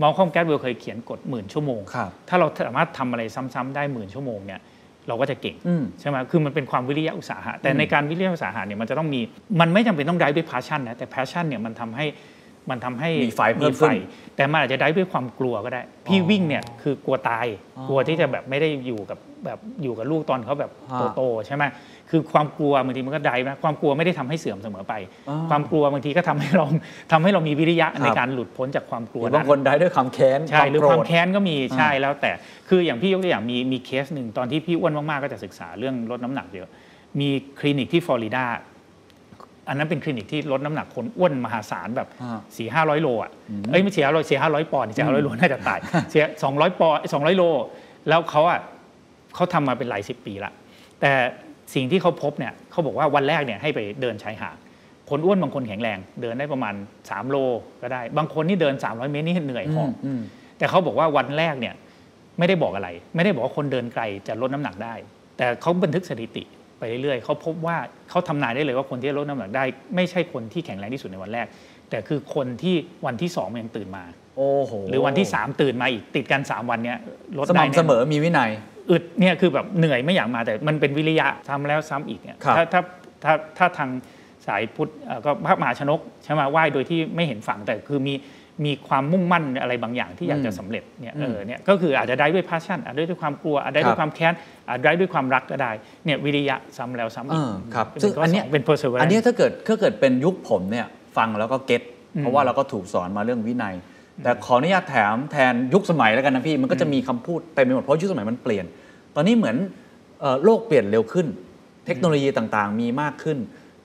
[0.00, 3.22] มอลคอมแกตเวลเคยเขียนกฎหมื่นชั่วโมงครับถ้าเราสามารถทำอะไร
[3.54, 4.60] ซ้ำๆได้หมื่นชั่วโมงเนี่ย
[5.08, 9.20] เราก็จะเก่งอืมใช่ไหมคือมันเป็นความวิริยะอุตสาหะ แต่ในการวิริยะอุตสาหะเนี่ยมันจะต้องมี
[9.60, 12.06] มันไม่จำเป็นต้องได้ด้วย passion นะ แต่ passion เนี่ยมันทำให้
[12.70, 13.92] มันทำให้มีไฟเพิ่มขึ้น
[14.36, 17.46] แต่มันอาจจะได้ด้วยความกลัวก็ได้ พี่วิ่งเนี่ยคือกลัวตาย
[17.78, 21.64] อ๋อกลัวที่จะแบบไม่ได้อยู่กับแบบอยู่กับลูกตอนเขาแบบฮะโตๆใช่ไหม
[22.14, 24.94] คือความกลัวบางทีมันก็ได้นะความกลัวไม่ได้ทำให้เสื่อมเสมอไป
[25.28, 26.64] อ๋อความกลัวบางทีก็ทำให้เรา
[27.12, 32.30] ทำให้เรามีวิริยะครับในการหลุดพ้นจากความกลัวหรือบางคนนั้นได้ด้วยความแค้นใช่หรือโกรธความแค้นก็มีอ่าใช่แล้วแต่
[32.68, 36.68] คืออย่างพี่ยกตัวอย่างมีมีเคสหนึ่งตอนที่พี่อ้วนมากๆก็จะศึกษาเรื่องลดน้ำหนักเยอะ
[37.20, 37.28] มี
[37.58, 38.44] คลินิกที่ฟลอริดา
[39.68, 43.30] อันนั้นเป็นคลินิกที่ลดน้ำหนักคนอ้วนมหาศาลแบบอ่าสี่ห้าร้อยโลอะ
[43.70, 45.78] เอ้ยไม่เสียห้าร้อยเสียห้าร้อยปอนด์เสียห้าร้อยโลน่าจะตาย
[46.10, 47.42] เสียสองร้อยปอนด์สองร้อยโล
[48.08, 48.60] แล้วเขาอะ
[49.34, 50.52] เขาทำมาเป็นหลายสิบปีละ
[51.00, 51.12] แต่
[51.74, 54.56] สิ่งที่เขาพบเนี่ยเขาบอกว่าวันแรกเนี่ยให้ไปเดินชายหาด
[55.10, 57.36] คนอ้วนบางคนแข็งแรง เดินได้ประมาณ 3 โล
[57.82, 60.20] ก็ได้ บางคนนี่เดิน 300 เมตรนี่เหนื่อยหอบอืม
[60.58, 61.74] แต่เขาบอกว่าวันแรกเนี่ย
[62.38, 64.94] ไม่ได้บอกอะไร ไม่ได้บอกว่าคนเดินไกลจะลดน้ำหนักได้
[65.36, 66.44] แต่เขาบันทึกสถิติ
[66.78, 67.76] ไปเรื่อยๆเขาพบว่า
[68.10, 69.64] เขาทำนายได้เลยว่าคนที่ลดน้ำหนักได้
[69.96, 71.46] ไม่ใช่คนที่แข็งแรงที่สุดในวันแรก
[71.90, 72.74] แต่คือคนที่
[73.06, 74.04] วันที่สองมันยังตื่นมา
[74.36, 76.98] โอ้โห หรือวันที่สามตื่นมาอีกติดกันสามวันเนี้ย
[77.36, 78.50] ลดสได้ม่ำแน่เสนมอนอมีวินัย
[78.90, 82.80] อึดเนี่ยคือแบบเหนื่อยไม่อยากมาแต่มันเป็นวิริยะทำแล้วซ้ำอีกเนี่ยครับ ถ้าถ้า
[83.24, 83.90] ถ้าถ้าทาง
[84.46, 88.14] สายพุทธเอ่อก็พระมหาชนกใช่ไหมไหว้โดยที่ไม่เห็นฝั่งแต่คือมี
[88.64, 94.32] มีความมุ่งมั่นอะไรบางอย่างที่อยากจะสำเร็จเนี่ยเออเนี่ยก็คืออาจจะได้ด้วย passion อาจจะได้ด้วยความกลัวอาจจะได้ด้วยความแค้น
[94.68, 95.70] อาจจะได้ด้วยความรักก็ได้
[96.04, 100.86] เนี่ยวิริยะซ้ำแล้วซ้ำอีกเออครับเป็นซึ่งข้อันเนี้ยสงเป็น perseverance อันเนี้ยถ้าเกิดถ้าเกิดเป็นยุคผมเนี่ย
[101.16, 101.82] ฟังแล้วก็เก็ต
[102.16, 103.74] อืมเพราะว่าเราก็ถูกสอนมาเรื่องวินัย
[104.22, 108.64] แต่ขออนุญาตแถมแทนยุคสมัยแล้วกันนะพี่ มันก็จะมีคำพูดเต็มไปหมดเพราะยุคสมัยมันเปลี่ยน
[109.14, 109.56] ตอนนี้เหมือน
[110.44, 111.26] โลกเปลี่ยนเร็วขึ้น
[111.86, 113.38] เทคโนโลยีต่างๆ มีมากขึ้น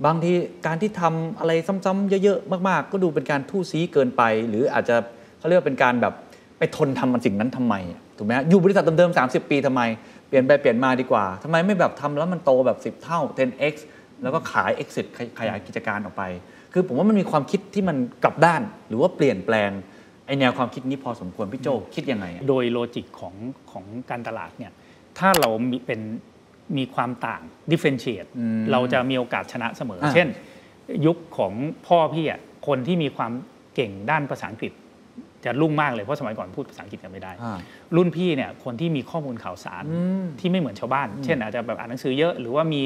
[0.06, 0.32] บางที
[0.66, 1.52] การที่ทำอะไร
[1.86, 4.96] ซ้ำๆเยอะๆมากๆ ก็ดูเป็นการทู่ซีเกินไป หรืออาจจะ
[5.40, 6.14] เขาเรียกว่าเป็นการแบบ
[6.58, 7.76] ไปทนทำมันสิ่งนั้นทำไม
[8.18, 9.82] ถูกไหมอยู่บริษัทเดิมๆ30 ปีทำไม
[10.28, 13.76] เปลี่ยนไปเปลี่ยนมาดีกว่าทำไมไม่แบบทำแล้วมันโตแบบ 10 เท่า 10x
[14.24, 15.06] แล้วก็ขาย exit
[15.40, 16.24] ขยายกิจการออกไป
[16.74, 19.72] คือผมว่ามันมีความคิดที่มันกลับด้านหรือว่าเปลี่ยนแปลง
[20.28, 23.36] ไอแนวความคิดนี้พอสมควรพี่โจคิดยังไงอะโดยโลจิกของ
[23.72, 24.72] ของการตลาดเนี่ย
[25.20, 26.02] ถ้าเรามีเป็น
[26.78, 27.42] มีความต่าง
[27.72, 30.28] differentiate อืมเราจะมีโอกาสชนะเสมออ่าเช่น
[31.06, 31.54] ยุคของ
[31.88, 33.32] พ่อพี่อะคนที่มีความ
[33.76, 34.72] เก่งด้านภาษาอังกฤษ
[35.46, 37.58] จะรุ่งมากเลยเพราะสมัยก่อนพูดภาษาอังกฤษกันไม่ได้อ่า
[37.96, 42.82] รุ่นพี่เนี่ยคนที่มีข้อมูลข่าวสารอืมที่ไม่เหมือนชาวบ้าน เช่นอาจจะแบบอ่านหนังสือเยอะ หรือว่ามี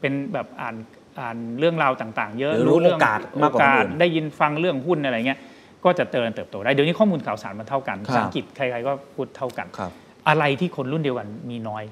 [0.00, 0.74] เป็นแบบอ่าน
[1.20, 5.38] อ่านเรื่องราวต่าง ๆ เยอะหรือรู้เรื่องโอกาสมากกว่าคนอื่นโได้ยินฟังเรื่องหุ้นอะไรเงี้ย
[5.84, 9.90] ก็จะเจริญเติบโตได้เดี๋ยวนี้ข้อมูลข่าวสารมันเท่ากันครับภาษาอังกฤษใครๆก็พูดเท่ากันครับ
[10.28, 11.84] อะไรที่คนรุ่นเดียวกันมีน้อย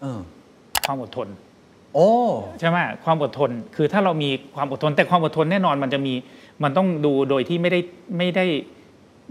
[0.00, 0.20] เออ
[0.86, 1.28] ความอดทน
[1.94, 2.08] โอ้
[2.60, 6.14] ใช่ไหมความอดทนคือถ้าเรามีความอดทน แต่ความอดทนแน่นอนมันจะมี
[6.62, 7.80] มันต้องดูโดยที่ไม่ได้
[8.18, 8.44] ไม่ได้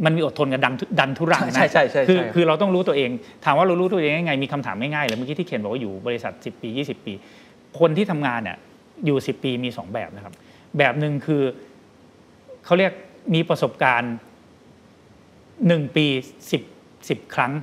[0.06, 3.10] มันมีอดทนกับดันดันทุรังนะใช่ใช่ใช่คือใช่คือเราต้องรู้ตัวเอง
[3.46, 7.14] ถามว่าเรารู้ตัวเองยังไงมีคำถามง่ายๆเลยเมื่อกี้ที่เขียนบอกว่าอยู่บริษัท 10 ปี 20 ปี
[7.80, 8.58] คนที่ทำงานเนี่ย
[9.06, 10.34] อยู่ 10 ปีมี 2 แบบนะครับ
[10.78, 11.42] แบบหนึ่งคือ
[12.66, 12.92] เขาเรียก
[13.34, 14.14] มีประสบการณ์
[15.80, 16.06] 1ปี
[16.72, 17.54] 10 10ครั้ง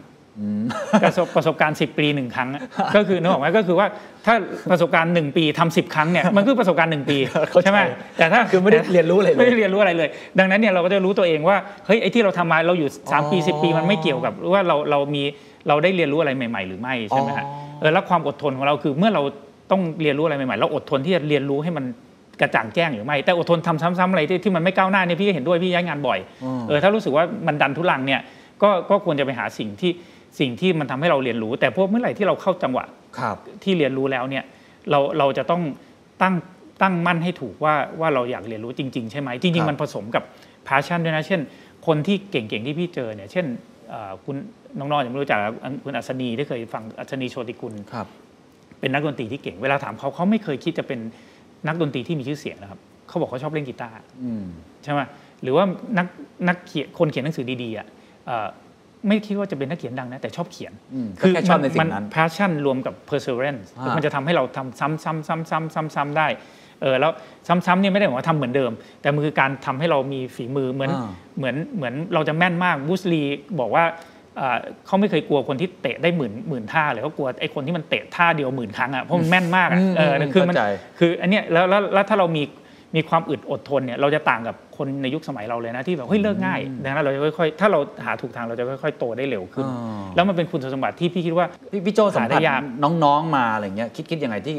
[1.05, 2.63] ประสบประสบการณ์10 ปีหนึ่งครั้งอะ
[2.97, 3.87] ก็คือนึกออกไหมก็คือว่า
[4.27, 4.35] ถ้า
[4.71, 7.17] ประสบการณ์ 1 ปีทำ10ครั้งเนี่ยมันคือประสบการณ์ 1 ปี
[7.51, 7.81] เข้าใจใช่ไหม
[8.19, 10.09] แต่ถ้าคือไม่ได้เรียนรู้อะไรเลยไม่ได้เรียนรู้อะไรเลย
[10.39, 15.23] ดังนั้นเนี่ยเราก็จะรู้ตัวเองว่าเฮ้ยไอ้ที่เราทำมาเราอยู่ 3 ปี 10 ปีมันไม่เกี่ยวกับว่าเราเรามี
[15.69, 19.23] เราได้เรียนรู้อะไรใหม่ ๆ หรือไม่ใช่ไหมฮะอ๋อเออแล้วความอดทนของเราคือเมื่อเรา
[19.71, 21.85] ต้องเรียนรู้อะไรใหม่ๆเราอดทนที่จะเรียนรู้ให้มัน
[22.41, 26.19] กระจ่างแจ้งหรือไม่ แต่อดทนทำซ้ำๆอะไรที่ที่มันไม่ก้าวหน้าเนี่ยพี่ก็เห็นด้วยพี่ย้ายงานบ่อย
[26.69, 28.21] เออถ้ารู้สึกว่ามันดันทุลังเนี่ย
[28.63, 29.93] ก็ก็ควรจะไปหาสิ่งที่
[30.41, 32.85] สิ่งที่มันทำให้เราเรียนรู้ แต่พวกเมื่อไหร่ที่เราเข้าจังหวะ
[33.19, 34.45] ครับที่เรียนรู้แล้วเนี่ย
[34.91, 35.63] เราเราจะต้อง
[36.23, 36.35] ตั้ง
[36.83, 40.23] ตั้งมั่นให้ถูกว่าว่าเราอยากเรียนรู้จริง ๆ ใช่ไหมจครัริงบๆมันผสมกับ
[40.69, 41.41] passion ด้วยนะ เช่น
[41.87, 43.47] คนที่เก่งๆที่พี่เจอเนี่ยเช่น
[43.91, 44.37] เอ่อคุณ
[44.79, 45.39] น้องๆอย่างไม่รู้จัก
[45.85, 48.07] คุณอัศนีที่เคยฟังอัศนีโชติกุลครับ
[48.81, 51.01] เป็นนักดนตรีที่เก่ง เวลาถามเขาเขาไม่เคยคิดจะเป็น
[51.67, 54.45] นักดนตรีที่มีชื่อเสียงนะครับเขาบอกเขาชอบเล่นกีตาร์อืม
[54.85, 55.01] ใช่ไหม
[55.43, 55.65] หรือว่า
[55.99, 56.07] นัก
[56.49, 57.87] นักเขียนคนเขียนหนังสือดีๆอะ
[58.27, 58.49] เอ่อ
[59.09, 66.29] ไม่คิดว่าจะเป็นนักเขียนดังนะแต่ชอบเขียนอืมก็แค่ชอบในสิ่งนั้นมั passion รวมกับ perseverance อ่ามัมันจะทำให้เราทำซ้ำซ้ำซ้ำซ้ำซ้ำซ้ำได้
[66.83, 67.13] เออแล้ว
[67.67, 73.23] ซ้ำๆเนี่ยไม่ได้หมายว่าทำเหมือนเดิม แต่มันคือการทำให้เรามีฝีมือเหมือนอ่าเหมือนเหมือนเราจะแม่นมากบูสลี
[73.61, 73.95] บอกว่าอ่า
[74.87, 80.65] เขาไม่เคยกลัวคนที่เตะได้หมื่นหมื่นท่าเลยเขากลัวไอ้คนที่มันเตะท่าเดียวหมื่นครั้งอะเพราะมันแม่นมากอะอืมเอออืมคือมันเข้าใจ
[80.99, 82.43] คืออันเนี้ยแล้วแล้วแล้วถ้าเรามี
[82.97, 92.61] มีความอึดอดทนเนี่ยเราจะต่างกับคนในยุคสมัยเราเลยนะที่แบบเฮ้ยเลิกง่ายดังนั้นเราจะค่อยๆถ้าเราหาถูกทางเราจะค่อยๆโตได้เร็วขึ้นอ๋อแล้วมันเป็นคุณสมบัติที่พี่คิดว่าพี่พี่โจสัมหาได้ผัสยาก
[93.05, 94.57] น้องๆมาอะไรเงี้ยคิดคิดยังไงที่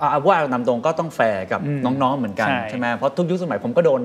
[0.00, 4.02] อ่าว่านำตรงก็ต้องแฟร์กับอืมน้องๆเหมือนกันใช่ใช่ไหมเพราะทุกยุคสมัยผมก็โดน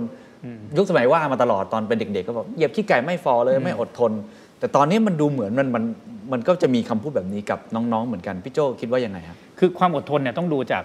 [0.78, 4.12] ยุคสมัยว่ามาตลอดตอนเป็นเด็ก ๆ ก็บอกเหยียบขี้ไก่ไม่ฝ่อเลยไม่อดทน
[4.60, 5.84] แต่ตอนนี้มันดูเหมือนมันมัน
[6.32, 10.84] มันก็จะมีคำพูดแบบนี้กับน้องๆเหมือนกันพี่โจ้คิดว่ายังไงครับคือความอดทนเนี่ยต้องดูจาก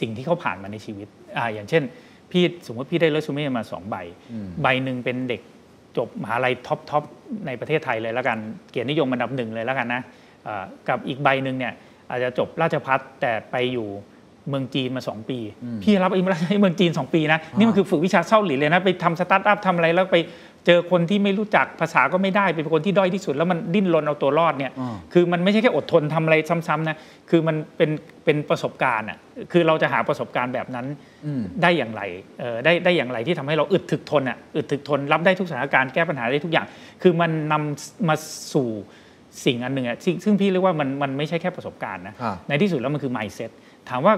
[0.00, 1.82] สิ่งที่เขาผ่านมาในชีวิตอ่าอย่างเช่น
[2.30, 3.96] พี่สมมติพี่ได้เรซูเม่มาสองใบ
[4.62, 5.40] ใบหนึ่งเป็นเด็ก
[5.96, 7.02] จบมหาลัย top top
[7.46, 8.38] ในประเทศไทยเลยแล้วกัน
[8.70, 10.02] เกียรตินิยมอันดับหนึ่งเลยแล้วกันนะ
[10.46, 11.72] อ่ากับอีกใบหนึ่งเนี่ย
[12.10, 13.88] อาจจะจบราชพัฒแต่ไปอยู่
[14.48, 15.38] เมืองจีนมา 2 ปี
[15.82, 20.16] พี่รับไอ้เมืองจีน 2 ปีนะ นี่มันคือฝึกวิชาเศร้าหลินเลยนะ ไปทำสตาร์ทอัพทำอะไรแล้วไป
[20.66, 26.36] เจอคนที่ไม่รู้จักภาษาก็ไม่ได้เป็นคนที่ด้อยที่สุด แล้วมันดิ้นรนเอาตัวรอดเนี่ยอ่าคือมันไม่ใช่แค่อดทนทำอะไร
[26.68, 26.96] ซ้ำๆนะ
[27.30, 27.90] คือมันเป็น
[28.24, 29.18] เป็นประสบการณ์อะ
[29.52, 30.86] คือเราจะหาประสบการณ์แบบนั้น
[31.26, 32.02] อืมได้อย่างไร
[32.40, 36.66] เออได้ได้อย่างไรที่ทำให้เราอึดถึกทนอะอึดถึกทนรับได้ทุกสถานการณ์แก้ปัญหาได้ทุกอย่าง
[37.02, 38.14] คือมันนำมา
[38.52, 38.68] สู่
[39.44, 43.50] สิ่งอันหนึ่งอะซึ่งซึ่งพี่เรียกว่ามันมันไม่ใช่แค่ประสบการณ์นะครับในที่สุดแล้วมันคือ mindset
[43.88, 44.14] ถามว่า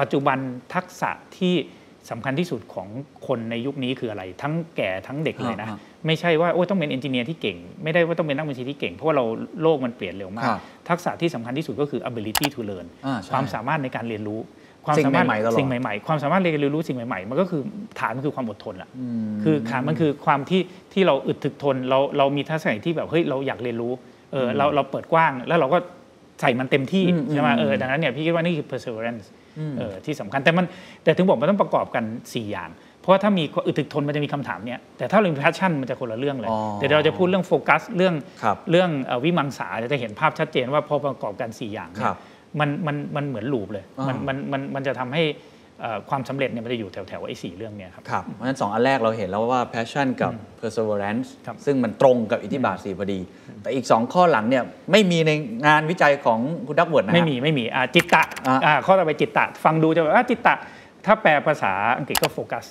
[0.00, 0.38] ปัจจุบัน
[0.74, 1.54] ทักษะที่
[2.10, 2.88] สำคัญที่สุดของ
[3.26, 9.24] คนในยุคนี้คืออะไร ทั้งแก่ทั้งเด็กเลยนะอ่า ไม่ใช่ว่าโอ้ยต้องเป็นเอนจิเนียร์ที่เก่ง ไม่ได้ว่าต้องเป็นนักบัญชีที่เก่ง เพราะว่าเรา
[9.62, 14.40] โลกมันเปลี่ยนเร็วมาคกรับทักษะที่สำคัญที่สุดก็คือ ability to learn อ่าใช่ความสามารถในการเรียนรู้
[14.84, 17.62] ความสิ่งสามารถใหม่ๆตลอดสิ่งใหม่ๆ ความสามารถในการเรียนรู้สิ่งใหม่ๆ มันก็คือ
[18.00, 18.88] ฐานมันคือความอดทนล่ะ
[19.44, 20.62] คือฐานมันคือความที่
[20.92, 23.92] ที่เราอึดถึกทนเราเรามีทัศนคติที่แบบเฮ้ยเราอยากเรียนรู้
[24.32, 25.78] เออเราเราเปิดกว้างแล้วเราก็
[26.40, 29.26] ใส่มันเต็มที่อืมใช่ไหมอืมเออดังนั้นเนี่ยพี่คิดว่านี่คือ perseverance
[29.78, 30.66] เออที่สำคัญแต่มัน
[31.04, 32.70] แต่ถึงบอกมันต้องประกอบกัน 4 อย่าง
[33.02, 42.18] เพราะว่าถ้ามีความอึดถึกทนมันจะมีคำถามเนี้ยแต่ถ้าเรามี passion มันจะคนละเรื่องเลยอ๋อเดี๋ยวเราจะพูดเรื่องโฟกัสเรื่องครับเรื่องเอ่อวิมังสาจะเห็นภาพชัดเจนว่าพอประกอบกัน 4 อย่างเนี่ครัยบ
[42.60, 45.24] มันมันมันเหมือนลูปเลยอ่ามัมันมันมันมันจะทำให้
[45.80, 53.20] เอ่อความสำเร็จเนี่ยมันจะอยู่แถวแถวๆไอ้สี่เรื่องเนี่ยครับครับเพราะฉะนั้นสองอันแรกเราเห็นแล้วว่า passion กับ perseverance ครับซึ่งมันตรงกับอิทธิบาทสี่พอดี
[53.62, 55.30] แต่อีก 2 ข้อหลังเนี่ยไม่มีใน
[55.66, 60.54] งานวิจัยของคุณดักเวิร์ดนะฮะไม่มีไม่มีอ่าจิตตะอ่าอ่าข้อต่อไปจิตตะ ฟังดูจะแบบว่าจิตตะ
[61.06, 62.64] ถ้าแปลภาษาอังกฤษก็โฟกัส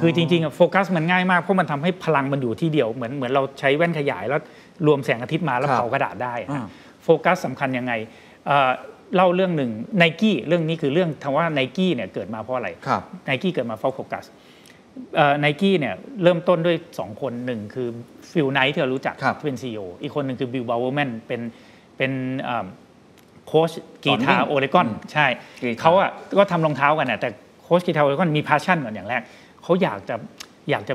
[0.00, 4.40] คือจริงๆอะโฟกัสมันง่ายมากเพราะมันทำให้พลังมันอยู่ที่เดียวเหมือนเหมือนเราใช้แว่นขยายแล้ว
[4.86, 6.68] รวมแสงอาทิตย์มาแล้วครับเผากระดาษได้อ่าฮะ
[7.04, 7.92] โฟกัสสำคัญยังไง
[8.46, 8.70] เอ่อ
[9.16, 14.24] เล่าเรื่องหนึ่งไนกี้เรื่องนี้คือเรื่องคำว่าไนกี้เนี่ยเกิดมาเพราะอะไรครับไนกี้เกิดมาเพราะโฟกัส
[15.40, 17.88] ไนกี้เนี่ยเริ่มต้นด้วย 2 คนหนึ่งคือ
[18.32, 21.40] ฟิลไนท์ที่เรารู้จักครับที่เป็น CEO อีกคนหนึ่งคือบิลบาวเวอร์แมนเป็น
[21.96, 22.12] เป็น
[22.42, 22.66] เอ่อ
[23.46, 23.70] โค้ช
[24.04, 25.26] กรีตาสอนวิ่งโอเรกอนใช่
[25.62, 27.28] กรีฑาเขาอะก็ทำรองเท้ากันนะแต่
[27.62, 29.22] โค้ชกรีฑาโอเรกอนมี passion ก่อนอย่างแรก
[29.64, 30.14] เขาอยากจะ
[30.70, 30.94] อยากจะ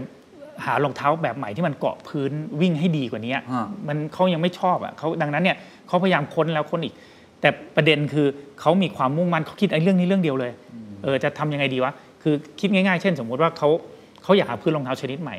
[0.65, 2.31] หารองเท้าแบบใหม่ที่มันเกาะพื้น
[2.61, 3.43] วิ่งให้ดีกว่านี้ฮะ
[3.87, 6.93] มันเขายังไม่ชอบอะเขาดังนั้นเนี่ยเขาพยายามค้นแล้วค้นอีก
[7.41, 8.27] แต่ประเด็นคือ
[8.61, 10.51] เขามีความมุ่งมั่นเขาคิดไอ้เรื่องนี้เรื่องเดียวเลย
[11.03, 11.91] เออจะทำยังไงดีวะ
[12.23, 13.69] คือคิดง่ายๆ เช่น สมมุติว่าเขา
[14.23, 15.35] เขาอยากหาพื้นรองเท้าชนิดใหม่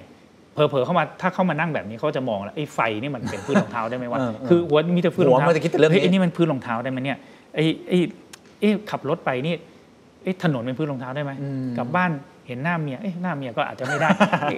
[0.52, 7.18] เผลอๆเข้ามาถ้าเข้ามานั่งแบบนี้เขาจะมองแล้วไอ้ไฟนี่มันเป็นพื้นรองเท้าได้ไหมวะเออเออคือหัวมีแต่พื้นรองหัวเท้ามันจะคิดแต่เรื่องนี้ฮ้ยไอ้นี่มันพื้นรองเท้าได้ไหมเนี่ย
[7.54, 7.98] ไอ้ไอ้
[8.60, 9.54] เอ๊ะขับรถไปนี่
[10.22, 11.32] เอ๊ะถนนเป็นพื้นรองเท้าได้ไหม
[11.78, 12.10] กลับบ้าน
[12.50, 14.08] เห็นหน้าเมียเอ๊ะหน้าเมียก็อาจจะไม่ได้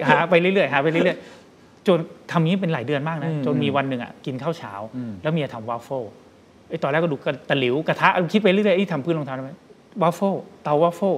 [0.08, 1.98] หาไปเรื่อยๆหาไปเรื่อยๆจน
[2.32, 6.02] ทำนี้เป็นหลายเดือนมากนะอืมจนมีวันหนึ่งอะกินข้าวเช้าอืมแล้วเมียทำวาฟเฟิล
[6.68, 9.52] ไอ้ตอนแรกก็ดูกระตะหลิวกระทะคิดไปเรื่อยๆไอ้ทำพื้นรองเท้าได้ไหม
[10.02, 11.12] วาฟเฟิลเตาวาฟเฟิล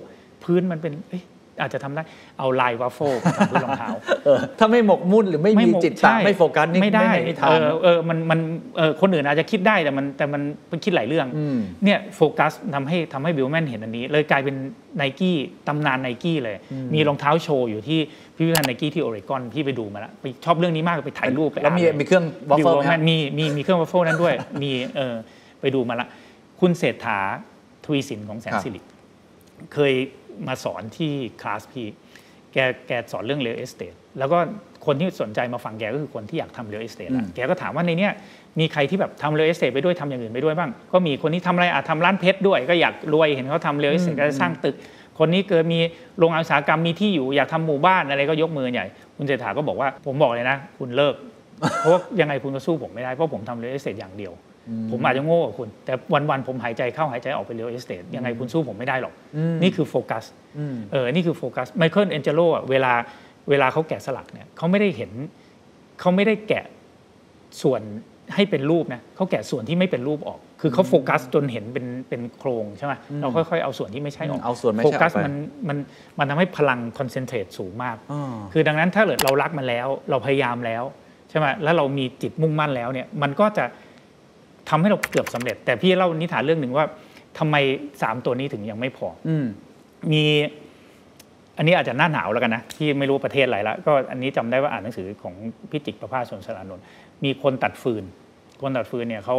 [0.45, 1.23] พื้นมันเป็นเอ๊ะ
[1.61, 2.03] อาจจะทำได้
[2.39, 3.89] เอาลายวาฟเฟิลมาทำพื้นรองเท้า
[4.25, 8.39] เออถ้าไม่หมกมุ่นหรือไม่มีหกจิตตาใช่ไม่โฟกัสนี่ไม่ได้ไม่ทาเอนอเออมันมัน
[8.77, 14.57] เออคนอื่นอาจจะคิดได้แต่มันแต่มันมันคิดหลายเรื่องอืมเนี่ยโฟกัสทำให้ทำให้บิลบาวเวอร์แมนเห็นอันนี้ เลยกลายเป็น
[14.97, 15.37] ไนกี้
[15.69, 16.57] ตำนานไนกี้เลย
[16.95, 17.99] มีรองเท้าโชว์อยู่ที่
[18.37, 25.15] พิพิธภัณฑ์ไนกี้ที่โอเรกอนพี่ไปดูมาแล้วไปชอบเรื่องนี้มากไปถ่ายรูปไปแล้วมีอ่านมีเครื่องวาฟเฟิลบิลแมนไหมแมฮะมีมีมีเครื่องวาฟเฟิลนั้นด้วยมีเออ
[25.61, 26.09] ไปดูมาละ
[26.61, 27.19] คุณเศรษฐา
[27.85, 28.81] ทวีสินของแสนสิริครับ
[29.75, 29.93] เคย
[30.49, 31.89] มาสอนที่คลาสพี่
[32.53, 34.39] แกแกสอนเรื่องเรียลเอสเต e แล้วก็
[34.87, 38.13] คนที่สนใจมาฟังแกก็คือคนที่อยากทำเรียลเอสเต e อืมแกก็ถามว่าในเนี้ย
[38.61, 44.77] มีใครที่แบบทำเรียลเอสเต e ไปด้วยทำอย่างอื่นไปด้วยบ้าง ก็มีคนที่ทำอะไรอาจทำร้านเพชรด้วย ก็อยากรวยเห็นเขาทำเรียลเอสเต e ก็จะสร้างตึก
[45.19, 45.81] คนนี้เกิดมี
[46.19, 48.87] โรงงานอุตสาหกรรมมีที่อยู่อยากทำหมู่บ้านอะไรก็ยกมือใหญ่
[49.17, 51.15] คุณเศรษฐาก็บอกว่าผมบอกเลยนะ คุณเลิก
[51.81, 54.33] เพราะว่ายังไงคุณก็สู้ผมไม่ได้เพราะผมทำเรียลเอสเต e อย่างเดียว
[54.91, 55.93] ผมอาจจะโง่กว่าคุณ แต่
[56.31, 59.15] วันๆผมหายใจเข้าหายใจออกไปเรียลเอสเต e ยังไงคุณสู้ผมไม่ได้หรอก
[59.63, 60.25] นี่คือโฟกัส
[60.93, 62.93] เออนี่คือโฟกัสไมเคิลแองเจโลอะเวลา
[63.51, 65.11] เวลาเขาแกะสลักเนี่ยเขาไม่ได้เห็น
[66.01, 66.65] เขาไม่ได้แกะ
[67.63, 67.83] ส่วน
[68.35, 75.35] ให้เป็นรูปนะเขาแกะส่วนที่ไม่เป็นรูปออก คือเขาโฟกัสจนเห็นเป็นเป็นโครงใช่ไหมเราค่อยๆเอาส่วนที่ไม่ใช่ออกเอาส่วนไม่โฟใช่อกัอสกไปมัน
[75.69, 75.79] มัน
[76.19, 78.21] มันทำให้พลังคอนเซนเทรตสูงมากอ๋อ
[78.53, 80.83] คือดังนั้นถ้าเกิดเรารักมันแล้ว เราพยายามแล้ว
[81.31, 83.65] ใช่ไหมแล้วเรามีจิตมุ่งมั่นแล้วเนี่ยมันก็จะ
[84.69, 86.87] ทำให้เราเกือบสำเร็จ แต่พี่เล่านิทานเรื่องหนึ่งว่า
[87.39, 87.57] ทำไม
[88.03, 89.47] สามตัวนี้ถึงยังไม่พออืม
[90.13, 90.25] มี
[91.57, 95.35] อันนี้อาจจะหน้าหนาวแล้วกันนะที่ไม่รู้ประเทศอะไรละก็อันนี้จำได้ว่าอ่านหนังสือของ
[95.71, 96.85] พิจิกประภาสสวนสรานนท์
[97.25, 98.05] มีคนตัดฟืน
[98.61, 99.37] คนตัดฟืนเนี่ยเขา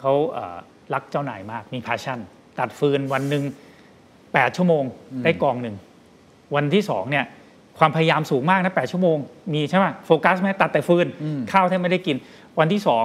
[0.00, 0.56] เขาเอ่อ
[0.94, 2.18] รักเจ้านายมากมี passion
[2.60, 3.44] ตัดฟืนวันหนึ่ง
[4.32, 4.84] แปดชั่วโมง
[5.24, 5.76] ได้กองหนึ่ง
[6.54, 7.24] วันที่สองเนี่ย
[7.78, 9.16] ความพยายามสูงมากนะแปดชั่วโมง
[9.54, 11.06] มีใช่ไหมโฟกัสไหมตัดแต่ฟืน
[11.52, 12.16] ข้าวแทบไม่ได้กิน
[12.58, 12.98] วันที่สอ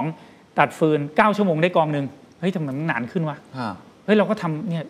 [0.58, 2.06] ตัดฟืนเก้าชั่วโมงได้กองหนึ่ง
[2.40, 3.70] เฮ้ยทำไมมันนานขึ้นวะฮะ
[4.04, 4.84] เฮ้ยเราก็ทำเนี่ย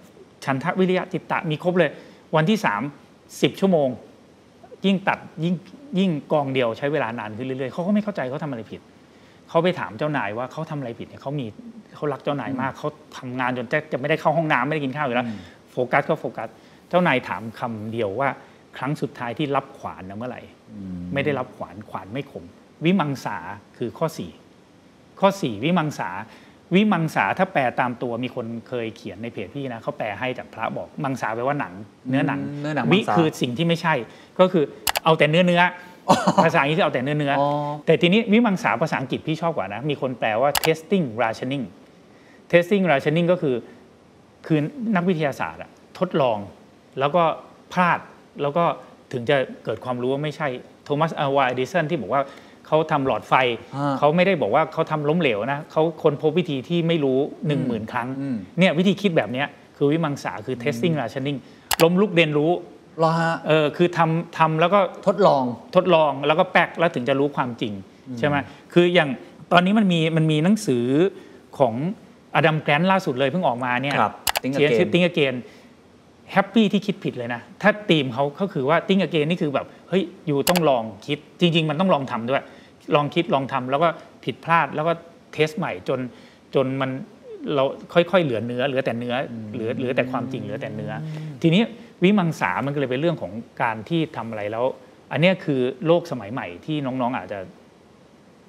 [0.44, 1.90] ฉันทะวิริยะจิตตะมีครบเลย
[2.36, 2.82] วันที่สาม
[3.42, 3.88] สิบชั่วโมง
[4.86, 5.54] ยิ่งตัดยิ่ง
[5.98, 8.80] ยิ่งกองเดียวใช้เวลานานขึ้นเรื่อยๆเขาก็ไม่เข้าใจเขาทำอะไรผิด
[9.48, 11.46] เขาไปถามเจ้านายว่าเขาทำอะไรผิดเนี่ยเขามี
[11.96, 15.26] เขารักเจ้านายมากเขาทำงานจนจะจะไม่ได้เข้าห้องน้ำไม่ได้กินข้าวอยู่แล้ว
[15.72, 16.48] โฟกัสก็โฟกัส
[16.88, 18.28] เจ้านายถามคำเดียวว่า
[18.76, 20.42] ครั้งสุดท้ายที่รับขวานนะเมื่อไหร่
[21.14, 22.44] ไม่ได้รับขวานขวานไม่คม
[22.84, 23.38] วิมังสา
[23.78, 24.30] คือข้อสี่
[25.22, 26.10] ข้อสี่วิมังสา
[26.74, 31.72] วิมังสาถ้าแปลตามตัวมีคนเคยเขียนในเพจพี่นะเขาแปลให้จากพระบอกมังสาแปลว่าหนัง
[32.08, 33.94] เนื้อหนังอืมเนื้อหนังวิมังสาคือสิ่งที่ไม่ใช่
[34.40, 34.64] ก็คือ
[35.04, 35.62] เอาแต่เนื้อเนื้อ
[36.08, 36.10] อ
[36.44, 37.46] ภาษาอังกฤษคือเอาแต่เนื้อเนื้อออ
[37.86, 41.64] แต่ทีนี้วิมังสาภาษาอังกฤษพี่ชอบกว่านะ มีคนแปลว่า testing rationing
[42.52, 43.56] testing rationing ก็คือ
[44.46, 44.58] คือ
[44.96, 46.38] นักวิทยาศาสตร์อะทดลอง
[46.98, 47.22] แล้วก็
[47.72, 47.98] พลาด
[48.42, 48.64] แล้วก็
[49.12, 50.48] ถึงจะเกิดความรู้ว่าไม่ใช่
[50.84, 52.22] โทมัสอาวาเอดิสันที่บอกว่า
[52.72, 53.34] เขาทำหลอดไฟ
[53.76, 59.46] ฮะเขาไม่ได้บอกว่าเขาทำล้มเหลวนะเขาคนพบวิธีที่ไม่รู้หนึ่งหมื่นครั้งอืมเนี่ยวิธีคิดแบบเนี้ย
[59.76, 61.38] คือวิมังสาคือ testing rationing
[61.82, 62.50] ล้มลุกเรียนรู้
[63.02, 65.44] รอฮะเออคือทำทำแล้วก็ทดลอง
[65.76, 67.72] ทดลองแล้วก็แป๊กแล้วถึงจะรู้ความจริง
[68.18, 68.36] ใช่ไหม
[68.72, 69.08] คืออย่าง
[69.52, 70.84] ตอนนี้มันมีมันมีหนังสือ
[71.58, 71.74] ของ
[72.36, 75.34] อดัมแกรนล่าสุดเลยเพิ่งออกมาเนี่ยครับ Think เขียน Again ชื่อ Think Again
[76.32, 82.42] happy ที่คิดผิดเลยนะ ถ้าธีมเขาก็คือว่า Think Again นี่คือแบบ เฮ้ย อยู่ต้องลองคิดจริง ๆ มันต้องลองทำด้วย
[82.94, 83.88] ลองคิดลองทำแล้วก็
[84.24, 84.92] ผิดพลาดแล้วก็
[85.32, 86.00] test ใหม่จน
[86.54, 86.90] จนมัน
[87.54, 87.64] เรา
[87.94, 90.96] ค่อยๆ เหลือเนื้อเหลือแต่เนื้อเหลือเหลือแต่ความจริงเหลือแต่เนื้อ
[91.42, 91.62] ทีนี้
[92.02, 93.32] วิมังสามันก็เลยเป็นเรื่องของ
[93.62, 94.64] การที่ทำอะไรแล้ว
[95.12, 97.40] อันเนี้ยคือโลกสมัยใหม่ที่น้องๆอาจจะ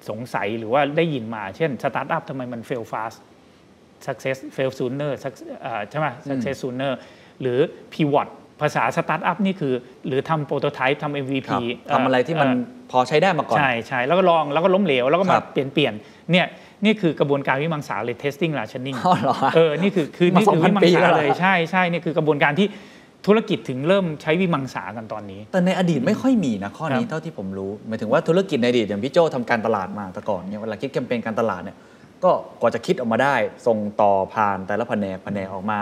[0.08, 3.18] สงสัยหรือว่าได้ยินมา เช่นสตาร์ทอัพทำไมมัน fail fast
[4.06, 6.92] success fail sooner suc- เอ่อใช่ไหม success sooner
[7.40, 7.58] หรือ
[7.94, 8.28] pivot
[8.60, 9.74] ภาษาสตาร์ทอัพนี่คือ
[10.06, 12.50] หรือทำโปรโตไทป์ทำ MVP ครับเทำอะไรที่มัน
[12.83, 15.92] เพ อใช้ได้มาก่อน ใช่ใช่แล้วก็ลองแล้วก็ล้มเหลว แล้วก็คมารับเปลี่ยนเปลี่ยน
[16.32, 16.46] เนี่ย
[16.84, 22.66] นี่คือกระบวนการวิมังสาเลย testing rationing อ๋อเหรอฮะเออนี่คือคือมานี่คือ2,000วิมังปีสาแล้วเหรอเลยใช่ใช่นี่คือกระบวนการที่
[23.26, 31.76] ธุรกิจถึงเริ่มใช้วิมังสากันตอนนี้ แต่ในอดีตไม่ค่อยมีนะข้อนี้ครับเท่าที่ผมรู้หมายถึงว่าธุรกิจในอดีตอย่างพี่โจทำการตลาดมาแต่ก่อนเนี่ยเวลาคิดแคมเปญการตลาดเนี่ย
[32.24, 32.30] ก็
[32.60, 33.34] กว่าจะคิดออกมาได้
[33.66, 35.78] ส่งต่อผ่านแต่ละแผนกแผนกออกมา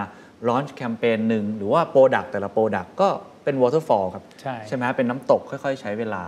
[0.49, 3.09] launch แคมเปญหนึ่งหรือว่า product แต่ละ product ก็
[3.45, 4.25] เป็น waterfall ครับ
[4.69, 6.23] ใช่ไหมฮะเป็นน้ำตกค่อย ๆ ใช้เวลา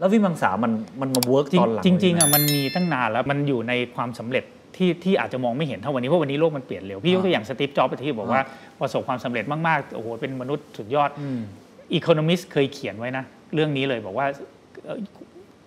[0.00, 4.44] แล้ววิมังสามันมันมา work จริงตอนหลังจริงๆเลยไหมอะมันมีตั้งนานแล้วมันอยู่ในความสำเร็จ
[4.76, 8.42] ที่ที่อาจจะมองไม่เห็นเท่าวันนี้เพราะวันนี้โลกมันเปลี่ยนเร็วพี่ยกตัวอย่างสตีฟจ็อบส์ที่บอกว่า
[8.80, 11.40] ประสบความสำเร็จมากๆโอ้โหเป็นมนุษย์สุดยอดอืม
[11.94, 13.24] อีโคโนมิสเคยเขียนไว้นะ
[13.54, 14.26] เรื่องนี้เลยบอกว่า
[14.84, 14.98] เอ่อ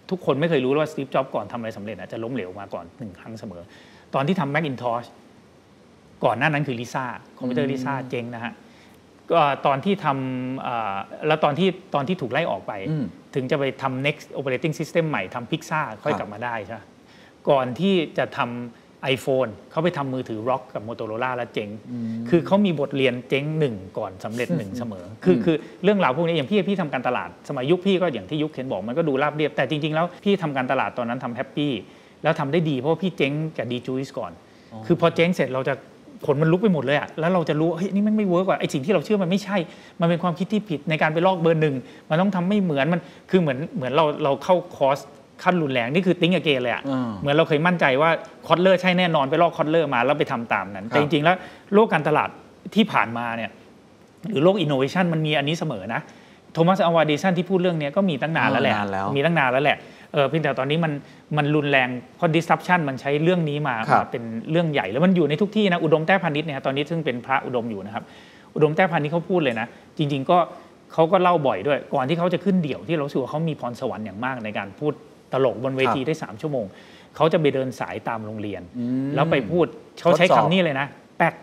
[0.09, 3.61] ทุกคนไม่เคยรู้ว่าสตีฟจ็อบส์ก่อนทำอะไรสำเร็จอาจจะล้มเหลวมาก่อนหนึ่งครั้งเสมอ
[4.15, 5.03] ตอนที่ทำแม c อินทอช
[6.25, 7.05] ก่อนหน้านั้นคือลิซ่า
[7.37, 8.53] คอมพิวเตอร์ลิซ่าเจ๊งนะฮะ
[9.31, 10.95] ก็ตอนที่ทำเอ่อ
[11.27, 13.05] แล้วตอนที่ตอนที่ถูกไล่ออกไปอืม
[13.35, 16.81] ถึงจะไปทำ next operating system ใหม่ทำ Pixar ค่อยครับกลับมาได้ใช่ไหม
[17.49, 21.69] ก่อนที่จะทำ iPhone เขาไปทำมือถือ Rokr กับ Motorola แล้วเจ๊ง
[22.29, 31.71] คือเขามีบทเรียนเจ๊งหนึ่งก่อนสำเร็จหนึ่งเสมอ คือคือเรื่องราวพวกนี้อย่างพี่พี่ทำการตลาด สมัยยุคพี่ก็อย่างที่ยุคเคนบอกมันก็ดูราบเรียบ แต่จริง ๆ แล้วพี่ทำการตลาดตอนนั้นทำแฮปปี้
[32.23, 34.31] แล้วทำได้ดีเพราะว่าพี่เจ๊งกับดีจูสก่อน
[34.85, 35.73] คือพอเจ๊งเสร็จเราจะ
[36.25, 39.57] ขนมันลุกไปหมดเลยอะแล้วเราจะรู้ว่าเฮ้ยนี่มันไม่ work ว่ะไอสิ่งที่เราเชื่อมันไม่ใช่
[40.01, 41.75] มันเป็นความคิดที่ผิดในการไปลอกเบอร์หนึ่ง
[42.09, 44.99] มันต้องทำไม่เหมือนมันคือเหมือนเหมือนเราเราเข้าคอร์ส
[45.43, 48.09] ขั้นรุนแรงนี่คือ Think Again เลยอะอ่าเหมือนเราเคยมั่นใจว่า
[48.47, 51.35] คอตเลอร์ใช่แน่นอนไปลอกคอตเลอร์มาแล้วไปทำตามนั้น แต่จริงๆแล้วครับ
[51.73, 52.29] โลกการตลาด
[52.75, 53.51] ที่ผ่านมาเนี่ย
[54.29, 56.01] หรือโลกอินโนเวชันมันมีอันนี้เสมอนะ
[56.53, 59.77] โทมัสอัลวาเอดิสันที่พูดเรื่องเนี้ยก็มีตั้งนานแล้วแหละนานแล้วมีตั้งนานแล้วแหละ
[60.13, 60.93] เออเพียงแต่ตอนนี้มัน
[61.37, 68.03] มันรุนแรงเพราะ disruption มันใช้เรื่องนี้มาครับมาเป็นเรื่องใหญ่แล้วมันอยู่ในทุกที่นะอุดมแต้พานิชเนี่ยตอนนี้ซึ่งเป็นพระอุดมอยู่นะครับ
[68.55, 69.67] อุดมแต้พานิชเขาพูดเลยนะ
[69.97, 70.37] จริง ๆ ก็
[70.93, 74.93] เขาก็เล่าบ่อยด้วย ก่อนที่เขาจะขึ้นเดี่ยวที่เรารู้ว่าเขามีพรสวรรค์อย่างมากในการพูด
[75.33, 76.65] ตลกบนเวทีได้สามชั่วโมง
[77.15, 78.61] เขาจะไปเดินสายตามโรงเรียน
[79.15, 79.65] แล้วไปพูด
[80.01, 80.87] เขาใช้ทดสอบคำนี้เลยนะ
[81.17, 81.33] แป๊ก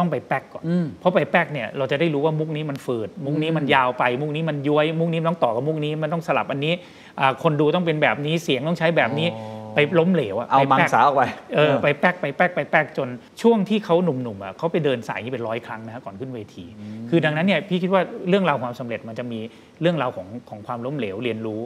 [0.00, 6.74] ต้องไปแป๊กก่อนอืมเพราะไปแป๊กเนี่ยเราจะได้รู้ว่ามุกนี้มันฝืด มุกนี้มันยาวไป มุกนี้มันย้วย มุกนี้มันต้องต่อกับมุกนี้มันต้องสลับอันนี้
[7.20, 11.22] อ่าคนดูต้องเป็นแบบนี้เสียงต้องใช้แบบนี้อ๋อไปล้มเหลวอะเอาไปมังแป๊กสาออกไป
[11.54, 13.08] เออไปแป๊กไปแป๊กไปแป๊กจน
[13.42, 16.64] ช่วงที่เขาหนุ่มๆอะเขาไปเดินสายนี้เป็นร้อยครั้งนะฮะก่อนขึ้นเวที
[17.10, 19.40] คือดังนั้นเนี่ยพี่คิดว่าเรื่องราวความสำเร็จมันจะมี
[19.80, 21.60] เรื่องราวของของความล้มเหลวเรียนรู้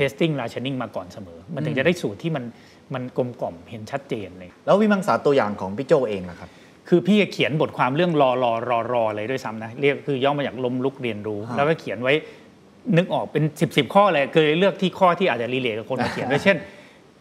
[0.00, 2.44] testing rationing มาก่อนเสมอ มันถึงจะได้สูตรที่มัน
[2.94, 6.50] มันกลมกล่อมเห็นชัดเจนเลย แล้ววิมังสาตัวอย่างของพี่โจเองนะครับ
[6.94, 12.14] คือพี่เขียนบทความเรื่องรอรอรอรอเลยด้วยซ้ำนะเรียกคือย่อมาจากล้มลุกเรียนรู้ แล้วก็เขียนไว้
[12.96, 16.56] นึกออกเป็น10บสข้อเลยเคยเลือกที่ข้อที่อาจจะรีเลทกับคนมาเขียนด้วยเช่น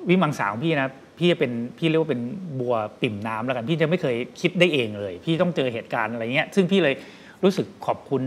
[0.10, 2.22] วิมังสาของพี่นะพี่จะเป็นพี่เรียกว่าเป็น
[2.60, 6.95] บัวปิ่มน้ำแล้วกันพี่จะไม่เคยคิดได้เองเลย พี่ต้องเจอเหตุการณ์อะไรเงี้ยซึ่งพี่เลย
[7.43, 8.22] รู้สึกขอบคุณ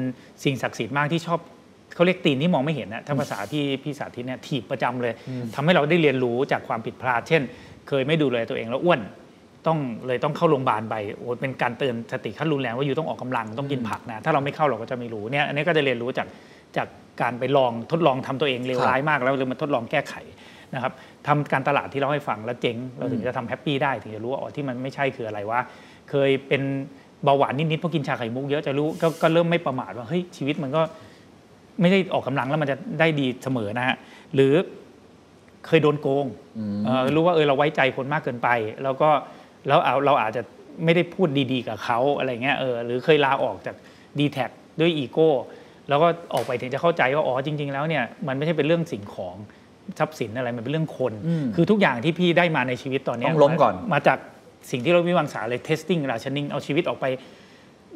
[0.45, 1.39] สิ่งศักดิ์สิทธิ์มากที่ชอบ
[1.95, 5.13] เขาเรียกตีนที่มองไม่เห็นนะถ้าภาษาพี่พี่สาธิตเนี่ยถีบประจำเลย
[5.55, 7.43] ทำให้เราได้เรียนรู้จากความผิดพลาด เช่น
[7.89, 9.01] เคยไม่ดูแลตัวเองแล้วอ้วน
[9.67, 16.27] ต้องเลยต้องเข้าโรงพยาบาลไปโอ้เป็นการเตือนสติขั้นรุนแรงว่าอยู่ต้องออกกำลังต้องกินผักนะ ถ้าเราไม่เข้าเราก็จะไม่รู้เนี่ยอันนี้ก็จะเรียนรู้จาก
[16.77, 16.89] จาก
[17.23, 20.15] การไปลองทดลองทำตัวเองเลวร้ายมากแล้วเลยมาทดลองแก้ไข
[20.75, 20.93] นะครับ
[21.27, 25.61] ทำการตลาดที่เราให้ฟังแล้วเจ๊งเราถึงจะทำแฮปปี้ได้ถึงจะรู้ว่าอ๋อที่มันไม่ใช่คืออะไรว่า
[26.11, 26.63] เคยเป็น
[27.25, 30.83] เบาหวานนิดๆเพราะกินชาไข่มุกเยอะจะรู้ก็ก็เริ่มไม่ประมาทว่าเฮ้ยชีวิตมันก็
[31.81, 33.97] ไม่ได้ออกกำลังแล้วมันจะได้ดีเสมอนะฮะ
[34.35, 34.53] หรือ
[35.67, 36.27] เคยโดนโกง
[36.85, 38.49] เอ่อรู้ว่าเออเราไว้ใจคนมากเกินไป
[38.83, 39.11] แล้วก็
[39.69, 40.43] แล้วเอาเราอาจจะ
[40.85, 43.77] ไม่ได้พูดดีๆกับเขาอะไรเงี้ยเออหรือเคยลาออกจาก
[44.19, 44.47] ดีแท็
[44.81, 45.31] ด้วยอีโก้
[45.89, 49.37] แล้วก็ออกไปถึงจะเข้าใจว่าอ๋อจริง ๆ แล้วเนี่ยมันไม่ใช่เป็นเรื่องสิ่งของ
[49.99, 51.13] ทรัพย์สินอะไรมันเป็นเรื่องคน
[51.57, 54.19] คือทุกอย่างที่พี่ได้มาในชีวิตตอนเนี้ยต้องล้มก่อนมาจาก
[54.71, 57.07] สิ่งที่เราวิมังสาเลย testing rationing เอาชีวิตออกไป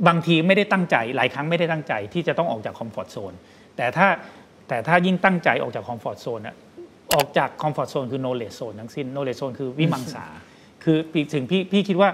[0.09, 3.32] บางทีไม่ได้ตั้งใจหลายครั้งไม่ได้ตั้งใจที่จะต้องออกจาก comfort zone
[3.77, 4.09] แต่ถ้า
[4.69, 6.57] แต่ถ้ายิ่งตั้งใจออกจาก comfort zone อะ
[7.15, 10.27] ออกจาก comfort zone คือ knowledge zone ทั้งสิ้น knowledge zone คือวิมังสา
[10.84, 10.98] คือ
[11.34, 12.09] ถึงพี่พี่คิดว่า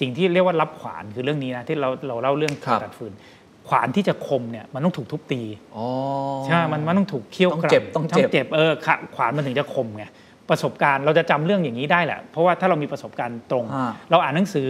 [0.00, 3.12] สิ่งที่เรียกว่าลับขวานคือเรื่องนี้นะที่เราเราเล่าเรื่องครับตัดฟืน
[3.68, 5.42] ขวานที่จะคมเนี่ยมันต้องถูกทุบตี
[5.76, 5.86] อ๋อ
[6.46, 10.04] ใช่ มันมันต้องถูกเคี่ยวต้องกลัเจ็บต้องเจ็บเจ็บเออขะขวานมันถึงจะคมไง
[10.50, 14.68] ประสบการณ์เราจะจำเรื่องอย่างนี้ได้แหละ เพราะว่าถ้าเรามีประสบการณ์ตรงอ่าเราอ่านหนังสือ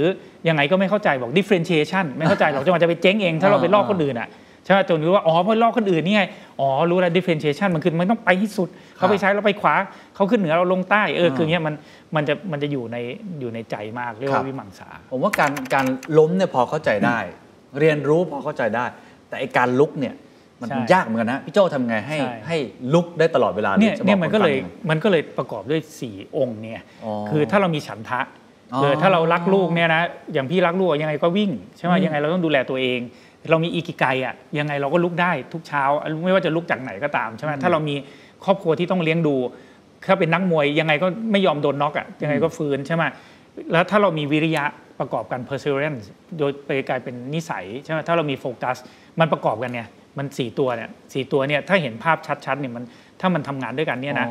[0.49, 4.29] ยังไงก็ไม่เข้าใจบอก differentiation ไม่เข้าใจหรอกจนกว่าจะไปเจ๊งเอง ถ้าเราไปลอกคนอื่นอะ
[4.65, 6.23] ใช่ไหมจนรู้ว่าอ๋อเพราะลอกคนอื่นนี่ไง
[6.61, 9.75] อ๋อรู้แล้ว differentiation มันคือมันต้องไปที่สุด เขาไปใช้เราไปขวา
[10.15, 11.75] เขาขึ้นเหนือเราลงใต้เออคืออย่างเงี้ยมัน
[12.17, 12.97] มันจะมันจะอยู่ใน
[13.41, 15.87] อยู่ในใจมากเรียกครัว่าบวิมังสา ผมว่าการการ
[16.19, 17.19] ล้มเนี่ยพอเข้าใจได้
[17.81, 18.85] เรียนรู้พอเข้าใจได้
[19.29, 20.15] แต่ไอการลุกเนี่ย
[20.61, 22.57] มันใช่ยากเหมือนกันนะพี่โจทำไงให้ใช่ให้
[22.95, 28.21] ลุกได้ตลอดเวลาเนี่ยจะบอเนี่ยมันก็เลยคฟังมันก็เลยประกอบด้วย 4 องค์เนี่ยอ๋อคือถ้าเรามีฉันทะ
[28.73, 33.01] อ๋อเออถ้าเรารักลูกเนี่ยนะอย่างพี่รักลูกยังไงก็วิ่งใช่ไหมยังไงเราต้องดูแลตัวเอง
[33.51, 35.83] เรามีอีกิไกอะยังไงเราก็ลุกได้ทุกเช้า
[36.25, 37.95] ไม่ว่าจะลุกจากไหนก็ตามใช่ไหมถ้าเรามี
[38.45, 39.37] ครอบครัวที่ต้องเลี้ยงดู
[40.07, 43.05] ถ้าเป็นนักมวยยังไงก็ไม่ยอมโดนน็อกอะยังไงก็ฟื้นใช่ไหม
[43.73, 44.65] แล้วถ้าเรามีวิริยะ
[44.99, 46.05] ประกอบกัน perseverance
[46.39, 48.77] โดยไปกลายเป็นนิสัยใช่ไหมถ้าเรามีโฟกัส
[49.21, 49.89] มันประกอบกันเนี่ย
[50.19, 52.17] มันสี่ตัวเนี่ยสี่ตัวเนี่ยถ้าเห็นภาพ
[52.47, 52.85] ชัดๆเนี่ยมัน
[53.21, 54.29] ถ้ามันทำงานด้วยกันเนี่ยนะ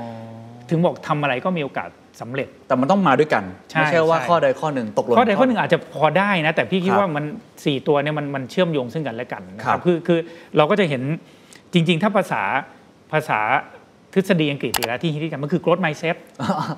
[0.70, 1.90] ถึงบอกทำอะไรก็มีโอกาส
[2.22, 7.26] สำเร็จ แต่มันต้องมาด้วยกันใช่ไม่ใช่ว่าใช่ข้อใดข้อหนึ่งตกหล่นข้อใดข้อหนึ่งอาจจะพอได้นะแต่พี่คิดครับว่ามัน
[7.66, 10.20] สี่ตัวเนี่ยมันมันเชื่อมโยงซึ่งกันและกันนะคครัรับบคือคือ
[10.58, 11.02] เราก็จะเห็น
[11.74, 12.42] จริง ๆ ถ้าภาษา
[13.12, 13.40] ภาษา
[14.14, 16.16] ทฤษฎีอังกฤษอีกแล้วที่ฮิตกันมันคือ growth mindset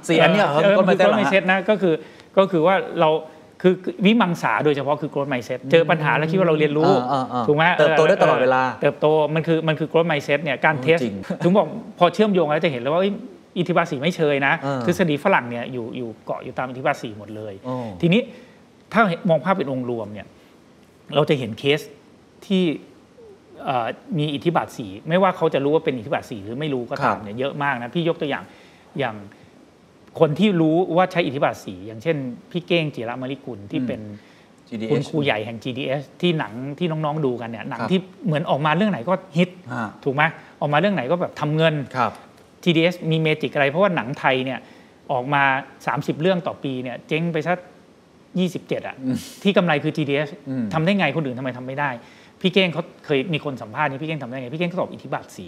[0.07, 1.93] สี่อันเนี้ยเหรอเออก็มันไม่คือได้ growth หรอฮะ mindset นะก็คือ
[2.37, 3.09] ก็คือว่าเรา
[3.61, 3.73] คือ
[4.05, 9.05] วิมังสาโดยเฉพาะคือ growth mindset เจอปัญหาแล้วคิดว่าเราเรียนรู้อ่าอ่าอ่าถูกไหมเติบโตได้ตลอดเวลา เติบโต
[9.35, 11.67] มันคือมันคือ growth mindset เนี่ยการเทสจริงถึงบอก
[11.99, 18.21] พอเชื่อมโยงแล้วจะเห็นแล้วว่าเอ้ยอิทธิบาทสีไม่เชยนะอ่าทฤษฎีฝรั่งเนี่ยอยู่อยู่เกาะอยู่ตามอิทธิบาทสีหมดเลยโอ้ทีนี้
[18.93, 20.27] ถ้ามองภาพเป็นองค์รวมเนี่ย
[21.15, 21.79] เราจะเห็นเคส
[22.45, 22.63] ที่
[23.65, 23.87] เอ่อ
[24.17, 28.43] มีอิทธิบาทสีไม่ว่าเขาจะรู้ว่าเป็นอิทธิบาทสีหรือไม่รู้ก็ตามเนี่ยเยอะมากนะพี่ยกตัวอย่าง
[28.99, 29.15] อย่าง
[30.19, 32.17] คนที่รู้ว่าใช้อิทธิบาทสีอย่างเช่น
[32.51, 34.01] พี่เก้งจิระมริกุลที่เป็น
[34.69, 40.23] GDH คุณครูใหญ่แห่ง GDS ที่หนังที่น้องๆดูกันเนี่ยหนังครับที่เหมือนออกมาเรื่องไหนก็ฮิตอ่าถูกไหม
[40.61, 41.75] ออกมาเรื่องไหนก็แบบทำเงิน
[42.65, 44.59] ครับ GDS มีเมจิกอะไร เพราะว่าหนังไทยเนี่ย
[45.11, 45.43] ออกมา
[45.83, 47.57] 30 เรื่องต่อปีเนี่ยเจ๊งไปสัก
[48.23, 48.95] 27 อะ
[49.43, 51.91] ที่กำไรคือ GDS อืมทำได้ไงคนอื่นทำไมทำไม่ได้
[52.41, 55.45] พี่เก้งเขาเคยมีคนสัมภาษณ์นี่พี่เก้งทำได้ไง พี่เก้งเขาตอบอิทธิบาทสี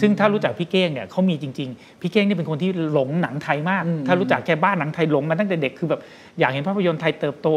[0.00, 6.00] ซึ่งถ้ารู้จักพี่เก้งเนี่ยเขามีจริง ๆ พี่เก้งนี่เป็นคนที่หลงหนังไทยมาก ถ้ารู้จักแค่บ้านหนังไทยหลงมาตั้งแต่เด็กคือแบบ
[6.38, 7.48] อยากเห็นภาพยนตร์ไทยเติบโต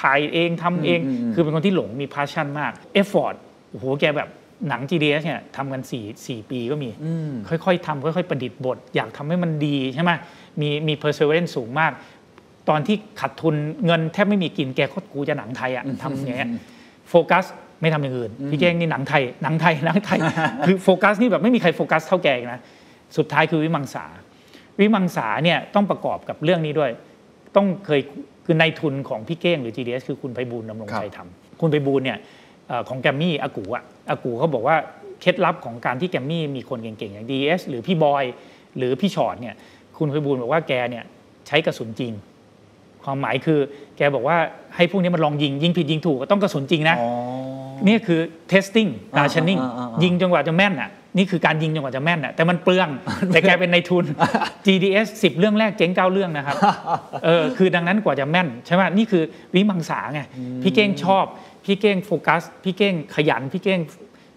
[0.00, 3.34] ถ่ายเองทำเองอืมอืมคือเป็นคนที่หลงมี passion มาก effort
[3.70, 4.28] โอ้โหแกแบบ
[4.68, 10.10] หนัง GDH เนี่ยทำกัน4 4 ปีก็มีอืมค่อยๆทำค่อยๆ ประดิษฐ์บท อยากทำให้มันดีใช่ไหม
[10.60, 11.92] มีมี perseverance สูงมาก
[12.68, 13.54] ตอนที่ขาดทุน
[13.86, 16.50] เงินแทบไม่มีกินแกโคตรกูจะหนังไทยอะทำอย่างเงี้ย
[17.10, 17.44] โฟกัส
[17.80, 20.18] ไม่ทำอย่างอื่น พี่เก้งนี่หนังไทย หนังไทยหนังไทย
[20.66, 22.60] คือโฟกัสนี่แบบไม่มีใครโฟกัสเท่าแกอีกนะ
[23.16, 24.06] สุดท้ายคือวิมังสา
[24.80, 26.90] วิมังสาเนี่ยต้องประกอบกับเรื่องนี้ด้วย
[27.56, 28.00] ต้องเคย
[28.44, 32.22] คือในทุนของพี่เก้งหรือ GDS คือคุณไพบูลย์ดำรงชัยทำคุณไพบูลย์เนี่ยเอ่อ
[32.88, 34.76] ของแกรมมี่อากูอะอากูเขาบอกว่า
[35.20, 38.24] เคล็ดลับของการที่แกรมมี่มีคนเก่งๆอย่าง DS หรือพี่บอย
[38.76, 39.54] หรือพี่ชอตเนี่ย
[39.96, 41.04] คุณไพบูลย์บอกว่าแกเนี่ย
[41.46, 42.12] ใช้กระสุนจริง
[43.04, 43.58] ความหมายคือ
[43.96, 44.36] แกบอกว่า
[44.76, 47.10] ให้พวกนี้มันลองยิง ยิงผิดยิงถูกก็ต้องกระสุนจริงนะอ๋อ
[47.86, 48.20] นี่คือ
[48.52, 52.88] testing อ่า rationing อ่าอ่าอ่ายิยิงจนกว่าจะแม่นอะนี่คือการยิงจนกว่าจะแม่นอะแต่มันเปลือง
[53.28, 54.04] แต่แกเป็นในทุน
[54.66, 56.56] GDS 10 เรื่องแรกเจ๊ง9เรื่องนะครับ
[57.24, 59.22] เออคือดังนั้นกว่าจะแม่นใช่ไหมนี่คือ
[59.54, 60.20] วิมังสาไง
[60.62, 61.24] พี่เก้งชอบ
[61.64, 63.80] พี่เก้งโฟกัส พี่เก้งขยันพี่เก้ง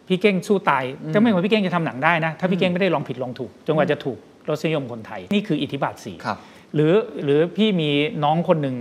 [0.07, 0.83] พี่เก้งสู้ตาย
[1.13, 4.17] ก็ไม่ว่าพี่เก้งจะทำหนังได้นะ ถ้าพี่เก้งไม่ได้ลองผิดลองถูกจนกว่าจะถูก
[4.49, 6.37] รสนิยมคนไทย นี่คืออิทธิบาทสี่ครับ
[6.75, 6.93] หรือ
[7.23, 7.89] หรือพี่มี
[8.23, 8.75] น้องคนหนึ่ง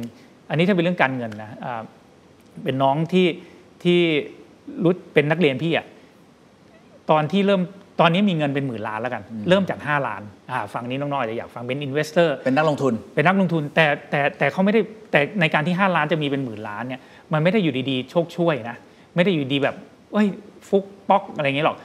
[0.50, 1.82] อันนี้ถ้าเป็นเรื่องการเงินนะอ่า
[2.64, 3.26] เป็นน้องที่
[3.82, 3.98] ที่
[4.82, 5.86] รู้เป็นนักเรียนพี่อะ
[7.10, 7.62] ตอนที่เริ่ม
[8.00, 17.00] ตอนนี้มีเงินเป็นหมื่นล้านแล้วกัน เริ่มจาก 5 ล้านอ่าฝั่งนี้น้องๆอาจจะอยากฟังเป็นอินเวสเตอร์เป็นนักลงทุน เป็นนักลงทุนแต่แต่แต่เขาไม่ได้แต่ในการที่ 5 ล้านจะมีเป็นหมื่นล้านเนี่ย
[17.32, 18.76] มันไม่ได้อยู่ดีๆ โชคช่วยนะ
[19.14, 19.76] ไม่ได้อยู่ดีแบบ
[20.12, 20.26] เอ้ย
[20.68, 21.76] ฟุกป๊อกอะไรอย่างเงี้ยหรอก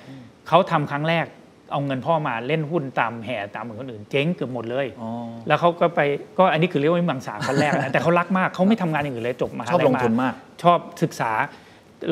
[0.48, 1.26] เขาทำครั้งแรก
[1.72, 5.10] เอาเงินพ่อมาเล่นหุ้นตามแห่ตามเหมือนคนอื่นเจ๊งเกือบหมดเลยอ๋อ
[5.48, 6.00] แล้วเขาก็ไป
[6.38, 11.32] ก็อันนี้คือเรียกว่าวิมังสาคนแรกนะแต่เขารักมากเขาไม่ทำงานอย่างอื่นเลยจบมหาชอบลัยลงทุนมาก ชอบศึกษา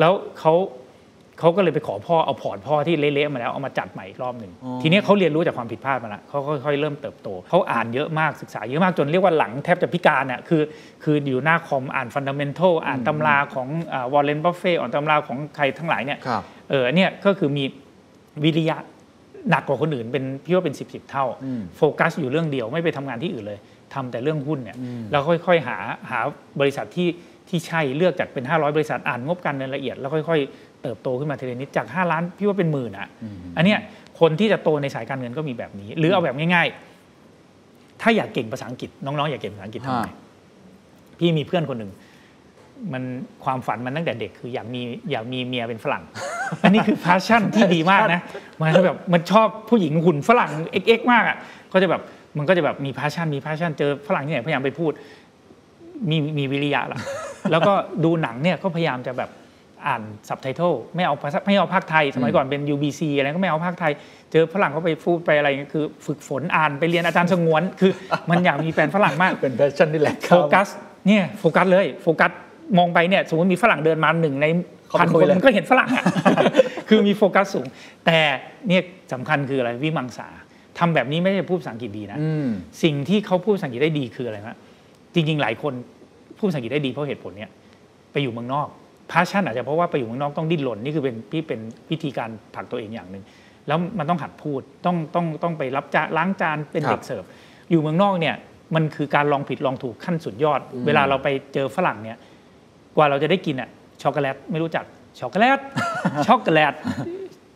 [0.00, 0.54] แล้วเขา
[1.40, 10.62] เขาก็เลยไปขอพ่อเอาพอร์ตพ่อที่เละๆมาแล้วเอามาจัดใหม่อีกรอบหนึ่งอ๋อทีนี้เขาเรียนรู้จากความผิดพลาดมาแล้วเขาค่อยๆเริ่มเติบโตเขาอ่านเยอะมากศึกษาเยอะมากจนเรียกว่าหลังแทบจะพิการน่ะคือ
[11.04, 13.68] คืออยู่หน้าคอมอ่านฟันดัมเ n นทัลอ่านตำราของ
[14.12, 17.64] วอร์เรนบัฟเฟตต์อ่านตำราของใครทั้งหลายเนี่ยครับเออเนี่ยก็คือมี
[18.44, 18.76] วิริยะ
[19.50, 23.58] หนักกว่าคนอื่นเป็นพี่ว่าเป็นสิบสิบเท่าอืมโฟกัสอยู่เรื่องเดียวไม่ไปทำงานที่อื่นเลย
[23.94, 24.76] ทำแต่เรื่องหุ้นเนี่ย
[25.10, 25.76] แล้วค่อยๆหา
[26.10, 26.20] หา
[26.60, 27.08] บริษัทที่
[27.48, 33.08] ที่ใช่เลือกจากเป็น 500 บริษัทอ่านงบการเงินละเอียดแล้วค่อยๆ เติบโตขึ้นมาทีละนิดจาก 5 ล้านพี่ว่าเป็นหมื่นอะ
[33.56, 33.78] อันเนี้ย
[34.20, 36.66] คนที่จะโตในสายการเงินก็มีแบบนี้ หรือเอาแบบง่าย
[37.34, 40.16] ๆ ถ้าอยากเก่งภาษาอังกฤษ น้องๆอยากเก่งภาษาอังกฤษทำไงฮะ
[41.18, 41.90] พี่มีเพื่อนคนหนึ่ง
[42.92, 43.02] มัน
[43.44, 44.80] ความฝันมันตั้งแต่เด็กคืออยากมี
[45.10, 46.02] อยากมีเมียเป็นฝรั่ง
[46.62, 48.20] อันนี้คือพาชั่นที่ดีมากนะ
[48.60, 51.36] มันแบบมันชอบผู้หญิงหุ่นฝรั่งเอ็กซ์ๆมากอะ
[51.72, 52.02] ก็จะแบบ
[52.38, 54.92] มันก็จะแบบมี passion มี passion เจอฝรั่งที่ไหนพยายามไปพูด
[56.10, 57.00] มีมีวิริยะละ
[57.50, 57.72] แล้วก็
[58.04, 59.30] ดูหนังเนี่ยก็พยายามจะแบบ
[59.86, 63.92] อ่านซับไตเติลไม่เอาภาษาไม่เอาภาคไทย สมัยก่อนเป็น UBC อะไรก็ไม่เอาพากย์ไทย
[64.32, 67.92] เจอฝรั่งก็ไปพูดไปอะไรคือ ฝึกฝนอ่านไปเรียนอาจารย์สงวน คือ
[68.30, 70.68] มันอยากมีแฟนฝรั่งมากเป็น passion นี่แหละโฟกัส
[71.06, 72.30] เนี่ยโฟกัสเลยโฟกัส
[72.78, 74.46] มองไปเนี่ยสมมติมีฝรั่งเดินมาหนึ่งในพันคน
[74.88, 76.04] เข้าไปคุยเลยมันก็เห็นฝรั่งอะ
[76.88, 77.66] คือมีโฟกัสสูง
[78.06, 78.18] แต่
[78.68, 78.82] เนี่ย
[79.12, 80.28] สำคัญคืออะไรวิมังสา
[80.78, 82.48] ทำแบบนี้ไม่ใช่พูดภาษาอังกฤษดีนะอืม
[82.82, 84.58] สิ่งที่เขาพูดภาษาอังกฤษได้ดีคืออะไรนะ
[85.14, 85.72] จริง ๆ หลายคน
[86.38, 87.50] พูดภาษาอังกฤษได้ดีเพราะเหตุผลเนี้ย
[88.12, 88.68] ไปอยู่เมืองนอก
[89.10, 91.60] passion อาจจะเพราะว่าไปอยู่เมืองนอกต้องดิ้นรนนี่คือเป็นพี่เป็น
[91.90, 93.24] วิธีการผลักตัวเองอย่างหนึ่ง
[93.66, 97.24] แล้วมันต้องหัดพูดต้องต้องต้องไปรับจานล้างจานเป็นครับเด็กเสิร์ฟ
[97.70, 98.34] อยู่เมืองนอกเนี่ย
[98.74, 102.18] มันคือการลองผิดลองถูกขั้นสุดยอด เวลาเราไปเจอฝรั่งเนี่ย
[102.96, 103.70] กว่าเราจะได้กินอะ
[104.02, 104.84] ช็อกโกแลตไม่รู้จัก
[105.20, 105.58] ช็อกโกแลต
[106.26, 106.74] ช็อกโกแลต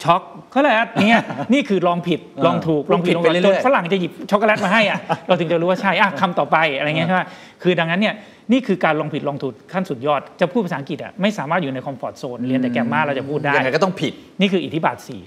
[0.02, 1.20] ช็อกโกแลตเนี่ย
[1.52, 4.98] นี่คือลองผิดลองถูกเออลองผิดลองผิดไปถูกเรื่จอยนๆฝรั่งจะหยิบช็อกโกแลตมาให้อะ
[5.28, 7.22] เราถึงจะรู้ว่าใช่อะคำต่อไปอะไรเงี้ยใช่ไหม
[7.62, 8.14] คือดังนั้นเนี่ย
[8.52, 15.24] นี่คือการลองผิดลองถูกขั้นสุดยอด จะพูดภาษาอังกฤษอะไม่สามารถอยู่ใน comfort zone เรียนแต่ grammar เราจะพูดได้ ยังไงก็ต้องผิด นี่คืออิทธิบาทสี่โ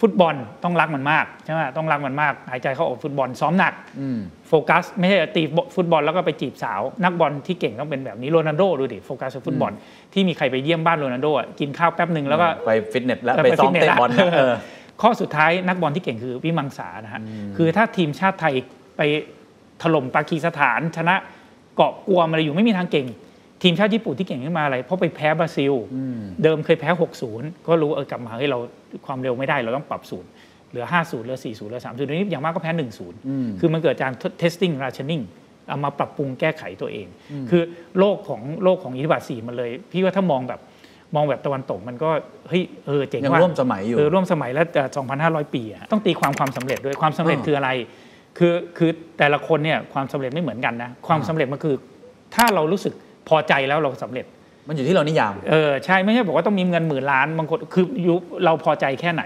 [0.00, 4.18] ฟฟุตบอลต้องรักมันมากใช่ไหมต้องรักมันมาก หายใจเข้าออกฟุตบอลซ้อมหนักอืม
[4.48, 5.42] โฟกัส ไม่ใช่เตะ
[5.76, 9.72] ฟุตบอลแล้วก็ไปจีบสาว นักบอลที่เก่งต้องเป็นแบบนี้โรนัลโดดูดิโฟกัสกับฟุตบอล
[10.12, 14.54] ที่มีใครไปเยี่ยมบ้านโรนัลโดอะกินข้าวแป๊บหนึ่งแล้วก็ไปฟิตเนสแล้วเออไปไปซ้อมฟิตเนสเตะบอลแล้วนะเออ
[15.02, 17.20] ข้อสุดท้ายนักบอลที่เก่งคือวิมังสานะฮะ
[17.56, 18.54] คือถ้าทีมชาติไทย
[18.96, 19.02] ไป
[19.82, 21.14] ถล่มปากีสถาน ชนะ
[21.76, 23.06] เกาะกวมอะไรอยู่ไม่มีทางเก่ง
[23.62, 25.72] ทีมชาติญี่ปุ่นที่เก่งขึ้นมาอะไรเพราะไปแพ้บราซิล
[26.42, 26.90] เดิมเคยแพ้
[27.28, 28.58] 60 ก็รู้เออกลับมาเฮ้ยเรา
[29.06, 30.30] ความเร็วไม่ได้เราต้องปรับศูนย์
[30.70, 32.72] เหลือ 50เหลือ 40เหลือ 30เดี๋ยวนี้อย่างมากก็แพ้
[33.16, 34.12] 1-0คือมันเกิดจาก
[34.42, 35.24] testing rationing
[35.68, 37.06] เอามาปรับปรุงแก้ไขตัวเอง
[37.50, 37.62] คือ
[37.98, 40.60] โลกของโลกของอิทธิบาท4มันเลย พี่ว่าถ้ามองแบบ
[41.14, 42.10] มองแบบตะวันตกมันก็
[42.48, 44.88] เฮ้ยเออเจ๋งยังว่าร่วมสมัยอยู่เออร่วมสมัยแล้วเอ่อ
[45.22, 47.70] 2,500 ปีอะต้องตีความความสำเร็จด้วยความสำเร็จอ่าคืออะไร
[48.38, 51.74] คือคือแต่ละคนเนี่ยความสำเร็จไม่เหมือนกันนะ ความอ่าสำเร็จมันคือ
[52.34, 52.94] ถ้าเรารู้สึก
[53.28, 54.26] พอใจแล้วเราสำเร็จ
[54.68, 58.14] มันอยู่ที่เรานิยาม เออใช่ไม่ใช่บอกว่าต้องมีเงินหมื่นล้านบางคนคือยุ
[58.44, 59.22] เราพอใจแค่ไหน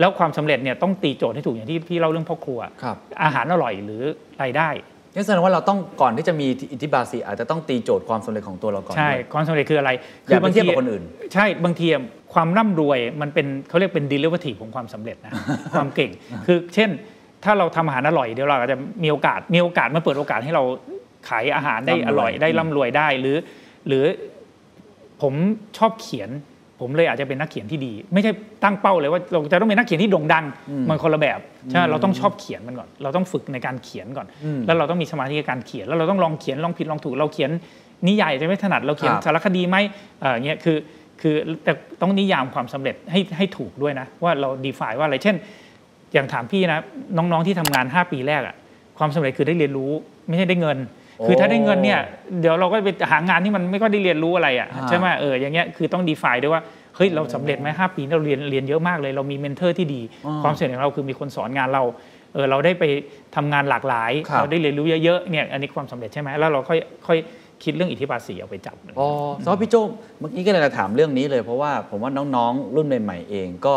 [0.00, 4.02] แล้วความสำเร็จเนี่ยต้องตีโจทย์ให้ถูกอย่างที่พี่เล่าเรื่องพ่อครัวครับอาหารอร่อยหรือ
[4.42, 4.70] รายได้
[5.14, 9.90] นั่นแสดงว่าเราต้องก่อนที่จะมีอิทธิบาทสีอาจจะต้องตีโจทย์ความสำเร็จของตัวเราก่อนใช่ด้วยความสำเร็จคืออะไร
[10.28, 11.86] อย่าไปเทียบกับคนอื่น ใช่บางที
[12.34, 15.32] ความร่ำรวยมันเป็นเขาเรียกเป็น derivative ของความสำเร็จนะ
[15.76, 16.10] ความเก่ง
[16.46, 16.90] คือเช่น
[17.44, 20.64] ถ้าเราทำอาหารอร่อยเดี๋ยวเราอาจจะมีโอกาสมีโอกาสมาเปิดโอกาสให้เรา
[21.28, 23.36] ขายอาหารได้ร่ำรวยอร่อยได้ร่ำรวยได้หรือ
[23.88, 24.04] หรือ
[25.22, 25.34] ผม
[25.78, 26.30] ชอบเขียน
[26.80, 28.30] ผมเลยอาจจะเป็นนักเขียนที่ดี ไม่ใช่
[28.64, 30.44] ตั้งเป้าเลยว่าเราจะต้องเป็นนักเขียนที่โด่งดัง
[30.88, 31.38] มันคนละแบบ
[31.68, 34.26] ใช่ไหมเราต้องชอบเขียนมันก่อน เราต้องฝึกในการเขียนก่อน
[34.66, 37.50] แล้วเราต้องมีสมาธิในการเขียน แล้วเราต้องลองเขียนลองผิดลองถูกเราเขียน
[38.08, 39.76] นิยายจะไม่ถนัดเราเขียนครับสารคดีไหม
[40.20, 40.76] เอ่อเงี้ยคือ
[41.20, 41.34] คือ
[41.64, 41.72] แต่
[42.02, 45.36] ต้องนิยามความสำเร็จให้ให้ถูกด้วยนะ ว่าเรา define ว่าอะไรเช่น
[46.14, 46.80] อย่างถามพี่นะ
[47.16, 48.56] น้องๆที่ทำงาน 5 ปีแรกอะ
[48.98, 49.90] ความสำเร็จคือได้เรียนรู้
[50.28, 52.00] ไม่ใช่ได้เงินโอ้ คือถ้าได้เงินเนี่ย
[52.40, 56.62] เดี๋ยวเราก็ไปหางานที่มันไม่ก็ได้เรียนรู้อะไรอะอ่าใช่ไหมเอออย่างเงี้ยคือต้อง define ด้วยว่า
[56.96, 60.00] เฮ้ยเราสำเร็จไหมห้าปีเราเรียนเรียนเยอะมากเลยเรามี mentor ที่ดี
[60.42, 61.82] ความสำเร็จของเราคือมีคนสอนงานเรา
[62.34, 62.84] เออเราได้ไป
[63.36, 67.18] ทำงานหลากหลายครับเราได้เรียนรู้เยอะๆเนี่ยอันนี้ความสำเร็จใช่ไหมแล้วเราค่อยค่อย
[67.64, 69.08] คิดเรื่องอิทธิบาทสีเอาไปจับอ๋อ
[69.44, 69.74] สำหรับพี่โจ
[70.18, 73.74] เมื่อกี้ก็เลยจะถามเรื่องนี้เลย เพราะว่าผมว่าน้องๆ รุ่นใหม่ๆเองก็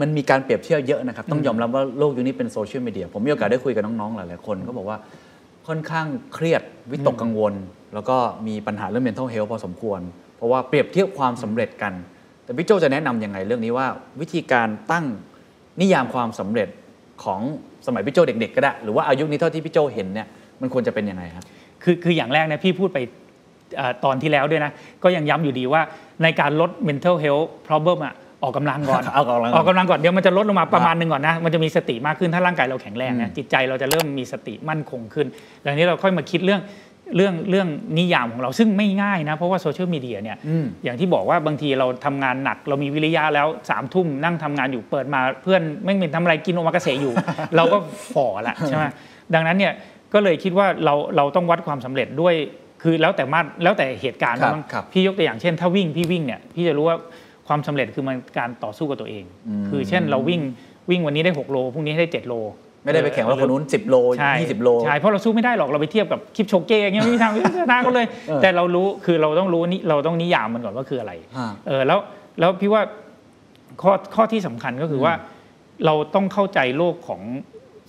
[0.00, 4.98] มันมีการเปรียบเทียบเยอะนะครับ ต้องยอมรับว่าโลกยุคนี้เป็นโซเชียลมีเดียผมมีโอกาสได้คุยกับน้องๆหลายๆคนก็บอกว่า
[5.68, 7.54] ค่อนข้างเครียดวิตกกังวล
[7.94, 8.16] แล้วก็
[8.46, 10.00] มีปัญหาเรื่อง mental health พอสมควร
[10.36, 11.92] เพราะว่าเปรียบเทียบความสำเร็จกัน
[12.44, 13.86] แต่พี่โจจะแนะนำยังไงเรื่องนี้ว่า
[14.20, 15.04] วิธีการตั้ง
[15.80, 16.68] นิยามความสำเร็จ
[17.24, 17.40] ของ
[17.86, 20.26] สมัยพี่โจเด็ก ๆ ก็ได้ หรือว่าอายุนี้เท่าที่พี่โจเห็นเนี่ย
[20.60, 21.44] มันควรจะเป็นยังไงครับ
[21.82, 22.98] คือคืออย่างแรกนะพี่พูดไป
[23.80, 24.72] อตอนที่แล้วด้วยนะ
[25.02, 25.82] ก็ยังย้ำอยู่ดีว่า
[26.22, 35.26] ในการลด mental health problem อะ ออกกำลังก่อนเอากำลังก่อนออกกำลังก่อนเดี๋ยวมันจะลดลงมาประมาณหนึ่งก่อนนะมันจะมีสติมากขึ้นถ้าร่างกายเราแข็งแรงนะจิตใจเราจะเริ่มมีสติมั่นคงขึ้น
[35.64, 36.62] ดังนี้เราค่อยมาคิดเรื่อง
[37.16, 47.12] เรื่องเรื่องนิยามของเราซึ่งไม่ง่ายนะ เพราะว่าโซเชียลมีเดียเนี่ยอืมอย่างที่บอกว่าบางทีเราทำงานหนัก เรามีวิริยะแล้วสามทุ่มนั่งทำงานอยู่เปิดมาเพื่อนไม่เป็นทำอะไรกินโอมากาเสะอยู่
[47.56, 47.76] เราก็
[48.14, 48.84] ฝ่อละใช่ไหม
[49.34, 49.72] ดังนั้นเนี่ย
[50.14, 52.34] ก็เลยคิดว่าเราเราต้องวัดความสำเร็จด้วย
[52.82, 56.96] คือแล้วแต่มาตรแล้วแต่เหตุการณ์ครับบ้างครับพี่ยกตัวอย่างเช่น ถ้าวิ่งพี่วิ่งเนี่ยพี่จะรู้ว่า
[57.48, 59.24] ความสำเร็จคือมันการต่อสู้กับตัวเอง
[59.68, 60.40] คือเช่นเราวิ่ง
[60.90, 62.34] วิ่งวันนี้ได้ 6 โลพรุ่งนี้ได้7โล
[62.84, 71.98] ไม่ได้ไปแข่งว่าคนนู้น 10 โลใช่20 โล ใช่ เพราะเราสู้ไม่ได้หรอกเราไปเทียบกับคลิปโชเก้อย่างเงี้ยไม่มีทางชนะเขาเลยเออแต่เรารู้คือเราต้องรู้นี่เราต้องนิยามมันก่อนว่าคืออะไรฮะเออแล้ว
[72.40, 72.82] แล้วพี่ว่า
[73.82, 75.12] ข้อข้อที่สำคัญก็คือว่า
[75.86, 77.22] เราต้องเข้าใจโลกของ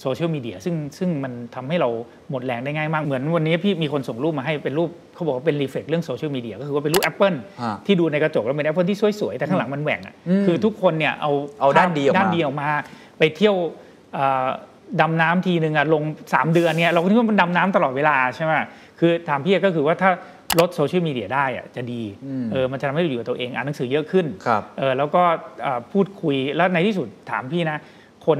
[0.02, 1.90] โซเชียลมีเดียซึ่งซึ่งมันทำให้เรา
[2.30, 12.70] หมดแรงได้ง่ายมาก เหมือนวันนี้พี่มีคนส่งรูปมาให้เป็นรูปเขาบอกว่าเป็น reflect เรื่องโซเชียลมีเดียก็คือว่าเป็นรูปแอปเปิลฮะที่ดูในกระจกแล้วเป็นแอปเปิลที่สวยๆ แต่ข้างหลังมันแหว่งอะอืมคือทุกคนเนี่ยเอาเอาด้านดีออกมาด้านดีออกมา
[13.20, 13.56] ไปเที่ยว
[14.14, 14.48] เอ่อ
[15.02, 18.52] ดำน้ำทีหนึ่งอะลง 3 เดือนเนี่ยเราก็คิดว่ามันดำน้ำตลอดเวลาใช่ไหม
[19.00, 20.12] คือถามพี่ก็คือว่าถ้า
[20.60, 22.02] ลดโซเชียลมีเดียได้อะจะดี
[22.52, 25.24] เออมันจะทำให้เราอยู่กับตัวเองอ่านหนังสือเยอะขึ้นครับเออแล้วก็
[25.62, 27.78] เอ่อพูดคุยแล้วในที่สุดถามพี่นะ
[28.26, 28.40] คน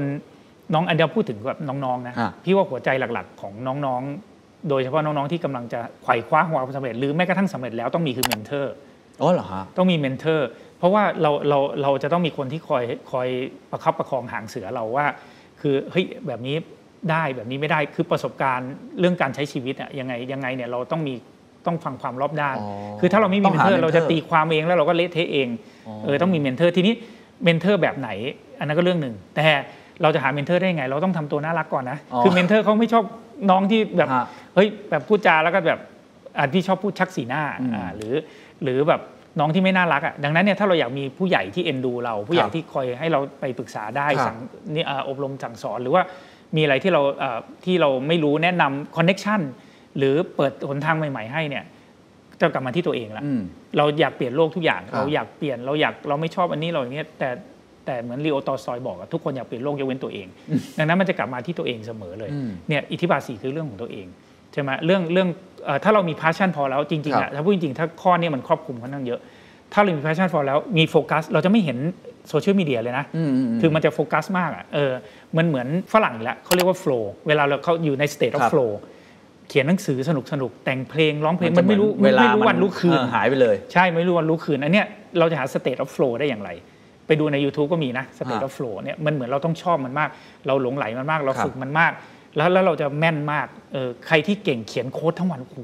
[0.74, 3.52] น้องอันเดียวพูดถึงแบบน้องๆนะฮะพี่ว่าหัวใจหลักๆ ของ
[3.86, 8.72] น้องๆ โดยเฉพาะน้องๆที่กำลังจะไขว่คว้าความสำเร็จหรือแม้กระทั่งสำเร็จแล้วต้องมีคือ mentor
[9.20, 13.28] อ๋อเหรอฮะต้องมี mentor เพราะว่าเราเราเราจะต้องมีคนที่คอยคอย
[13.70, 15.06] ประคับประคองหางเสือเราว่า
[15.60, 16.56] คือเฮ้ยแบบนี้
[17.10, 21.14] ได้แบบนี้ไม่ได้คือประสบการณ์เรื่องการใช้ชีวิตอะยังไงยังไงเนี่ยเราต้องมี
[21.66, 22.68] ต้องฟังความรอบด้านอ๋อ
[23.00, 25.48] คือถ้าเราไม่มีต้องเมนหาเทอร์ mentor เราจะตีความเองแล้วเราก็เละเทะเอง
[25.86, 26.94] อ๋อเออต้องมี mentor ทีนี้
[27.44, 28.10] mentor แบบไหน
[28.58, 29.46] อันนั้นก็เรื่องหนึ่งแต่
[30.02, 33.04] เราจะหา mentor ได้ยังไง เราต้องทำตัวน่ารักก่อนนะอ๋อคือ mentor เขาไม่ชอบ
[33.50, 35.80] น้องที่แบบฮะเฮ้ยแบบพูดจาแล้วก็แบบ
[36.38, 38.14] อะพี่ชอบพูดชักสีหน้าอืมอ่าหรือ
[38.62, 39.00] หรือแบบ
[39.40, 44.36] น้องที่ไม่น่ารักอะดังนั้นเนี่ยถ้าเราอยากมีผู้ใหญ่ที่เอ็นดูเรา ผู้ใหญ่ที่คอยให้เราไปปรึกษาได้ครับสั่ง
[44.74, 46.02] นี่อ่าอบรมสั่งสอนหรือว่า
[46.56, 49.40] มีอะไรที่เราเอ่อที่เราไม่รู้แนะนำ connection
[49.98, 51.64] หรือเปิดหนทางใหม่ ๆ ให้เนี่ย
[52.40, 53.40] จะกลับมาที่ตัวเองละอืม
[53.76, 57.28] เราอยากเปลี่ยนโลกทุกอย่างครับเราอยากเปลี่ยนเราอยากเราไม่ชอบอันนี้เราอย่างเงี้ยแต่
[57.90, 60.26] แต่แต่เหมือนลีโอตอลสตอยบอกอะทุกคนอยากเปลี่ยนโลกยกเว้นตัวเอง
[60.78, 64.06] ดังนั้นมันจะกลับมาที่ตัวเองเสมอเลยอืมเนี่ยอิทธิบาทสี่คือเรื่องของตัวเอง
[64.52, 65.28] ใช่ไหมเรื่องเรื่อง
[65.64, 69.20] เอ่อถ้าเรามี passion พอแล้วจริงๆครัอะบถ้าพูดจริงๆถ้าข้อเนี้ยมันครอบคลุมค่อนข้างเยอะ
[69.72, 71.78] ถ้าเรามี passion พอแล้วมีโฟกัส เราจะไม่เห็น
[72.28, 74.92] โซเชียลมีเดียเลยนะอืมอืมอืมคือมันจะโฟกัสมากอะเออ
[75.36, 78.72] มันเหมือนฝรั่งอีกแล้วเขาเรียกว่า flow เวลาเราเขาอยู่ใน state ค of รับ flow
[79.48, 84.86] เขียนหนังสือสนุกสนุกแต่งเพลงร้องเพลงจะมันไม่รู้เหอเวลาไม่รู้มัวันรู้คืนเออหายไปเลย ใช่ไม่รู้วันรู้คืน อันเนี้ย
[85.18, 86.50] เราจะหา state of flow ได้อย่างไร
[87.10, 90.08] ไปดูใน YouTube ก็มีนะ state ฮะ of flow เนี่ยมันเหมือนเราต้องชอบมันมาก
[90.46, 91.92] เราหลงไหลมันมาก เราครับฝึกมันมาก
[92.36, 95.56] แล้วแล้วเราจะแม่นมากเออใครที่เก่งเขียนโค้ดทั้งวันโอ้โห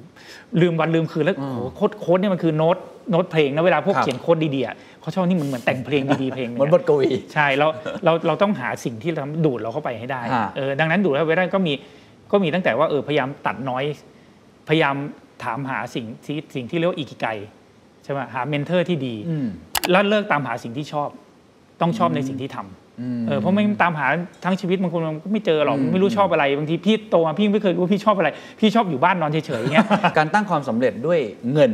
[0.61, 2.77] ลืมวันลืมคืนแล้วโอ้โหโค้ดโค้ดเนี่ยมันคือโน้ต
[3.11, 7.67] โน้ตเพลงนะเวลาพวกครับเขียนโค้ดดีๆอะเขาชอบนี่มันเหมือนแต่งเพลงดีๆเพลงหนึ่งเหมือนอะบทกวีใช่เรา
[8.05, 11.73] เราเราต้องหาสิ่งที่ทำดูดเราเข้าไปให้ได้ฮะ เออดังนั้นดูดเข้าไปได้ก็มี
[12.33, 13.85] ก็มีตั้งแต่ว่าเออพยายามตัดน้อย
[14.69, 14.95] พยายาม
[15.45, 17.27] ถามหาสิ่งที่สิ่งที่เรียกว่าอิกิไก
[18.05, 19.49] ใช่ไหมหา mentor ที่ดี อืม
[19.91, 21.09] แล้วเลิกตามหาสิ่งที่ชอบ
[21.81, 24.07] ต้องชอบในสิ่งที่ทำอืมเออเพราะไม่ตามหา
[24.45, 28.29] ทั้งชีวิตบางคนมันก็ไม่เจอหรอกอืมไม่รู้ชอบอะไรบางทีพี่โตมาพี่ไม่เคยรู้ว่าพี่ชอบอะไร
[28.61, 29.87] พี่ชอบอยู่บ้านนอนเฉยๆอย่างเงี้ย
[30.19, 31.21] การตั้งความสำเร็จด้วย
[31.53, 31.73] เงิน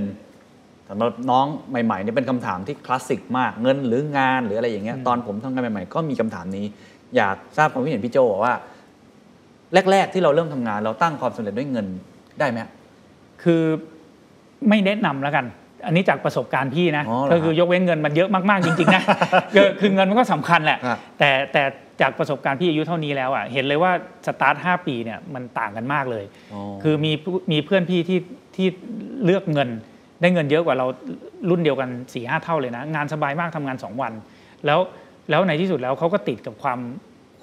[0.89, 6.65] สำหรับน้องใหม่ๆเนี่ยเป็นคำถามที่คลาสสิกมากเงินหรืองานหรืออะไรอย่างเงี้ยตอนผมทำงานใหม่ๆ ก็มีคำถามนี้
[7.17, 8.55] อยากทราบความคิดเห็นพี่โจว่า
[9.91, 11.87] แรก ๆ ที่เราเริ่มทำงาน เราตั้งความสำเร็จด้วยเงิน
[12.39, 12.59] ได้ไหม
[13.43, 13.63] คือ
[14.69, 15.47] ไม่แนะนำแล้วกัน
[15.87, 19.03] อันนี้จากประสบการณ์พี่นะอ๋อเหรอก็คือยกเว้นเงินมันเยอะมากๆจริงๆนะ
[19.55, 21.63] คือคือเงินมันก็สำคัญแหละครับแต่แต่
[22.01, 23.93] จากประสบการณ์พี่อายุเท่านี้แล้วอะเห็นเลยว่า
[24.27, 28.19] สตาร์ท5ปีเนี่ยมันต่างกันมากเลยอ๋อคือมีผู้มีเพื่อนพี่ที่
[28.57, 28.67] ที่
[29.25, 29.69] เลือกเงิน
[30.21, 30.87] ได้เงินเยอะกว่าเรา
[31.51, 34.13] รุ่นเดียวกัน4ี่ห้าเท่าเลยนะ งานสบายมากทำงาน 2 วัน
[34.67, 34.79] แล้ว
[35.31, 36.79] แล้วในที่สุดแล้วเขาก็ติดกับความ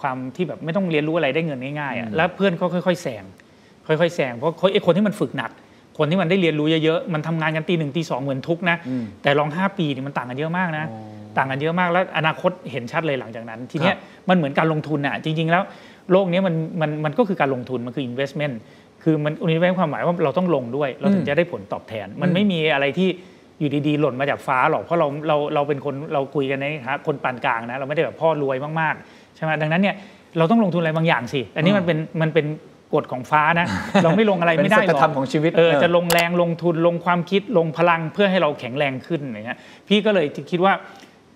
[0.01, 3.23] ความที่แบบไม่ต้องเรียนรู้อะไรได้เงินง่ายๆอะแล้วเพื่อนเขาค่อยๆแซง
[3.87, 5.51] ค่อยๆแซงเพราะไอ้คนที่มันฝึกหนัก
[5.99, 15.63] คนที่มันได้เรียนรู้เยอะๆมันทำงานกันตีหนึ่งตีสองเหมือนทุกข์นะอืมแต่ลอง 5 ปีนี่มันต่างกันเยอะมากนะอ๋อต่างกันเยอะมากแล้วอนาคตเห็นชัดเลยหลังจากนั้น ทีเนี้ยครับมันเหมือนการลงทุนอะจริง ๆ แล้ว
[16.11, 18.55] โลกเนี้ยมันมันมันก็คือการลงทุนมันคือ investment
[19.03, 23.09] คือมัน investment ความหมายว่าเราต้องลงด้วย เราถึงจะได้ผลตอบแทน มันไม่มีอะไรที่
[23.59, 29.95] อยู่ดีๆ หล่นมาจากฟ้าหรอกเพราะเราเราเราเป็นคนเราคุยกันในฐานะคนปานกลางนะเราไม่ได้แบบพ่อรวยมากๆใช่ไหมดังนั้นเนี่ย
[30.37, 32.45] เราต้องลงทุนอะไรบางอย่างสิ อันนี้มันเป็นมันเป็น
[32.93, 33.67] กฎของฟ้านะ
[34.03, 40.73] เราไม่ลงอะไรเป็นไม่ได้สัหจรอกธรรมของชีวิตเออเออจะลงแรงลงทุนลงความคิดลงพลังเพื่อให้เราแข็งแรงขึ้นอย่างเงี้ยพี่ก็เลยคิดว่า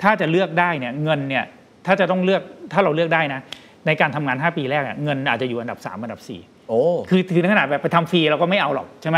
[0.02, 1.46] ถ้าจะเลือกได้เนี่ยเงินเนี่ย
[1.86, 2.42] ถ้าจะต้องเลือก
[2.74, 3.42] ถ้าเราเลือกได้นะ
[3.88, 9.18] ในการทำงาน 5 ปีแรกอะเงินอาจจะอยู่อันดับ 3 อันดับ 4 โอ้คือคือในขนาดแบบไปทำฟรีเราก็ไม่เอาหรอกใช่ไหม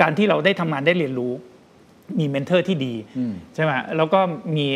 [0.00, 1.32] การที่เราได้ทำงานได้เรียนรู้
[2.18, 4.20] มี mentor ที่ดีอืมใช่ไหมแล้วก็
[4.56, 4.66] มี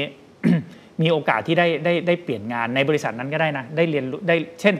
[1.03, 4.75] มีโอกาสที่ได้ได้ได้เปลี่ยนงานในบริษัทนั้นก็ได้นะ ได้เรียนรู้ได้เช่น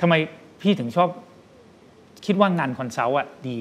[0.00, 0.14] ทำไม
[0.62, 1.08] พี่ถึงชอบ
[2.26, 3.58] คิดว่างาน consult อะดี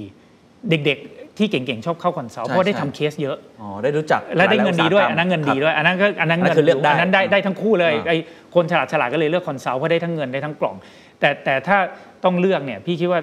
[0.70, 8.18] เด็กๆ ที่เก่งๆ ชอบเข้า consult ใช่เพราะได้ใช่ทำเคสเยอะอ๋อได้รู้จักและได้เงินดีด้วยหลาอัๆนนั้นเงินดีครับด้วยอันนั้นก็อันนั้นอันนั้นเงินคือเลือกได้อันนั้นได้ได้ทั้งคู่เลยอ่าไอ้
[8.56, 10.76] คนฉลาดฉลาดก็เลยเลือก consult เพราะได้ทั้งเงินได้ทั้งกล่อง
[11.20, 11.78] แต่แต่ถ้า
[12.24, 13.22] ต้องเลือกเนี่ย พี่คิดว่า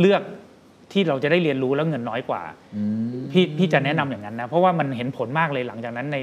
[0.00, 0.22] เลือก
[0.92, 2.42] ที่เราจะได้เรียนรู้แล้วเงินน้อยกว่า
[2.76, 2.82] อื
[3.18, 6.18] มพี่พี่จะแนะนำอย่างนั้นนะ เพราะว่ามันเห็นผลมากเลยหลังจากนั้นใน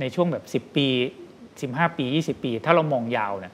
[0.00, 0.86] ในช่วงแบบ 10 ปี
[1.42, 3.52] 15 ปี 20 ปี ถ้าเรามองยาวเนี่ย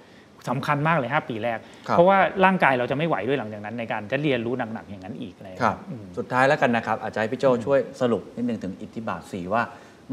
[0.50, 9.62] สำคัญมากเลย 5 ปีแรกครับเพราะว่าร่างกายเราจะไม่ไหวด้วยหลังจากนั้น ในการจะเรียนรู้หนักๆอย่างนั้นอีกอะไรครับอืมสุดท้ายแล้วกันนะครับ อาจจะให้พี่โจช่วยสรุปนิดนึงถึงอิทธิบาทสีว่า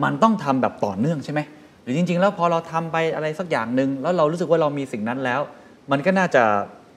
[0.04, 1.40] มันต้องทำแบบต่อเนื่องใช่ไหม
[1.84, 5.42] หรือจริง ๆ แล้วพอเราทำไปอะไรสักอย่างหนึ่งแล้วเรารู้สึกว่าเรามีสิ่งนั้นแล้ว
[5.92, 6.44] มันก็น่าจะ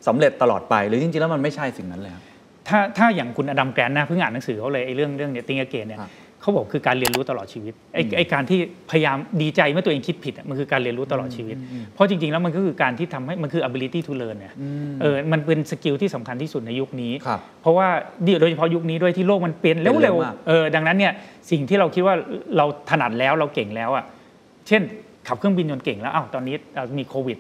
[0.07, 2.23] สำเร็จตลอดไป หรือจริง ๆ แล้วมันไม่ใช่สิ่งนั้นเลยครับ
[2.69, 6.11] ถ้าถ้าอย่างคุณอดัมแกรนท์นะเพิ่งอ่านหนังสือเขาเลยไอ้เรื่องเรื่องเนี่ยติงเกนเนี่ยครับ
[6.41, 8.59] เขาบอกคือการเรียนรู้ตลอดชีวิตไอ้ไอ้การที่
[8.91, 11.57] พยายามดีใจเมื่อตัวเองคิดผิดอะมันคือการเรียนรู้ตลอดชีวิต
[11.95, 14.55] เพราะจริงๆแล้วมันก็คือการที่ทำให้มันคือ ability to learn เนี่ย
[15.01, 17.89] เออมันเป็น skill ที่สำคัญที่สุดในยุคนี้ครับเพราะว่า
[18.41, 21.13] โดยเฉพาะยุคนี้ด้วยที่โลกมันเปลี่ยนเปลี่ยนเร็เร็ววมากๆเออดังนั้นเนี่ย
[21.51, 22.15] สิ่งที่เราคิดว่า
[22.57, 24.05] เราถนัดแล้วเราเก่งแล้วอะ
[24.69, 24.83] เช่น
[25.29, 27.39] ขับเครื่องบินจนเก่งแล้วอ้าวตอนนี้เรามีโควิด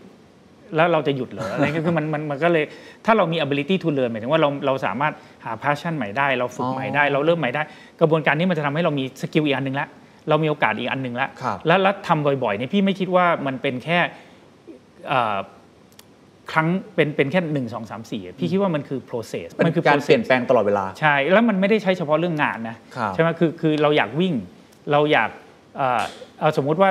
[0.76, 2.64] แล้วเราจะหยุดเหรออะไรเงี้ยคือมันมันมันก็เลย
[3.06, 5.12] ถ้าเรามี ability to learn หมายถึงว่าเราเราสามารถ
[5.44, 7.62] หา passion ใหม่ได้ เราฝึกอ๋อใหม่ได้ เราเริ่มใหม่ได้
[8.00, 9.88] กระบวนการนี้มันจะทำให้เรามี skill อีกอันหนึ่งละ
[10.28, 13.98] เรามีโอกาสอีกอันหนึ่งละครับแล้วแล้วทำบ่อยๆเนี่ยพี่ไม่คิดว่ามันเป็นแค่
[15.08, 15.38] เอ่อ
[16.52, 24.34] ครั้งเป็นเป็นแค่หนึ่งสองสามสี่พี่คิดว่ามันคือ process เป็นมันคือการ process เปลี่ยนแปลงตลอดเวลาใช่แล้วมันไม่ได้ใช้เฉพาะเรื่องงานนะครับใช่ไหมคือคือเราอยากวิ่ง
[24.92, 25.30] เราอยาก
[25.76, 26.02] เอ่อ
[26.40, 26.90] เอาสมมุติว่า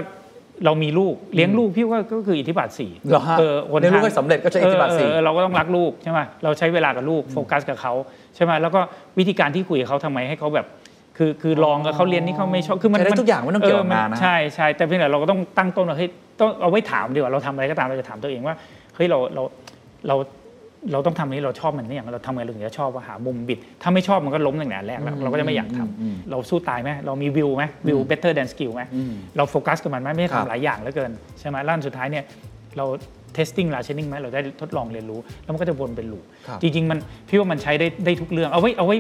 [0.65, 3.37] เรามีลูกเลี้ยงลูกพี่ว่าก็คืออิทธิบาทสี่เหรอฮะ
[3.69, 7.93] หนเลี้ยงลูกทาให้สำเร็จก็ใช้อิทธิบาทสี่เออเออเราก็ต้องรักลูกใช่ไหมเราใช้เวลากับลูกโฟกัสกับเขา
[8.35, 8.79] ใช่ไหมแล้วก็
[9.19, 10.67] วิธีการที่คุยกับเขาทำไมให้เขาแบบ
[11.17, 18.55] คือคือลองกับเขาเรียนนี่เขาไม่ชอบคือมันใช้ได้ทุกอย่างไม่ต้องเกี่ยวกับมังานนะใช่ใช่แต่เพียงแต่เราก็ต้องตั้งต้นว่าเฮ้ยต้องเอาไว้ถามดีกว่าเราทำอะไรก็ตามเราจะถามตัวเองว่า
[18.95, 19.43] เฮ้ยเราเรา
[20.07, 20.15] เรา
[20.91, 28.81] เราต้องทำอันนี้เราชอบมันเนี่ยอย่างเราทำไงเราถึงจะชอบว่าหามุมบิด ถ้าไม่ชอบมันก็ล้มตั้งแต่แรกแล้ว เราก็จะไม่อยากทำเราสู้ตายไหมเรามีวิวไหมวิว better than skill ไหม
[29.37, 32.23] เราโฟกัสกับมันไหมไม่ได้ครับทำหลายอย่างเหลือเกินใช่ไหมแล้วอันสุดท้ายเนี่ย
[32.77, 32.85] เรา
[33.37, 36.99] testing ลาเชนนิ่งไหมเราได้ทดลองเรียนรู้ แล้วมันก็จะวนเป็นลูปครับจริงๆมัน
[37.29, 38.97] พี่ว่ามันใช้ได้ได้ทุกเรื่องเอาไว้เอาไว้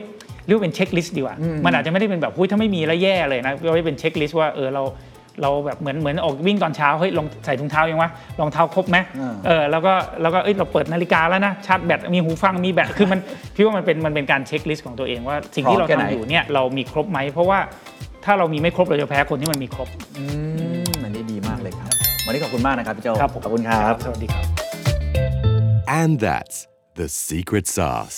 [0.47, 1.35] เรียกว่าเป็น checklist ดีกว่า
[1.65, 4.83] มันอาจจะไม่ได้เป็นแบบหุ้ยถ้าไม่มีแล้วแย่เลยนะเอาไว้เป็น checklist ว่าเออเรา
[5.41, 8.09] เราแบบเหมือนเหมือนออกวิ่งตอนเช้าเฮ้ยลองใส่ถุงเท้ายังวะ
[8.39, 13.19] รองเท้าครบไหมอ่าเออแล้วก็แล้วก็เอ้ยเราเปิดนาฬิกาแล้วนะชาร์จแบตมีหูฟังมีแบตคือมัน
[13.55, 17.59] พี่ว่ามันเป็นมันเป็นการ checklist ของตัวเองว่าสิ่งที่เราพร้อมแค่ไหนทำอยู่เนี่ยเรามีครบไหมเพราะว่า
[18.25, 20.23] ถ้าเรามีไม่ครบเราจะแพ้คนที่มันมีครบอื
[20.83, 21.93] มอันนี้ดีมากเลยครับ
[22.25, 24.45] วันนี้ขอบคุณมากนะครับพี่โจ้ครับผมขอบคุณครับสวัสดีครับ
[26.01, 28.17] And that's the secret sauce.